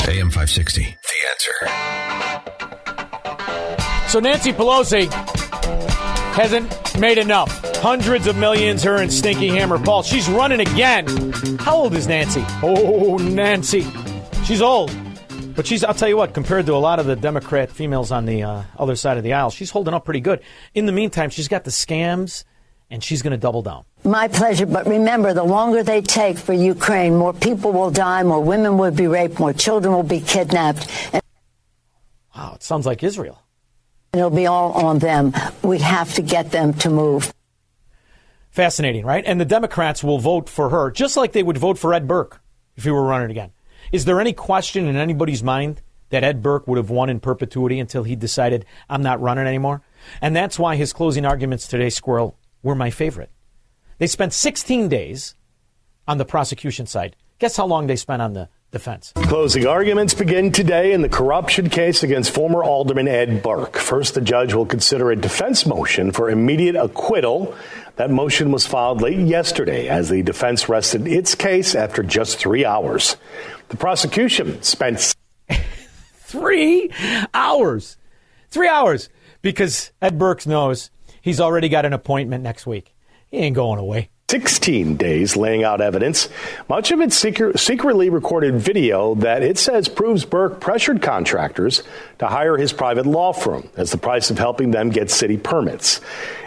AM 0.07 0.29
560. 0.29 0.81
The 0.83 1.17
answer. 1.31 1.55
So 4.07 4.19
Nancy 4.19 4.53
Pelosi 4.53 5.11
hasn't 6.35 6.71
made 6.97 7.17
enough. 7.17 7.49
Hundreds 7.77 8.27
of 8.27 8.35
millions, 8.37 8.83
her 8.83 8.97
and 8.97 9.11
Stinky 9.11 9.47
Hammer 9.49 9.79
Paul. 9.79 10.03
She's 10.03 10.29
running 10.29 10.59
again. 10.59 11.07
How 11.59 11.75
old 11.75 11.93
is 11.93 12.07
Nancy? 12.07 12.43
Oh, 12.61 13.17
Nancy. 13.17 13.85
She's 14.45 14.61
old. 14.61 14.91
But 15.55 15.67
she's, 15.67 15.83
I'll 15.83 15.93
tell 15.93 16.07
you 16.09 16.17
what, 16.17 16.33
compared 16.33 16.65
to 16.67 16.73
a 16.73 16.77
lot 16.77 16.99
of 16.99 17.05
the 17.05 17.15
Democrat 17.15 17.71
females 17.71 18.11
on 18.11 18.25
the 18.25 18.43
uh, 18.43 18.63
other 18.77 18.95
side 18.95 19.17
of 19.17 19.23
the 19.23 19.33
aisle, 19.33 19.49
she's 19.49 19.69
holding 19.69 19.93
up 19.93 20.05
pretty 20.05 20.21
good. 20.21 20.41
In 20.73 20.85
the 20.85 20.91
meantime, 20.91 21.29
she's 21.29 21.47
got 21.47 21.63
the 21.65 21.71
scams, 21.71 22.43
and 22.89 23.03
she's 23.03 23.21
going 23.21 23.31
to 23.31 23.37
double 23.37 23.61
down. 23.61 23.85
My 24.03 24.27
pleasure. 24.27 24.65
But 24.65 24.87
remember, 24.87 25.33
the 25.33 25.43
longer 25.43 25.83
they 25.83 26.01
take 26.01 26.37
for 26.37 26.53
Ukraine, 26.53 27.15
more 27.15 27.33
people 27.33 27.71
will 27.71 27.91
die, 27.91 28.23
more 28.23 28.41
women 28.43 28.77
will 28.77 28.91
be 28.91 29.07
raped, 29.07 29.39
more 29.39 29.53
children 29.53 29.93
will 29.93 30.03
be 30.03 30.19
kidnapped. 30.21 30.87
And 31.13 31.21
Wow, 32.35 32.53
it 32.55 32.63
sounds 32.63 32.85
like 32.85 33.03
Israel. 33.03 33.41
It'll 34.13 34.29
be 34.29 34.47
all 34.47 34.73
on 34.73 34.99
them. 34.99 35.33
We 35.63 35.79
have 35.79 36.13
to 36.15 36.21
get 36.21 36.51
them 36.51 36.73
to 36.75 36.89
move. 36.89 37.33
Fascinating, 38.49 39.05
right? 39.05 39.23
And 39.25 39.39
the 39.39 39.45
Democrats 39.45 40.03
will 40.03 40.19
vote 40.19 40.49
for 40.49 40.69
her, 40.69 40.91
just 40.91 41.15
like 41.15 41.31
they 41.31 41.43
would 41.43 41.57
vote 41.57 41.77
for 41.77 41.93
Ed 41.93 42.07
Burke 42.07 42.41
if 42.75 42.83
he 42.83 42.91
were 42.91 43.05
running 43.05 43.31
again. 43.31 43.51
Is 43.93 44.03
there 44.03 44.19
any 44.19 44.33
question 44.33 44.85
in 44.85 44.97
anybody's 44.97 45.41
mind 45.41 45.81
that 46.09 46.25
Ed 46.25 46.41
Burke 46.41 46.67
would 46.67 46.77
have 46.77 46.89
won 46.89 47.09
in 47.09 47.21
perpetuity 47.21 47.79
until 47.79 48.03
he 48.03 48.17
decided, 48.17 48.65
I'm 48.89 49.01
not 49.01 49.21
running 49.21 49.47
anymore? 49.47 49.81
And 50.21 50.35
that's 50.35 50.59
why 50.59 50.75
his 50.75 50.91
closing 50.91 51.25
arguments 51.25 51.65
today, 51.65 51.89
Squirrel, 51.89 52.37
were 52.61 52.75
my 52.75 52.89
favorite. 52.89 53.31
They 53.97 54.07
spent 54.07 54.33
16 54.33 54.89
days 54.89 55.35
on 56.05 56.17
the 56.17 56.25
prosecution 56.25 56.85
side. 56.85 57.15
Guess 57.39 57.55
how 57.55 57.65
long 57.65 57.87
they 57.87 57.95
spent 57.95 58.21
on 58.21 58.33
the 58.33 58.49
defense? 58.71 59.13
Closing 59.15 59.67
arguments 59.67 60.13
begin 60.13 60.51
today 60.51 60.93
in 60.93 61.01
the 61.01 61.09
corruption 61.09 61.69
case 61.69 62.03
against 62.03 62.31
former 62.31 62.63
Alderman 62.63 63.07
Ed 63.07 63.43
Burke. 63.43 63.77
First, 63.77 64.15
the 64.15 64.21
judge 64.21 64.53
will 64.53 64.65
consider 64.65 65.11
a 65.11 65.15
defense 65.15 65.65
motion 65.65 66.11
for 66.11 66.29
immediate 66.29 66.75
acquittal. 66.75 67.55
That 67.97 68.09
motion 68.09 68.51
was 68.51 68.65
filed 68.65 69.01
late 69.01 69.19
yesterday 69.19 69.87
as 69.87 70.09
the 70.09 70.23
defense 70.23 70.69
rested 70.69 71.07
its 71.07 71.35
case 71.35 71.75
after 71.75 72.01
just 72.03 72.37
three 72.37 72.65
hours. 72.65 73.17
The 73.69 73.77
prosecution 73.77 74.61
spent 74.63 75.15
Three 76.31 76.89
hours. 77.33 77.97
Three 78.49 78.69
hours. 78.69 79.09
Because 79.41 79.91
Ed 80.01 80.17
Burks 80.17 80.47
knows 80.47 80.89
he's 81.21 81.41
already 81.41 81.67
got 81.67 81.85
an 81.85 81.91
appointment 81.91 82.41
next 82.41 82.65
week. 82.65 82.95
He 83.29 83.37
ain't 83.37 83.55
going 83.55 83.79
away. 83.79 84.09
16 84.31 84.95
days 84.95 85.35
laying 85.35 85.65
out 85.65 85.81
evidence, 85.81 86.29
much 86.69 86.91
of 86.91 87.01
it 87.01 87.11
secret, 87.11 87.59
secretly 87.59 88.09
recorded 88.09 88.55
video 88.55 89.13
that 89.15 89.43
it 89.43 89.57
says 89.57 89.89
proves 89.89 90.23
Burke 90.23 90.61
pressured 90.61 91.01
contractors 91.01 91.83
to 92.19 92.27
hire 92.27 92.55
his 92.55 92.71
private 92.71 93.05
law 93.05 93.33
firm 93.33 93.67
as 93.75 93.91
the 93.91 93.97
price 93.97 94.29
of 94.31 94.37
helping 94.37 94.71
them 94.71 94.89
get 94.89 95.11
city 95.11 95.35
permits. 95.35 95.99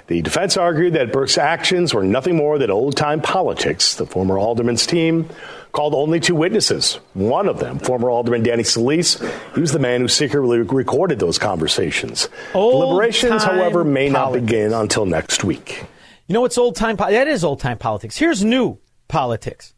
The 0.07 0.23
defense 0.23 0.57
argued 0.57 0.95
that 0.95 1.13
Burke's 1.13 1.37
actions 1.37 1.93
were 1.93 2.05
nothing 2.05 2.37
more 2.37 2.59
than 2.59 2.71
old 2.71 2.97
time 2.97 3.21
politics. 3.21 3.97
The 3.97 4.07
former 4.07 4.39
alderman's 4.39 4.87
team 4.87 5.29
called 5.73 5.93
only 5.95 6.21
two 6.21 6.35
witnesses. 6.35 6.95
One 7.13 7.49
of 7.49 7.59
them, 7.59 7.79
former 7.81 8.09
Alderman 8.09 8.45
Danny 8.45 8.63
Solis, 8.63 9.23
he 9.55 9.61
was 9.61 9.73
the 9.73 9.79
man 9.79 10.01
who 10.01 10.09
secretly 10.09 10.61
recorded 10.61 11.19
those 11.19 11.37
conversations. 11.37 12.31
Old 12.55 12.81
Deliberations, 12.81 13.45
however, 13.45 13.85
may 13.85 14.09
not 14.09 14.33
begin 14.33 14.73
until 14.73 15.05
next 15.05 15.45
week. 15.45 15.85
You 16.27 16.33
know 16.33 16.41
what's 16.41 16.57
old 16.57 16.75
time? 16.75 16.97
Po- 16.97 17.11
that 17.11 17.29
is 17.29 17.45
old 17.45 17.61
time 17.61 17.77
politics. 17.77 18.17
Here's 18.17 18.43
new 18.43 18.79
politics 19.09 19.75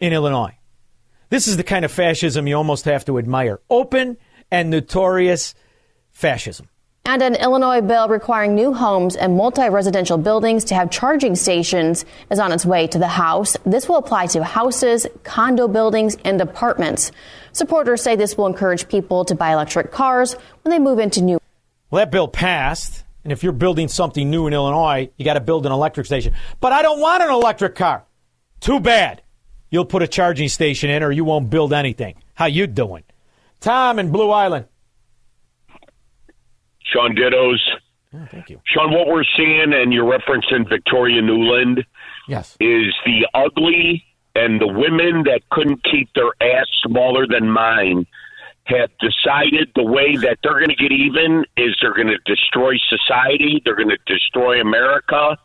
in 0.00 0.14
Illinois. 0.14 0.56
This 1.28 1.46
is 1.46 1.58
the 1.58 1.64
kind 1.64 1.84
of 1.84 1.92
fascism 1.92 2.46
you 2.46 2.56
almost 2.56 2.86
have 2.86 3.04
to 3.06 3.18
admire. 3.18 3.60
Open 3.68 4.16
and 4.50 4.70
notorious 4.70 5.54
fascism. 6.10 6.68
And 7.04 7.20
an 7.20 7.34
Illinois 7.34 7.82
bill 7.82 8.08
requiring 8.08 8.54
new 8.54 8.72
homes 8.72 9.16
and 9.16 9.36
multi 9.36 9.68
residential 9.68 10.16
buildings 10.16 10.64
to 10.66 10.74
have 10.74 10.90
charging 10.90 11.34
stations 11.34 12.06
is 12.30 12.38
on 12.38 12.52
its 12.52 12.64
way 12.64 12.86
to 12.86 12.98
the 12.98 13.08
House. 13.08 13.56
This 13.66 13.86
will 13.88 13.96
apply 13.96 14.28
to 14.28 14.44
houses, 14.44 15.06
condo 15.24 15.68
buildings, 15.68 16.16
and 16.24 16.40
apartments. 16.40 17.10
Supporters 17.52 18.02
say 18.02 18.16
this 18.16 18.38
will 18.38 18.46
encourage 18.46 18.88
people 18.88 19.26
to 19.26 19.34
buy 19.34 19.52
electric 19.52 19.90
cars 19.90 20.36
when 20.62 20.70
they 20.70 20.78
move 20.78 20.98
into 20.98 21.20
new. 21.20 21.38
Well, 21.90 22.00
that 22.00 22.10
bill 22.10 22.28
passed. 22.28 23.04
And 23.24 23.32
if 23.32 23.42
you're 23.42 23.52
building 23.52 23.88
something 23.88 24.30
new 24.30 24.46
in 24.46 24.52
Illinois, 24.52 25.10
you 25.16 25.24
got 25.24 25.34
to 25.34 25.40
build 25.40 25.64
an 25.66 25.72
electric 25.72 26.06
station. 26.06 26.34
But 26.60 26.72
I 26.72 26.82
don't 26.82 27.00
want 27.00 27.22
an 27.22 27.30
electric 27.30 27.74
car. 27.74 28.04
Too 28.60 28.80
bad. 28.80 29.22
You'll 29.70 29.84
put 29.84 30.02
a 30.02 30.08
charging 30.08 30.48
station 30.48 30.90
in 30.90 31.02
or 31.02 31.10
you 31.10 31.24
won't 31.24 31.48
build 31.48 31.72
anything. 31.72 32.16
How 32.34 32.46
you 32.46 32.66
doing? 32.66 33.04
Tom 33.60 33.98
in 33.98 34.10
Blue 34.10 34.30
Island. 34.30 34.66
Shaun 36.82 37.14
Dittos. 37.14 37.58
Oh, 38.14 38.26
thank 38.30 38.50
you. 38.50 38.60
Shaun, 38.66 38.92
what 38.92 39.06
we're 39.06 39.24
seeing, 39.36 39.72
and 39.72 39.92
you're 39.92 40.04
referencing 40.04 40.68
Victoria 40.68 41.22
Nuland, 41.22 41.84
yes, 42.28 42.56
is 42.60 42.94
the 43.06 43.26
ugly 43.32 44.04
and 44.34 44.60
the 44.60 44.66
women 44.66 45.24
that 45.24 45.40
couldn't 45.50 45.82
keep 45.84 46.10
their 46.14 46.32
ass 46.40 46.66
smaller 46.86 47.26
than 47.26 47.48
mine 47.48 48.06
have 48.64 48.90
decided 49.00 49.70
the 49.74 49.82
way 49.82 50.16
that 50.16 50.38
they're 50.42 50.58
going 50.58 50.68
to 50.68 50.76
get 50.76 50.92
even 50.92 51.44
is 51.56 51.76
they're 51.80 51.94
going 51.94 52.06
to 52.06 52.18
destroy 52.24 52.76
society, 52.88 53.60
they're 53.64 53.76
going 53.76 53.88
to 53.88 53.98
destroy 54.06 54.60
America, 54.60 55.36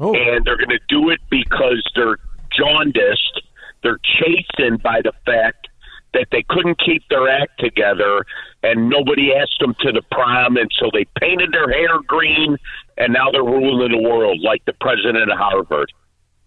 oh. 0.00 0.14
and 0.14 0.44
they're 0.44 0.56
going 0.56 0.70
to 0.70 0.80
do 0.88 1.10
it 1.10 1.20
because 1.30 1.88
they're 1.94 2.18
jaundiced, 2.56 3.42
they're 3.82 4.00
chastened 4.02 4.82
by 4.82 5.00
the 5.02 5.12
fact 5.24 5.68
that 6.14 6.28
they 6.30 6.44
couldn't 6.48 6.78
keep 6.78 7.02
their 7.10 7.28
act 7.28 7.58
together 7.58 8.24
and 8.62 8.88
nobody 8.88 9.34
asked 9.34 9.58
them 9.60 9.74
to 9.80 9.92
the 9.92 10.02
prom 10.10 10.56
and 10.56 10.70
so 10.78 10.88
they 10.92 11.04
painted 11.20 11.52
their 11.52 11.68
hair 11.68 11.98
green 12.06 12.56
and 12.96 13.12
now 13.12 13.30
they're 13.30 13.42
ruling 13.42 13.92
the 13.92 14.08
world 14.08 14.40
like 14.40 14.64
the 14.64 14.72
president 14.80 15.30
of 15.30 15.36
Harvard. 15.36 15.92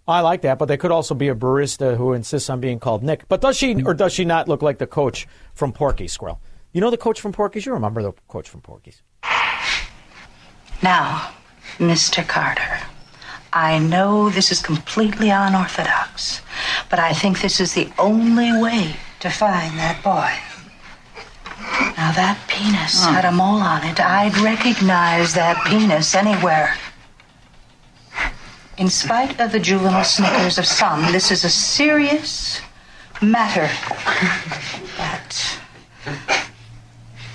I 0.08 0.22
like 0.22 0.42
that, 0.44 0.58
but 0.58 0.66
they 0.66 0.78
could 0.78 0.92
also 0.92 1.14
be 1.14 1.28
a 1.28 1.36
barista 1.36 1.98
who 1.98 2.14
insists 2.14 2.50
on 2.50 2.62
being 2.62 2.80
called 2.80 3.04
Nick. 3.04 3.28
But 3.28 3.42
does 3.42 3.58
she 3.58 3.84
or 3.84 3.94
does 3.94 4.14
she 4.14 4.24
not 4.24 4.48
look 4.48 4.62
like 4.62 4.78
the 4.78 4.88
coach 4.88 5.28
from 5.54 5.74
Porky's 5.74 6.14
Squirrel? 6.14 6.40
You 6.72 6.82
know 6.82 6.90
the 6.90 6.98
coach 6.98 7.20
from 7.20 7.34
Porky's? 7.34 7.66
You 7.66 7.74
remember 7.74 8.02
the 8.02 8.14
coach 8.28 8.48
from 8.48 8.62
Porky's? 8.62 9.02
Now, 10.82 11.32
Mr. 11.78 12.26
Carter, 12.26 12.80
I 13.52 13.80
know 13.80 14.30
this 14.30 14.52
is 14.52 14.62
completely 14.62 15.30
unorthodox, 15.30 16.42
but 16.90 17.00
I 17.00 17.14
think 17.14 17.42
this 17.42 17.60
is 17.60 17.74
the 17.74 17.92
only 17.98 18.52
way 18.62 18.96
to 19.20 19.30
find 19.30 19.78
that 19.80 20.02
boy. 20.04 20.32
Now, 21.98 22.12
that 22.12 22.40
penis 22.48 23.04
had 23.04 23.26
a 23.26 23.32
mole 23.32 23.60
on 23.60 23.84
it. 23.84 24.00
I'd 24.00 24.38
recognize 24.38 25.34
that 25.34 25.58
penis 25.66 26.14
anywhere. 26.14 26.76
In 28.78 28.90
spite 28.90 29.40
of 29.40 29.52
the 29.52 29.60
juvenile 29.60 30.04
snickers 30.04 30.60
of 30.60 30.66
some, 30.68 31.12
this 31.12 31.32
is 31.32 31.44
a 31.44 31.50
serious 31.50 32.62
matter. 33.24 33.68
That. 34.98 35.60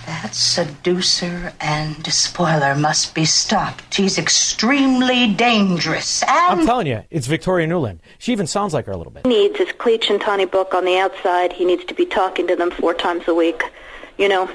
That 0.07 0.35
seducer 0.35 1.53
and 1.61 2.01
despoiler 2.03 2.77
must 2.77 3.15
be 3.15 3.25
stopped. 3.25 3.95
He's 3.95 4.19
extremely 4.19 5.33
dangerous. 5.33 6.23
And 6.23 6.61
I'm 6.61 6.67
telling 6.67 6.87
you, 6.87 7.03
it's 7.11 7.27
Victoria 7.27 7.67
Nuland. 7.67 7.99
She 8.19 8.31
even 8.31 8.47
sounds 8.47 8.73
like 8.73 8.87
her 8.87 8.93
a 8.93 8.97
little 8.97 9.13
bit. 9.13 9.27
He 9.27 9.31
needs 9.31 9.59
is 9.59 9.69
Klitsch 9.69 10.11
and 10.11 10.21
Tony 10.21 10.45
Book 10.45 10.75
on 10.75 10.85
the 10.85 10.97
outside. 10.99 11.53
He 11.53 11.65
needs 11.65 11.85
to 11.87 11.95
be 11.95 12.07
talking 12.07 12.47
to 12.47 12.55
them 12.55 12.71
four 12.71 12.95
times 12.95 13.25
a 13.27 13.35
week. 13.35 13.63
You 14.17 14.29
know, 14.29 14.51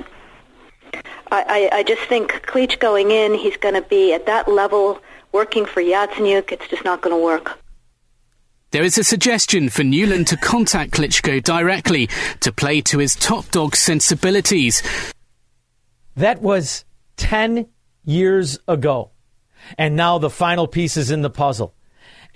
I, 1.32 1.70
I, 1.72 1.78
I 1.80 1.84
just 1.84 2.04
think 2.04 2.32
Klitsch 2.46 2.80
going 2.80 3.12
in, 3.12 3.34
he's 3.34 3.58
going 3.58 3.76
to 3.76 3.82
be 3.82 4.14
at 4.14 4.26
that 4.26 4.48
level 4.48 5.02
working 5.32 5.66
for 5.66 5.82
Yatsenyuk. 5.82 6.52
It's 6.52 6.68
just 6.68 6.84
not 6.84 7.02
going 7.02 7.16
to 7.16 7.24
work. 7.24 7.60
There 8.72 8.84
is 8.84 8.98
a 8.98 9.04
suggestion 9.04 9.70
for 9.70 9.84
Nuland 9.84 10.28
to 10.28 10.38
contact 10.38 10.92
Klitschko 10.92 11.42
directly 11.42 12.10
to 12.42 12.52
play 12.52 12.82
to 12.82 12.98
his 12.98 13.16
top 13.16 13.50
dog 13.52 13.76
sensibilities. 13.76 14.84
That 16.18 16.42
was 16.42 16.84
10 17.16 17.68
years 18.04 18.60
ago. 18.68 19.12
And 19.78 19.96
now 19.96 20.18
the 20.18 20.30
final 20.30 20.68
piece 20.68 20.98
is 20.98 21.12
in 21.12 21.22
the 21.22 21.30
puzzle. 21.30 21.74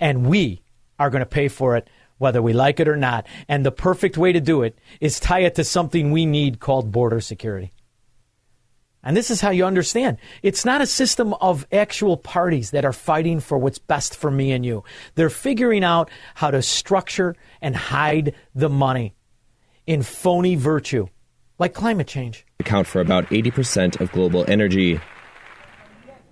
And 0.00 0.26
we 0.26 0.62
are 0.98 1.10
going 1.10 1.20
to 1.20 1.26
pay 1.26 1.48
for 1.48 1.76
it 1.76 1.88
whether 2.18 2.40
we 2.40 2.52
like 2.52 2.78
it 2.78 2.88
or 2.88 2.96
not. 2.96 3.26
And 3.48 3.66
the 3.66 3.72
perfect 3.72 4.16
way 4.16 4.32
to 4.32 4.40
do 4.40 4.62
it 4.62 4.78
is 5.00 5.18
tie 5.18 5.40
it 5.40 5.56
to 5.56 5.64
something 5.64 6.12
we 6.12 6.24
need 6.24 6.60
called 6.60 6.92
border 6.92 7.20
security. 7.20 7.72
And 9.04 9.16
this 9.16 9.30
is 9.30 9.40
how 9.40 9.50
you 9.50 9.64
understand. 9.64 10.18
It's 10.42 10.64
not 10.64 10.80
a 10.80 10.86
system 10.86 11.34
of 11.34 11.66
actual 11.72 12.16
parties 12.16 12.70
that 12.70 12.84
are 12.84 12.92
fighting 12.92 13.40
for 13.40 13.58
what's 13.58 13.78
best 13.78 14.14
for 14.14 14.30
me 14.30 14.52
and 14.52 14.64
you. 14.64 14.84
They're 15.16 15.30
figuring 15.30 15.82
out 15.82 16.10
how 16.34 16.50
to 16.52 16.62
structure 16.62 17.34
and 17.60 17.74
hide 17.74 18.34
the 18.54 18.68
money 18.68 19.14
in 19.86 20.02
phony 20.02 20.54
virtue, 20.54 21.08
like 21.58 21.74
climate 21.74 22.06
change. 22.06 22.46
account 22.60 22.86
for 22.86 23.00
about 23.00 23.26
80% 23.26 24.00
of 24.00 24.12
global 24.12 24.44
energy. 24.48 25.00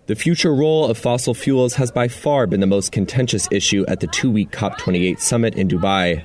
The 0.06 0.14
future 0.14 0.54
role 0.54 0.86
of 0.86 0.98
fossil 0.98 1.34
fuels 1.34 1.74
has 1.74 1.90
by 1.90 2.08
far 2.08 2.46
been 2.46 2.60
the 2.60 2.66
most 2.66 2.90
contentious 2.92 3.46
issue 3.50 3.84
at 3.86 4.00
the 4.00 4.06
two 4.08 4.30
week 4.30 4.50
COP28 4.50 5.20
summit 5.20 5.54
in 5.54 5.68
Dubai. 5.68 6.24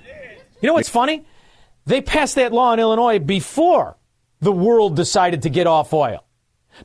You 0.62 0.68
know 0.68 0.74
what's 0.74 0.90
funny? 0.90 1.26
They 1.86 2.02
passed 2.02 2.36
that 2.36 2.52
law 2.52 2.74
in 2.74 2.80
Illinois 2.80 3.20
before 3.20 3.98
the 4.42 4.52
world 4.52 4.96
decided 4.96 5.44
to 5.44 5.50
get 5.50 5.68
off 5.68 5.94
oil, 5.94 6.25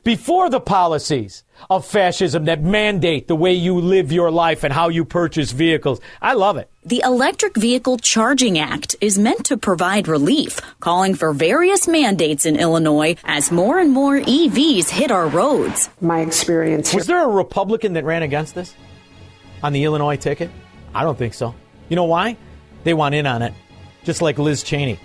before 0.03 0.49
the 0.49 0.59
policies 0.59 1.43
of 1.69 1.85
fascism 1.85 2.45
that 2.45 2.61
mandate 2.61 3.27
the 3.27 3.35
way 3.35 3.53
you 3.53 3.79
live 3.79 4.11
your 4.11 4.31
life 4.31 4.63
and 4.63 4.73
how 4.73 4.89
you 4.89 5.05
purchase 5.05 5.51
vehicles. 5.51 5.99
I 6.21 6.33
love 6.33 6.57
it. 6.57 6.69
The 6.83 7.01
Electric 7.05 7.55
Vehicle 7.55 7.97
Charging 7.97 8.57
Act 8.57 8.95
is 9.01 9.19
meant 9.19 9.45
to 9.45 9.57
provide 9.57 10.07
relief, 10.07 10.59
calling 10.79 11.13
for 11.13 11.33
various 11.33 11.87
mandates 11.87 12.45
in 12.45 12.57
Illinois 12.57 13.15
as 13.23 13.51
more 13.51 13.79
and 13.79 13.91
more 13.91 14.19
EVs 14.19 14.89
hit 14.89 15.11
our 15.11 15.27
roads. 15.27 15.89
My 16.01 16.21
experience. 16.21 16.93
Was 16.93 17.05
there 17.07 17.23
a 17.23 17.27
Republican 17.27 17.93
that 17.93 18.05
ran 18.05 18.23
against 18.23 18.55
this 18.55 18.73
on 19.61 19.73
the 19.73 19.83
Illinois 19.83 20.15
ticket? 20.17 20.49
I 20.95 21.03
don't 21.03 21.17
think 21.17 21.33
so. 21.35 21.53
You 21.89 21.95
know 21.95 22.05
why? 22.05 22.37
They 22.83 22.93
want 22.93 23.13
in 23.13 23.27
on 23.27 23.43
it, 23.43 23.53
just 24.03 24.21
like 24.21 24.39
Liz 24.39 24.63
Cheney. 24.63 24.99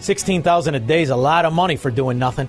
Sixteen 0.00 0.42
thousand 0.42 0.74
a 0.74 0.80
day 0.80 1.02
is 1.02 1.10
a 1.10 1.16
lot 1.16 1.44
of 1.44 1.52
money 1.52 1.76
for 1.76 1.90
doing 1.90 2.18
nothing. 2.18 2.48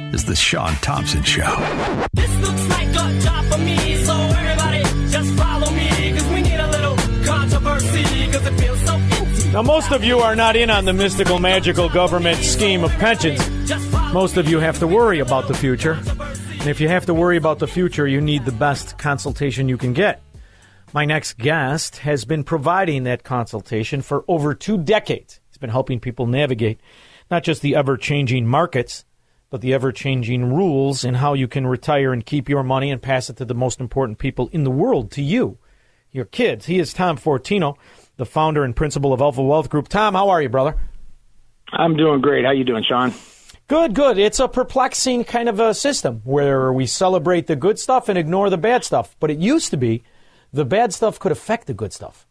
is 0.13 0.25
The 0.25 0.35
Shaun 0.35 0.73
Thompson 0.75 1.23
Show. 1.23 1.55
This 2.13 2.35
looks 2.41 2.69
like 2.69 2.89
a 2.89 3.19
job 3.21 3.45
for 3.45 3.57
me, 3.59 3.95
so 4.03 4.13
everybody 4.13 4.83
just 5.09 5.33
follow 5.37 5.71
me, 5.71 6.11
cause 6.13 6.27
we 6.27 6.41
need 6.41 6.59
a 6.59 6.69
little 6.69 6.95
controversy, 7.25 8.31
cause 8.31 8.45
it 8.45 8.59
feels 8.59 8.81
so 8.81 8.93
empty. 8.93 9.49
Now, 9.51 9.61
most 9.61 9.91
of 9.91 10.03
you 10.03 10.19
are 10.19 10.35
not 10.35 10.55
in 10.55 10.69
on 10.69 10.85
the 10.85 10.93
mystical, 10.93 11.39
magical 11.39 11.87
government 11.89 12.37
scheme 12.39 12.83
of 12.83 12.91
pensions. 12.93 13.39
Most 14.13 14.37
of 14.37 14.49
you 14.49 14.59
have 14.59 14.79
to 14.79 14.87
worry 14.87 15.19
about 15.19 15.47
the 15.47 15.53
future. 15.53 15.93
And 15.93 16.67
if 16.67 16.81
you 16.81 16.89
have 16.89 17.05
to 17.05 17.13
worry 17.13 17.37
about 17.37 17.59
the 17.59 17.67
future, 17.67 18.05
you 18.05 18.19
need 18.19 18.45
the 18.45 18.51
best 18.51 18.97
consultation 18.97 19.69
you 19.69 19.77
can 19.77 19.93
get. 19.93 20.21
My 20.93 21.05
next 21.05 21.37
guest 21.37 21.97
has 21.99 22.25
been 22.25 22.43
providing 22.43 23.03
that 23.03 23.23
consultation 23.23 24.01
for 24.01 24.25
over 24.27 24.53
two 24.53 24.77
decades. 24.77 25.39
He's 25.47 25.57
been 25.57 25.69
helping 25.69 26.01
people 26.01 26.27
navigate 26.27 26.81
not 27.31 27.43
just 27.43 27.61
the 27.61 27.75
ever 27.77 27.95
changing 27.95 28.45
markets, 28.45 29.05
but 29.51 29.61
the 29.61 29.73
ever 29.73 29.91
changing 29.91 30.51
rules 30.51 31.03
and 31.03 31.17
how 31.17 31.33
you 31.33 31.47
can 31.47 31.67
retire 31.67 32.13
and 32.13 32.25
keep 32.25 32.49
your 32.49 32.63
money 32.63 32.89
and 32.89 33.01
pass 33.01 33.29
it 33.29 33.35
to 33.35 33.45
the 33.45 33.53
most 33.53 33.79
important 33.79 34.17
people 34.17 34.49
in 34.51 34.63
the 34.63 34.71
world, 34.71 35.11
to 35.11 35.21
you, 35.21 35.59
your 36.09 36.25
kids. 36.25 36.65
He 36.65 36.79
is 36.79 36.93
Tom 36.93 37.17
Fortino, 37.17 37.75
the 38.15 38.25
founder 38.25 38.63
and 38.63 38.75
principal 38.75 39.13
of 39.13 39.21
Alpha 39.21 39.43
Wealth 39.43 39.69
Group. 39.69 39.89
Tom, 39.89 40.15
how 40.15 40.29
are 40.29 40.41
you, 40.41 40.49
brother? 40.49 40.77
I'm 41.73 41.97
doing 41.97 42.21
great. 42.21 42.45
How 42.45 42.51
you 42.51 42.63
doing, 42.63 42.83
Shaun? 42.87 43.13
Good, 43.67 43.93
good. 43.93 44.17
It's 44.17 44.39
a 44.39 44.47
perplexing 44.47 45.25
kind 45.25 45.49
of 45.49 45.59
a 45.59 45.73
system 45.73 46.21
where 46.23 46.71
we 46.71 46.85
celebrate 46.85 47.47
the 47.47 47.55
good 47.55 47.77
stuff 47.77 48.09
and 48.09 48.17
ignore 48.17 48.49
the 48.49 48.57
bad 48.57 48.85
stuff. 48.85 49.15
But 49.19 49.31
it 49.31 49.39
used 49.39 49.69
to 49.71 49.77
be 49.77 50.03
the 50.53 50.65
bad 50.65 50.93
stuff 50.93 51.19
could 51.19 51.31
affect 51.31 51.67
the 51.67 51.73
good 51.73 51.93
stuff. 51.93 52.25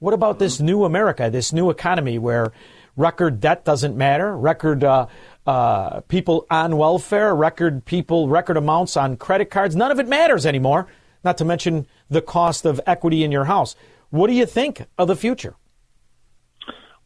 What 0.00 0.14
about 0.14 0.38
this 0.38 0.60
new 0.60 0.84
America, 0.84 1.28
this 1.30 1.52
new 1.52 1.70
economy 1.70 2.18
where 2.18 2.52
record 2.96 3.40
debt 3.40 3.64
doesn't 3.64 3.96
matter, 3.96 4.36
record 4.36 4.84
uh, 4.84 5.06
uh, 5.46 6.00
people 6.02 6.46
on 6.50 6.76
welfare, 6.76 7.34
record 7.34 7.84
people, 7.84 8.28
record 8.28 8.56
amounts 8.56 8.96
on 8.96 9.16
credit 9.16 9.50
cards? 9.50 9.74
None 9.74 9.90
of 9.90 9.98
it 9.98 10.08
matters 10.08 10.46
anymore, 10.46 10.86
not 11.24 11.38
to 11.38 11.44
mention 11.44 11.86
the 12.08 12.22
cost 12.22 12.64
of 12.64 12.80
equity 12.86 13.24
in 13.24 13.32
your 13.32 13.44
house. 13.44 13.74
What 14.10 14.26
do 14.26 14.34
you 14.34 14.46
think 14.46 14.86
of 14.98 15.08
the 15.08 15.16
future? 15.16 15.54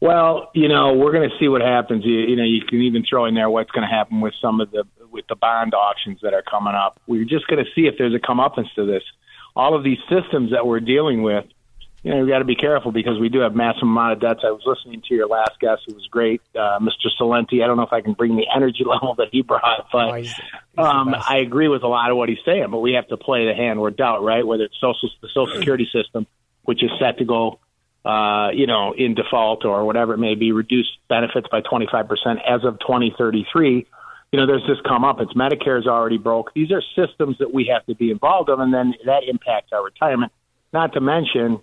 Well, 0.01 0.51
you 0.53 0.67
know, 0.67 0.93
we're 0.93 1.11
going 1.11 1.29
to 1.29 1.35
see 1.39 1.47
what 1.47 1.61
happens. 1.61 2.03
You, 2.05 2.19
you 2.19 2.35
know, 2.35 2.43
you 2.43 2.61
can 2.67 2.81
even 2.81 3.05
throw 3.09 3.25
in 3.25 3.33
there 3.33 3.49
what's 3.49 3.71
going 3.71 3.87
to 3.87 3.93
happen 3.93 4.21
with 4.21 4.33
some 4.41 4.59
of 4.59 4.71
the 4.71 4.83
with 5.09 5.25
the 5.27 5.35
bond 5.35 5.73
auctions 5.73 6.19
that 6.21 6.33
are 6.33 6.43
coming 6.43 6.73
up. 6.75 6.99
We're 7.07 7.23
just 7.23 7.47
going 7.47 7.63
to 7.63 7.71
see 7.73 7.87
if 7.87 7.95
there's 7.97 8.13
a 8.13 8.19
comeuppance 8.19 8.67
to 8.75 8.85
this. 8.85 9.03
All 9.55 9.73
of 9.73 9.83
these 9.85 9.99
systems 10.09 10.51
that 10.51 10.67
we're 10.67 10.81
dealing 10.81 11.23
with, 11.23 11.45
you 12.05 12.11
know, 12.13 12.23
we 12.23 12.29
got 12.29 12.37
to 12.39 12.45
be 12.45 12.55
careful 12.55 12.91
because 12.91 13.19
we 13.19 13.29
do 13.29 13.39
have 13.39 13.55
massive 13.55 13.81
amount 13.81 14.13
of 14.13 14.19
debts. 14.19 14.41
I 14.43 14.51
was 14.51 14.61
listening 14.63 15.01
to 15.09 15.15
your 15.15 15.27
last 15.27 15.59
guest; 15.59 15.81
it 15.87 15.95
was 15.95 16.05
great, 16.05 16.39
uh, 16.53 16.77
Mr. 16.79 17.07
Celente. 17.19 17.63
I 17.63 17.65
don't 17.67 17.77
know 17.77 17.83
if 17.83 17.91
I 17.93 18.01
can 18.01 18.13
bring 18.13 18.35
the 18.35 18.45
energy 18.55 18.83
level 18.85 19.15
that 19.15 19.29
he 19.31 19.41
brought, 19.41 19.87
but 19.91 20.09
Oh, 20.09 20.13
he's- 20.13 20.35
he's 20.35 20.85
um, 20.85 21.15
I 21.27 21.37
agree 21.37 21.67
with 21.67 21.81
a 21.81 21.87
lot 21.87 22.11
of 22.11 22.17
what 22.17 22.29
he's 22.29 22.37
saying. 22.45 22.67
But 22.69 22.81
we 22.81 22.93
have 22.93 23.07
to 23.07 23.17
play 23.17 23.47
the 23.47 23.55
hand 23.55 23.81
we're 23.81 23.89
dealt, 23.89 24.21
right? 24.21 24.45
Whether 24.45 24.65
it's 24.65 24.79
social 24.79 25.09
the 25.21 25.29
Social 25.33 25.55
Security 25.57 25.89
system, 25.91 26.27
which 26.65 26.83
is 26.83 26.91
set 26.99 27.17
to 27.17 27.25
go 27.25 27.59
uh, 28.05 28.51
you 28.53 28.67
know, 28.67 28.93
in 28.95 29.15
default 29.15 29.65
or 29.65 29.83
whatever 29.83 30.13
it 30.13 30.19
may 30.19 30.35
be, 30.35 30.51
reduce 30.51 30.85
benefits 31.09 31.47
by 31.51 31.61
25% 31.61 32.05
as 32.47 32.63
of 32.63 32.77
2033. 32.81 33.87
You 34.31 34.39
know, 34.39 34.45
there's 34.45 34.61
this 34.67 34.77
come 34.87 35.03
up. 35.03 35.19
It's 35.21 35.33
Medicare's 35.33 35.87
already 35.87 36.19
broke. 36.19 36.53
These 36.53 36.71
are 36.71 36.83
systems 36.95 37.39
that 37.39 37.51
we 37.51 37.65
have 37.73 37.83
to 37.87 37.95
be 37.95 38.11
involved 38.11 38.49
in, 38.51 38.61
and 38.61 38.71
then 38.71 38.93
that 39.07 39.23
impacts 39.27 39.73
our 39.73 39.83
retirement. 39.83 40.31
Not 40.71 40.93
to 40.93 41.01
mention, 41.01 41.61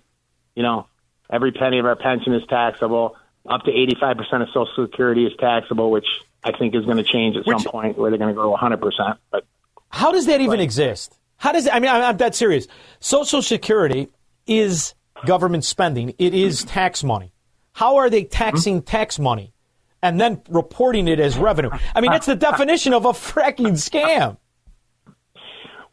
you 0.55 0.63
know, 0.63 0.87
every 1.29 1.51
penny 1.51 1.79
of 1.79 1.85
our 1.85 1.95
pension 1.95 2.33
is 2.33 2.43
taxable. 2.47 3.15
Up 3.45 3.63
to 3.63 3.71
85% 3.71 4.41
of 4.41 4.47
Social 4.49 4.87
Security 4.87 5.25
is 5.25 5.33
taxable, 5.37 5.91
which 5.91 6.07
I 6.43 6.51
think 6.57 6.75
is 6.75 6.85
going 6.85 6.97
to 6.97 7.03
change 7.03 7.35
at 7.35 7.45
some 7.45 7.63
point 7.63 7.97
where 7.97 8.09
they're 8.09 8.19
going 8.19 8.33
to 8.33 8.41
go 8.41 8.55
100%. 8.55 9.17
But 9.31 9.45
How 9.89 10.11
does 10.11 10.27
that 10.27 10.41
even 10.41 10.59
exist? 10.59 11.17
How 11.37 11.51
does 11.51 11.67
I 11.67 11.79
mean? 11.79 11.91
I'm, 11.91 12.01
I'm 12.01 12.17
that 12.17 12.35
serious. 12.35 12.67
Social 13.01 13.41
Security 13.41 14.07
is 14.47 14.93
government 15.25 15.65
spending. 15.65 16.13
It 16.17 16.33
is 16.33 16.63
tax 16.63 17.03
money. 17.03 17.33
How 17.73 17.97
are 17.97 18.09
they 18.09 18.23
taxing 18.23 18.79
hmm? 18.79 18.85
tax 18.85 19.19
money 19.19 19.53
and 20.01 20.21
then 20.21 20.41
reporting 20.47 21.07
it 21.07 21.19
as 21.19 21.37
revenue? 21.37 21.69
I 21.93 21.99
mean, 21.99 22.11
that's 22.11 22.27
the 22.27 22.35
definition 22.49 22.93
of 22.93 23.05
a 23.05 23.09
fracking 23.11 23.73
scam. 23.73 24.37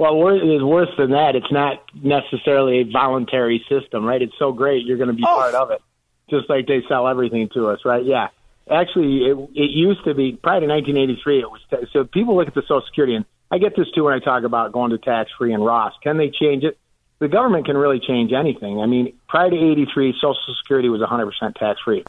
Well, 0.00 0.28
it's 0.28 0.64
worse 0.64 0.88
than 0.96 1.10
that. 1.10 1.36
It's 1.36 1.52
not 1.52 1.84
necessarily 1.92 2.78
a 2.78 2.84
voluntary 2.84 3.62
system, 3.68 4.06
right? 4.06 4.22
It's 4.22 4.32
so 4.38 4.50
great 4.50 4.86
you're 4.86 4.96
going 4.96 5.10
to 5.10 5.14
be 5.14 5.24
oh. 5.26 5.36
part 5.36 5.54
of 5.54 5.72
it, 5.72 5.82
just 6.30 6.48
like 6.48 6.66
they 6.66 6.80
sell 6.88 7.06
everything 7.06 7.50
to 7.52 7.68
us, 7.68 7.80
right? 7.84 8.02
Yeah. 8.02 8.28
Actually, 8.70 9.26
it, 9.26 9.36
it 9.54 9.70
used 9.70 10.02
to 10.04 10.14
be 10.14 10.32
prior 10.32 10.60
to 10.60 10.66
1983. 10.66 11.40
It 11.40 11.50
was 11.50 11.60
so 11.92 12.04
people 12.04 12.34
look 12.34 12.48
at 12.48 12.54
the 12.54 12.62
Social 12.62 12.82
Security, 12.86 13.14
and 13.14 13.26
I 13.50 13.58
get 13.58 13.76
this 13.76 13.90
too 13.94 14.04
when 14.04 14.14
I 14.14 14.20
talk 14.20 14.44
about 14.44 14.72
going 14.72 14.92
to 14.92 14.96
tax 14.96 15.32
free 15.36 15.52
and 15.52 15.62
Roth. 15.62 15.92
Can 16.02 16.16
they 16.16 16.30
change 16.30 16.64
it? 16.64 16.78
The 17.18 17.28
government 17.28 17.66
can 17.66 17.76
really 17.76 18.00
change 18.00 18.32
anything. 18.32 18.80
I 18.80 18.86
mean, 18.86 19.12
prior 19.28 19.50
to 19.50 19.56
83, 19.56 20.14
Social 20.14 20.54
Security 20.62 20.88
was 20.88 21.02
100% 21.02 21.56
tax 21.56 21.78
free. 21.84 22.04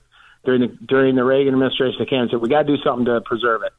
During 0.45 0.61
the 0.61 0.67
during 0.67 1.15
the 1.15 1.25
Reagan 1.25 1.55
administration, 1.55 1.97
they 1.99 2.05
came 2.05 2.21
and 2.21 2.31
said 2.31 2.39
we 2.39 2.47
got 2.47 2.65
to 2.65 2.77
do 2.77 2.81
something 2.85 3.03
to 3.03 3.19
preserve 3.19 3.63
it. 3.63 3.73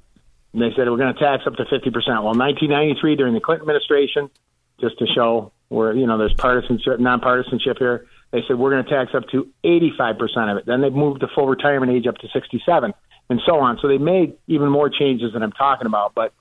And 0.53 0.63
they 0.63 0.71
said 0.77 0.89
we're 0.89 0.99
going 0.99 1.15
to 1.15 1.21
tax 1.21 1.45
up 1.47 1.57
to 1.57 1.65
50%. 1.65 1.93
Well, 2.07 2.35
1993 2.35 3.17
during 3.17 3.35
the 3.35 3.41
Clinton 3.41 3.65
administration, 3.65 4.31
just 4.81 4.99
to 4.99 5.07
show 5.07 5.53
where 5.69 5.95
you 5.95 6.07
know 6.07 6.19
there's 6.19 6.35
partisanship, 6.35 6.99
nonpartisanship 6.99 7.79
here, 7.79 8.07
they 8.31 8.41
said 8.47 8.59
we're 8.59 8.71
going 8.71 8.85
to 8.85 8.91
tax 8.91 9.15
up 9.15 9.29
to 9.31 9.49
85% 9.65 10.53
of 10.53 10.59
it. 10.59 10.67
Then 10.67 10.81
they 10.81 10.91
moved 10.91 11.21
the 11.21 11.29
full 11.35 11.47
retirement 11.47 11.93
age 11.93 12.07
up 12.07 12.19
to 12.19 12.29
67, 12.33 12.93
and 13.31 13.41
so 13.47 13.61
on. 13.61 13.79
So 13.81 13.89
they 13.89 13.99
made 13.99 14.37
even 14.47 14.69
more 14.69 14.91
changes 14.91 15.33
than 15.33 15.43
I'm 15.43 15.53
talking 15.53 15.87
about. 15.87 16.15
But 16.15 16.33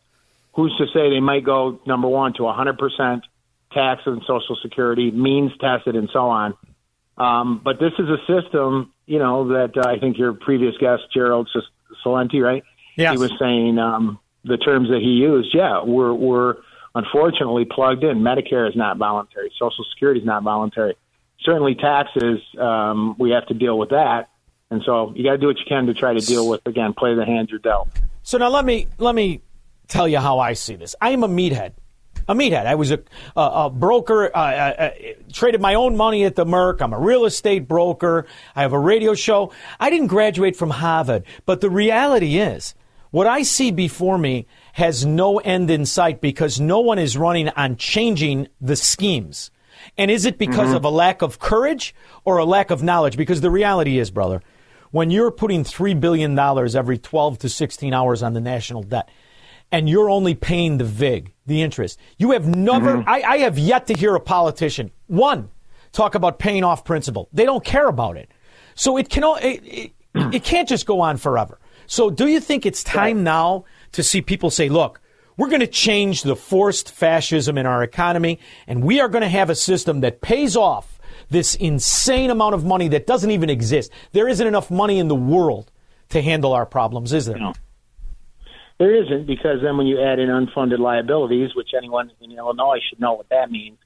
who's 0.54 0.76
to 0.78 0.88
say 0.88 1.10
they 1.10 1.20
might 1.20 1.46
go 1.46 1.80
number 1.86 2.08
one 2.08 2.34
to 2.34 2.44
100% 2.44 3.22
tax 3.74 4.02
and 4.06 4.22
Social 4.28 4.58
Security, 4.62 5.12
means 5.12 5.52
tested, 5.60 5.96
and 5.96 6.10
so 6.12 6.28
on. 6.28 6.54
Um, 7.18 7.62
but 7.64 7.80
this 7.80 7.94
is 8.00 8.08
a 8.10 8.18
system, 8.26 8.94
you 9.06 9.20
know, 9.20 9.50
that 9.50 9.78
uh, 9.78 9.88
I 9.88 10.00
think 10.00 10.18
your 10.18 10.34
previous 10.34 10.76
guest, 10.78 11.04
Gerald 11.14 11.50
Celente, 12.06 12.42
right? 12.42 12.64
Yes. 12.96 13.14
He 13.14 13.18
was 13.18 13.32
saying 13.40 13.80
um, 13.80 14.20
the 14.44 14.58
terms 14.58 14.90
that 14.90 15.00
he 15.02 15.10
used. 15.10 15.54
Yeah, 15.54 15.84
we're 15.84 16.14
we're 16.14 16.56
unfortunately 16.96 17.66
plugged 17.66 18.04
in. 18.04 18.20
Medicare 18.20 18.70
is 18.70 18.76
not 18.76 18.98
voluntary. 18.98 19.52
Social 19.58 19.86
Security 19.94 20.20
is 20.20 20.26
not 20.26 20.44
voluntary. 20.44 20.96
Certainly, 21.42 21.76
taxes 21.76 22.40
um, 22.60 23.16
we 23.18 23.32
have 23.32 23.48
to 23.48 23.54
deal 23.54 23.78
with 23.78 23.90
that. 23.90 24.30
And 24.70 24.82
so 24.86 25.14
you 25.16 25.24
got 25.24 25.32
to 25.32 25.38
do 25.38 25.48
what 25.48 25.58
you 25.60 25.66
can 25.68 25.86
to 25.88 25.94
try 25.94 26.14
to 26.14 26.20
deal 26.20 26.48
with 26.48 26.62
again, 26.66 26.94
play 26.94 27.14
the 27.14 27.26
hand 27.26 27.50
you're 27.50 27.60
dealt. 27.60 27.90
So 28.24 28.38
now 28.38 28.50
let 28.50 28.64
me 28.64 28.88
let 28.98 29.16
me 29.16 29.42
tell 29.88 30.08
you 30.08 30.20
how 30.20 30.40
I 30.40 30.54
see 30.54 30.76
this. 30.76 30.96
I 31.02 31.12
am 31.12 31.24
a 31.24 31.28
meathead. 31.28 31.74
A 32.28 32.36
meathead. 32.36 32.66
I 32.66 32.76
was 32.76 32.92
a, 32.92 33.00
a, 33.36 33.42
a 33.66 33.70
broker. 33.70 34.32
Uh, 34.34 34.40
uh, 34.40 34.90
traded 35.34 35.60
my 35.60 35.74
own 35.74 35.98
money 35.98 36.24
at 36.24 36.36
the 36.36 36.46
Merc. 36.46 36.82
I'm 36.82 36.94
a 36.94 37.00
real 37.00 37.26
estate 37.26 37.68
broker. 37.68 38.28
I 38.56 38.62
have 38.62 38.74
a 38.74 38.80
radio 38.80 39.14
show. 39.14 39.52
I 39.80 39.90
didn't 39.90 40.08
graduate 40.08 40.56
from 40.56 40.70
Harvard, 40.70 41.26
but 41.46 41.62
the 41.62 41.70
reality 41.70 42.38
is, 42.38 42.76
what 43.12 43.28
I 43.28 43.44
see 43.44 43.72
before 43.72 44.18
me 44.18 44.48
has 44.74 45.06
no 45.06 45.38
end 45.40 45.70
in 45.70 45.86
sight 45.86 46.22
because 46.22 46.60
no 46.60 46.80
one 46.80 46.98
is 47.00 47.18
running 47.18 47.50
on 47.50 47.76
changing 47.78 48.48
the 48.60 48.76
schemes. 48.76 49.52
And 49.98 50.10
is 50.12 50.26
it 50.26 50.38
because 50.38 50.70
Mhm. 50.70 50.76
of 50.76 50.86
a 50.86 50.90
lack 50.90 51.22
of 51.22 51.40
courage 51.40 51.94
or 52.24 52.38
a 52.38 52.46
lack 52.46 52.72
of 52.72 52.84
knowledge? 52.84 53.18
Because 53.18 53.42
the 53.42 53.52
reality 53.52 53.98
is, 54.00 54.12
brother, 54.12 54.42
when 54.92 55.12
you're 55.12 55.32
putting 55.32 55.64
$3 55.64 55.94
billion 56.00 56.38
every 56.38 56.98
12 56.98 57.40
to 57.40 57.50
16 57.50 57.94
hours 57.94 58.22
on 58.24 58.34
the 58.34 58.42
national 58.42 58.84
debt, 58.84 59.10
and 59.72 59.88
you're 59.90 60.10
only 60.10 60.36
paying 60.36 60.78
the 60.78 60.84
VIG, 60.84 61.32
the 61.48 61.62
interest, 61.62 61.98
you 62.18 62.32
have 62.32 62.46
never, 62.46 62.98
Mhm. 62.98 63.04
I, 63.08 63.22
I 63.22 63.38
have 63.40 63.58
yet 63.58 63.88
to 63.88 63.94
hear 63.94 64.16
a 64.16 64.20
politician, 64.20 64.92
one, 65.08 65.50
talk 65.94 66.14
about 66.16 66.40
paying 66.40 66.64
off 66.64 66.84
principal. 66.86 67.28
They 67.34 67.46
don't 67.46 67.64
care 67.64 67.88
about 67.88 68.18
it. 68.18 68.30
So 68.76 68.98
it, 68.98 69.10
can, 69.10 69.24
it, 69.42 69.62
it, 69.66 69.92
it 70.34 70.44
can't 70.44 70.68
just 70.68 70.86
go 70.86 71.00
on 71.02 71.18
forever. 71.18 71.58
So 71.92 72.10
do 72.10 72.28
you 72.28 72.40
think 72.40 72.66
it's 72.66 72.86
time 72.86 73.22
now 73.22 73.66
to 73.92 74.02
see 74.02 74.22
people 74.22 74.50
say, 74.50 74.70
look, 74.70 75.02
we're 75.36 75.50
going 75.50 75.60
to 75.60 75.68
change 75.68 76.24
the 76.24 76.38
forced 76.38 76.90
fascism 76.90 77.58
in 77.58 77.66
our 77.66 77.84
economy, 77.84 78.40
and 78.66 78.82
we 78.82 79.02
are 79.02 79.10
going 79.10 79.24
to 79.24 79.28
have 79.28 79.50
a 79.50 79.56
system 79.56 80.00
that 80.00 80.22
pays 80.22 80.56
off 80.56 81.02
this 81.30 81.54
insane 81.56 82.30
amount 82.30 82.56
of 82.56 82.64
money 82.64 82.88
that 82.88 83.08
doesn't 83.08 83.32
even 83.32 83.50
exist. 83.50 83.92
There 84.14 84.30
isn't 84.30 84.48
enough 84.48 84.72
money 84.72 85.00
in 85.00 85.10
the 85.10 85.16
world 85.16 85.70
to 86.12 86.22
handle 86.22 86.54
our 86.54 86.66
problems, 86.66 87.12
is 87.12 87.26
there? 87.26 87.52
There 88.78 89.04
isn't 89.04 89.28
because 89.28 89.58
then 89.62 89.76
when 89.76 89.86
you 89.86 90.02
add 90.02 90.18
in 90.18 90.30
unfunded 90.30 90.80
liabilities, 90.80 91.56
which 91.56 91.72
anyone 91.78 92.10
in 92.22 92.32
Illinois 92.32 92.80
should 92.90 93.02
know 93.02 93.16
what 93.16 93.28
that 93.32 93.52
means, 93.52 93.78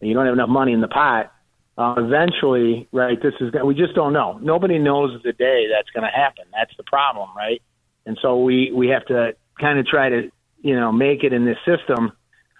you 0.00 0.14
don't 0.14 0.24
have 0.24 0.34
enough 0.34 0.48
money 0.48 0.72
in 0.72 0.80
the 0.80 0.88
pot. 0.88 1.32
Uh, 1.80 1.94
eventually, 1.96 2.86
right? 2.92 3.22
This 3.22 3.32
is 3.40 3.54
we 3.64 3.74
just 3.74 3.94
don't 3.94 4.12
know. 4.12 4.38
Nobody 4.42 4.78
knows 4.78 5.18
the 5.24 5.32
day 5.32 5.64
that's 5.74 5.88
going 5.94 6.04
to 6.04 6.14
happen. 6.14 6.44
That's 6.52 6.76
the 6.76 6.82
problem, 6.82 7.30
right? 7.34 7.62
And 8.04 8.18
so 8.20 8.42
we 8.42 8.70
we 8.70 8.88
have 8.88 9.06
to 9.06 9.34
kind 9.58 9.78
of 9.78 9.86
try 9.86 10.10
to 10.10 10.30
you 10.60 10.78
know 10.78 10.92
make 10.92 11.24
it 11.24 11.32
in 11.32 11.46
this 11.46 11.56
system. 11.64 12.12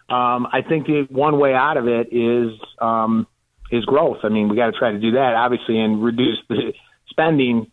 Um, 0.09 0.47
I 0.51 0.63
think 0.67 0.87
the 0.87 1.07
one 1.11 1.39
way 1.39 1.53
out 1.53 1.77
of 1.77 1.87
it 1.87 2.15
is 2.15 2.59
um, 2.81 3.27
is 3.71 3.85
growth. 3.85 4.21
I 4.23 4.31
mean, 4.31 4.49
we 4.49 4.57
got 4.57 4.73
to 4.73 4.79
try 4.79 4.91
to 4.91 4.99
do 4.99 5.11
that, 5.11 5.35
obviously, 5.35 5.79
and 5.79 6.03
reduce 6.03 6.39
the 6.49 6.73
spending. 7.11 7.71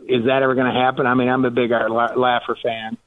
Is 0.00 0.24
that 0.24 0.42
ever 0.42 0.56
going 0.56 0.74
to 0.74 0.80
happen? 0.80 1.06
I 1.06 1.14
mean, 1.14 1.28
I'm 1.28 1.44
a 1.44 1.52
big 1.52 1.70
Art 1.70 1.92
Laffer 1.92 2.56
fan, 2.60 2.98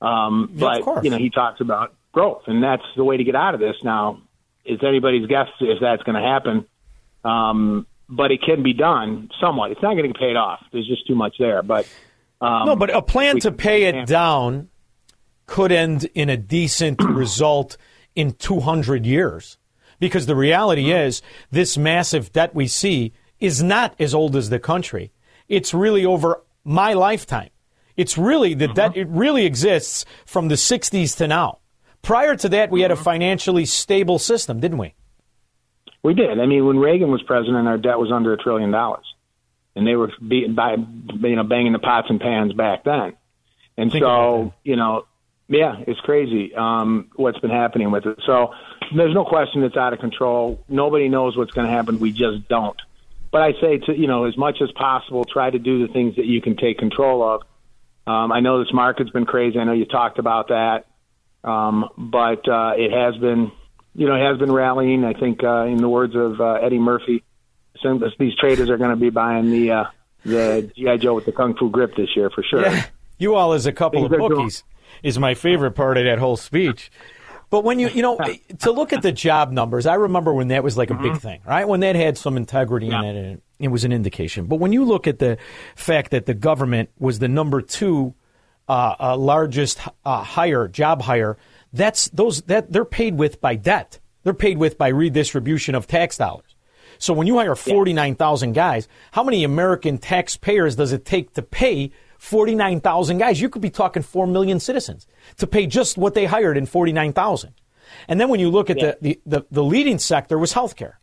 um, 0.00 0.52
Yeah, 0.54 0.80
but 0.80 1.04
you 1.04 1.10
know, 1.10 1.18
he 1.18 1.28
talks 1.28 1.60
about 1.60 1.94
growth, 2.10 2.44
and 2.46 2.62
that's 2.62 2.84
the 2.96 3.04
way 3.04 3.18
to 3.18 3.24
get 3.24 3.34
out 3.34 3.52
of 3.52 3.60
this. 3.60 3.76
Now, 3.84 4.22
it's 4.64 4.82
anybody's 4.82 5.26
guess 5.26 5.48
if 5.60 5.78
that's 5.82 6.02
going 6.04 6.16
to 6.16 6.26
happen, 6.26 6.64
um, 7.24 7.86
but 8.08 8.30
it 8.30 8.40
can 8.42 8.62
be 8.62 8.72
done 8.72 9.30
somewhat. 9.40 9.70
It's 9.70 9.82
not 9.82 9.94
getting 9.94 10.14
paid 10.14 10.36
off. 10.36 10.64
There's 10.72 10.86
just 10.86 11.06
too 11.06 11.14
much 11.14 11.36
there, 11.38 11.62
but 11.62 11.86
um, 12.40 12.66
no, 12.66 12.76
but 12.76 12.94
a 12.94 13.02
plan 13.02 13.40
to 13.40 13.52
pay 13.52 13.84
it 13.84 14.06
down 14.06 14.68
could 15.46 15.72
end 15.72 16.08
in 16.14 16.28
a 16.30 16.36
decent 16.36 17.02
result 17.02 17.76
in 18.14 18.32
200 18.32 19.04
years. 19.04 19.58
Because 20.00 20.26
the 20.26 20.36
reality 20.36 20.92
is, 20.92 21.22
this 21.50 21.76
massive 21.76 22.32
debt 22.32 22.54
we 22.54 22.68
see 22.68 23.12
is 23.40 23.62
not 23.62 23.96
as 23.98 24.14
old 24.14 24.36
as 24.36 24.48
the 24.48 24.60
country. 24.60 25.12
It's 25.48 25.74
really 25.74 26.04
over 26.04 26.42
my 26.62 26.92
lifetime. 26.92 27.50
It's 27.96 28.16
really 28.16 28.54
the 28.54 28.68
debt. 28.68 28.96
It 28.96 29.08
really 29.08 29.44
exists 29.44 30.04
from 30.24 30.46
the 30.46 30.54
'60s 30.54 31.16
to 31.16 31.26
now. 31.26 31.58
Prior 32.00 32.36
to 32.36 32.48
that, 32.50 32.70
we 32.70 32.82
had 32.82 32.92
a 32.92 32.96
financially 32.96 33.64
stable 33.64 34.20
system, 34.20 34.60
didn't 34.60 34.78
we? 34.78 34.94
We 36.02 36.14
did. 36.14 36.40
I 36.40 36.46
mean, 36.46 36.66
when 36.66 36.78
Reagan 36.78 37.10
was 37.10 37.22
president, 37.22 37.66
our 37.66 37.78
debt 37.78 37.98
was 37.98 38.12
under 38.12 38.32
a 38.32 38.36
trillion 38.36 38.70
dollars, 38.70 39.04
and 39.74 39.86
they 39.86 39.96
were 39.96 40.12
beating 40.26 40.54
by 40.54 40.76
you 40.76 41.36
know 41.36 41.44
banging 41.44 41.72
the 41.72 41.78
pots 41.78 42.08
and 42.10 42.20
pans 42.20 42.52
back 42.52 42.84
then. 42.84 43.16
And 43.76 43.92
Think 43.92 44.02
so 44.02 44.54
you 44.64 44.76
know, 44.76 45.06
yeah, 45.48 45.76
it's 45.86 46.00
crazy 46.00 46.54
um, 46.54 47.10
what's 47.16 47.38
been 47.38 47.50
happening 47.50 47.90
with 47.90 48.06
it. 48.06 48.20
So 48.26 48.54
there's 48.94 49.14
no 49.14 49.24
question 49.24 49.62
it's 49.62 49.76
out 49.76 49.92
of 49.92 49.98
control. 49.98 50.64
Nobody 50.68 51.08
knows 51.08 51.36
what's 51.36 51.52
going 51.52 51.66
to 51.66 51.72
happen. 51.72 51.98
We 51.98 52.12
just 52.12 52.48
don't. 52.48 52.80
But 53.30 53.42
I 53.42 53.52
say 53.60 53.78
to 53.78 53.96
you 53.96 54.06
know, 54.06 54.24
as 54.24 54.36
much 54.36 54.60
as 54.62 54.70
possible, 54.72 55.24
try 55.24 55.50
to 55.50 55.58
do 55.58 55.86
the 55.86 55.92
things 55.92 56.16
that 56.16 56.26
you 56.26 56.40
can 56.40 56.56
take 56.56 56.78
control 56.78 57.22
of. 57.22 57.42
Um, 58.06 58.32
I 58.32 58.40
know 58.40 58.64
this 58.64 58.72
market's 58.72 59.10
been 59.10 59.26
crazy. 59.26 59.58
I 59.58 59.64
know 59.64 59.72
you 59.72 59.84
talked 59.84 60.18
about 60.18 60.48
that, 60.48 60.86
um, 61.44 61.90
but 61.98 62.48
uh, 62.48 62.72
it 62.76 62.90
has 62.90 63.20
been, 63.20 63.52
you 63.98 64.06
know, 64.06 64.16
has 64.16 64.38
been 64.38 64.52
rallying. 64.52 65.04
I 65.04 65.12
think, 65.12 65.42
uh, 65.42 65.64
in 65.64 65.78
the 65.78 65.88
words 65.88 66.14
of 66.14 66.40
uh, 66.40 66.52
Eddie 66.54 66.78
Murphy, 66.78 67.24
some, 67.82 68.00
these 68.18 68.34
traders 68.36 68.70
are 68.70 68.76
going 68.78 68.90
to 68.90 68.96
be 68.96 69.10
buying 69.10 69.50
the 69.50 69.72
uh, 69.72 69.84
the 70.24 70.70
GI 70.76 70.98
Joe 70.98 71.14
with 71.14 71.26
the 71.26 71.32
kung 71.32 71.56
fu 71.56 71.68
grip 71.68 71.96
this 71.96 72.10
year 72.14 72.30
for 72.30 72.44
sure. 72.44 72.62
Yeah. 72.62 72.86
You 73.18 73.34
all 73.34 73.52
as 73.52 73.66
a 73.66 73.72
couple 73.72 74.04
of 74.04 74.10
Things 74.12 74.20
doing- 74.20 74.30
bookies 74.30 74.62
is 75.02 75.18
my 75.18 75.34
favorite 75.34 75.72
part 75.72 75.98
of 75.98 76.04
that 76.04 76.20
whole 76.20 76.36
speech. 76.36 76.92
But 77.50 77.64
when 77.64 77.80
you, 77.80 77.88
you 77.88 78.02
know, 78.02 78.18
to 78.60 78.70
look 78.70 78.92
at 78.92 79.02
the 79.02 79.10
job 79.10 79.50
numbers, 79.50 79.86
I 79.86 79.94
remember 79.94 80.32
when 80.32 80.48
that 80.48 80.62
was 80.62 80.76
like 80.76 80.90
a 80.90 80.94
big 80.94 81.18
thing, 81.18 81.40
right? 81.44 81.66
When 81.66 81.80
that 81.80 81.96
had 81.96 82.16
some 82.16 82.36
integrity 82.36 82.86
in 82.86 83.04
it, 83.04 83.16
and 83.16 83.42
it 83.58 83.68
was 83.68 83.82
an 83.84 83.90
indication. 83.90 84.46
But 84.46 84.56
when 84.56 84.72
you 84.72 84.84
look 84.84 85.08
at 85.08 85.18
the 85.18 85.38
fact 85.74 86.12
that 86.12 86.26
the 86.26 86.34
government 86.34 86.90
was 86.98 87.18
the 87.18 87.26
number 87.28 87.62
two 87.62 88.14
uh, 88.68 88.94
uh, 89.00 89.16
largest 89.16 89.80
uh, 90.04 90.22
hire, 90.22 90.68
job 90.68 91.02
hire, 91.02 91.36
that's 91.72 92.08
those 92.08 92.42
that 92.42 92.72
they're 92.72 92.84
paid 92.84 93.16
with 93.16 93.40
by 93.40 93.56
debt. 93.56 93.98
They're 94.24 94.34
paid 94.34 94.58
with 94.58 94.78
by 94.78 94.88
redistribution 94.88 95.74
of 95.74 95.86
tax 95.86 96.16
dollars. 96.16 96.54
So 96.98 97.12
when 97.12 97.26
you 97.26 97.38
hire 97.38 97.54
49,000 97.54 98.52
guys, 98.52 98.88
how 99.12 99.22
many 99.22 99.44
American 99.44 99.98
taxpayers 99.98 100.76
does 100.76 100.92
it 100.92 101.04
take 101.04 101.34
to 101.34 101.42
pay 101.42 101.92
49,000 102.18 103.18
guys? 103.18 103.40
You 103.40 103.48
could 103.48 103.62
be 103.62 103.70
talking 103.70 104.02
4 104.02 104.26
million 104.26 104.58
citizens 104.58 105.06
to 105.36 105.46
pay 105.46 105.66
just 105.66 105.96
what 105.96 106.14
they 106.14 106.24
hired 106.24 106.56
in 106.56 106.66
49,000. 106.66 107.52
And 108.08 108.20
then 108.20 108.28
when 108.28 108.40
you 108.40 108.50
look 108.50 108.68
at 108.68 108.78
the, 108.78 108.98
the, 109.00 109.20
the, 109.24 109.46
the 109.50 109.64
leading 109.64 109.98
sector 109.98 110.38
was 110.38 110.52
healthcare. 110.52 110.94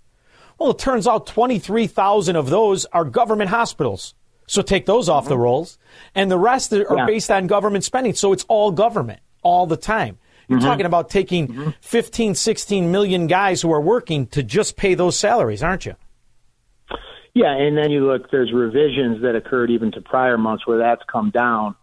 Well, 0.60 0.72
it 0.72 0.80
turns 0.80 1.08
out 1.08 1.28
23,000 1.28 2.36
of 2.36 2.50
those 2.50 2.86
are 2.86 3.06
government 3.06 3.50
hospitals. 3.50 4.14
So 4.48 4.62
take 4.62 4.86
those 4.86 5.10
off 5.10 5.26
the 5.26 5.32
mm-hmm. 5.34 5.42
rolls. 5.42 5.78
And 6.14 6.30
the 6.30 6.38
rest 6.38 6.72
are 6.74 6.90
are 6.90 6.98
Yeah. 6.98 7.06
based 7.06 7.32
on 7.32 7.48
government 7.48 7.84
spending. 7.84 8.14
So 8.14 8.34
it's 8.34 8.46
all 8.48 8.72
government 8.72 9.22
all 9.44 9.66
the 9.66 9.78
time. 9.78 10.18
You're 10.48 10.60
talking 10.60 10.86
about 10.86 11.10
taking 11.10 11.74
15, 11.82 12.36
16 12.36 12.92
million 12.92 13.28
guys 13.28 13.62
who 13.62 13.72
are 13.72 13.82
working 13.82 14.28
to 14.28 14.44
just 14.44 14.76
pay 14.76 14.94
those 14.94 15.18
salaries, 15.18 15.64
aren't 15.64 15.86
you? 15.86 15.96
Yeah, 17.34 17.52
and 17.52 17.78
then 17.78 17.92
you 17.92 18.06
look, 18.08 18.32
there's 18.32 18.54
revisions 18.54 19.22
that 19.22 19.36
occurred 19.36 19.70
even 19.70 19.92
to 19.92 20.02
prior 20.02 20.38
months 20.38 20.66
where 20.66 20.78
that's 20.78 21.02
come 21.12 21.32
down. 21.32 21.76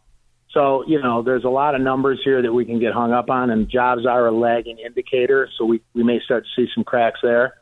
So, 0.53 0.85
you 0.87 1.01
know, 1.01 1.23
there's 1.23 1.45
a 1.45 1.51
lot 1.51 1.75
of 1.75 1.81
numbers 1.81 2.21
here 2.25 2.43
that 2.43 2.53
we 2.53 2.65
can 2.65 2.79
get 2.79 2.93
hung 2.93 3.13
up 3.13 3.31
on, 3.31 3.51
and 3.51 3.69
jobs 3.69 4.07
are 4.07 4.27
a 4.27 4.33
lagging 4.33 4.79
indicator, 4.79 5.49
so 5.59 5.65
we, 5.65 5.83
we 5.95 6.03
may 6.03 6.21
start 6.25 6.45
to 6.45 6.51
see 6.57 6.71
some 6.75 6.85
cracks 6.85 7.21
there. 7.23 7.55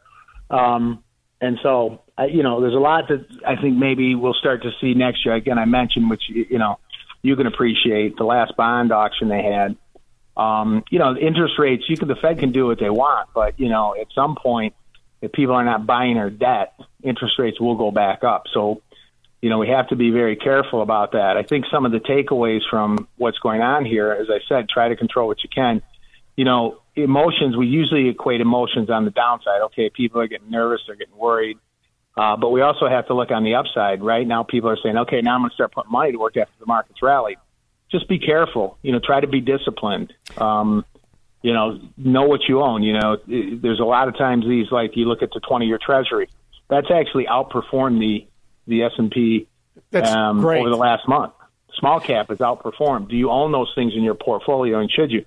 Um, 0.51 1.03
and 1.41 1.59
so, 1.63 2.03
I, 2.19 2.27
you 2.27 2.43
know, 2.43 2.61
there's 2.61 2.75
a 2.75 2.79
lot 2.79 3.09
that 3.09 3.27
I 3.47 3.61
think 3.61 3.77
maybe 3.77 4.15
we'll 4.15 4.35
start 4.35 4.63
to 4.63 4.71
see 4.81 4.95
next 4.95 5.25
year. 5.25 5.35
Again, 5.35 5.59
I 5.59 5.65
mentioned, 5.65 6.11
which, 6.11 6.23
you 6.29 6.59
know, 6.59 6.79
you 7.23 7.37
can 7.37 7.47
appreciate 7.47 8.17
the 8.17 8.25
last 8.25 8.57
bond 8.57 8.93
auction 8.93 9.29
they 9.29 9.43
had. 9.43 9.77
Um, 10.37 10.85
you 10.91 10.99
know, 10.99 11.17
interest 11.17 11.55
rates, 11.59 11.85
you 11.89 11.97
can, 11.97 12.09
the 12.09 12.17
Fed 12.17 12.39
can 12.39 12.53
do 12.53 12.67
what 12.67 12.79
they 12.79 12.89
want, 12.89 13.29
but, 13.35 13.59
you 13.61 13.69
know, 13.69 13.95
at 14.01 14.07
some 14.15 14.37
point, 14.37 14.75
if 15.21 15.33
people 15.33 15.55
are 15.55 15.65
not 15.65 15.87
buying 15.87 16.15
their 16.15 16.31
debt, 16.31 16.75
interest 17.03 17.39
rates 17.39 17.61
will 17.61 17.77
go 17.77 17.91
back 17.91 18.25
up. 18.25 18.45
So, 18.55 18.81
you 19.43 19.51
know, 19.51 19.59
we 19.59 19.69
have 19.69 19.89
to 19.89 19.97
be 19.97 20.11
very 20.11 20.37
careful 20.37 20.83
about 20.83 21.13
that. 21.13 21.37
I 21.37 21.43
think 21.43 21.67
some 21.71 21.85
of 21.85 21.93
the 21.93 21.99
takeaways 21.99 22.61
from 22.71 23.09
what's 23.17 23.39
going 23.39 23.61
on 23.61 23.85
here, 23.85 24.13
as 24.13 24.29
I 24.31 24.41
said, 24.49 24.69
try 24.69 24.89
to 24.89 24.97
control 24.97 25.27
what 25.27 25.43
you 25.43 25.51
can. 25.55 25.83
You 26.37 26.45
know, 26.45 26.81
emotions, 26.95 27.57
we 27.57 27.67
usually 27.67 28.09
equate 28.09 28.41
emotions 28.41 28.89
on 28.89 29.05
the 29.05 29.11
downside. 29.11 29.61
Okay, 29.63 29.91
people 29.91 30.21
are 30.21 30.27
getting 30.27 30.51
nervous, 30.51 30.81
they're 30.87 30.97
getting 30.97 31.17
worried. 31.17 31.59
Uh, 32.17 32.37
but 32.37 32.51
we 32.51 32.61
also 32.61 32.89
have 32.89 33.07
to 33.07 33.15
look 33.15 33.31
on 33.31 33.45
the 33.45 33.55
upside. 33.55 34.03
Right 34.03 34.27
now, 34.27 34.43
people 34.43 34.69
are 34.71 34.79
saying, 34.83 34.97
okay, 34.97 35.21
now 35.21 35.35
I'm 35.35 35.43
going 35.43 35.51
to 35.51 35.55
start 35.55 35.73
putting 35.73 35.93
money 35.93 36.13
to 36.13 36.19
work 36.19 36.37
after 36.37 36.53
the 36.59 36.67
market's 36.67 37.03
rallied. 37.03 37.39
Just 37.91 38.09
be 38.09 38.19
careful. 38.19 38.79
You 38.83 38.93
know, 38.93 39.01
try 39.03 39.21
to 39.21 39.27
be 39.27 39.41
disciplined. 39.41 40.13
Um, 40.37 40.85
you 41.43 41.53
know, 41.53 41.81
know 41.97 42.25
what 42.25 42.43
you 42.49 42.63
own. 42.63 42.83
You 42.83 42.95
know, 42.95 43.17
there's 43.27 43.81
a 43.81 43.85
lot 43.85 44.09
of 44.09 44.17
times 44.17 44.47
these 44.47 44.71
like 44.71 44.97
you 44.97 45.07
look 45.07 45.23
at 45.23 45.31
the 45.33 45.41
20 45.41 45.67
year 45.67 45.79
Treasury, 45.79 46.29
that's 46.69 46.91
actually 46.91 47.27
outperformed 47.27 47.99
the 47.99 48.27
the 48.67 48.85
S 48.85 48.93
and 48.99 49.11
P 49.11 49.49
um, 49.95 50.45
over 50.45 50.69
the 50.69 50.77
last 50.77 51.09
month. 51.09 51.33
Small 51.79 52.01
cap 52.01 52.29
has 52.29 52.39
outperformed. 52.39 53.09
Do 53.09 53.17
you 53.17 53.31
own 53.31 53.53
those 53.53 53.73
things 53.75 53.95
in 53.95 54.03
your 54.03 54.15
portfolio, 54.15 54.79
and 54.79 54.91
should 54.91 55.11
you? 55.11 55.25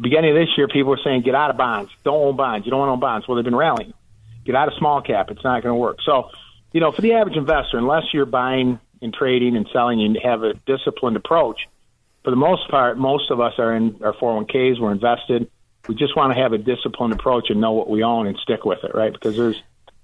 Beginning 0.00 0.30
of 0.30 0.36
this 0.36 0.48
year, 0.56 0.66
people 0.66 0.90
were 0.90 1.00
saying, 1.02 1.22
"Get 1.22 1.34
out 1.34 1.50
of 1.50 1.56
bonds. 1.56 1.90
Don't 2.04 2.28
own 2.28 2.36
bonds. 2.36 2.66
You 2.66 2.70
don't 2.70 2.80
want 2.80 2.88
to 2.88 2.92
own 2.92 3.00
bonds." 3.00 3.28
Well, 3.28 3.36
they've 3.36 3.44
been 3.44 3.56
rallying. 3.56 3.92
Get 4.44 4.54
out 4.54 4.68
of 4.68 4.74
small 4.78 5.02
cap. 5.02 5.30
It's 5.30 5.44
not 5.44 5.62
going 5.62 5.74
to 5.74 5.78
work. 5.78 5.98
So, 6.04 6.30
you 6.72 6.80
know, 6.80 6.90
for 6.92 7.02
the 7.02 7.12
average 7.12 7.36
investor, 7.36 7.76
unless 7.76 8.04
you're 8.14 8.24
buying 8.24 8.80
and 9.02 9.12
trading 9.12 9.56
and 9.56 9.68
selling, 9.72 10.02
and 10.02 10.18
have 10.22 10.42
a 10.42 10.54
disciplined 10.54 11.16
approach. 11.16 11.68
For 12.24 12.30
the 12.30 12.36
most 12.36 12.70
part, 12.70 12.98
most 12.98 13.30
of 13.30 13.40
us 13.40 13.54
are 13.58 13.74
in 13.74 14.00
our 14.04 14.12
401ks. 14.14 14.80
We're 14.80 14.92
invested. 14.92 15.50
We 15.88 15.94
just 15.94 16.16
want 16.16 16.34
to 16.34 16.40
have 16.40 16.52
a 16.52 16.58
disciplined 16.58 17.14
approach 17.14 17.46
and 17.48 17.60
know 17.60 17.72
what 17.72 17.88
we 17.88 18.02
own 18.02 18.26
and 18.26 18.36
stick 18.42 18.64
with 18.64 18.80
it, 18.84 18.94
right? 18.94 19.12
Because 19.12 19.36
there's 19.36 19.56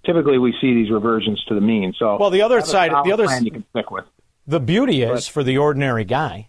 typically 0.05 0.39
we 0.39 0.55
see 0.61 0.75
these 0.75 0.91
reversions 0.91 1.45
to 1.49 1.55
the 1.55 1.61
mean. 1.61 1.93
So, 1.99 2.17
Well, 2.19 2.31
the 2.31 2.43
other 2.43 2.61
side- 2.63 2.93
the 3.05 3.13
other 3.13 3.27
plan 3.27 3.45
you 3.45 3.51
can 3.51 3.65
stick 3.71 3.91
with. 3.91 4.05
The 4.47 4.61
beauty 4.61 5.03
is 5.03 5.11
Right. 5.11 5.23
for 5.25 5.43
the 5.43 5.59
ordinary 5.59 6.05
guy, 6.05 6.49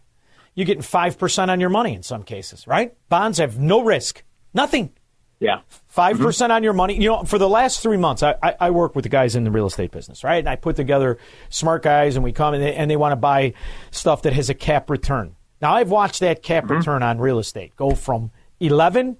you're 0.56 0.65
getting 0.65 0.84
5% 0.84 1.52
on 1.52 1.60
your 1.60 1.69
money 1.69 1.94
in 1.94 2.03
some 2.03 2.23
cases, 2.23 2.65
right? 2.68 2.94
Bonds 3.10 3.38
have 3.38 3.60
no 3.60 3.81
risk, 3.81 4.23
nothing. 4.53 4.91
Yeah. 5.39 5.60
5% 5.88 6.18
mm-hmm. 6.18 6.52
on 6.52 6.64
your 6.64 6.73
money. 6.73 6.95
You 6.95 7.10
know, 7.10 7.23
for 7.23 7.38
the 7.38 7.49
last 7.49 7.81
three 7.81 7.98
months, 7.98 8.23
I, 8.23 8.35
I, 8.41 8.56
I 8.60 8.69
work 8.72 8.95
with 8.95 9.03
the 9.03 9.10
guys 9.10 9.35
in 9.35 9.44
the 9.44 9.52
real 9.52 9.68
estate 9.68 9.91
business, 9.91 10.23
right? 10.23 10.39
And 10.39 10.49
I 10.49 10.56
put 10.56 10.76
together 10.76 11.19
smart 11.49 11.84
guys, 11.84 12.15
and 12.15 12.23
we 12.23 12.31
come 12.31 12.56
and 12.56 12.64
they, 12.64 12.73
and 12.73 12.89
they 12.89 12.95
want 12.95 13.11
to 13.11 13.18
buy 13.18 13.53
stuff 13.91 14.23
that 14.23 14.34
has 14.34 14.49
a 14.49 14.56
cap 14.56 14.89
return. 14.89 15.35
Now, 15.61 15.73
I've 15.73 15.89
watched 15.89 16.19
that 16.19 16.43
cap 16.43 16.65
mm-hmm. 16.65 16.75
return 16.75 17.03
on 17.03 17.19
real 17.19 17.39
estate 17.39 17.75
go 17.75 17.91
from 17.91 18.31
11 18.59 19.17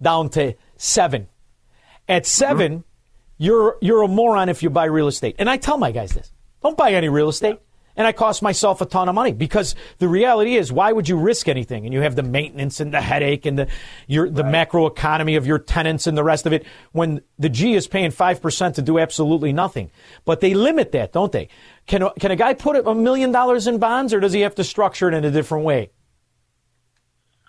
down 0.00 0.28
to 0.30 0.54
7. 0.76 1.28
At 2.08 2.22
mm-hmm. 2.22 2.26
7, 2.26 2.84
you're, 3.38 3.76
you're 3.80 4.02
a 4.02 4.08
moron 4.08 4.48
if 4.48 4.62
you 4.62 4.70
buy 4.70 4.84
real 4.84 5.08
estate. 5.08 5.36
And 5.38 5.48
I 5.48 5.56
tell 5.56 5.78
my 5.78 5.92
guys 5.92 6.12
this 6.12 6.32
don't 6.62 6.76
buy 6.76 6.92
any 6.92 7.08
real 7.08 7.28
estate. 7.28 7.60
And 7.96 8.06
I 8.06 8.12
cost 8.12 8.42
myself 8.42 8.80
a 8.80 8.86
ton 8.86 9.08
of 9.08 9.14
money 9.14 9.32
because 9.32 9.74
the 9.98 10.08
reality 10.08 10.56
is, 10.56 10.70
why 10.70 10.92
would 10.92 11.08
you 11.08 11.16
risk 11.16 11.48
anything? 11.48 11.84
And 11.84 11.94
you 11.94 12.02
have 12.02 12.14
the 12.14 12.22
maintenance 12.22 12.78
and 12.78 12.92
the 12.92 13.00
headache 13.00 13.46
and 13.46 13.58
the 13.58 13.68
your 14.06 14.28
the 14.28 14.44
macro 14.44 14.86
economy 14.86 15.36
of 15.36 15.46
your 15.46 15.58
tenants 15.58 16.06
and 16.06 16.16
the 16.16 16.24
rest 16.24 16.46
of 16.46 16.52
it. 16.52 16.66
When 16.92 17.22
the 17.38 17.48
G 17.48 17.74
is 17.74 17.86
paying 17.86 18.10
five 18.10 18.42
percent 18.42 18.74
to 18.76 18.82
do 18.82 18.98
absolutely 18.98 19.52
nothing, 19.52 19.90
but 20.24 20.40
they 20.40 20.54
limit 20.54 20.92
that, 20.92 21.12
don't 21.12 21.32
they? 21.32 21.48
Can 21.86 22.08
can 22.20 22.30
a 22.30 22.36
guy 22.36 22.54
put 22.54 22.76
a 22.76 22.94
million 22.94 23.32
dollars 23.32 23.66
in 23.66 23.78
bonds, 23.78 24.12
or 24.12 24.20
does 24.20 24.32
he 24.32 24.42
have 24.42 24.54
to 24.56 24.64
structure 24.64 25.08
it 25.08 25.14
in 25.14 25.24
a 25.24 25.30
different 25.30 25.64
way? 25.64 25.90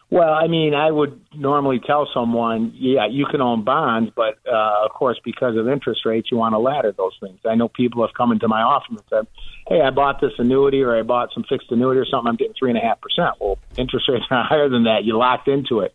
Well, 0.10 0.34
I 0.34 0.48
mean, 0.48 0.74
I 0.74 0.90
would 0.90 1.20
normally 1.36 1.82
tell 1.86 2.08
someone, 2.14 2.72
yeah, 2.76 3.08
you 3.08 3.26
can 3.26 3.42
own 3.42 3.66
bonds, 3.66 4.10
but 4.16 4.36
uh, 4.50 4.86
of 4.86 4.92
course, 4.92 5.20
because 5.24 5.58
of 5.58 5.68
interest 5.68 6.06
rates, 6.06 6.30
you 6.32 6.38
want 6.38 6.54
to 6.54 6.60
ladder 6.60 6.94
those 6.96 7.12
things. 7.20 7.40
I 7.46 7.56
know 7.56 7.68
people 7.68 8.08
have 8.08 8.14
come 8.16 8.32
into 8.32 8.48
my 8.48 8.62
office 8.62 8.88
and 8.90 9.02
said, 9.10 9.28
"Hey, 9.68 9.82
I 9.82 9.90
bought 9.90 10.22
this 10.22 10.32
annuity, 10.38 10.82
or 10.82 10.98
I 10.98 11.02
bought 11.02 11.34
some 11.34 11.44
fixed 11.44 11.70
annuity, 11.72 12.00
or 12.00 12.06
something. 12.06 12.30
I'm 12.30 12.38
getting 12.38 12.54
three 12.58 12.70
and 12.70 12.78
a 12.78 12.82
half 12.82 13.02
percent." 13.02 13.36
Well, 13.42 13.58
interest 13.76 14.08
rates 14.08 14.24
are 14.32 14.46
higher 14.46 14.70
than 14.70 14.86
that. 14.86 15.04
You 15.04 15.18
locked 15.18 15.50
into 15.50 15.82
it, 15.82 15.94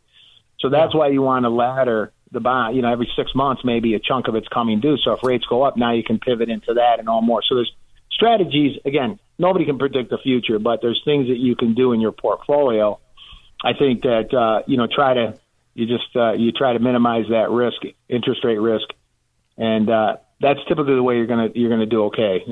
so 0.61 0.69
that's 0.69 0.95
why 0.95 1.09
you 1.09 1.23
want 1.23 1.45
to 1.45 1.51
ladder 1.51 2.13
the 2.33 2.41
bond. 2.41 2.77
You 2.77 2.83
know, 2.83 2.93
every 2.93 3.11
six 3.17 3.31
months, 3.35 3.63
maybe 3.65 3.95
a 3.95 3.99
chunk 3.99 4.29
of 4.29 4.35
it's 4.35 4.49
coming 4.49 4.81
due. 4.81 4.99
So 5.03 5.13
if 5.13 5.23
rates 5.23 5.47
go 5.49 5.63
up, 5.63 5.79
now 5.79 5.93
you 5.95 6.05
can 6.05 6.19
pivot 6.19 6.51
into 6.51 6.75
that 6.75 6.99
and 6.99 7.09
all 7.09 7.23
more. 7.23 7.43
So 7.49 7.55
there's 7.55 7.73
strategies. 8.11 8.79
Again, 8.85 9.19
nobody 9.39 9.65
can 9.65 9.79
predict 9.79 10.11
the 10.11 10.19
future, 10.19 10.59
but 10.59 10.81
there's 10.83 11.01
things 11.05 11.29
that 11.29 11.39
you 11.39 11.57
can 11.57 11.75
do 11.75 11.93
in 11.93 12.01
your 12.01 12.13
portfolio. 12.13 12.99
I 13.65 13.73
think 13.79 14.03
that 14.03 14.35
uh, 14.35 14.63
you 14.67 14.77
know 14.77 14.87
try 14.93 15.15
to 15.15 15.39
you 15.75 15.87
just 15.87 16.15
uh, 16.17 16.33
you 16.33 16.53
try 16.53 16.73
to 16.73 16.79
minimize 16.79 17.25
that 17.31 17.51
risk, 17.51 17.83
interest 18.09 18.45
rate 18.45 18.59
risk, 18.59 18.87
and 19.57 19.89
uh, 19.89 20.17
that's 20.41 20.61
typically 20.69 20.95
the 20.95 21.03
way 21.03 21.17
you're 21.17 21.27
gonna 21.27 21.49
you're 21.55 21.71
gonna 21.71 21.87
do 21.87 22.05
okay. 22.05 22.45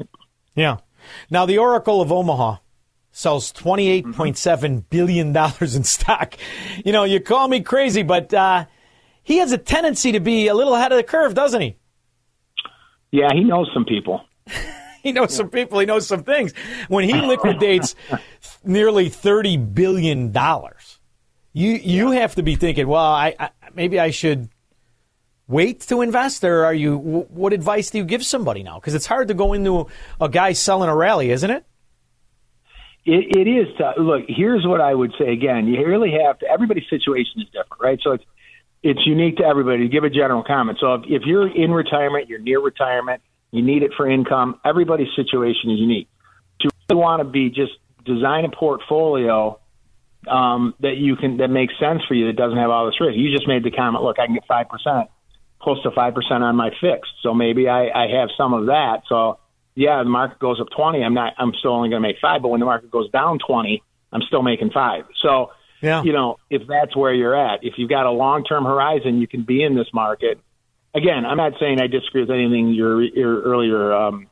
Yeah. 0.55 0.79
Now 1.31 1.47
the 1.47 1.59
Oracle 1.59 2.01
of 2.01 2.13
Omaha 2.13 2.57
sells 3.13 3.53
twenty 3.53 3.89
eight 3.89 4.11
point 4.13 4.39
seven 4.39 4.81
billion 4.81 5.33
dollars 5.33 5.75
in 5.75 5.85
stock. 5.85 6.35
You 6.85 6.93
know, 6.93 7.05
you 7.05 7.21
call 7.21 7.49
me 7.49 7.61
crazy, 7.61 8.03
but 8.03 8.33
uh, 8.33 8.67
he 9.23 9.39
has 9.39 9.53
a 9.53 9.59
tendency 9.59 10.13
to 10.13 10.21
be 10.21 10.49
a 10.49 10.55
little 10.55 10.75
ahead 10.75 10.93
of 10.93 10.97
the 10.97 11.05
curve, 11.05 11.35
doesn't 11.35 11.61
he? 11.61 11.77
Yeah, 13.11 13.33
he 13.35 13.43
knows 13.43 13.69
some 13.75 13.85
people. 13.85 14.25
he 15.03 15.13
knows 15.13 15.35
some 15.35 15.51
people. 15.51 15.81
He 15.81 15.87
knows 15.87 16.07
some 16.07 16.23
things. 16.23 16.55
When 16.89 17.05
he 17.05 17.21
liquidates 17.21 17.95
nearly 18.65 19.09
thirty 19.09 19.57
billion 19.57 20.33
dollars, 20.33 21.00
you 21.53 21.73
you 21.73 22.11
have 22.13 22.35
to 22.37 22.43
be 22.43 22.57
thinking, 22.57 22.87
well, 22.87 23.05
I, 23.05 23.35
I 23.39 23.51
maybe 23.75 23.99
I 23.99 24.11
should 24.11 24.49
wait 25.49 25.81
to 25.83 26.01
invest, 26.01 26.45
or 26.45 26.65
are 26.65 26.75
you? 26.75 26.97
wh- 26.99 27.31
What 27.33 27.53
advice 27.53 27.91
do 27.91 27.99
you 27.99 28.05
give 28.05 28.25
somebody 28.25 28.63
now? 28.63 28.79
Because 28.79 28.95
it's 28.95 29.07
hard 29.07 29.29
to 29.29 29.35
go 29.35 29.53
into 29.53 29.87
a 30.21 30.29
guy 30.29 30.53
selling 30.53 30.89
a 30.89 30.95
rally, 30.97 31.31
isn't 31.31 31.51
it? 31.51 31.65
It, 33.07 33.37
it 33.37 33.49
is 33.51 33.67
tough. 33.79 33.95
Look, 33.99 34.25
here's 34.29 34.67
what 34.67 34.81
I 34.81 34.95
would 34.95 35.13
say 35.19 35.33
again. 35.33 35.67
You 35.67 35.87
really 35.87 36.13
have 36.25 36.39
to. 36.41 36.47
Everybody's 36.47 36.89
situation 36.89 37.41
is 37.41 37.47
different, 37.47 37.81
right? 37.81 37.99
So 38.03 38.13
it's 38.13 38.25
it's 38.83 39.01
unique 39.07 39.37
to 39.39 39.45
everybody. 39.45 39.79
To 39.85 39.89
give 39.89 40.05
a 40.05 40.11
general 40.11 40.43
comment, 40.43 40.79
so 40.81 40.95
if, 40.95 41.03
if 41.07 41.23
you're 41.27 41.49
in 41.55 41.71
retirement, 41.71 42.29
you're 42.29 42.39
near 42.39 42.61
retirement, 42.61 43.23
you 43.51 43.63
need 43.63 43.83
it 43.83 43.93
for 43.97 44.09
income. 44.09 44.61
Everybody's 44.65 45.09
situation 45.17 45.71
is 45.71 45.79
unique. 45.81 46.09
Do 46.61 46.65
you 46.67 46.71
really 46.91 47.01
want 47.03 47.21
to 47.21 47.25
be 47.25 47.51
just 47.51 47.73
design 48.05 48.45
a 48.45 48.51
portfolio 48.51 49.60
um, 50.29 50.75
that 50.81 50.97
you 50.97 51.17
can 51.17 51.39
that 51.39 51.49
makes 51.49 51.75
sense 51.79 52.03
for 52.07 52.15
you 52.15 52.27
that 52.27 52.37
doesn't 52.37 52.59
have 52.59 52.71
all 52.71 52.87
this 52.87 53.01
risk? 53.01 53.17
You 53.17 53.31
just 53.35 53.49
made 53.49 53.65
the 53.65 53.71
comment. 53.71 54.05
Look, 54.05 54.19
I 54.19 54.27
can 54.27 54.35
get 54.35 54.47
five 54.47 54.69
percent, 54.69 55.09
close 55.61 55.83
to 55.83 55.91
five 55.91 56.15
percent 56.15 56.43
on 56.43 56.57
my 56.57 56.71
fixed. 56.81 57.13
So 57.23 57.35
maybe 57.35 57.69
I, 57.69 57.89
I 57.89 58.09
have 58.21 58.29
some 58.37 58.55
of 58.55 58.67
that. 58.67 59.03
So 59.09 59.39
yeah, 59.75 60.03
the 60.03 60.09
market 60.09 60.39
goes 60.39 60.61
up 60.61 60.69
20, 60.77 61.03
I'm 61.03 61.15
not, 61.15 61.35
I'm 61.39 61.53
still 61.59 61.73
only 61.73 61.89
going 61.89 62.03
to 62.03 62.09
make 62.09 62.17
five. 62.21 62.43
But 62.43 62.49
when 62.49 62.61
the 62.61 62.67
market 62.67 62.91
goes 62.91 63.11
down 63.11 63.39
20, 63.39 63.83
I'm 64.13 64.23
still 64.23 64.43
making 64.43 64.71
five. 64.71 65.05
So, 65.23 65.53
yeah. 65.81 66.03
you 66.03 66.13
know, 66.13 66.37
if 66.51 66.63
that's 66.69 66.97
where 66.97 67.15
you're 67.15 67.35
at, 67.35 67.61
if 67.63 67.75
you've 67.77 67.89
got 67.89 68.07
a 68.07 68.11
long 68.11 68.45
term 68.45 68.65
horizon, 68.65 69.21
you 69.21 69.27
can 69.27 69.43
be 69.43 69.63
in 69.63 69.75
this 69.75 69.89
market. 69.95 70.39
Again, 70.95 71.25
I'm 71.25 71.37
not 71.37 71.53
saying 71.61 71.81
I 71.81 71.87
disagree 71.87 72.23
with 72.23 72.31
anything 72.31 72.71
your, 72.71 73.01
your 73.03 73.43
earlier, 73.43 73.93
um, 73.93 74.27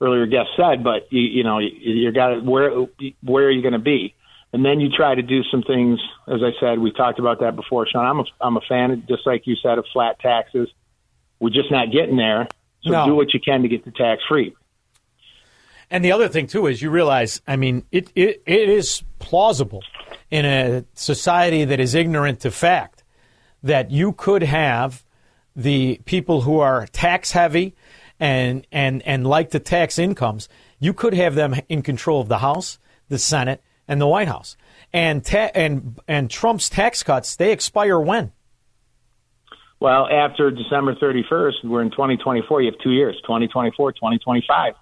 earlier 0.00 0.26
guest 0.26 0.50
said, 0.56 0.84
but 0.84 1.10
you, 1.10 1.22
you 1.22 1.42
know, 1.42 1.58
you, 1.58 1.70
you 1.80 2.12
got 2.12 2.44
where, 2.44 2.70
where 3.22 3.46
are 3.46 3.50
you 3.50 3.62
going 3.62 3.72
to 3.72 3.78
be? 3.78 4.14
And 4.52 4.64
then 4.64 4.80
you 4.80 4.88
try 4.88 5.14
to 5.14 5.22
do 5.22 5.42
some 5.44 5.62
things, 5.62 6.00
as 6.28 6.40
I 6.42 6.52
said, 6.60 6.78
we 6.78 6.92
talked 6.92 7.18
about 7.18 7.40
that 7.40 7.56
before, 7.56 7.86
Shaun. 7.86 8.06
I'm 8.06 8.20
a, 8.20 8.24
I'm 8.40 8.56
a 8.56 8.60
fan, 8.68 9.04
just 9.08 9.26
like 9.26 9.46
you 9.46 9.56
said, 9.62 9.78
of 9.78 9.84
flat 9.92 10.18
taxes. 10.20 10.68
We're 11.40 11.50
just 11.50 11.70
not 11.70 11.90
getting 11.92 12.16
there. 12.16 12.48
So 12.82 12.92
No. 12.92 13.06
do 13.06 13.14
what 13.14 13.34
you 13.34 13.40
can 13.40 13.62
to 13.62 13.68
get 13.68 13.84
to 13.84 13.90
tax 13.90 14.22
free. 14.28 14.54
And 15.90 16.04
the 16.04 16.12
other 16.12 16.28
thing 16.28 16.46
too 16.46 16.66
is 16.66 16.80
you 16.82 16.90
realize, 16.90 17.40
I 17.46 17.56
mean, 17.56 17.84
it, 17.92 18.10
it, 18.14 18.42
it 18.46 18.68
is 18.68 19.02
plausible 19.18 19.82
in 20.30 20.44
a 20.44 20.84
society 20.94 21.64
that 21.64 21.78
is 21.78 21.94
ignorant 21.94 22.40
to 22.40 22.50
fact 22.50 23.04
that 23.62 23.90
you 23.90 24.12
could 24.12 24.42
have 24.42 25.04
the 25.54 26.00
people 26.04 26.42
who 26.42 26.58
are 26.58 26.86
tax 26.88 27.32
heavy 27.32 27.74
and 28.18 28.66
and 28.72 29.02
and 29.02 29.26
like 29.26 29.50
to 29.50 29.58
tax 29.58 29.98
incomes, 29.98 30.48
you 30.78 30.92
could 30.92 31.14
have 31.14 31.34
them 31.34 31.54
in 31.68 31.82
control 31.82 32.20
of 32.20 32.28
the 32.28 32.38
House, 32.38 32.78
the 33.08 33.18
Senate, 33.18 33.62
and 33.88 34.00
the 34.00 34.06
White 34.06 34.28
House. 34.28 34.56
And 34.92 35.24
ta- 35.24 35.50
and 35.54 35.98
and 36.08 36.30
Trump's 36.30 36.68
tax 36.70 37.02
cuts 37.02 37.36
they 37.36 37.52
expire 37.52 37.98
when? 38.00 38.32
Well, 39.78 40.08
after 40.10 40.50
December 40.50 40.94
31st, 40.94 41.64
we're 41.64 41.82
in 41.82 41.90
2024. 41.90 42.62
You 42.62 42.70
have 42.70 42.80
two 42.80 42.92
years, 42.92 43.16
2024, 43.22 43.92
2025. 43.92 44.72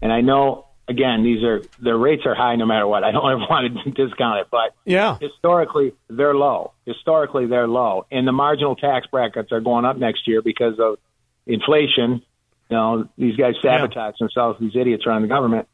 And 0.00 0.12
I 0.12 0.20
know, 0.20 0.66
again, 0.86 1.24
these 1.24 1.42
are 1.42 1.60
the 1.80 1.94
rates 1.96 2.22
are 2.24 2.36
high 2.36 2.54
no 2.54 2.64
matter 2.66 2.86
what. 2.86 3.02
I 3.02 3.10
don't 3.10 3.28
ever 3.32 3.40
want 3.50 3.76
to 3.84 3.90
discount 3.90 4.40
it, 4.40 4.46
but 4.50 4.74
Yeah. 4.84 5.18
historically 5.20 5.92
they're 6.08 6.34
low. 6.34 6.72
Historically 6.86 7.46
they're 7.46 7.66
low, 7.66 8.06
and 8.12 8.28
the 8.28 8.32
marginal 8.32 8.76
tax 8.76 9.06
brackets 9.08 9.50
are 9.50 9.60
going 9.60 9.84
up 9.84 9.96
next 9.96 10.28
year 10.28 10.40
because 10.42 10.78
of 10.78 10.98
inflation. 11.46 12.22
You 12.70 12.76
know, 12.76 13.08
these 13.18 13.36
guys 13.36 13.54
sabotage 13.60 14.18
themselves. 14.18 14.58
These 14.60 14.76
idiots 14.76 15.04
around 15.06 15.22
the 15.22 15.28
government. 15.28 15.68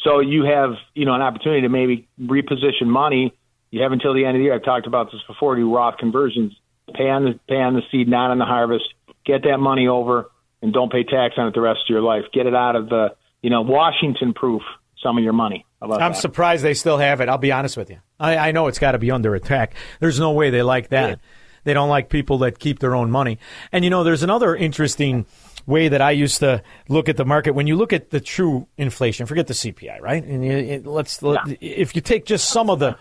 So 0.00 0.20
you 0.20 0.44
have, 0.44 0.72
you 0.94 1.06
know, 1.06 1.14
an 1.14 1.22
opportunity 1.22 1.62
to 1.62 1.68
maybe 1.68 2.08
reposition 2.20 2.86
money. 2.86 3.34
You 3.70 3.82
have 3.82 3.92
until 3.92 4.14
the 4.14 4.24
end 4.24 4.36
of 4.36 4.40
the 4.40 4.44
year. 4.44 4.54
I've 4.54 4.64
talked 4.64 4.86
about 4.86 5.10
this 5.10 5.20
before. 5.26 5.56
Do 5.56 5.74
Roth 5.74 5.98
conversions. 5.98 6.52
Pay 6.94 7.08
on 7.08 7.24
the 7.24 7.40
pay 7.48 7.56
on 7.56 7.74
the 7.74 7.82
seed, 7.90 8.08
not 8.08 8.30
on 8.30 8.38
the 8.38 8.44
harvest. 8.44 8.84
Get 9.24 9.42
that 9.44 9.58
money 9.58 9.88
over, 9.88 10.30
and 10.60 10.72
don't 10.72 10.92
pay 10.92 11.02
tax 11.02 11.34
on 11.38 11.48
it 11.48 11.54
the 11.54 11.60
rest 11.60 11.80
of 11.86 11.88
your 11.88 12.02
life. 12.02 12.24
Get 12.32 12.46
it 12.46 12.54
out 12.54 12.76
of 12.76 12.88
the, 12.88 13.16
you 13.40 13.50
know, 13.50 13.62
Washington 13.62 14.34
proof 14.34 14.62
some 15.02 15.16
of 15.16 15.24
your 15.24 15.32
money. 15.32 15.64
About 15.80 16.02
I'm 16.02 16.12
that? 16.12 16.20
surprised 16.20 16.62
they 16.62 16.74
still 16.74 16.98
have 16.98 17.20
it. 17.20 17.28
I'll 17.28 17.38
be 17.38 17.52
honest 17.52 17.76
with 17.76 17.90
you. 17.90 18.00
I, 18.20 18.36
I 18.36 18.52
know 18.52 18.68
it's 18.68 18.78
got 18.78 18.92
to 18.92 18.98
be 18.98 19.10
under 19.10 19.34
attack. 19.34 19.74
There's 20.00 20.20
no 20.20 20.32
way 20.32 20.50
they 20.50 20.62
like 20.62 20.88
that. 20.90 21.20
They 21.64 21.72
don't 21.72 21.88
like 21.88 22.10
people 22.10 22.38
that 22.38 22.58
keep 22.58 22.78
their 22.78 22.94
own 22.94 23.10
money. 23.10 23.38
And 23.72 23.84
you 23.84 23.90
know, 23.90 24.04
there's 24.04 24.22
another 24.22 24.54
interesting 24.54 25.26
way 25.66 25.88
that 25.88 26.02
I 26.02 26.12
used 26.12 26.40
to 26.40 26.62
look 26.88 27.08
at 27.08 27.16
the 27.16 27.24
market. 27.24 27.52
When 27.52 27.66
you 27.66 27.76
look 27.76 27.92
at 27.92 28.10
the 28.10 28.20
true 28.20 28.66
inflation, 28.76 29.26
forget 29.26 29.46
the 29.46 29.54
CPI, 29.54 30.00
right? 30.00 30.22
And 30.22 30.44
you, 30.44 30.52
it, 30.52 30.86
let's 30.86 31.22
let, 31.22 31.40
if 31.60 31.94
you 31.94 32.02
take 32.02 32.26
just 32.26 32.48
some 32.48 32.70
of 32.70 32.78
the, 32.78 32.96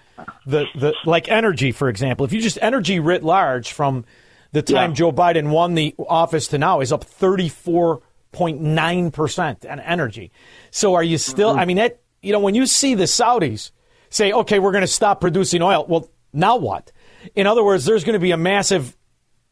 the 0.45 0.65
the 0.76 0.94
like 1.06 1.30
energy, 1.30 1.72
for 1.72 1.90
example, 1.90 2.26
if 2.26 2.34
you 2.34 2.41
just 2.41 2.57
energy 2.61 2.99
writ 2.99 3.23
large 3.23 3.73
from 3.73 4.06
the 4.53 4.61
time 4.61 4.91
Yeah. 4.91 4.95
Joe 4.95 5.11
Biden 5.11 5.49
won 5.49 5.73
the 5.73 5.94
office 6.07 6.48
to 6.49 6.57
now 6.57 6.80
is 6.80 6.91
up 6.91 7.06
34.9% 7.06 9.72
on 9.72 9.80
energy. 9.80 10.31
So 10.72 10.94
are 10.94 11.03
you 11.03 11.18
still, 11.18 11.52
Mm-hmm. 11.52 11.60
I 11.60 11.65
mean, 11.65 11.77
that, 11.77 12.02
you 12.22 12.31
know, 12.31 12.40
when 12.40 12.56
you 12.56 12.65
see 12.65 12.95
the 12.95 13.06
Saudis 13.06 13.72
say, 14.10 14.31
okay, 14.31 14.60
we're 14.60 14.72
going 14.72 14.81
to 14.81 14.88
stop 14.88 15.19
producing 15.19 15.61
oil, 15.61 15.85
well, 15.88 16.10
now 16.31 16.57
what? 16.57 16.91
In 17.35 17.48
other 17.48 17.64
words, 17.64 17.85
there's 17.85 18.03
going 18.03 18.14
to 18.14 18.19
be 18.19 18.31
a 18.31 18.38
massive 18.38 18.95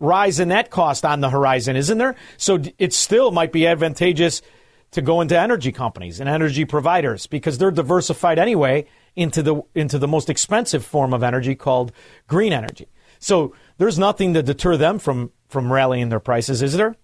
rise 0.02 0.40
in 0.40 0.50
that 0.50 0.70
cost 0.70 1.06
on 1.06 1.22
the 1.22 1.30
horizon, 1.30 1.76
isn't 1.76 1.98
there? 1.98 2.16
So 2.38 2.60
it 2.78 2.92
still 2.92 3.32
might 3.32 3.52
be 3.52 3.68
advantageous 3.68 4.42
to 4.92 5.02
go 5.02 5.22
into 5.22 5.40
energy 5.40 5.72
companies 5.72 6.20
and 6.20 6.28
energy 6.28 6.66
providers 6.66 7.28
because 7.28 7.58
they're 7.58 7.72
diversified 7.72 8.38
anyway 8.38 8.86
into 9.16 9.42
the 9.42 9.62
into 9.74 9.98
the 9.98 10.08
most 10.08 10.30
expensive 10.30 10.86
form 10.86 11.14
of 11.14 11.24
energy 11.24 11.56
called 11.56 11.92
green 12.28 12.52
energy. 12.52 12.88
So 13.20 13.54
there's 13.78 14.00
nothing 14.00 14.34
to 14.34 14.44
deter 14.44 14.78
them 14.78 15.00
from 15.00 15.32
from 15.48 15.72
rallying 15.72 16.10
their 16.10 16.20
prices, 16.20 16.62
is 16.62 16.76
there? 16.76 16.96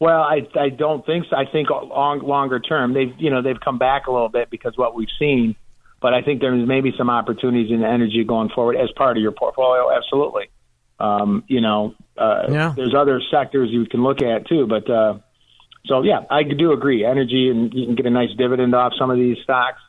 Well, 0.00 0.20
I 0.20 0.46
I 0.54 0.68
don't 0.68 1.04
think 1.04 1.26
so. 1.28 1.36
I 1.36 1.44
think 1.50 1.70
long, 1.70 2.20
longer 2.20 2.60
term 2.60 2.94
they've 2.94 3.14
you 3.18 3.30
know 3.30 3.42
they've 3.42 3.58
come 3.58 3.78
back 3.78 4.06
a 4.06 4.12
little 4.12 4.28
bit 4.28 4.50
because 4.50 4.76
what 4.76 4.94
we've 4.94 5.08
seen, 5.18 5.56
but 6.00 6.14
I 6.14 6.22
think 6.22 6.40
there's 6.40 6.66
maybe 6.68 6.92
some 6.96 7.10
opportunities 7.10 7.72
in 7.72 7.82
energy 7.82 8.22
going 8.24 8.50
forward 8.50 8.76
as 8.76 8.90
part 8.96 9.16
of 9.16 9.22
your 9.22 9.32
portfolio. 9.32 9.90
Absolutely, 9.90 10.50
um, 11.00 11.44
you 11.46 11.60
know, 11.60 11.94
uh, 12.16 12.46
Yeah. 12.50 12.72
there's 12.76 12.94
other 12.94 13.20
sectors 13.30 13.70
you 13.70 13.86
can 13.86 14.02
look 14.02 14.22
at 14.22 14.46
too. 14.46 14.66
But 14.66 14.88
uh, 14.90 15.18
so 15.86 16.02
yeah, 16.02 16.20
I 16.30 16.42
do 16.42 16.72
agree. 16.72 17.04
Energy 17.04 17.50
and 17.50 17.72
you 17.72 17.86
can 17.86 17.94
get 17.94 18.06
a 18.06 18.10
nice 18.10 18.30
dividend 18.36 18.74
off 18.74 18.92
some 18.98 19.10
of 19.10 19.16
these 19.16 19.38
stocks. 19.42 19.80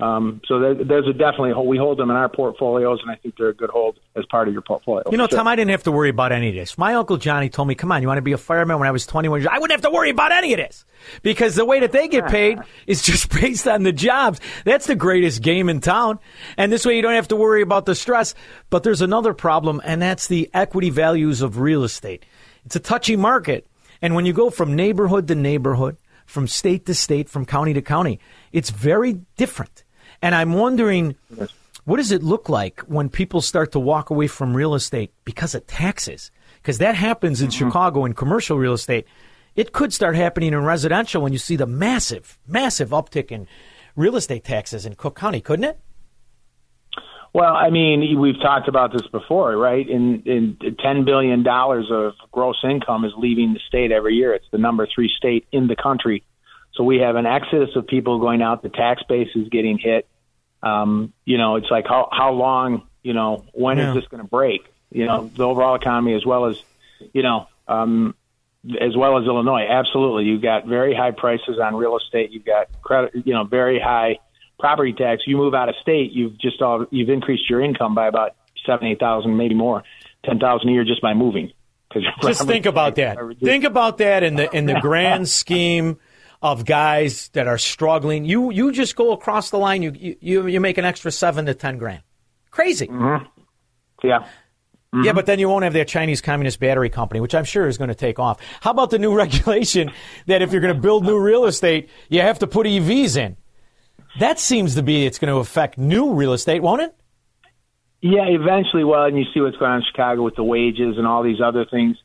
Um, 0.00 0.40
so 0.46 0.58
there, 0.58 0.74
there's 0.74 1.06
a 1.06 1.12
definitely 1.12 1.52
we 1.66 1.76
hold 1.76 1.98
them 1.98 2.10
in 2.10 2.16
our 2.16 2.28
portfolios, 2.28 3.00
and 3.02 3.10
I 3.10 3.16
think 3.16 3.36
they're 3.36 3.48
a 3.48 3.54
good 3.54 3.70
hold 3.70 3.98
as 4.16 4.24
part 4.26 4.48
of 4.48 4.54
your 4.54 4.62
portfolio. 4.62 5.04
You 5.10 5.16
know, 5.18 5.26
Sure. 5.28 5.38
Tom, 5.38 5.48
I 5.48 5.56
didn't 5.56 5.70
have 5.70 5.82
to 5.84 5.92
worry 5.92 6.08
about 6.08 6.32
any 6.32 6.48
of 6.48 6.54
this. 6.54 6.78
My 6.78 6.94
uncle 6.94 7.16
Johnny 7.16 7.48
told 7.48 7.68
me, 7.68 7.74
"Come 7.74 7.92
on, 7.92 8.00
you 8.02 8.08
want 8.08 8.18
to 8.18 8.22
be 8.22 8.32
a 8.32 8.38
fireman?" 8.38 8.78
When 8.78 8.88
I 8.88 8.90
was 8.90 9.06
21 9.06 9.40
years, 9.40 9.50
I 9.52 9.58
wouldn't 9.58 9.72
have 9.80 9.90
to 9.90 9.94
worry 9.94 10.10
about 10.10 10.32
any 10.32 10.52
of 10.52 10.58
this 10.58 10.84
because 11.22 11.54
the 11.54 11.64
way 11.64 11.80
that 11.80 11.92
they 11.92 12.08
get 12.08 12.28
paid 12.28 12.58
is 12.86 13.02
just 13.02 13.30
based 13.30 13.68
on 13.68 13.82
the 13.82 13.92
jobs. 13.92 14.40
That's 14.64 14.86
the 14.86 14.94
greatest 14.96 15.42
game 15.42 15.68
in 15.68 15.80
town, 15.80 16.18
and 16.56 16.72
this 16.72 16.86
way 16.86 16.96
you 16.96 17.02
don't 17.02 17.14
have 17.14 17.28
to 17.28 17.36
worry 17.36 17.62
about 17.62 17.86
the 17.86 17.94
stress. 17.94 18.34
But 18.70 18.82
there's 18.82 19.02
another 19.02 19.34
problem, 19.34 19.80
and 19.84 20.00
that's 20.00 20.26
the 20.28 20.48
equity 20.54 20.90
values 20.90 21.42
of 21.42 21.58
real 21.58 21.84
estate. 21.84 22.24
It's 22.64 22.76
a 22.76 22.80
touchy 22.80 23.16
market, 23.16 23.66
and 24.02 24.14
when 24.14 24.26
you 24.26 24.32
go 24.32 24.50
from 24.50 24.74
neighborhood 24.74 25.28
to 25.28 25.34
neighborhood, 25.34 25.96
from 26.26 26.46
state 26.46 26.86
to 26.86 26.94
state, 26.94 27.28
from 27.28 27.44
county 27.44 27.72
to 27.74 27.82
county, 27.82 28.20
it's 28.52 28.70
very 28.70 29.14
different. 29.36 29.84
And 30.22 30.34
I'm 30.34 30.52
wondering. 30.52 31.16
What 31.84 31.96
does 31.96 32.12
it 32.12 32.22
look 32.22 32.48
like 32.48 32.80
when 32.82 33.08
people 33.08 33.40
start 33.40 33.72
to 33.72 33.80
walk 33.80 34.10
away 34.10 34.26
from 34.26 34.54
real 34.54 34.74
estate 34.74 35.12
because 35.24 35.54
of 35.54 35.66
taxes? 35.66 36.30
Because 36.56 36.78
that 36.78 36.94
happens 36.94 37.40
in 37.40 37.48
mm-hmm. 37.48 37.66
Chicago 37.66 38.04
in 38.04 38.12
commercial 38.12 38.58
real 38.58 38.74
estate. 38.74 39.06
It 39.56 39.72
could 39.72 39.92
start 39.92 40.14
happening 40.14 40.52
in 40.52 40.62
residential 40.62 41.22
when 41.22 41.32
you 41.32 41.38
see 41.38 41.56
the 41.56 41.66
massive, 41.66 42.38
massive 42.46 42.90
uptick 42.90 43.32
in 43.32 43.48
real 43.96 44.14
estate 44.14 44.44
taxes 44.44 44.86
in 44.86 44.94
Cook 44.94 45.16
County, 45.16 45.40
couldn't 45.40 45.64
it? 45.64 45.80
Well, 47.32 47.54
I 47.54 47.70
mean, 47.70 48.20
we've 48.20 48.40
talked 48.40 48.68
about 48.68 48.92
this 48.92 49.06
before, 49.12 49.56
right? 49.56 49.88
In 49.88 50.22
in 50.26 50.56
ten 50.82 51.04
billion 51.04 51.42
dollars 51.42 51.88
of 51.90 52.14
gross 52.32 52.56
income 52.64 53.04
is 53.04 53.12
leaving 53.16 53.54
the 53.54 53.60
state 53.68 53.92
every 53.92 54.14
year. 54.14 54.34
It's 54.34 54.46
the 54.50 54.58
number 54.58 54.86
three 54.92 55.10
state 55.16 55.46
in 55.52 55.68
the 55.68 55.76
country. 55.76 56.24
So 56.80 56.84
we 56.84 57.00
have 57.00 57.16
an 57.16 57.26
exodus 57.26 57.68
of 57.76 57.86
people 57.86 58.20
going 58.20 58.40
out. 58.40 58.62
The 58.62 58.70
tax 58.70 59.02
base 59.06 59.28
is 59.34 59.50
getting 59.50 59.76
hit. 59.76 60.08
Um, 60.62 61.12
you 61.26 61.36
know, 61.36 61.56
it's 61.56 61.70
like 61.70 61.84
how 61.86 62.08
how 62.10 62.32
long? 62.32 62.88
You 63.02 63.12
know, 63.12 63.44
when 63.52 63.78
is 63.78 63.88
Yeah. 63.88 63.92
this 64.00 64.08
going 64.08 64.22
to 64.22 64.26
break? 64.28 64.62
You 64.90 65.04
know, 65.04 65.30
the 65.36 65.46
overall 65.46 65.74
economy 65.74 66.14
as 66.14 66.24
well 66.24 66.46
as, 66.46 66.56
you 67.12 67.22
know, 67.22 67.48
um, 67.68 68.14
as 68.80 68.96
well 68.96 69.18
as 69.18 69.26
Illinois. 69.26 69.66
Absolutely, 69.68 70.24
you've 70.24 70.40
got 70.40 70.64
very 70.64 70.94
high 70.94 71.10
prices 71.10 71.58
on 71.62 71.76
real 71.76 71.98
estate. 71.98 72.30
You've 72.30 72.46
got 72.46 72.68
credit, 72.80 73.12
you 73.26 73.34
know, 73.34 73.44
very 73.44 73.78
high 73.78 74.18
property 74.58 74.94
tax. 74.94 75.24
You 75.26 75.36
move 75.36 75.52
out 75.52 75.68
of 75.68 75.74
state, 75.82 76.12
you've 76.12 76.38
just 76.40 76.62
all 76.62 76.86
you've 76.90 77.10
increased 77.10 77.50
your 77.50 77.60
income 77.60 77.94
by 77.94 78.06
about 78.08 78.36
seven, 78.64 78.86
eight 78.86 79.00
thousand, 79.00 79.36
maybe 79.36 79.54
more, 79.54 79.82
ten 80.24 80.38
thousand 80.38 80.70
a 80.70 80.72
year 80.72 80.84
just 80.84 81.02
by 81.02 81.12
moving. 81.12 81.52
Just 82.22 82.46
think 82.46 82.64
about 82.66 82.94
that. 82.94 83.18
Think 83.42 83.64
about 83.64 83.98
that 83.98 84.22
in 84.22 84.36
the 84.36 84.48
in 84.56 84.64
the 84.64 84.74
grand 84.80 85.28
scheme 85.28 85.98
of 86.42 86.64
guys 86.64 87.28
that 87.30 87.46
are 87.46 87.58
struggling. 87.58 88.24
You 88.24 88.50
you 88.50 88.72
just 88.72 88.96
go 88.96 89.12
across 89.12 89.50
the 89.50 89.58
line. 89.58 89.82
You 89.82 90.16
you 90.20 90.46
you 90.46 90.60
make 90.60 90.78
an 90.78 90.84
extra 90.84 91.10
seven 91.10 91.46
to 91.46 91.54
ten 91.54 91.78
grand. 91.78 92.02
Crazy. 92.50 92.86
Mm-hmm. 92.86 93.26
Yeah. 94.02 94.26
Yeah, 94.92 95.12
but 95.12 95.26
then 95.26 95.38
you 95.38 95.48
won't 95.48 95.62
have 95.62 95.72
that 95.74 95.86
Chinese 95.86 96.20
Communist 96.20 96.58
battery 96.58 96.90
company, 96.90 97.20
which 97.20 97.32
I'm 97.32 97.44
sure 97.44 97.68
is 97.68 97.78
going 97.78 97.88
to 97.88 97.94
take 97.94 98.18
off. 98.18 98.40
How 98.60 98.72
about 98.72 98.90
the 98.90 98.98
new 98.98 99.14
regulation 99.16 99.92
that 100.26 100.42
if 100.42 100.50
you're 100.50 100.60
going 100.60 100.74
to 100.74 100.80
build 100.80 101.04
new 101.04 101.18
real 101.18 101.44
estate, 101.44 101.88
you 102.08 102.22
have 102.22 102.40
to 102.40 102.48
put 102.48 102.66
EVs 102.66 103.16
in? 103.16 103.36
That 104.18 104.40
seems 104.40 104.74
to 104.74 104.82
be 104.82 105.06
it's 105.06 105.20
going 105.20 105.32
to 105.32 105.38
affect 105.38 105.78
new 105.78 106.14
real 106.14 106.32
estate, 106.32 106.60
won't 106.60 106.82
it? 106.82 106.92
Yeah, 108.00 108.24
eventually. 108.26 108.82
Well, 108.82 109.04
and 109.04 109.16
you 109.16 109.24
see 109.32 109.40
what's 109.40 109.56
going 109.58 109.70
on 109.70 109.78
in 109.78 109.84
Chicago 109.92 110.22
with 110.22 110.34
the 110.34 110.42
wages 110.42 110.96
and 110.98 111.06
all 111.06 111.22
these 111.22 111.40
other 111.40 111.66
things. 111.70 111.96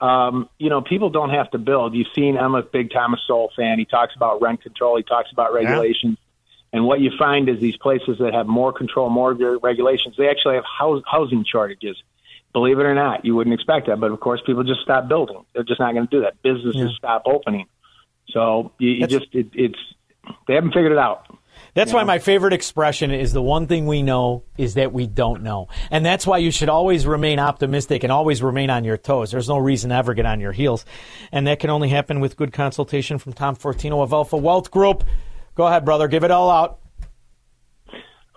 Um, 0.00 0.48
you 0.58 0.68
know, 0.68 0.82
people 0.82 1.10
don't 1.10 1.30
have 1.30 1.50
to 1.52 1.58
build. 1.58 1.94
You've 1.94 2.08
seen 2.14 2.36
I'm 2.36 2.54
a 2.54 2.62
big 2.62 2.90
Thomas 2.90 3.20
Sowell 3.26 3.50
fan. 3.56 3.78
He 3.78 3.84
talks 3.84 4.14
about 4.14 4.42
rent 4.42 4.62
control. 4.62 4.96
He 4.96 5.02
talks 5.02 5.30
about 5.32 5.54
regulations. 5.54 6.18
And 6.72 6.84
what 6.84 7.00
you 7.00 7.10
find 7.18 7.48
is 7.48 7.60
these 7.60 7.76
places 7.76 8.18
that 8.18 8.34
have 8.34 8.46
more 8.46 8.72
control, 8.72 9.08
more 9.08 9.32
regulations, 9.32 10.16
they 10.18 10.28
actually 10.28 10.56
have 10.56 10.64
house, 10.64 11.02
housing 11.06 11.44
shortages. 11.50 11.96
Believe 12.52 12.78
it 12.78 12.82
or 12.84 12.94
not, 12.94 13.24
you 13.24 13.34
wouldn't 13.34 13.54
expect 13.54 13.86
that, 13.86 14.00
but 14.00 14.10
of 14.10 14.20
course, 14.20 14.40
people 14.44 14.64
just 14.64 14.80
stop 14.80 15.08
building. 15.08 15.44
They're 15.54 15.62
just 15.62 15.80
not 15.80 15.94
going 15.94 16.06
to 16.06 16.10
do 16.10 16.22
that. 16.22 16.42
Businesses 16.42 16.74
Yeah. 16.76 16.96
stop 16.96 17.22
opening. 17.26 17.66
So 18.30 18.72
you, 18.78 18.90
you 18.90 19.06
just 19.06 19.28
it, 19.32 19.48
it's 19.54 19.78
they 20.48 20.54
haven't 20.54 20.72
figured 20.72 20.92
it 20.92 20.98
out. 20.98 21.26
That's 21.74 21.92
why 21.92 22.04
my 22.04 22.18
favorite 22.18 22.54
expression 22.54 23.10
is 23.10 23.32
the 23.32 23.42
one 23.42 23.66
thing 23.66 23.86
we 23.86 24.02
know 24.02 24.44
is 24.56 24.74
that 24.74 24.92
we 24.92 25.06
don't 25.06 25.42
know. 25.42 25.68
And 25.90 26.06
that's 26.06 26.26
why 26.26 26.38
you 26.38 26.50
should 26.50 26.70
always 26.70 27.06
remain 27.06 27.38
optimistic 27.38 28.02
and 28.02 28.10
always 28.10 28.42
remain 28.42 28.70
on 28.70 28.84
your 28.84 28.96
toes. 28.96 29.30
There's 29.30 29.48
no 29.48 29.58
reason 29.58 29.90
to 29.90 29.96
ever 29.96 30.14
get 30.14 30.24
on 30.24 30.40
your 30.40 30.52
heels. 30.52 30.86
And 31.32 31.46
that 31.46 31.60
can 31.60 31.68
only 31.68 31.90
happen 31.90 32.20
with 32.20 32.36
good 32.36 32.52
consultation 32.52 33.18
from 33.18 33.34
Tom 33.34 33.56
Fortino 33.56 34.02
of 34.02 34.12
Alpha 34.12 34.38
Wealth 34.38 34.70
Group. 34.70 35.04
Go 35.54 35.66
ahead, 35.66 35.84
brother. 35.84 36.08
Give 36.08 36.24
it 36.24 36.30
all 36.30 36.50
out. 36.50 36.78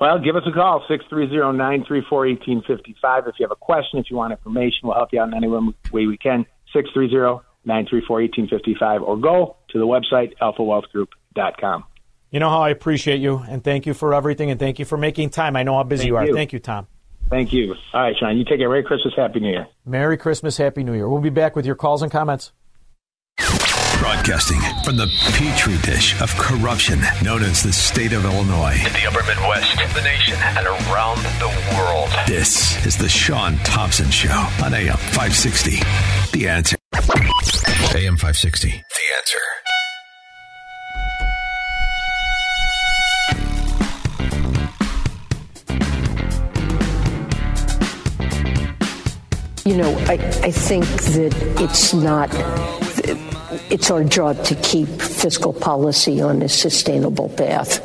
Well, 0.02 0.20
give 0.20 0.36
us 0.38 0.44
a 0.48 0.52
call, 0.52 0.86
630-934-1855. 0.90 3.28
If 3.28 3.36
you 3.38 3.46
have 3.46 3.52
a 3.52 3.56
question, 3.56 4.00
if 4.00 4.10
you 4.10 4.16
want 4.16 4.32
information, 4.32 4.80
we'll 4.84 4.96
help 4.96 5.10
you 5.12 5.22
out 5.22 5.28
in 5.28 5.34
any 5.34 5.48
way 5.48 6.08
we 6.08 6.18
can, 6.18 6.46
630-934-1855, 6.74 9.02
or 9.02 9.18
go 9.18 9.58
to 9.72 9.78
the 9.78 9.86
website, 9.86 10.38
alphawealthgroup.com. 10.42 11.84
You 12.32 12.40
know 12.40 12.50
how 12.50 12.62
I 12.62 12.70
appreciate 12.70 13.20
you, 13.20 13.38
and 13.38 13.64
thank 13.64 13.86
you 13.86 13.94
for 13.94 14.14
everything, 14.14 14.52
and 14.52 14.60
thank 14.60 14.78
you 14.78 14.86
for 14.86 14.98
making 14.98 15.32
time. 15.32 15.56
I 15.56 15.64
know 15.64 15.76
how 15.76 15.84
busy 15.84 16.04
Thank 16.04 16.10
you 16.10 16.18
are. 16.18 16.26
you. 16.28 16.36
Thank 16.36 16.54
you, 16.54 16.60
Tom. 16.60 16.88
Thank 17.30 17.54
you. 17.54 17.76
All 17.94 18.02
right, 18.02 18.16
Shaun, 18.18 18.38
you 18.38 18.46
take 18.46 18.60
care. 18.60 18.70
Merry 18.70 18.84
Christmas, 18.84 19.14
Happy 19.16 19.40
New 19.40 19.50
Year. 19.50 19.68
Merry 19.86 20.18
Christmas, 20.18 20.58
Happy 20.58 20.84
New 20.84 20.94
Year. 20.94 21.08
We'll 21.10 21.22
be 21.22 21.30
back 21.30 21.56
with 21.56 21.66
your 21.66 21.76
calls 21.76 22.02
and 22.02 22.12
comments. 22.12 22.52
Broadcasting 24.00 24.60
from 24.84 24.96
the 24.96 25.08
petri 25.34 25.78
dish 25.80 26.20
of 26.22 26.34
corruption 26.38 27.00
known 27.24 27.44
as 27.44 27.62
the 27.62 27.74
state 27.74 28.14
of 28.14 28.24
Illinois. 28.24 28.76
In 28.86 28.94
the 28.94 29.06
upper 29.08 29.24
Midwest, 29.26 29.76
the 29.94 30.02
nation, 30.02 30.36
and 30.40 30.66
around 30.66 31.18
the 31.40 31.76
world. 31.76 32.10
This 32.26 32.84
is 32.86 32.98
the 32.98 33.10
Shaun 33.10 33.58
Thompson 33.64 34.10
Show 34.10 34.48
on 34.64 34.74
AM 34.74 34.98
560. 34.98 35.72
The 36.32 36.48
answer. 36.48 36.78
AM 36.94 38.16
560. 38.16 38.70
The 38.70 38.76
answer. 39.18 39.40
You 49.70 49.78
know, 49.78 49.96
I, 50.08 50.14
I 50.14 50.50
think 50.50 50.84
that 50.84 51.32
it's 51.62 51.94
not, 51.94 52.32
it's 53.70 53.92
our 53.92 54.04
job 54.04 54.44
to 54.46 54.56
keep 54.56 54.88
fiscal 55.00 55.54
policy 55.54 56.22
on 56.22 56.42
a 56.42 56.50
sustainable 56.50 57.30
path. 57.30 57.80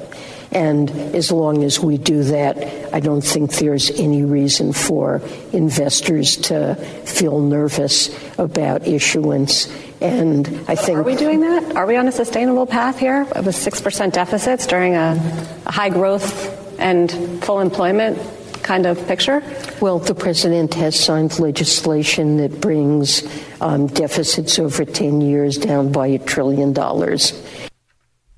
And 0.50 0.90
as 1.14 1.30
long 1.30 1.62
as 1.62 1.78
we 1.78 1.98
do 1.98 2.22
that, 2.22 2.94
I 2.94 3.00
don't 3.00 3.20
think 3.20 3.56
there's 3.56 3.90
any 3.90 4.24
reason 4.24 4.72
for 4.72 5.20
investors 5.52 6.38
to 6.48 6.76
feel 7.04 7.38
nervous 7.40 8.08
about 8.38 8.86
issuance. 8.86 9.70
And 10.00 10.48
I 10.66 10.76
think. 10.76 10.96
Are 10.96 11.02
we 11.02 11.16
doing 11.16 11.42
that? 11.42 11.76
Are 11.76 11.84
we 11.84 11.96
on 11.96 12.08
a 12.08 12.12
sustainable 12.12 12.64
path 12.64 12.98
here 12.98 13.24
with 13.24 13.56
6% 13.56 14.12
deficits 14.12 14.66
during 14.66 14.94
a, 14.94 15.20
a 15.66 15.70
high 15.70 15.90
growth 15.90 16.80
and 16.80 17.44
full 17.44 17.60
employment 17.60 18.18
kind 18.64 18.86
of 18.86 19.06
picture? 19.06 19.42
Well, 19.80 20.00
the 20.00 20.14
president 20.14 20.74
has 20.74 20.98
signed 20.98 21.38
legislation 21.38 22.38
that 22.38 22.60
brings 22.60 23.22
um, 23.60 23.86
deficits 23.86 24.58
over 24.58 24.84
10 24.84 25.20
years 25.20 25.56
down 25.56 25.92
by 25.92 26.08
a 26.08 26.18
trillion 26.18 26.72
dollars. 26.72 27.32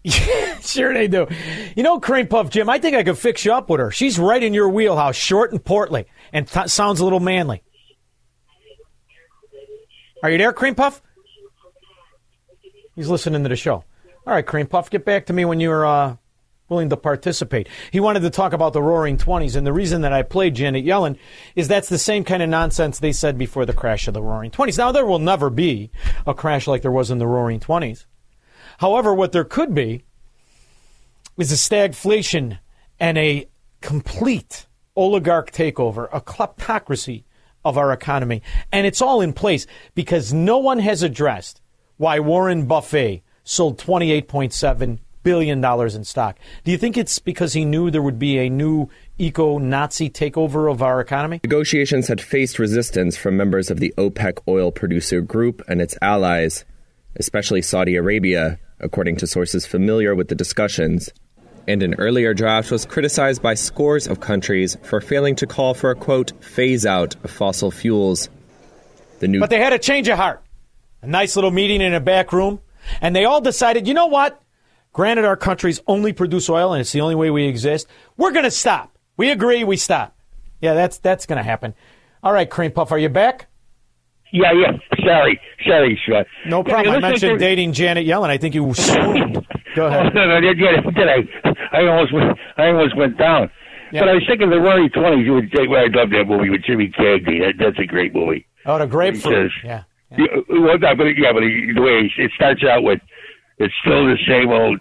sure 0.61 0.93
they 0.93 1.09
do. 1.09 1.27
You 1.75 1.83
know, 1.83 1.99
Cream 1.99 2.27
Puff 2.29 2.51
Jim, 2.51 2.69
I 2.69 2.79
think 2.79 2.97
I 2.97 3.03
could 3.03 3.19
fix 3.19 3.45
you 3.45 3.53
up 3.53 3.71
with 3.71 3.81
her. 3.81 3.91
She's 3.91 4.19
right 4.19 4.43
in 4.43 4.53
your 4.53 4.69
wheelhouse, 4.69 5.17
short 5.17 5.53
and 5.53 5.65
portly, 5.65 6.07
and 6.33 6.47
th- 6.47 6.69
sounds 6.69 7.01
a 7.01 7.05
little 7.05 7.21
manly. 7.21 7.63
Are 10.23 10.31
you 10.31 10.39
there, 10.39 10.53
Cream 10.53 10.75
Puff? 10.75 11.03
He's 12.95 13.09
listening 13.09 13.43
to 13.43 13.49
the 13.49 13.57
show. 13.57 13.85
All 14.27 14.35
right, 14.35 14.47
Cream 14.47 14.67
Puff, 14.67 14.91
get 14.91 15.05
back 15.05 15.27
to 15.27 15.33
me 15.33 15.45
when 15.45 15.61
you're 15.61 15.87
uh, 15.87 16.17
willing 16.69 16.89
to 16.91 16.97
participate. 16.97 17.69
He 17.91 18.01
wanted 18.01 18.21
to 18.21 18.31
talk 18.31 18.53
about 18.53 18.73
the 18.73 18.83
Roaring 18.83 19.17
Twenties, 19.17 19.57
and 19.57 19.67
the 19.67 19.73
reason 19.73 20.03
that 20.03 20.13
I 20.13 20.23
played 20.23 20.55
Janet 20.55 20.85
Yellen 20.85 21.17
is 21.55 21.69
that's 21.69 21.89
the 21.89 21.99
same 21.99 22.25
kind 22.25 22.43
of 22.43 22.49
nonsense 22.49 22.99
they 22.99 23.13
said 23.13 23.39
before 23.39 23.67
the 23.67 23.73
crash 23.73 24.09
of 24.09 24.15
the 24.15 24.23
Roaring 24.23 24.51
Twenties. 24.51 24.79
Now 24.79 24.93
there 24.93 25.07
will 25.07 25.19
never 25.19 25.51
be 25.51 25.91
a 26.27 26.35
crash 26.35 26.67
like 26.67 26.83
there 26.83 26.91
was 26.91 27.11
in 27.11 27.19
the 27.19 27.27
Roaring 27.27 27.61
Twenties. 27.61 28.07
However, 28.79 29.15
what 29.15 29.33
there 29.33 29.45
could 29.45 29.75
be 29.75 30.05
is 31.39 31.53
a 31.53 31.55
stagflation 31.55 32.59
and 32.99 33.17
a 33.19 33.49
complete 33.81 34.67
oligarch 34.97 35.53
takeover, 35.53 36.09
a 36.13 36.21
kleptocracy 36.21 37.25
of 37.65 37.77
our 37.77 37.93
economy. 37.93 38.43
And 38.73 38.87
it's 38.87 39.03
all 39.03 39.21
in 39.21 39.33
place 39.33 39.67
because 39.95 40.33
no 40.33 40.59
one 40.59 40.79
has 40.79 41.03
addressed 41.03 41.61
why 41.97 42.21
Warren 42.21 42.67
Buffett 42.67 43.23
sold 43.45 43.79
$28.7 43.79 44.99
billion 45.27 45.61
dollars 45.61 45.97
in 45.97 46.05
stock. 46.05 46.39
Do 46.63 46.71
you 46.71 46.79
think 46.79 46.97
it's 46.97 47.19
because 47.19 47.53
he 47.53 47.65
knew 47.65 47.91
there 47.91 48.01
would 48.01 48.17
be 48.17 48.39
a 48.39 48.49
new 48.49 48.89
eco 49.19 49.59
Nazi 49.59 50.09
takeover 50.09 50.71
of 50.71 50.83
our 50.83 51.01
economy? 51.01 51.41
Negotiations 51.43 52.07
had 52.07 52.21
faced 52.21 52.61
resistance 52.61 53.17
from 53.17 53.37
members 53.37 53.69
of 53.69 53.81
the 53.81 53.93
OPEC 53.99 54.39
oil 54.47 54.71
producer 54.71 55.21
group 55.21 55.63
and 55.67 55.83
its 55.83 55.99
allies, 56.01 56.65
especially 57.17 57.61
Saudi 57.61 57.97
Arabia, 57.97 58.61
according 58.79 59.17
to 59.17 59.27
sources 59.27 59.67
familiar 59.67 60.15
with 60.15 60.29
the 60.29 60.37
discussions. 60.37 61.11
And 61.67 61.83
an 61.83 61.95
earlier 61.95 62.33
draft 62.33 62.71
was 62.71 62.87
criticized 62.87 63.43
by 63.43 63.55
scores 63.55 64.07
of 64.07 64.21
countries 64.21 64.77
for 64.85 65.01
failing 65.01 65.35
to 65.37 65.47
call 65.49 65.75
for 65.75 65.91
a 65.91 65.97
quote 65.97 66.33
phase 66.41 66.87
out 66.87 67.17
of 67.25 67.33
fossil 67.33 67.73
fuels. 67.73 68.29
The 69.19 69.27
new 69.27 69.41
But 69.41 69.51
they 69.51 69.59
had 69.59 69.73
a 69.73 69.81
change 69.81 70.07
of 70.07 70.19
heart. 70.19 70.41
A 71.03 71.09
nice 71.09 71.35
little 71.35 71.51
meeting 71.51 71.81
in 71.81 71.95
a 71.95 72.01
back 72.01 72.33
room, 72.33 72.61
and 73.01 73.17
they 73.17 73.25
all 73.25 73.41
decided, 73.41 73.89
you 73.89 73.95
know 73.95 74.07
what? 74.07 74.41
Granted, 74.97 75.27
our 75.27 75.37
countries 75.37 75.79
only 75.87 76.15
produce 76.15 76.49
oil, 76.49 76.73
and 76.73 76.81
it's 76.81 76.91
the 76.91 77.03
only 77.03 77.15
way 77.15 77.31
we 77.31 77.45
exist. 77.45 77.87
We're 78.17 78.33
going 78.33 78.47
to 78.47 78.51
stop. 78.51 78.97
We 79.19 79.31
agree. 79.31 79.63
We 79.63 79.77
stop. 79.77 80.17
Yeah, 80.63 80.73
that's 80.73 80.97
that's 80.97 81.27
going 81.27 81.37
to 81.37 81.43
happen. 81.43 81.75
All 82.23 82.33
right, 82.33 82.49
Cream 82.49 82.73
Puff, 82.73 82.93
are 82.93 82.99
you 82.99 83.11
back? 83.11 83.47
Yeah, 84.33 84.53
yeah. 84.55 84.73
Sorry, 85.07 85.39
sorry, 85.69 86.01
Shaun. 86.09 86.25
No 86.47 86.65
problem. 86.65 86.95
I 86.95 86.99
mentioned 87.01 87.33
to- 87.33 87.39
dating 87.39 87.75
Janet 87.75 88.07
Yellen. 88.07 88.31
I 88.31 88.39
think 88.39 88.55
you 88.55 88.73
swooned. 88.75 89.47
Go 89.75 89.87
ahead. 89.87 90.07
Oh, 90.07 90.09
no, 90.15 90.27
no, 90.29 90.41
did, 90.41 90.55
did, 90.57 91.09
I? 91.09 91.79
I 91.79 91.87
almost 91.89 92.15
went. 92.15 92.39
I 92.57 92.69
almost 92.69 92.97
went 92.97 93.19
down. 93.19 93.51
But 93.93 94.09
I 94.09 94.15
was 94.15 94.23
thinking 94.27 94.49
the 94.49 94.57
Roaring 94.61 94.89
Twenties. 94.89 95.27
You 95.27 95.35
would 95.35 95.53
say, 95.55 95.67
"Well, 95.67 95.81
I 95.85 95.89
love 95.95 96.09
that 96.09 96.25
movie 96.27 96.49
with 96.49 96.63
Jimmy 96.65 96.89
Cagney. 96.89 97.41
That, 97.45 97.53
that's 97.59 97.79
a 97.79 97.85
great 97.87 98.15
movie." 98.15 98.47
Oh, 98.65 98.79
the 98.79 98.87
grapefruit. 98.87 99.53
Because- 99.53 99.63
Yeah. 99.63 99.83
Yeah, 100.17 100.27
well, 100.49 100.79
no, 100.79 100.95
but 100.97 101.05
yeah, 101.19 101.33
but 101.35 101.41
the 101.41 101.83
way 101.83 102.11
it 102.17 102.31
starts 102.35 102.63
out 102.65 102.83
with, 102.85 103.01
it's 103.59 103.75
still 103.83 104.07
the 104.07 104.19
same 104.27 104.51
old 104.51 104.81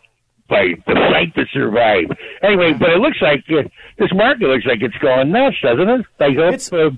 fight, 0.49 0.84
the 0.85 0.93
fight 0.93 1.34
to 1.35 1.45
survive. 1.53 2.06
Anyway, 2.43 2.73
but 2.73 2.89
it 2.89 2.99
looks 2.99 3.18
like 3.22 3.43
uh, 3.49 3.64
this 3.97 4.10
market 4.14 4.47
looks 4.47 4.65
like 4.65 4.81
it's 4.81 4.97
going 4.97 5.31
nuts, 5.31 5.57
doesn't 5.61 5.89
it? 5.89 6.06
Hope. 6.19 6.53
It's, 6.53 6.72
uh, 6.72 6.89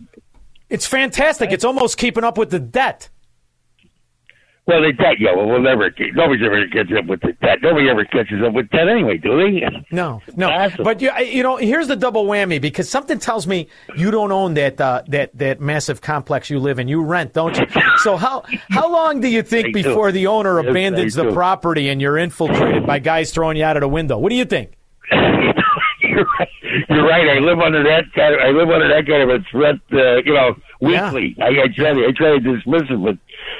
it's 0.69 0.87
fantastic. 0.87 1.51
It's 1.51 1.63
almost 1.63 1.97
keeping 1.97 2.23
up 2.23 2.37
with 2.37 2.49
the 2.49 2.59
debt. 2.59 3.09
Well, 4.67 4.81
they 4.81 4.91
debt 4.91 5.15
yeah, 5.19 5.33
well, 5.33 5.59
never. 5.61 5.89
Nobody's 6.13 6.45
ever 6.45 6.67
catches 6.67 6.97
up 6.97 7.05
with 7.05 7.21
the. 7.21 7.33
Nobody 7.61 7.89
ever 7.89 8.03
catches 8.05 8.43
up 8.45 8.53
with 8.53 8.69
debt 8.69 8.89
anyway, 8.89 9.17
do 9.17 9.37
they? 9.37 9.65
No, 9.91 10.21
no. 10.35 10.69
But 10.83 11.01
you, 11.01 11.11
you 11.19 11.41
know, 11.41 11.55
here's 11.55 11.87
the 11.87 11.95
double 11.95 12.25
whammy 12.25 12.59
because 12.59 12.89
something 12.89 13.17
tells 13.17 13.47
me 13.47 13.69
you 13.95 14.11
don't 14.11 14.31
own 14.33 14.55
that 14.55 14.79
uh, 14.81 15.03
that 15.07 15.37
that 15.37 15.61
massive 15.61 16.01
complex 16.01 16.49
you 16.49 16.59
live 16.59 16.79
in. 16.79 16.87
You 16.89 17.01
rent, 17.03 17.33
don't 17.33 17.57
you? 17.57 17.65
So 17.99 18.15
how 18.15 18.43
how 18.69 18.91
long 18.91 19.21
do 19.21 19.27
you 19.27 19.41
think 19.41 19.67
do. 19.67 19.83
before 19.83 20.11
the 20.11 20.27
owner 20.27 20.61
Yes, 20.61 20.69
abandons 20.69 21.13
the 21.15 21.23
do. 21.23 21.31
property 21.33 21.89
and 21.89 21.99
you're 21.99 22.17
infiltrated 22.17 22.85
by 22.85 22.99
guys 22.99 23.31
throwing 23.31 23.57
you 23.57 23.63
out 23.63 23.75
of 23.75 23.81
the 23.81 23.87
window? 23.87 24.17
What 24.19 24.29
do 24.29 24.35
you 24.35 24.45
think? 24.45 24.73
You're 25.11 26.25
right. 26.39 26.47
You're 26.89 27.07
right. 27.07 27.27
I 27.29 27.39
live 27.39 27.59
under 27.59 27.83
that 27.83 28.03
kind 28.15 28.33
of. 28.35 28.39
I 28.41 28.49
live 28.49 28.69
under 28.69 28.87
that 28.87 29.07
kind 29.07 29.23
of 29.23 29.29
a 29.29 29.39
threat. 29.51 29.75
Uh, 29.91 30.17
you 30.25 30.33
know, 30.33 30.55
weekly. 30.81 31.35
I, 31.41 31.47
I 31.47 31.67
try 31.75 31.93
to. 31.93 32.05
I 32.07 32.11
try 32.15 32.29
to 32.31 32.39
dismiss 32.39 32.83
it, 32.89 33.03
but 33.03 33.17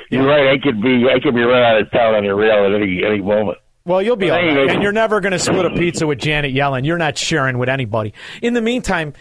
you're 0.10 0.26
right. 0.28 0.50
I 0.50 0.58
could 0.58 0.82
be. 0.82 1.06
I 1.14 1.20
could 1.20 1.36
be 1.36 1.42
run 1.44 1.62
out 1.64 1.82
of 1.82 1.92
town 1.92 2.16
on 2.16 2.26
a 2.26 2.36
rail 2.36 2.66
at 2.66 2.74
any 2.74 3.04
any 3.06 3.22
moment. 3.22 3.58
Well, 3.86 4.02
you'll 4.02 4.16
be 4.18 4.26
Well, 4.28 4.36
all 4.36 4.42
there 4.42 4.52
you 4.54 4.58
right. 4.60 4.68
go. 4.68 4.74
And 4.74 4.84
you're 4.84 4.92
never 4.92 5.22
going 5.22 5.32
to 5.32 5.40
split 5.40 5.66
a 5.66 5.70
pizza 5.70 6.06
with 6.06 6.20
Janet 6.20 6.54
Yellen. 6.54 6.86
You're 6.86 6.98
not 6.98 7.18
sharing 7.18 7.58
with 7.58 7.70
anybody. 7.70 8.14
In 8.42 8.54
the 8.54 8.62
meantime, 8.62 9.14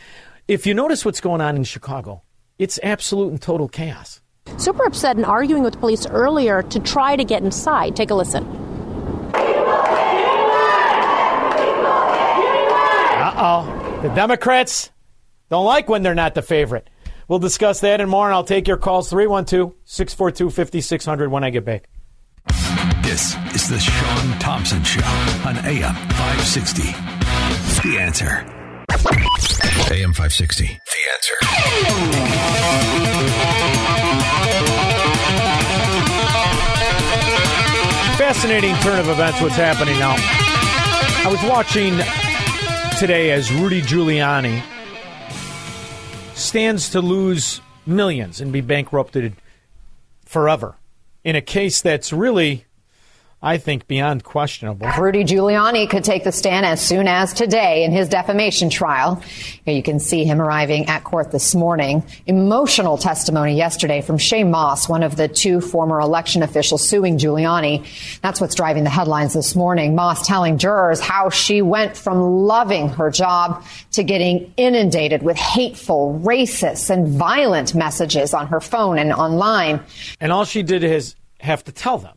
if 0.48 0.66
you 0.66 0.74
notice 0.74 1.04
what's 1.04 1.20
going 1.20 1.40
on 1.40 1.54
in 1.56 1.62
Chicago, 1.64 2.22
it's 2.58 2.80
absolute 2.82 3.30
and 3.30 3.40
total 3.40 3.68
chaos. 3.68 4.20
Super 4.58 4.84
upset 4.84 5.16
and 5.16 5.24
arguing 5.24 5.62
with 5.62 5.78
police 5.78 6.04
earlier 6.06 6.62
to 6.62 6.78
try 6.80 7.14
to 7.16 7.24
get 7.24 7.42
inside. 7.44 7.94
Take 7.96 8.10
a 8.10 8.14
listen. 8.14 8.44
Uh 13.18 13.32
oh. 13.36 13.98
The 14.02 14.08
Democrats 14.10 14.90
don't 15.48 15.64
like 15.64 15.88
when 15.88 16.02
they're 16.02 16.14
not 16.14 16.34
the 16.34 16.42
favorite. 16.42 16.88
We'll 17.28 17.40
discuss 17.40 17.80
that 17.80 18.00
and 18.00 18.10
more, 18.10 18.26
and 18.26 18.34
I'll 18.34 18.44
take 18.44 18.68
your 18.68 18.76
calls 18.76 19.10
312 19.10 19.74
642 19.84 20.50
5600 20.50 21.30
when 21.30 21.42
I 21.42 21.50
get 21.50 21.64
back. 21.64 21.88
This 23.02 23.34
is 23.54 23.68
the 23.68 23.78
Shaun 23.78 24.38
Thompson 24.38 24.82
Show 24.84 25.04
on 25.44 25.56
AM 25.58 25.94
560. 25.94 26.82
The 27.88 27.98
answer. 28.00 28.44
AM 29.92 30.12
560. 30.12 30.66
The 30.66 30.72
answer. 31.12 31.36
Fascinating 38.16 38.74
turn 38.76 38.98
of 39.00 39.08
events, 39.08 39.40
what's 39.40 39.56
happening 39.56 39.98
now. 39.98 40.14
I 40.16 41.28
was 41.30 41.42
watching 41.50 41.98
today 42.98 43.32
as 43.32 43.52
Rudy 43.52 43.82
Giuliani 43.82 44.62
stands 46.36 46.90
to 46.90 47.00
lose 47.00 47.60
millions 47.86 48.40
and 48.40 48.52
be 48.52 48.60
bankrupted 48.60 49.34
forever. 50.24 50.76
In 51.24 51.34
a 51.34 51.40
case 51.40 51.80
that's 51.80 52.12
really, 52.12 52.66
I 53.42 53.58
think, 53.58 53.86
beyond 53.86 54.24
questionable. 54.24 54.88
Rudy 54.98 55.22
Giuliani 55.22 55.88
could 55.88 56.04
take 56.04 56.24
the 56.24 56.32
stand 56.32 56.64
as 56.64 56.80
soon 56.80 57.06
as 57.06 57.34
today 57.34 57.84
in 57.84 57.92
his 57.92 58.08
defamation 58.08 58.70
trial. 58.70 59.16
Here 59.66 59.74
you 59.74 59.82
can 59.82 60.00
see 60.00 60.24
him 60.24 60.40
arriving 60.40 60.86
at 60.86 61.04
court 61.04 61.32
this 61.32 61.54
morning. 61.54 62.02
Emotional 62.26 62.96
testimony 62.96 63.54
yesterday 63.54 64.00
from 64.00 64.16
Shaye 64.16 64.48
Moss, 64.48 64.88
one 64.88 65.02
of 65.02 65.16
the 65.16 65.28
two 65.28 65.60
former 65.60 66.00
election 66.00 66.42
officials 66.42 66.88
suing 66.88 67.18
Giuliani. 67.18 67.86
That's 68.22 68.40
what's 68.40 68.54
driving 68.54 68.84
the 68.84 68.90
headlines 68.90 69.34
this 69.34 69.54
morning. 69.54 69.94
Moss 69.94 70.26
telling 70.26 70.56
jurors 70.56 70.98
how 70.98 71.28
she 71.28 71.60
went 71.60 71.94
from 71.94 72.18
loving 72.18 72.88
her 72.88 73.10
job 73.10 73.64
to 73.92 74.02
getting 74.02 74.52
inundated 74.56 75.22
with 75.22 75.36
hateful, 75.36 76.18
racist, 76.24 76.88
and 76.88 77.06
violent 77.06 77.74
messages 77.74 78.32
on 78.32 78.46
her 78.46 78.60
phone 78.60 78.98
and 78.98 79.12
online. 79.12 79.80
And 80.20 80.32
all 80.32 80.46
she 80.46 80.62
did 80.62 80.82
is 80.82 81.16
have 81.40 81.62
to 81.64 81.72
tell 81.72 81.98
them. 81.98 82.16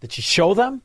Did 0.00 0.12
she 0.12 0.22
show 0.22 0.54
them? 0.54 0.82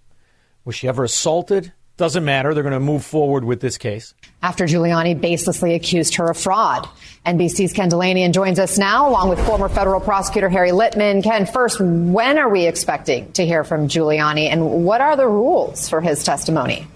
Was 0.66 0.76
she 0.76 0.88
ever 0.88 1.04
assaulted? 1.04 1.74
Doesn't 1.98 2.26
matter. 2.26 2.54
They're 2.54 2.64
going 2.64 2.74
to 2.74 2.80
move 2.80 3.06
forward 3.06 3.44
with 3.44 3.62
this 3.62 3.78
case. 3.78 4.14
after 4.42 4.66
Giuliani 4.66 5.20
baselessly 5.20 5.76
accused 5.76 6.16
her 6.16 6.32
of 6.32 6.38
fraud. 6.38 6.88
NBC's 7.26 7.74
Ken 7.74 7.92
Dilanian 7.92 8.34
joins 8.34 8.58
us 8.58 8.78
now, 8.80 9.08
along 9.08 9.30
with 9.30 9.40
former 9.46 9.70
federal 9.70 10.00
prosecutor 10.00 10.50
Harry 10.50 10.72
Litman. 10.72 11.24
Ken, 11.24 11.46
first, 11.46 11.80
when 11.80 12.40
are 12.40 12.50
we 12.50 12.66
expecting 12.66 13.32
to 13.34 13.46
hear 13.46 13.64
from 13.64 13.88
Giuliani, 13.88 14.50
and 14.52 14.84
what 14.84 15.02
are 15.02 15.16
the 15.16 15.28
rules 15.28 15.88
for 15.90 16.02
his 16.02 16.24
testimony? 16.24 16.88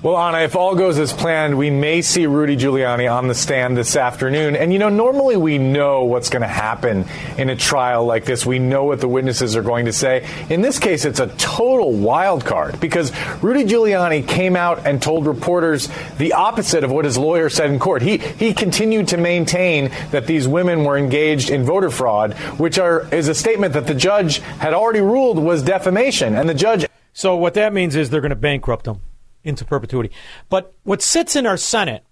Well, 0.00 0.16
Anna, 0.16 0.44
if 0.44 0.54
all 0.54 0.76
goes 0.76 0.96
as 0.96 1.12
planned, 1.12 1.58
we 1.58 1.70
may 1.70 2.02
see 2.02 2.26
Rudy 2.26 2.56
Giuliani 2.56 3.12
on 3.12 3.26
the 3.26 3.34
stand 3.34 3.76
this 3.76 3.96
afternoon. 3.96 4.54
And 4.54 4.72
you 4.72 4.78
know, 4.78 4.90
normally 4.90 5.36
we 5.36 5.58
know 5.58 6.04
what's 6.04 6.30
going 6.30 6.42
to 6.42 6.46
happen 6.46 7.04
in 7.36 7.50
a 7.50 7.56
trial 7.56 8.04
like 8.04 8.24
this. 8.24 8.46
We 8.46 8.60
know 8.60 8.84
what 8.84 9.00
the 9.00 9.08
witnesses 9.08 9.56
are 9.56 9.62
going 9.62 9.86
to 9.86 9.92
say. 9.92 10.24
In 10.50 10.62
this 10.62 10.78
case, 10.78 11.04
it's 11.04 11.18
a 11.18 11.26
total 11.36 11.92
wild 11.92 12.44
card 12.44 12.78
because 12.78 13.10
Rudy 13.42 13.64
Giuliani 13.64 14.26
came 14.26 14.54
out 14.54 14.86
and 14.86 15.02
told 15.02 15.26
reporters 15.26 15.88
the 16.18 16.34
opposite 16.34 16.84
of 16.84 16.92
what 16.92 17.04
his 17.04 17.18
lawyer 17.18 17.48
said 17.50 17.68
in 17.68 17.80
court. 17.80 18.00
He 18.00 18.18
he 18.18 18.54
continued 18.54 19.08
to 19.08 19.16
maintain 19.16 19.90
that 20.12 20.28
these 20.28 20.46
women 20.46 20.84
were 20.84 20.96
engaged 20.96 21.50
in 21.50 21.64
voter 21.64 21.90
fraud, 21.90 22.34
which 22.56 22.78
are 22.78 23.12
is 23.12 23.26
a 23.26 23.34
statement 23.34 23.72
that 23.72 23.88
the 23.88 23.94
judge 23.96 24.38
had 24.60 24.74
already 24.74 25.00
ruled 25.00 25.40
was 25.40 25.60
defamation. 25.60 26.36
And 26.36 26.48
the 26.48 26.54
judge 26.54 26.86
So 27.14 27.34
what 27.34 27.54
that 27.54 27.72
means 27.72 27.96
is 27.96 28.10
they're 28.10 28.20
going 28.20 28.30
to 28.30 28.36
bankrupt 28.36 28.84
them 28.84 29.00
into 29.48 29.64
perpetuity. 29.64 30.10
But 30.48 30.74
what 30.84 31.02
sits 31.02 31.34
in 31.34 31.46
our 31.46 31.56
Senate 31.56 32.04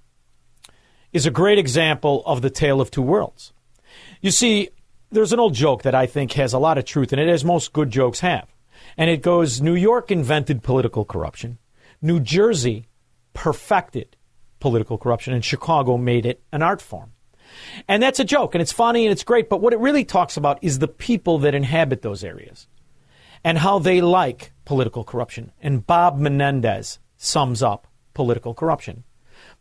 is 1.12 1.26
a 1.26 1.30
great 1.30 1.58
example 1.58 2.22
of 2.26 2.42
the 2.42 2.50
tale 2.50 2.80
of 2.80 2.90
two 2.90 3.02
worlds. 3.02 3.52
You 4.20 4.30
see, 4.30 4.70
there's 5.10 5.32
an 5.32 5.40
old 5.40 5.54
joke 5.54 5.82
that 5.82 5.94
I 5.94 6.06
think 6.06 6.32
has 6.32 6.52
a 6.52 6.58
lot 6.58 6.78
of 6.78 6.84
truth 6.84 7.12
in 7.12 7.18
it, 7.18 7.28
as 7.28 7.44
most 7.44 7.72
good 7.72 7.90
jokes 7.90 8.20
have. 8.20 8.48
And 8.96 9.10
it 9.10 9.22
goes 9.22 9.60
New 9.60 9.74
York 9.74 10.10
invented 10.10 10.62
political 10.62 11.04
corruption, 11.04 11.58
New 12.02 12.20
Jersey 12.20 12.86
perfected 13.34 14.16
political 14.58 14.98
corruption, 14.98 15.34
and 15.34 15.44
Chicago 15.44 15.96
made 15.96 16.26
it 16.26 16.42
an 16.52 16.62
art 16.62 16.80
form. 16.80 17.12
And 17.86 18.02
that's 18.02 18.20
a 18.20 18.24
joke, 18.24 18.54
and 18.54 18.62
it's 18.62 18.72
funny 18.72 19.04
and 19.06 19.12
it's 19.12 19.24
great, 19.24 19.48
but 19.48 19.60
what 19.60 19.72
it 19.72 19.78
really 19.78 20.04
talks 20.04 20.36
about 20.36 20.58
is 20.62 20.78
the 20.78 20.88
people 20.88 21.38
that 21.40 21.54
inhabit 21.54 22.02
those 22.02 22.24
areas 22.24 22.66
and 23.44 23.58
how 23.58 23.78
they 23.78 24.00
like 24.00 24.52
political 24.64 25.04
corruption. 25.04 25.52
And 25.60 25.86
Bob 25.86 26.18
Menendez 26.18 26.98
sums 27.16 27.62
up 27.62 27.86
political 28.14 28.54
corruption. 28.54 29.04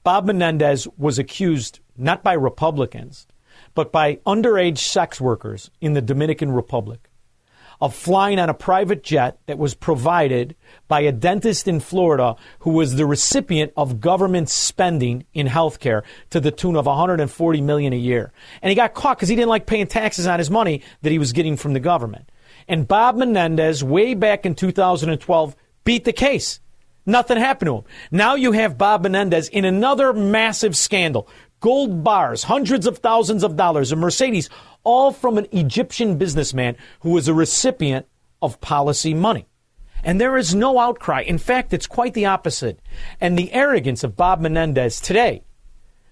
Bob 0.04 0.26
Menendez 0.26 0.88
was 0.98 1.20
accused 1.20 1.80
not 1.98 2.24
by 2.24 2.34
Republicans, 2.34 3.28
but 3.74 3.92
by 3.92 4.16
underage 4.28 4.78
sex 4.78 5.20
workers 5.20 5.72
in 5.82 5.94
the 5.94 6.02
Dominican 6.02 6.52
Republic 6.52 7.10
of 7.82 7.94
flying 7.94 8.40
on 8.40 8.50
a 8.50 8.54
private 8.54 9.04
jet 9.04 9.38
that 9.48 9.58
was 9.58 9.74
provided 9.74 10.56
by 10.88 11.02
a 11.02 11.12
dentist 11.12 11.68
in 11.68 11.80
Florida 11.80 12.36
who 12.60 12.72
was 12.72 12.96
the 12.96 13.06
recipient 13.06 13.72
of 13.76 14.00
government 14.00 14.50
spending 14.50 15.26
in 15.34 15.48
healthcare 15.48 16.04
to 16.30 16.40
the 16.40 16.52
tune 16.52 16.76
of 16.76 16.86
140 16.86 17.62
million 17.62 17.94
a 17.94 17.98
year. 17.98 18.32
And 18.62 18.70
he 18.70 18.76
got 18.76 18.94
caught 18.94 19.18
because 19.18 19.30
he 19.30 19.36
didn't 19.36 19.50
like 19.50 19.66
paying 19.66 19.88
taxes 19.88 20.28
on 20.28 20.40
his 20.40 20.50
money 20.50 20.82
that 21.02 21.12
he 21.12 21.20
was 21.20 21.34
getting 21.34 21.58
from 21.58 21.74
the 21.74 21.80
government. 21.80 22.30
And 22.68 22.88
Bob 22.88 23.16
Menendez, 23.18 23.84
way 23.84 24.14
back 24.14 24.46
in 24.46 24.56
2012, 24.56 25.56
beat 25.84 26.06
the 26.06 26.14
case. 26.14 26.60
Nothing 27.06 27.38
happened 27.38 27.68
to 27.68 27.76
him. 27.78 27.84
Now 28.12 28.36
you 28.36 28.52
have 28.54 28.78
Bob 28.78 29.04
Menendez 29.04 29.48
in 29.50 29.66
another 29.66 30.12
massive 30.14 30.76
scandal. 30.76 31.28
Gold 31.60 32.04
bars, 32.04 32.44
hundreds 32.44 32.86
of 32.86 32.98
thousands 33.00 33.44
of 33.44 33.56
dollars, 33.56 33.92
a 33.92 33.96
Mercedes, 33.96 34.50
all 34.84 35.12
from 35.12 35.38
an 35.38 35.48
Egyptian 35.52 36.18
businessman 36.18 36.76
who 37.02 37.12
was 37.12 37.28
a 37.28 37.34
recipient 37.34 38.06
of 38.42 38.60
policy 38.62 39.14
money. 39.14 39.48
And 40.04 40.22
there 40.22 40.38
is 40.38 40.54
no 40.54 40.78
outcry. 40.80 41.22
In 41.22 41.38
fact, 41.40 41.74
it's 41.74 41.88
quite 41.88 42.14
the 42.14 42.26
opposite. 42.28 42.80
And 43.20 43.38
the 43.38 43.52
arrogance 43.54 44.04
of 44.04 44.16
Bob 44.16 44.40
Menendez 44.42 45.00
today, 45.00 45.44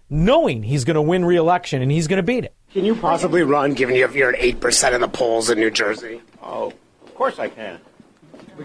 knowing 0.09 0.63
he's 0.63 0.83
going 0.83 0.95
to 0.95 1.01
win 1.01 1.25
re-election 1.25 1.81
and 1.81 1.91
he's 1.91 2.07
going 2.07 2.17
to 2.17 2.23
beat 2.23 2.43
it. 2.45 2.53
Can 2.71 2.85
you 2.85 2.95
possibly 2.95 3.43
run, 3.43 3.73
given 3.73 3.95
you- 3.95 4.09
you're 4.09 4.33
at 4.33 4.39
8% 4.39 4.95
in 4.95 5.01
the 5.01 5.07
polls 5.07 5.49
in 5.49 5.59
New 5.59 5.69
Jersey? 5.69 6.21
Oh, 6.41 6.73
of 7.05 7.15
course 7.15 7.37
I 7.37 7.49
can. 7.49 7.79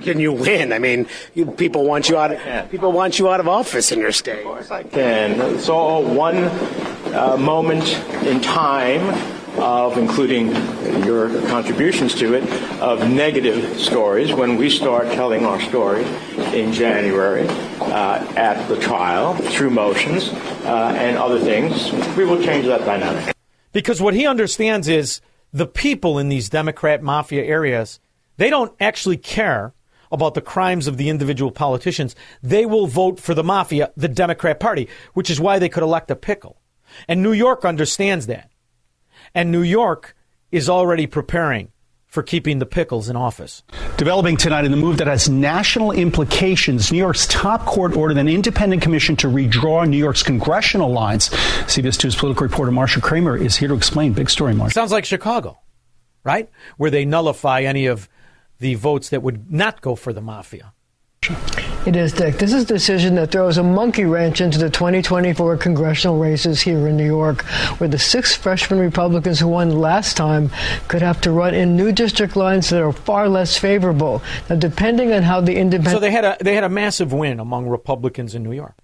Can 0.02 0.20
you 0.20 0.32
win? 0.32 0.72
I 0.72 0.78
mean, 0.78 1.06
you, 1.34 1.46
people 1.46 1.84
want 1.84 2.08
you 2.08 2.16
out. 2.16 2.32
Of, 2.32 2.70
people 2.70 2.92
want 2.92 3.18
you 3.18 3.28
out 3.30 3.40
of 3.40 3.48
office 3.48 3.90
in 3.90 3.98
your 3.98 4.12
state. 4.12 4.40
Of 4.40 4.44
course 4.44 4.70
I 4.70 4.82
can. 4.82 5.40
It's 5.54 5.68
all 5.68 6.04
one 6.04 6.36
uh, 7.14 7.36
moment 7.38 7.84
in 8.26 8.40
time 8.40 9.02
of 9.58 9.98
including 9.98 10.48
your 11.04 11.28
contributions 11.48 12.14
to 12.14 12.34
it 12.34 12.44
of 12.80 13.10
negative 13.10 13.78
stories 13.78 14.32
when 14.32 14.56
we 14.56 14.70
start 14.70 15.06
telling 15.08 15.44
our 15.44 15.60
story 15.62 16.04
in 16.52 16.72
January 16.72 17.46
uh, 17.80 18.32
at 18.36 18.68
the 18.68 18.78
trial 18.78 19.34
through 19.34 19.70
motions 19.70 20.28
uh, 20.64 20.94
and 20.96 21.16
other 21.16 21.40
things. 21.40 21.90
We 22.16 22.24
will 22.24 22.42
change 22.42 22.66
that 22.66 22.84
dynamic. 22.84 23.34
Because 23.72 24.00
what 24.00 24.14
he 24.14 24.26
understands 24.26 24.86
is 24.86 25.20
the 25.52 25.66
people 25.66 26.18
in 26.18 26.28
these 26.28 26.48
Democrat 26.48 27.02
mafia 27.02 27.42
areas, 27.42 28.00
they 28.36 28.50
don't 28.50 28.74
actually 28.80 29.16
care 29.16 29.74
about 30.10 30.34
the 30.34 30.40
crimes 30.40 30.86
of 30.86 30.96
the 30.96 31.08
individual 31.08 31.50
politicians. 31.50 32.14
They 32.42 32.66
will 32.66 32.86
vote 32.86 33.20
for 33.20 33.34
the 33.34 33.44
mafia, 33.44 33.92
the 33.96 34.08
Democrat 34.08 34.60
Party, 34.60 34.88
which 35.14 35.30
is 35.30 35.40
why 35.40 35.58
they 35.58 35.68
could 35.68 35.82
elect 35.82 36.10
a 36.10 36.16
pickle. 36.16 36.60
And 37.06 37.22
New 37.22 37.32
York 37.32 37.64
understands 37.64 38.26
that. 38.26 38.50
And 39.34 39.52
New 39.52 39.62
York 39.62 40.16
is 40.50 40.68
already 40.68 41.06
preparing 41.06 41.70
for 42.06 42.22
keeping 42.22 42.58
the 42.58 42.66
pickles 42.66 43.10
in 43.10 43.16
office. 43.16 43.62
Developing 43.98 44.38
tonight 44.38 44.64
in 44.64 44.70
the 44.70 44.78
move 44.78 44.96
that 44.96 45.06
has 45.06 45.28
national 45.28 45.92
implications, 45.92 46.90
New 46.90 46.98
York's 46.98 47.26
top 47.26 47.66
court 47.66 47.94
ordered 47.94 48.16
an 48.16 48.28
independent 48.28 48.80
commission 48.80 49.14
to 49.16 49.28
redraw 49.28 49.86
New 49.86 49.98
York's 49.98 50.22
congressional 50.22 50.90
lines. 50.90 51.28
CBS 51.28 51.98
2's 51.98 52.16
political 52.16 52.46
reporter 52.46 52.72
Marcia 52.72 53.02
Kramer 53.02 53.36
is 53.36 53.56
here 53.56 53.68
to 53.68 53.74
explain. 53.74 54.14
Big 54.14 54.30
story, 54.30 54.54
Marsha. 54.54 54.72
Sounds 54.72 54.90
like 54.90 55.04
Chicago, 55.04 55.58
right? 56.24 56.48
Where 56.78 56.90
they 56.90 57.04
nullify 57.04 57.62
any 57.62 57.86
of 57.86 58.08
the 58.58 58.74
votes 58.74 59.08
that 59.10 59.22
would 59.22 59.50
not 59.52 59.80
go 59.80 59.94
for 59.94 60.12
the 60.12 60.20
mafia. 60.20 60.72
It 61.86 61.96
is, 61.96 62.12
Dick. 62.12 62.36
This 62.36 62.52
is 62.52 62.64
a 62.64 62.66
decision 62.66 63.14
that 63.16 63.30
throws 63.30 63.56
a 63.56 63.62
monkey 63.62 64.04
wrench 64.04 64.40
into 64.40 64.58
the 64.58 64.70
2024 64.70 65.56
congressional 65.56 66.18
races 66.18 66.60
here 66.60 66.86
in 66.88 66.96
New 66.96 67.06
York, 67.06 67.42
where 67.78 67.88
the 67.88 67.98
six 67.98 68.34
freshman 68.34 68.78
Republicans 68.78 69.40
who 69.40 69.48
won 69.48 69.70
last 69.78 70.16
time 70.16 70.50
could 70.88 71.02
have 71.02 71.20
to 71.22 71.30
run 71.30 71.54
in 71.54 71.76
new 71.76 71.92
district 71.92 72.36
lines 72.36 72.70
that 72.70 72.82
are 72.82 72.92
far 72.92 73.28
less 73.28 73.56
favorable. 73.56 74.22
Now, 74.48 74.56
depending 74.56 75.12
on 75.12 75.22
how 75.22 75.40
the 75.40 75.56
independent. 75.56 75.96
So 75.96 76.00
they 76.00 76.10
had 76.10 76.24
a 76.24 76.36
they 76.40 76.54
had 76.54 76.64
a 76.64 76.68
massive 76.68 77.12
win 77.12 77.40
among 77.40 77.68
Republicans 77.68 78.34
in 78.34 78.42
New 78.42 78.52
York. 78.52 78.76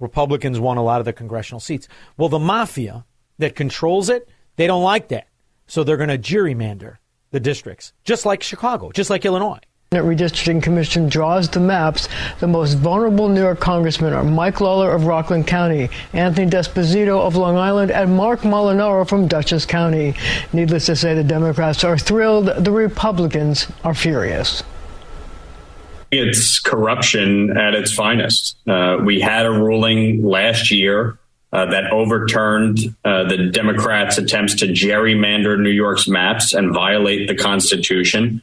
Republicans 0.00 0.60
won 0.60 0.76
a 0.76 0.82
lot 0.82 1.00
of 1.00 1.04
the 1.04 1.12
congressional 1.12 1.60
seats. 1.60 1.88
Well, 2.16 2.28
the 2.28 2.38
mafia 2.38 3.04
that 3.38 3.56
controls 3.56 4.08
it, 4.08 4.28
they 4.56 4.66
don't 4.66 4.82
like 4.82 5.08
that. 5.08 5.28
So 5.66 5.82
they're 5.82 5.96
going 5.96 6.08
to 6.08 6.18
gerrymander 6.18 6.98
the 7.30 7.40
districts, 7.40 7.92
just 8.04 8.26
like 8.26 8.42
Chicago, 8.42 8.90
just 8.92 9.10
like 9.10 9.24
Illinois. 9.24 9.58
The 9.90 9.98
Redistricting 10.00 10.62
Commission 10.62 11.08
draws 11.08 11.48
the 11.48 11.60
maps. 11.60 12.10
The 12.40 12.46
most 12.46 12.74
vulnerable 12.74 13.30
New 13.30 13.40
York 13.40 13.58
congressmen 13.58 14.12
are 14.12 14.22
Mike 14.22 14.60
Lawler 14.60 14.92
of 14.92 15.06
Rockland 15.06 15.46
County, 15.46 15.88
Anthony 16.12 16.44
D'Esposito 16.44 17.20
of 17.20 17.36
Long 17.36 17.56
Island, 17.56 17.90
and 17.90 18.14
Marc 18.14 18.40
Molinaro 18.40 19.08
from 19.08 19.28
Dutchess 19.28 19.64
County. 19.64 20.14
Needless 20.52 20.84
to 20.86 20.96
say, 20.96 21.14
the 21.14 21.24
Democrats 21.24 21.84
are 21.84 21.96
thrilled. 21.96 22.48
The 22.48 22.70
Republicans 22.70 23.66
are 23.82 23.94
furious. 23.94 24.62
It's 26.10 26.58
corruption 26.58 27.56
at 27.56 27.74
its 27.74 27.90
finest. 27.90 28.58
Uh, 28.66 28.98
we 29.02 29.20
had 29.20 29.46
a 29.46 29.50
ruling 29.50 30.22
last 30.22 30.70
year 30.70 31.18
uh, 31.52 31.66
that 31.66 31.90
overturned 31.92 32.78
uh, 33.04 33.24
the 33.24 33.48
Democrats' 33.50 34.18
attempts 34.18 34.54
to 34.56 34.66
gerrymander 34.66 35.58
New 35.58 35.70
York's 35.70 36.06
maps 36.06 36.52
and 36.52 36.74
violate 36.74 37.28
the 37.28 37.34
Constitution. 37.34 38.42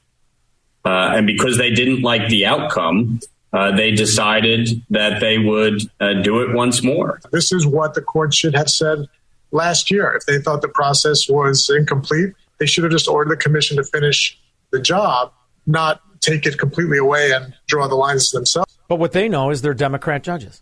Uh, 0.83 1.13
and 1.15 1.27
because 1.27 1.57
they 1.57 1.71
didn't 1.71 2.01
like 2.01 2.29
the 2.29 2.45
outcome, 2.45 3.19
uh, 3.53 3.75
they 3.75 3.91
decided 3.91 4.81
that 4.89 5.19
they 5.19 5.37
would 5.37 5.81
uh, 5.99 6.13
do 6.21 6.41
it 6.41 6.53
once 6.53 6.83
more. 6.83 7.21
This 7.31 7.51
is 7.51 7.65
what 7.65 7.93
the 7.93 8.01
court 8.01 8.33
should 8.33 8.55
have 8.55 8.69
said 8.69 9.07
last 9.51 9.89
year. 9.89 10.13
If 10.13 10.25
they 10.25 10.39
thought 10.39 10.61
the 10.61 10.67
process 10.67 11.29
was 11.29 11.69
incomplete, 11.69 12.33
they 12.59 12.65
should 12.65 12.83
have 12.83 12.91
just 12.91 13.07
ordered 13.07 13.31
the 13.31 13.41
commission 13.41 13.77
to 13.77 13.83
finish 13.83 14.37
the 14.71 14.79
job, 14.79 15.31
not 15.65 16.01
take 16.21 16.45
it 16.45 16.57
completely 16.57 16.97
away 16.97 17.31
and 17.31 17.53
draw 17.67 17.87
the 17.87 17.95
lines 17.95 18.31
themselves. 18.31 18.77
But 18.87 18.97
what 18.97 19.13
they 19.13 19.29
know 19.29 19.51
is 19.51 19.61
they're 19.61 19.73
Democrat 19.73 20.23
judges. 20.23 20.61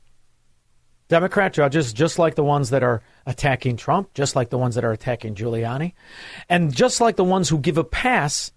Democrat 1.14 1.54
judges, 1.54 1.94
just 1.94 2.18
like 2.18 2.34
the 2.34 2.44
ones 2.44 2.72
that 2.72 2.82
are 2.82 3.04
attacking 3.28 3.78
Trump, 3.78 4.12
just 4.16 4.36
like 4.36 4.50
the 4.50 4.58
ones 4.58 4.74
that 4.74 4.84
are 4.84 4.92
attacking 4.92 5.36
Giuliani, 5.36 5.94
and 6.50 6.74
just 6.74 7.00
like 7.00 7.18
the 7.18 7.24
ones 7.24 7.50
who 7.50 7.60
give 7.60 7.78
a 7.78 7.84
pass 7.84 8.52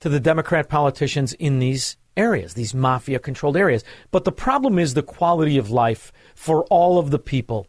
to 0.00 0.08
the 0.08 0.20
Democrat 0.20 0.70
politicians 0.70 1.34
in 1.34 1.58
these 1.58 1.98
areas, 2.16 2.54
these 2.54 2.72
mafia 2.74 3.18
controlled 3.18 3.58
areas. 3.58 3.84
But 4.10 4.24
the 4.24 4.32
problem 4.32 4.78
is 4.78 4.94
the 4.94 5.02
quality 5.02 5.58
of 5.58 5.70
life 5.70 6.12
for 6.34 6.64
all 6.70 6.98
of 6.98 7.10
the 7.10 7.18
people 7.18 7.66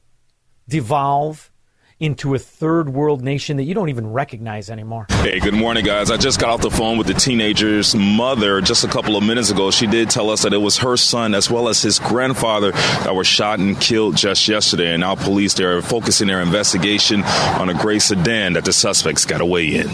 devolve 0.69 1.51
into 1.99 2.35
a 2.35 2.39
third 2.39 2.89
world 2.89 3.23
nation 3.23 3.57
that 3.57 3.63
you 3.63 3.73
don't 3.73 3.89
even 3.89 4.11
recognize 4.11 4.69
anymore. 4.69 5.05
Hey, 5.09 5.39
good 5.39 5.53
morning, 5.53 5.85
guys. 5.85 6.11
I 6.11 6.17
just 6.17 6.39
got 6.39 6.49
off 6.49 6.61
the 6.61 6.69
phone 6.69 6.97
with 6.97 7.07
the 7.07 7.13
teenager's 7.13 7.95
mother 7.95 8.59
just 8.59 8.83
a 8.83 8.87
couple 8.87 9.15
of 9.15 9.23
minutes 9.23 9.49
ago. 9.49 9.71
She 9.71 9.87
did 9.87 10.09
tell 10.09 10.29
us 10.29 10.43
that 10.43 10.53
it 10.53 10.57
was 10.57 10.77
her 10.79 10.97
son 10.97 11.33
as 11.33 11.49
well 11.49 11.69
as 11.69 11.81
his 11.81 11.99
grandfather 11.99 12.71
that 12.71 13.15
were 13.15 13.23
shot 13.23 13.59
and 13.59 13.79
killed 13.79 14.17
just 14.17 14.47
yesterday. 14.47 14.91
And 14.93 15.01
now 15.01 15.15
police 15.15 15.53
they 15.53 15.63
are 15.63 15.81
focusing 15.81 16.27
their 16.27 16.41
investigation 16.41 17.23
on 17.23 17.69
a 17.69 17.73
gray 17.73 17.99
sedan 17.99 18.53
that 18.53 18.65
the 18.65 18.73
suspects 18.73 19.25
got 19.25 19.39
away 19.39 19.75
in. 19.75 19.89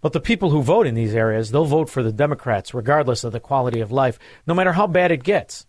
But 0.00 0.12
the 0.12 0.20
people 0.20 0.50
who 0.50 0.62
vote 0.62 0.88
in 0.88 0.96
these 0.96 1.14
areas, 1.14 1.52
they'll 1.52 1.64
vote 1.64 1.88
for 1.88 2.02
the 2.02 2.12
Democrats 2.12 2.74
regardless 2.74 3.22
of 3.22 3.30
the 3.30 3.38
quality 3.38 3.80
of 3.80 3.92
life, 3.92 4.18
no 4.48 4.54
matter 4.54 4.72
how 4.72 4.88
bad 4.88 5.12
it 5.12 5.22
gets. 5.22 5.64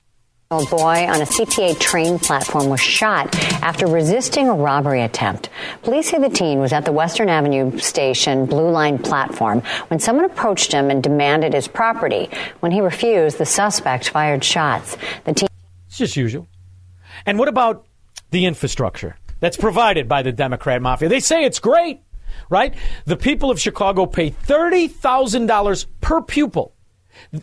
A 0.51 0.65
boy 0.65 1.07
on 1.07 1.19
a 1.21 1.25
CTA 1.25 1.79
train 1.79 2.19
platform 2.19 2.69
was 2.69 2.79
shot 2.79 3.33
after 3.63 3.87
resisting 3.87 4.49
a 4.49 4.53
robbery 4.53 5.01
attempt. 5.01 5.49
Police 5.81 6.11
say 6.11 6.19
the 6.19 6.29
teen 6.29 6.59
was 6.59 6.71
at 6.73 6.85
the 6.85 6.91
Western 6.91 7.27
Avenue 7.27 7.79
Station 7.79 8.45
Blue 8.45 8.69
Line 8.69 8.99
platform 8.99 9.61
when 9.87 9.99
someone 9.99 10.25
approached 10.25 10.71
him 10.71 10.91
and 10.91 11.01
demanded 11.01 11.53
his 11.53 11.67
property. 11.67 12.29
When 12.59 12.71
he 12.71 12.81
refused, 12.81 13.39
the 13.39 13.45
suspect 13.47 14.09
fired 14.09 14.43
shots. 14.43 14.95
The 15.23 15.33
teen. 15.33 15.49
It's 15.87 15.97
just 15.97 16.15
usual. 16.15 16.47
And 17.25 17.39
what 17.39 17.47
about 17.47 17.87
the 18.29 18.45
infrastructure 18.45 19.15
that's 19.39 19.57
provided 19.57 20.07
by 20.07 20.21
the 20.21 20.31
Democrat 20.31 20.83
mafia? 20.83 21.09
They 21.09 21.19
say 21.19 21.45
it's 21.45 21.59
great, 21.59 22.01
right? 22.49 22.75
The 23.05 23.17
people 23.17 23.49
of 23.49 23.59
Chicago 23.59 24.05
pay 24.05 24.29
$30,000 24.29 25.85
per 25.99 26.21
pupil 26.21 26.75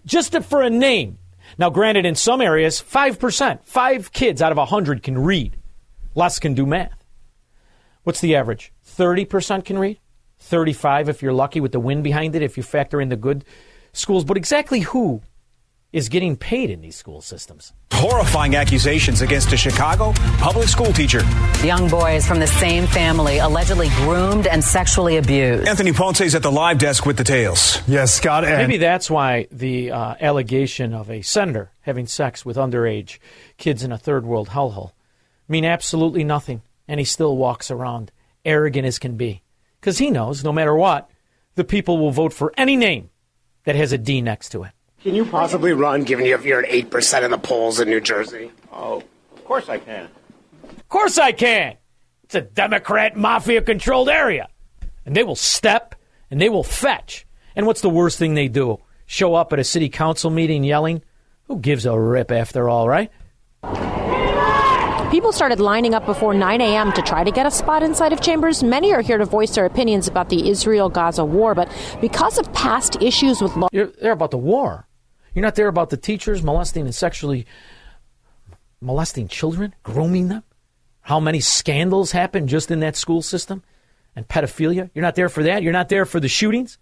just 0.05 0.37
for 0.45 0.63
a 0.63 0.71
name 0.71 1.19
now, 1.61 1.69
granted, 1.69 2.07
in 2.07 2.15
some 2.15 2.41
areas, 2.41 2.82
5%, 2.82 3.65
five 3.65 4.12
kids 4.12 4.41
out 4.41 4.51
of 4.51 4.57
100 4.57 5.03
can 5.03 5.19
read. 5.19 5.59
Less 6.15 6.39
can 6.39 6.55
do 6.55 6.65
math. 6.65 7.05
What's 8.03 8.23
the 8.23 8.35
average? 8.35 8.73
30% 8.87 9.66
can 9.66 9.78
read? 9.78 10.01
35 10.39 11.11
if 11.11 11.23
you're 11.23 11.35
lucky 11.35 11.61
with 11.61 11.73
the 11.73 11.78
wind 11.78 12.03
behind 12.03 12.35
it, 12.35 12.41
if 12.41 12.57
you 12.57 12.62
factor 12.62 12.99
in 12.99 13.11
the 13.11 13.16
good 13.16 13.45
schools. 13.93 14.24
But 14.24 14.39
exactly 14.39 14.81
who 14.81 15.20
is 15.93 16.09
getting 16.09 16.37
paid 16.37 16.71
in 16.71 16.81
these 16.81 16.97
school 16.97 17.21
systems? 17.21 17.73
Horrifying 17.93 18.55
accusations 18.57 19.21
against 19.21 19.53
a 19.53 19.57
Chicago 19.57 20.12
public 20.39 20.69
school 20.69 20.93
teacher. 20.93 21.21
Young 21.65 21.89
boys 21.89 22.27
from 22.27 22.39
the 22.39 22.47
same 22.47 22.87
family 22.87 23.39
allegedly 23.39 23.89
groomed 23.97 24.47
and 24.47 24.62
sexually 24.65 25.17
abused. 25.17 25.69
Anthony 25.69 25.93
Ponce 25.93 26.21
is 26.23 26.35
at 26.35 26.43
the 26.43 26.51
live 26.53 26.79
desk 26.79 27.05
with 27.05 27.17
details. 27.19 27.83
Yes, 27.87 28.15
Scott. 28.15 28.45
And- 28.45 28.57
Maybe 28.59 28.79
that's 28.79 29.11
why 29.11 29.49
the 29.51 29.91
uh, 29.91 30.15
allegation 30.21 30.95
of 30.95 31.11
a 31.11 31.23
senator 31.23 31.73
having 31.81 32.07
sex 32.07 32.45
with 32.45 32.57
underage 32.57 33.19
kids 33.59 33.83
in 33.83 33.93
a 33.93 33.99
third 33.99 34.25
world 34.25 34.49
hellhole 34.51 34.93
mean 35.49 35.65
absolutely 35.65 36.23
nothing, 36.25 36.62
and 36.87 37.01
he 37.01 37.05
still 37.05 37.37
walks 37.37 37.71
around 37.71 38.12
arrogant 38.45 38.87
as 38.87 38.99
can 38.99 39.17
be, 39.17 39.43
because 39.81 39.99
he 39.99 40.11
knows 40.11 40.43
no 40.45 40.53
matter 40.53 40.75
what, 40.75 41.11
the 41.57 41.65
people 41.65 41.99
will 41.99 42.12
vote 42.12 42.33
for 42.33 42.55
any 42.57 42.77
name 42.77 43.11
that 43.65 43.75
has 43.77 43.93
a 43.93 43.99
D 43.99 44.23
next 44.23 44.51
to 44.51 44.62
it. 44.62 44.71
Can 45.03 45.15
you 45.15 45.25
possibly 45.25 45.73
run, 45.73 46.05
given 46.05 46.27
you're 46.27 46.63
at 46.63 46.71
eight 46.71 46.91
percent 46.91 47.25
in 47.25 47.31
the 47.31 47.39
polls 47.39 47.81
in 47.81 47.89
New 47.89 48.03
Jersey? 48.03 48.51
Oh, 48.71 49.03
of 49.33 49.45
course 49.47 49.69
I 49.69 49.79
can. 49.79 50.09
Of 50.63 50.89
course 50.91 51.17
I 51.17 51.33
can. 51.33 51.77
It's 52.25 52.35
a 52.35 52.43
Democrat 52.43 53.17
mafia 53.17 53.63
controlled 53.63 54.11
area. 54.11 54.49
And 55.07 55.17
they 55.17 55.25
will 55.25 55.37
step 55.37 55.95
and 56.31 56.39
they 56.39 56.51
will 56.51 56.63
fetch. 56.63 57.27
And 57.57 57.67
what's 57.67 57.81
the 57.81 57.89
worst 57.89 58.19
thing 58.19 58.35
they 58.35 58.49
do? 58.49 58.79
Show 59.07 59.35
up 59.35 59.55
at 59.55 59.59
a 59.59 59.65
city 59.65 59.89
council 59.89 60.31
meeting 60.31 60.65
yelling? 60.65 61.03
Who 61.45 61.59
gives 61.59 61.87
a 61.87 61.99
rip 61.99 62.31
after 62.31 62.69
all, 62.69 62.87
right? 62.87 63.11
People 65.11 65.33
started 65.33 65.59
lining 65.59 65.95
up 65.95 66.07
before 66.07 66.35
9 66.35 66.61
a.m. 66.61 66.93
to 66.93 67.03
try 67.03 67.25
to 67.25 67.33
get 67.33 67.47
a 67.47 67.51
spot 67.51 67.83
inside 67.83 68.13
of 68.13 68.21
chambers. 68.21 68.63
Many 68.63 68.93
are 68.93 69.01
here 69.01 69.19
to 69.19 69.25
voice 69.25 69.55
their 69.55 69.65
opinions 69.65 70.07
about 70.07 70.29
the 70.29 70.49
Israel 70.49 70.89
Gaza 70.89 71.25
war, 71.25 71.55
but 71.55 71.69
because 72.01 72.39
of 72.39 72.53
past 72.53 73.01
issues 73.03 73.41
with 73.41 73.57
law. 73.57 73.69
You're 73.73 74.13
about 74.13 74.31
the 74.31 74.39
war. 74.39 74.87
You're 75.35 75.43
not 75.43 75.55
there 75.55 75.69
about 75.69 75.90
the 75.90 75.97
teachers 75.97 76.43
molesting 76.43 76.85
and 76.85 76.94
sexually 76.94 77.47
molesting 78.81 79.28
children, 79.28 79.74
grooming 79.82 80.28
them. 80.28 80.43
How 81.02 81.20
many 81.20 81.40
scandals 81.40 82.12
happen 82.12 82.47
just 82.47 82.70
in 82.70 82.81
that 82.81 82.97
school 82.97 83.23
system 83.23 83.62
and 84.15 84.28
pedophilia? 84.28 84.90
You're 84.94 85.02
not 85.02 85.15
there 85.15 85.28
for 85.28 85.43
that. 85.43 85.62
You're 85.62 85.73
not 85.73 85.89
there 85.89 86.07
for 86.07 86.20
the 86.20 86.28
shootings. 86.28 86.78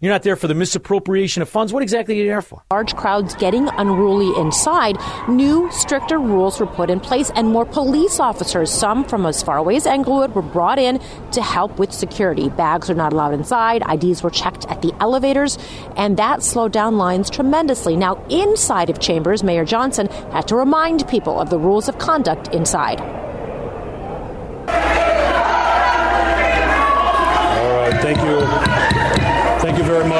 You're 0.00 0.12
not 0.12 0.22
there 0.22 0.36
for 0.36 0.46
the 0.46 0.54
misappropriation 0.54 1.42
of 1.42 1.48
funds. 1.48 1.72
What 1.72 1.82
exactly 1.82 2.14
are 2.14 2.22
you 2.22 2.28
there 2.28 2.40
for? 2.40 2.62
Large 2.70 2.94
crowds 2.94 3.34
getting 3.34 3.66
unruly 3.66 4.30
inside. 4.40 4.96
New, 5.28 5.68
stricter 5.72 6.20
rules 6.20 6.60
were 6.60 6.68
put 6.68 6.88
in 6.88 7.00
place, 7.00 7.32
and 7.34 7.48
more 7.48 7.64
police 7.66 8.20
officers, 8.20 8.70
some 8.70 9.02
from 9.02 9.26
as 9.26 9.42
far 9.42 9.56
away 9.56 9.74
as 9.74 9.88
Englewood, 9.88 10.36
were 10.36 10.42
brought 10.42 10.78
in 10.78 11.00
to 11.32 11.42
help 11.42 11.80
with 11.80 11.92
security. 11.92 12.48
Bags 12.48 12.88
are 12.88 12.94
not 12.94 13.12
allowed 13.12 13.34
inside. 13.34 13.82
IDs 13.90 14.22
were 14.22 14.30
checked 14.30 14.66
at 14.66 14.82
the 14.82 14.94
elevators, 15.00 15.58
and 15.96 16.16
that 16.16 16.44
slowed 16.44 16.70
down 16.70 16.96
lines 16.96 17.28
tremendously. 17.28 17.96
Now, 17.96 18.24
inside 18.30 18.90
of 18.90 19.00
Chambers, 19.00 19.42
Mayor 19.42 19.64
Johnson 19.64 20.06
had 20.30 20.46
to 20.46 20.54
remind 20.54 21.08
people 21.08 21.40
of 21.40 21.50
the 21.50 21.58
rules 21.58 21.88
of 21.88 21.98
conduct 21.98 22.54
inside. 22.54 23.00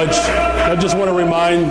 Thank 0.04 0.16
you 0.16 0.22
very 0.22 0.48
much. 0.48 0.70
I 0.70 0.76
just 0.80 0.96
want 0.96 1.08
to 1.08 1.14
remind 1.14 1.70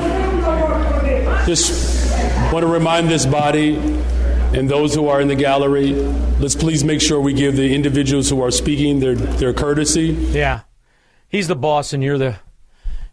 just 1.47 2.51
want 2.51 2.63
to 2.63 2.67
remind 2.67 3.09
this 3.09 3.25
body 3.25 3.77
and 3.77 4.69
those 4.69 4.93
who 4.93 5.07
are 5.07 5.21
in 5.21 5.27
the 5.27 5.35
gallery, 5.35 5.93
let's 6.39 6.55
please 6.55 6.83
make 6.83 7.01
sure 7.01 7.21
we 7.21 7.33
give 7.33 7.55
the 7.55 7.73
individuals 7.73 8.29
who 8.29 8.41
are 8.41 8.51
speaking 8.51 8.99
their, 8.99 9.15
their 9.15 9.53
courtesy. 9.53 10.07
Yeah. 10.31 10.61
He's 11.29 11.47
the 11.47 11.55
boss 11.55 11.93
and 11.93 12.03
you're 12.03 12.17
the 12.17 12.37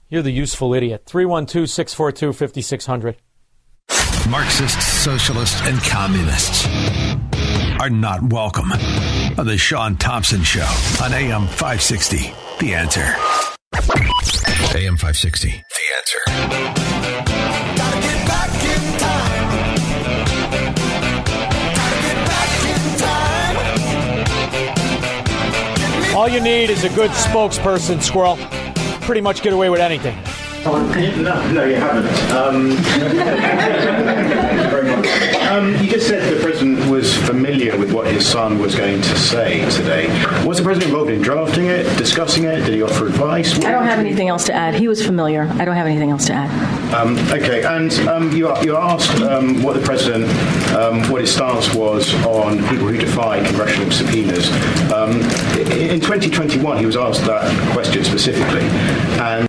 you're 0.08 0.22
the 0.22 0.30
useful 0.30 0.74
idiot. 0.74 1.06
312-642-5600. 1.06 3.16
Marxists, 4.28 4.86
socialists, 4.86 5.60
and 5.64 5.78
communists 5.82 6.66
are 7.80 7.90
not 7.90 8.22
welcome 8.32 8.72
on 8.72 9.46
the 9.46 9.58
Shaun 9.58 9.96
Thompson 9.96 10.42
Show 10.42 10.68
on 11.02 11.12
AM 11.12 11.46
560. 11.46 12.32
The 12.60 12.74
answer. 12.74 13.53
AM 13.74 14.96
560, 14.96 15.48
The 15.48 15.84
Answer. 15.96 16.20
All 26.16 26.28
you 26.28 26.40
need 26.40 26.70
is 26.70 26.84
a 26.84 26.88
good 26.90 27.10
spokesperson, 27.10 28.00
Squirrel. 28.00 28.36
Pretty 29.00 29.20
much 29.20 29.42
get 29.42 29.52
away 29.52 29.68
with 29.70 29.80
anything. 29.80 30.16
No, 30.64 31.52
no, 31.52 31.64
you 31.66 31.76
haven't. 31.76 32.06
Um, 32.32 32.70
very 34.70 34.88
much. 34.88 35.06
Um, 35.50 35.74
you 35.76 35.90
just 35.90 36.08
said 36.08 36.34
the 36.34 36.40
president 36.40 36.88
was 36.88 37.14
familiar 37.18 37.76
with 37.76 37.92
what 37.92 38.06
his 38.06 38.26
son 38.26 38.58
was 38.58 38.74
going 38.74 39.02
to 39.02 39.18
say 39.18 39.68
today. 39.70 40.06
Was 40.46 40.56
the 40.56 40.64
president 40.64 40.90
involved 40.90 41.10
in 41.10 41.20
drafting 41.20 41.66
it, 41.66 41.84
discussing 41.98 42.44
it? 42.44 42.64
Did 42.64 42.72
he 42.74 42.82
offer 42.82 43.06
advice? 43.06 43.54
I 43.58 43.72
don't 43.72 43.84
have 43.84 43.98
anything 43.98 44.28
else 44.28 44.46
to 44.46 44.54
add. 44.54 44.74
He 44.74 44.88
was 44.88 45.04
familiar. 45.04 45.42
I 45.42 45.66
don't 45.66 45.76
have 45.76 45.86
anything 45.86 46.10
else 46.10 46.24
to 46.26 46.32
add. 46.32 46.94
Um, 46.94 47.18
okay, 47.30 47.62
and 47.64 47.92
um, 48.08 48.32
you, 48.32 48.48
you 48.62 48.76
asked 48.76 49.20
um, 49.20 49.62
what 49.62 49.74
the 49.74 49.82
president, 49.82 50.24
um, 50.74 51.02
what 51.10 51.20
his 51.20 51.34
stance 51.34 51.74
was 51.74 52.14
on 52.24 52.58
people 52.68 52.88
who 52.88 52.96
defy 52.96 53.44
congressional 53.44 53.90
subpoenas. 53.90 54.48
Um, 54.90 55.20
in 55.70 56.00
2021, 56.00 56.78
he 56.78 56.86
was 56.86 56.96
asked 56.96 57.24
that 57.26 57.72
question 57.72 58.02
specifically, 58.02 58.62
and. 59.20 59.46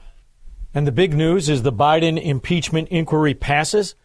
And 0.76 0.85
the 0.85 0.91
big 0.91 1.14
news 1.14 1.47
is 1.47 1.64
the 1.64 1.72
Biden 1.72 2.22
impeachment 2.22 2.89
inquiry 2.89 3.34
passes. 3.34 3.95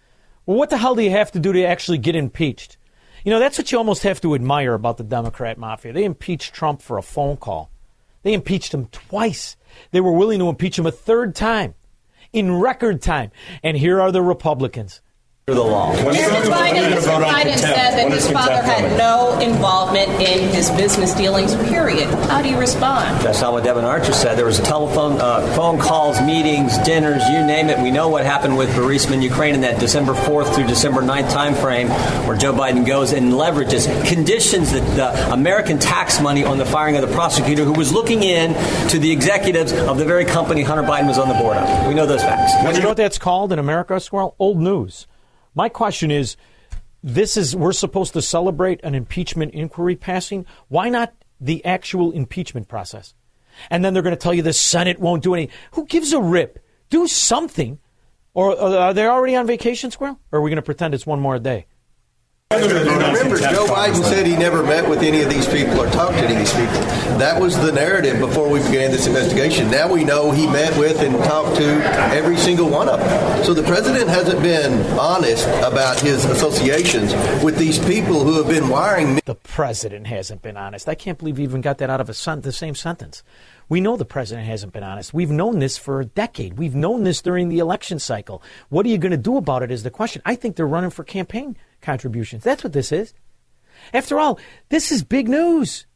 Well, 0.46 0.56
what 0.56 0.70
the 0.70 0.78
hell 0.78 0.94
do 0.94 1.02
you 1.02 1.10
have 1.10 1.32
to 1.32 1.40
do 1.40 1.52
to 1.52 1.64
actually 1.64 1.98
get 1.98 2.14
impeached? 2.14 2.76
You 3.24 3.32
know, 3.32 3.40
that's 3.40 3.58
what 3.58 3.72
you 3.72 3.78
almost 3.78 4.04
have 4.04 4.20
to 4.20 4.36
admire 4.36 4.74
about 4.74 4.96
the 4.96 5.02
Democrat 5.02 5.58
mafia. 5.58 5.92
They 5.92 6.04
impeached 6.04 6.54
Trump 6.54 6.80
for 6.80 6.96
a 6.96 7.02
phone 7.02 7.38
call. 7.38 7.72
They 8.22 8.32
impeached 8.34 8.72
him 8.72 8.86
twice. 8.86 9.56
They 9.90 10.00
were 10.00 10.12
willing 10.12 10.38
to 10.38 10.48
impeach 10.48 10.78
him 10.78 10.86
a 10.86 10.92
third 10.92 11.34
time 11.34 11.74
in 12.32 12.60
record 12.60 13.02
time. 13.02 13.32
And 13.64 13.76
here 13.76 14.00
are 14.00 14.12
the 14.12 14.22
Republicans 14.22 15.00
the 15.54 15.62
law. 15.62 15.94
Mr. 15.94 16.50
Biden, 16.50 16.92
Mr. 16.92 17.22
Biden 17.22 17.58
said 17.58 17.92
that 17.96 18.12
his 18.12 18.30
father 18.30 18.62
had 18.62 18.96
no 18.96 19.38
involvement 19.40 20.08
in 20.20 20.48
his 20.50 20.70
business 20.72 21.14
dealings, 21.14 21.54
period. 21.68 22.08
How 22.28 22.42
do 22.42 22.48
you 22.48 22.58
respond? 22.58 23.20
That's 23.24 23.40
not 23.40 23.52
what 23.52 23.64
Devon 23.64 23.84
Archer 23.84 24.12
said. 24.12 24.36
There 24.36 24.46
was 24.46 24.58
a 24.58 24.62
telephone, 24.62 25.20
uh, 25.20 25.54
phone 25.54 25.78
calls, 25.78 26.20
meetings, 26.20 26.76
dinners, 26.78 27.22
you 27.28 27.44
name 27.44 27.68
it. 27.68 27.78
We 27.78 27.90
know 27.90 28.08
what 28.08 28.24
happened 28.24 28.56
with 28.56 28.70
Burisma 28.70 29.12
in 29.12 29.22
Ukraine 29.22 29.54
in 29.54 29.60
that 29.62 29.80
December 29.80 30.14
4th 30.14 30.54
through 30.54 30.66
December 30.66 31.02
9th 31.02 31.30
timeframe 31.30 31.88
where 32.26 32.36
Joe 32.36 32.52
Biden 32.52 32.86
goes 32.86 33.12
and 33.12 33.32
leverages 33.32 33.86
conditions 34.06 34.72
that 34.72 34.84
the 34.96 35.32
American 35.32 35.78
tax 35.78 36.20
money 36.20 36.44
on 36.44 36.58
the 36.58 36.66
firing 36.66 36.96
of 36.96 37.08
the 37.08 37.14
prosecutor 37.14 37.64
who 37.64 37.72
was 37.72 37.92
looking 37.92 38.22
in 38.22 38.54
to 38.88 38.98
the 38.98 39.10
executives 39.10 39.72
of 39.72 39.98
the 39.98 40.04
very 40.04 40.24
company 40.24 40.62
Hunter 40.62 40.82
Biden 40.82 41.06
was 41.06 41.18
on 41.18 41.28
the 41.28 41.34
board 41.34 41.56
of. 41.56 41.86
We 41.88 41.94
know 41.94 42.06
those 42.06 42.22
facts. 42.22 42.52
You 42.76 42.82
know 42.82 42.88
what 42.88 42.96
that's 42.96 43.18
called 43.18 43.52
in 43.52 43.58
America, 43.58 43.98
Squirrel? 44.00 44.34
Old 44.38 44.58
news. 44.58 45.06
My 45.54 45.68
question 45.68 46.10
is 46.10 46.36
this 47.02 47.36
is 47.36 47.56
we're 47.56 47.72
supposed 47.72 48.12
to 48.12 48.22
celebrate 48.22 48.80
an 48.84 48.94
impeachment 48.94 49.54
inquiry 49.54 49.96
passing. 49.96 50.46
Why 50.68 50.88
not 50.88 51.14
the 51.40 51.64
actual 51.64 52.12
impeachment 52.12 52.68
process? 52.68 53.14
And 53.70 53.84
then 53.84 53.94
they're 53.94 54.02
going 54.02 54.14
to 54.14 54.20
tell 54.20 54.34
you 54.34 54.42
the 54.42 54.52
Senate 54.52 54.98
won't 54.98 55.22
do 55.22 55.34
anything. 55.34 55.54
Who 55.72 55.86
gives 55.86 56.12
a 56.12 56.20
rip? 56.20 56.64
Do 56.88 57.06
something. 57.06 57.78
Or 58.32 58.52
uh, 58.52 58.76
are 58.76 58.94
they 58.94 59.06
already 59.06 59.36
on 59.36 59.46
vacation, 59.46 59.90
Squirrel? 59.90 60.20
Or 60.30 60.38
are 60.38 60.42
we 60.42 60.50
going 60.50 60.56
to 60.56 60.62
pretend 60.62 60.94
it's 60.94 61.06
one 61.06 61.20
more 61.20 61.38
day? 61.38 61.66
Remember, 62.52 63.38
Joe 63.38 63.66
Biden 63.66 64.02
said 64.04 64.26
he 64.26 64.36
never 64.36 64.62
met 64.62 64.88
with 64.88 65.02
any 65.02 65.22
of 65.22 65.30
these 65.30 65.46
people 65.46 65.80
or 65.80 65.88
talked 65.90 66.14
to 66.14 66.24
any 66.24 66.32
of 66.32 66.38
these 66.38 66.52
people. 66.52 66.80
That 67.18 67.40
was 67.40 67.58
the 67.58 67.72
narrative 67.72 68.18
before 68.18 68.48
we 68.48 68.60
began 68.60 68.90
this 68.90 69.06
investigation. 69.06 69.70
Now 69.70 69.92
we 69.92 70.04
know 70.04 70.30
he 70.30 70.46
met 70.46 70.76
with 70.78 71.00
and 71.00 71.14
talked 71.24 71.56
to 71.56 71.64
every 72.14 72.36
single 72.36 72.68
one 72.68 72.88
of 72.88 73.00
them. 73.00 73.44
So 73.44 73.52
the 73.54 73.62
president 73.62 74.08
hasn't 74.08 74.42
been 74.42 74.72
honest 74.98 75.46
about 75.62 76.00
his 76.00 76.24
associations 76.24 77.12
with 77.44 77.58
these 77.58 77.78
people 77.78 78.24
who 78.24 78.42
have 78.42 78.48
been 78.48 78.68
wiring. 78.68 79.20
The 79.24 79.34
president 79.34 80.06
hasn't 80.06 80.42
been 80.42 80.56
honest. 80.56 80.88
I 80.88 80.94
can't 80.94 81.18
believe 81.18 81.36
he 81.36 81.42
even 81.44 81.60
got 81.60 81.78
that 81.78 81.90
out 81.90 82.00
of 82.00 82.08
a 82.08 82.14
son- 82.14 82.40
the 82.40 82.52
same 82.52 82.74
sentence. 82.74 83.22
We 83.68 83.80
know 83.80 83.96
the 83.96 84.04
president 84.04 84.46
hasn't 84.48 84.72
been 84.72 84.82
honest. 84.82 85.14
We've 85.14 85.30
known 85.30 85.60
this 85.60 85.78
for 85.78 86.00
a 86.00 86.04
decade. 86.04 86.58
We've 86.58 86.74
known 86.74 87.04
this 87.04 87.22
during 87.22 87.48
the 87.48 87.60
election 87.60 87.98
cycle. 87.98 88.42
What 88.68 88.84
are 88.84 88.88
you 88.88 88.98
going 88.98 89.12
to 89.12 89.16
do 89.16 89.36
about 89.36 89.62
it 89.62 89.70
is 89.70 89.84
the 89.84 89.90
question. 89.90 90.22
I 90.24 90.34
think 90.34 90.56
they're 90.56 90.66
running 90.66 90.90
for 90.90 91.04
campaign 91.04 91.56
contributions. 91.80 92.42
That's 92.42 92.64
what 92.64 92.72
this 92.72 92.90
is. 92.90 93.14
After 93.94 94.18
all, 94.18 94.38
this 94.70 94.90
is 94.90 95.02
big 95.04 95.28
news. 95.28 95.86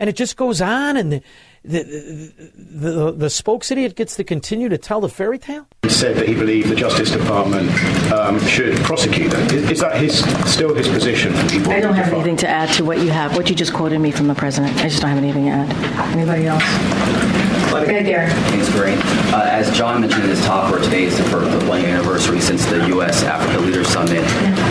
And 0.00 0.08
it 0.08 0.16
just 0.16 0.36
goes 0.36 0.60
on, 0.60 0.96
and 0.96 1.12
the, 1.12 1.22
the, 1.64 1.82
the, 1.82 2.90
the, 2.90 3.12
the 3.12 3.30
spokes 3.30 3.70
idiot 3.70 3.96
gets 3.96 4.14
to 4.16 4.24
continue 4.24 4.68
to 4.68 4.78
tell 4.78 5.00
the 5.00 5.08
fairy 5.08 5.38
tale? 5.38 5.66
He 5.82 5.88
said 5.88 6.16
that 6.16 6.28
he 6.28 6.34
believed 6.34 6.68
the 6.68 6.76
Justice 6.76 7.10
Department 7.10 7.68
um, 8.12 8.38
should 8.46 8.76
prosecute 8.78 9.32
them. 9.32 9.42
Is, 9.46 9.70
is, 9.70 9.80
that 9.80 9.96
his 9.96 10.18
still 10.50 10.74
his 10.74 10.88
position? 10.88 11.34
I 11.34 11.80
don't 11.80 11.94
have 11.94 12.12
anything 12.12 12.36
to 12.38 12.48
add 12.48 12.72
to 12.74 12.84
what 12.84 12.98
you 12.98 13.10
have, 13.10 13.36
what 13.36 13.50
you 13.50 13.56
just 13.56 13.74
quoted 13.74 13.98
me 13.98 14.10
from 14.10 14.28
the 14.28 14.34
president. 14.34 14.76
I 14.78 14.88
just 14.88 15.02
don't 15.02 15.10
have 15.10 15.22
anything 15.22 15.46
to 15.46 15.50
add. 15.50 16.16
Anybody 16.16 16.46
else? 16.46 17.47
Good, 17.70 18.06
Gary. 18.06 18.30
Thanks, 18.30 18.70
great. 18.70 18.98
Uh, 19.32 19.42
as 19.44 19.76
John 19.76 20.00
mentioned 20.00 20.24
in 20.24 20.30
his 20.30 20.44
talk, 20.44 20.70
where 20.70 20.80
today 20.80 21.04
is 21.04 21.16
the 21.16 21.24
first 21.24 21.50
the 21.50 21.68
one 21.68 21.84
anniversary 21.84 22.40
since 22.40 22.64
the 22.66 22.86
U.S. 22.88 23.22
Africa 23.22 23.60
Leaders 23.60 23.88
Summit, 23.88 24.24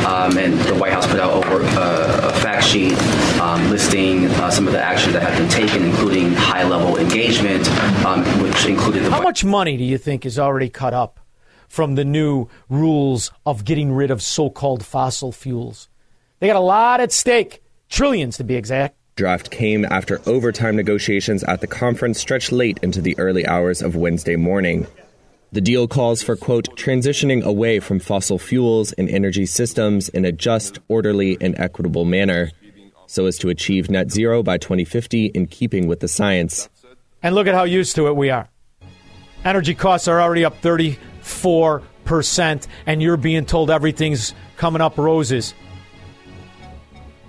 um, 0.06 0.38
and 0.38 0.60
the 0.61 0.76
White 0.76 0.94
House 0.94 1.07
put 1.07 1.19
out 1.19 1.45
a, 1.45 1.49
work, 1.49 1.64
uh, 1.76 2.32
a 2.34 2.40
fact 2.40 2.65
sheet 2.65 2.94
um, 3.40 3.69
listing 3.69 4.26
uh, 4.26 4.49
some 4.49 4.68
of 4.68 4.74
the 4.74 4.82
actions 4.82 5.14
that 5.14 5.24
have 5.24 5.38
been 5.38 5.49
taken, 5.49 5.86
including 5.86 6.34
high-level 6.34 6.98
engagement, 6.98 7.68
um, 8.06 8.24
which 8.41 8.65
included 8.65 9.03
the. 9.03 9.11
How 9.11 9.22
much 9.22 9.44
money 9.45 9.78
do 9.78 9.84
you 9.84 9.98
think 9.98 10.26
is 10.26 10.38
already 10.38 10.69
cut 10.69 10.94
up 10.94 11.19
from 11.68 11.95
the 11.95 12.06
new 12.06 12.48
rules 12.69 13.32
of 13.45 13.65
getting 13.65 13.91
rid 13.91 14.11
of 14.11 14.22
so-called 14.22 14.86
fossil 14.86 15.32
fuels? 15.32 15.90
They 16.40 16.48
got 16.48 16.56
a 16.56 16.60
lot 16.60 16.99
at 16.99 17.11
stake, 17.11 17.64
trillions 17.90 18.38
to 18.38 18.44
be 18.44 18.56
exact. 18.56 18.97
Draft 19.18 19.49
came 19.49 19.84
after 19.84 20.22
overtime 20.27 20.76
negotiations 20.76 21.44
at 21.45 21.60
the 21.60 21.68
conference 21.68 22.19
stretched 22.19 22.52
late 22.52 22.77
into 22.84 23.02
the 23.02 23.18
early 23.18 23.48
hours 23.48 23.81
of 23.81 23.95
Wednesday 23.95 24.35
morning. 24.35 24.85
The 25.52 25.60
deal 25.60 25.88
calls 25.88 26.22
for, 26.22 26.35
quote, 26.35 26.77
transitioning 26.77 27.41
away 27.41 27.80
from 27.80 27.99
fossil 27.99 28.38
fuels 28.38 28.94
and 28.94 29.10
energy 29.10 29.48
systems 29.48 30.07
in 30.10 30.23
a 30.23 30.31
just, 30.31 30.77
orderly, 30.88 31.35
and 31.41 31.60
equitable 31.60 32.06
manner 32.06 32.52
so 33.07 33.26
as 33.26 33.39
to 33.39 33.49
achieve 33.49 33.89
net 33.89 34.11
zero 34.11 34.44
by 34.44 34.60
2050 34.60 35.26
in 35.27 35.48
keeping 35.48 35.88
with 35.88 35.99
the 35.99 36.07
science. 36.07 36.69
And 37.23 37.34
look 37.34 37.48
at 37.48 37.56
how 37.56 37.64
used 37.64 37.95
to 37.95 38.06
it 38.06 38.15
we 38.15 38.30
are. 38.30 38.48
Energy 39.44 39.73
costs 39.73 40.07
are 40.07 40.22
already 40.22 40.45
up 40.45 40.61
34%, 40.61 42.68
and 42.85 43.02
you're 43.02 43.18
being 43.18 43.45
told 43.45 43.72
everything's 43.72 44.35
coming 44.57 44.81
up 44.81 44.99
roses. 44.99 45.56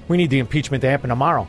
We 0.08 0.18
need 0.18 0.28
the 0.28 0.38
impeachment 0.38 0.82
to 0.82 0.90
happen 0.90 1.08
tomorrow. 1.08 1.48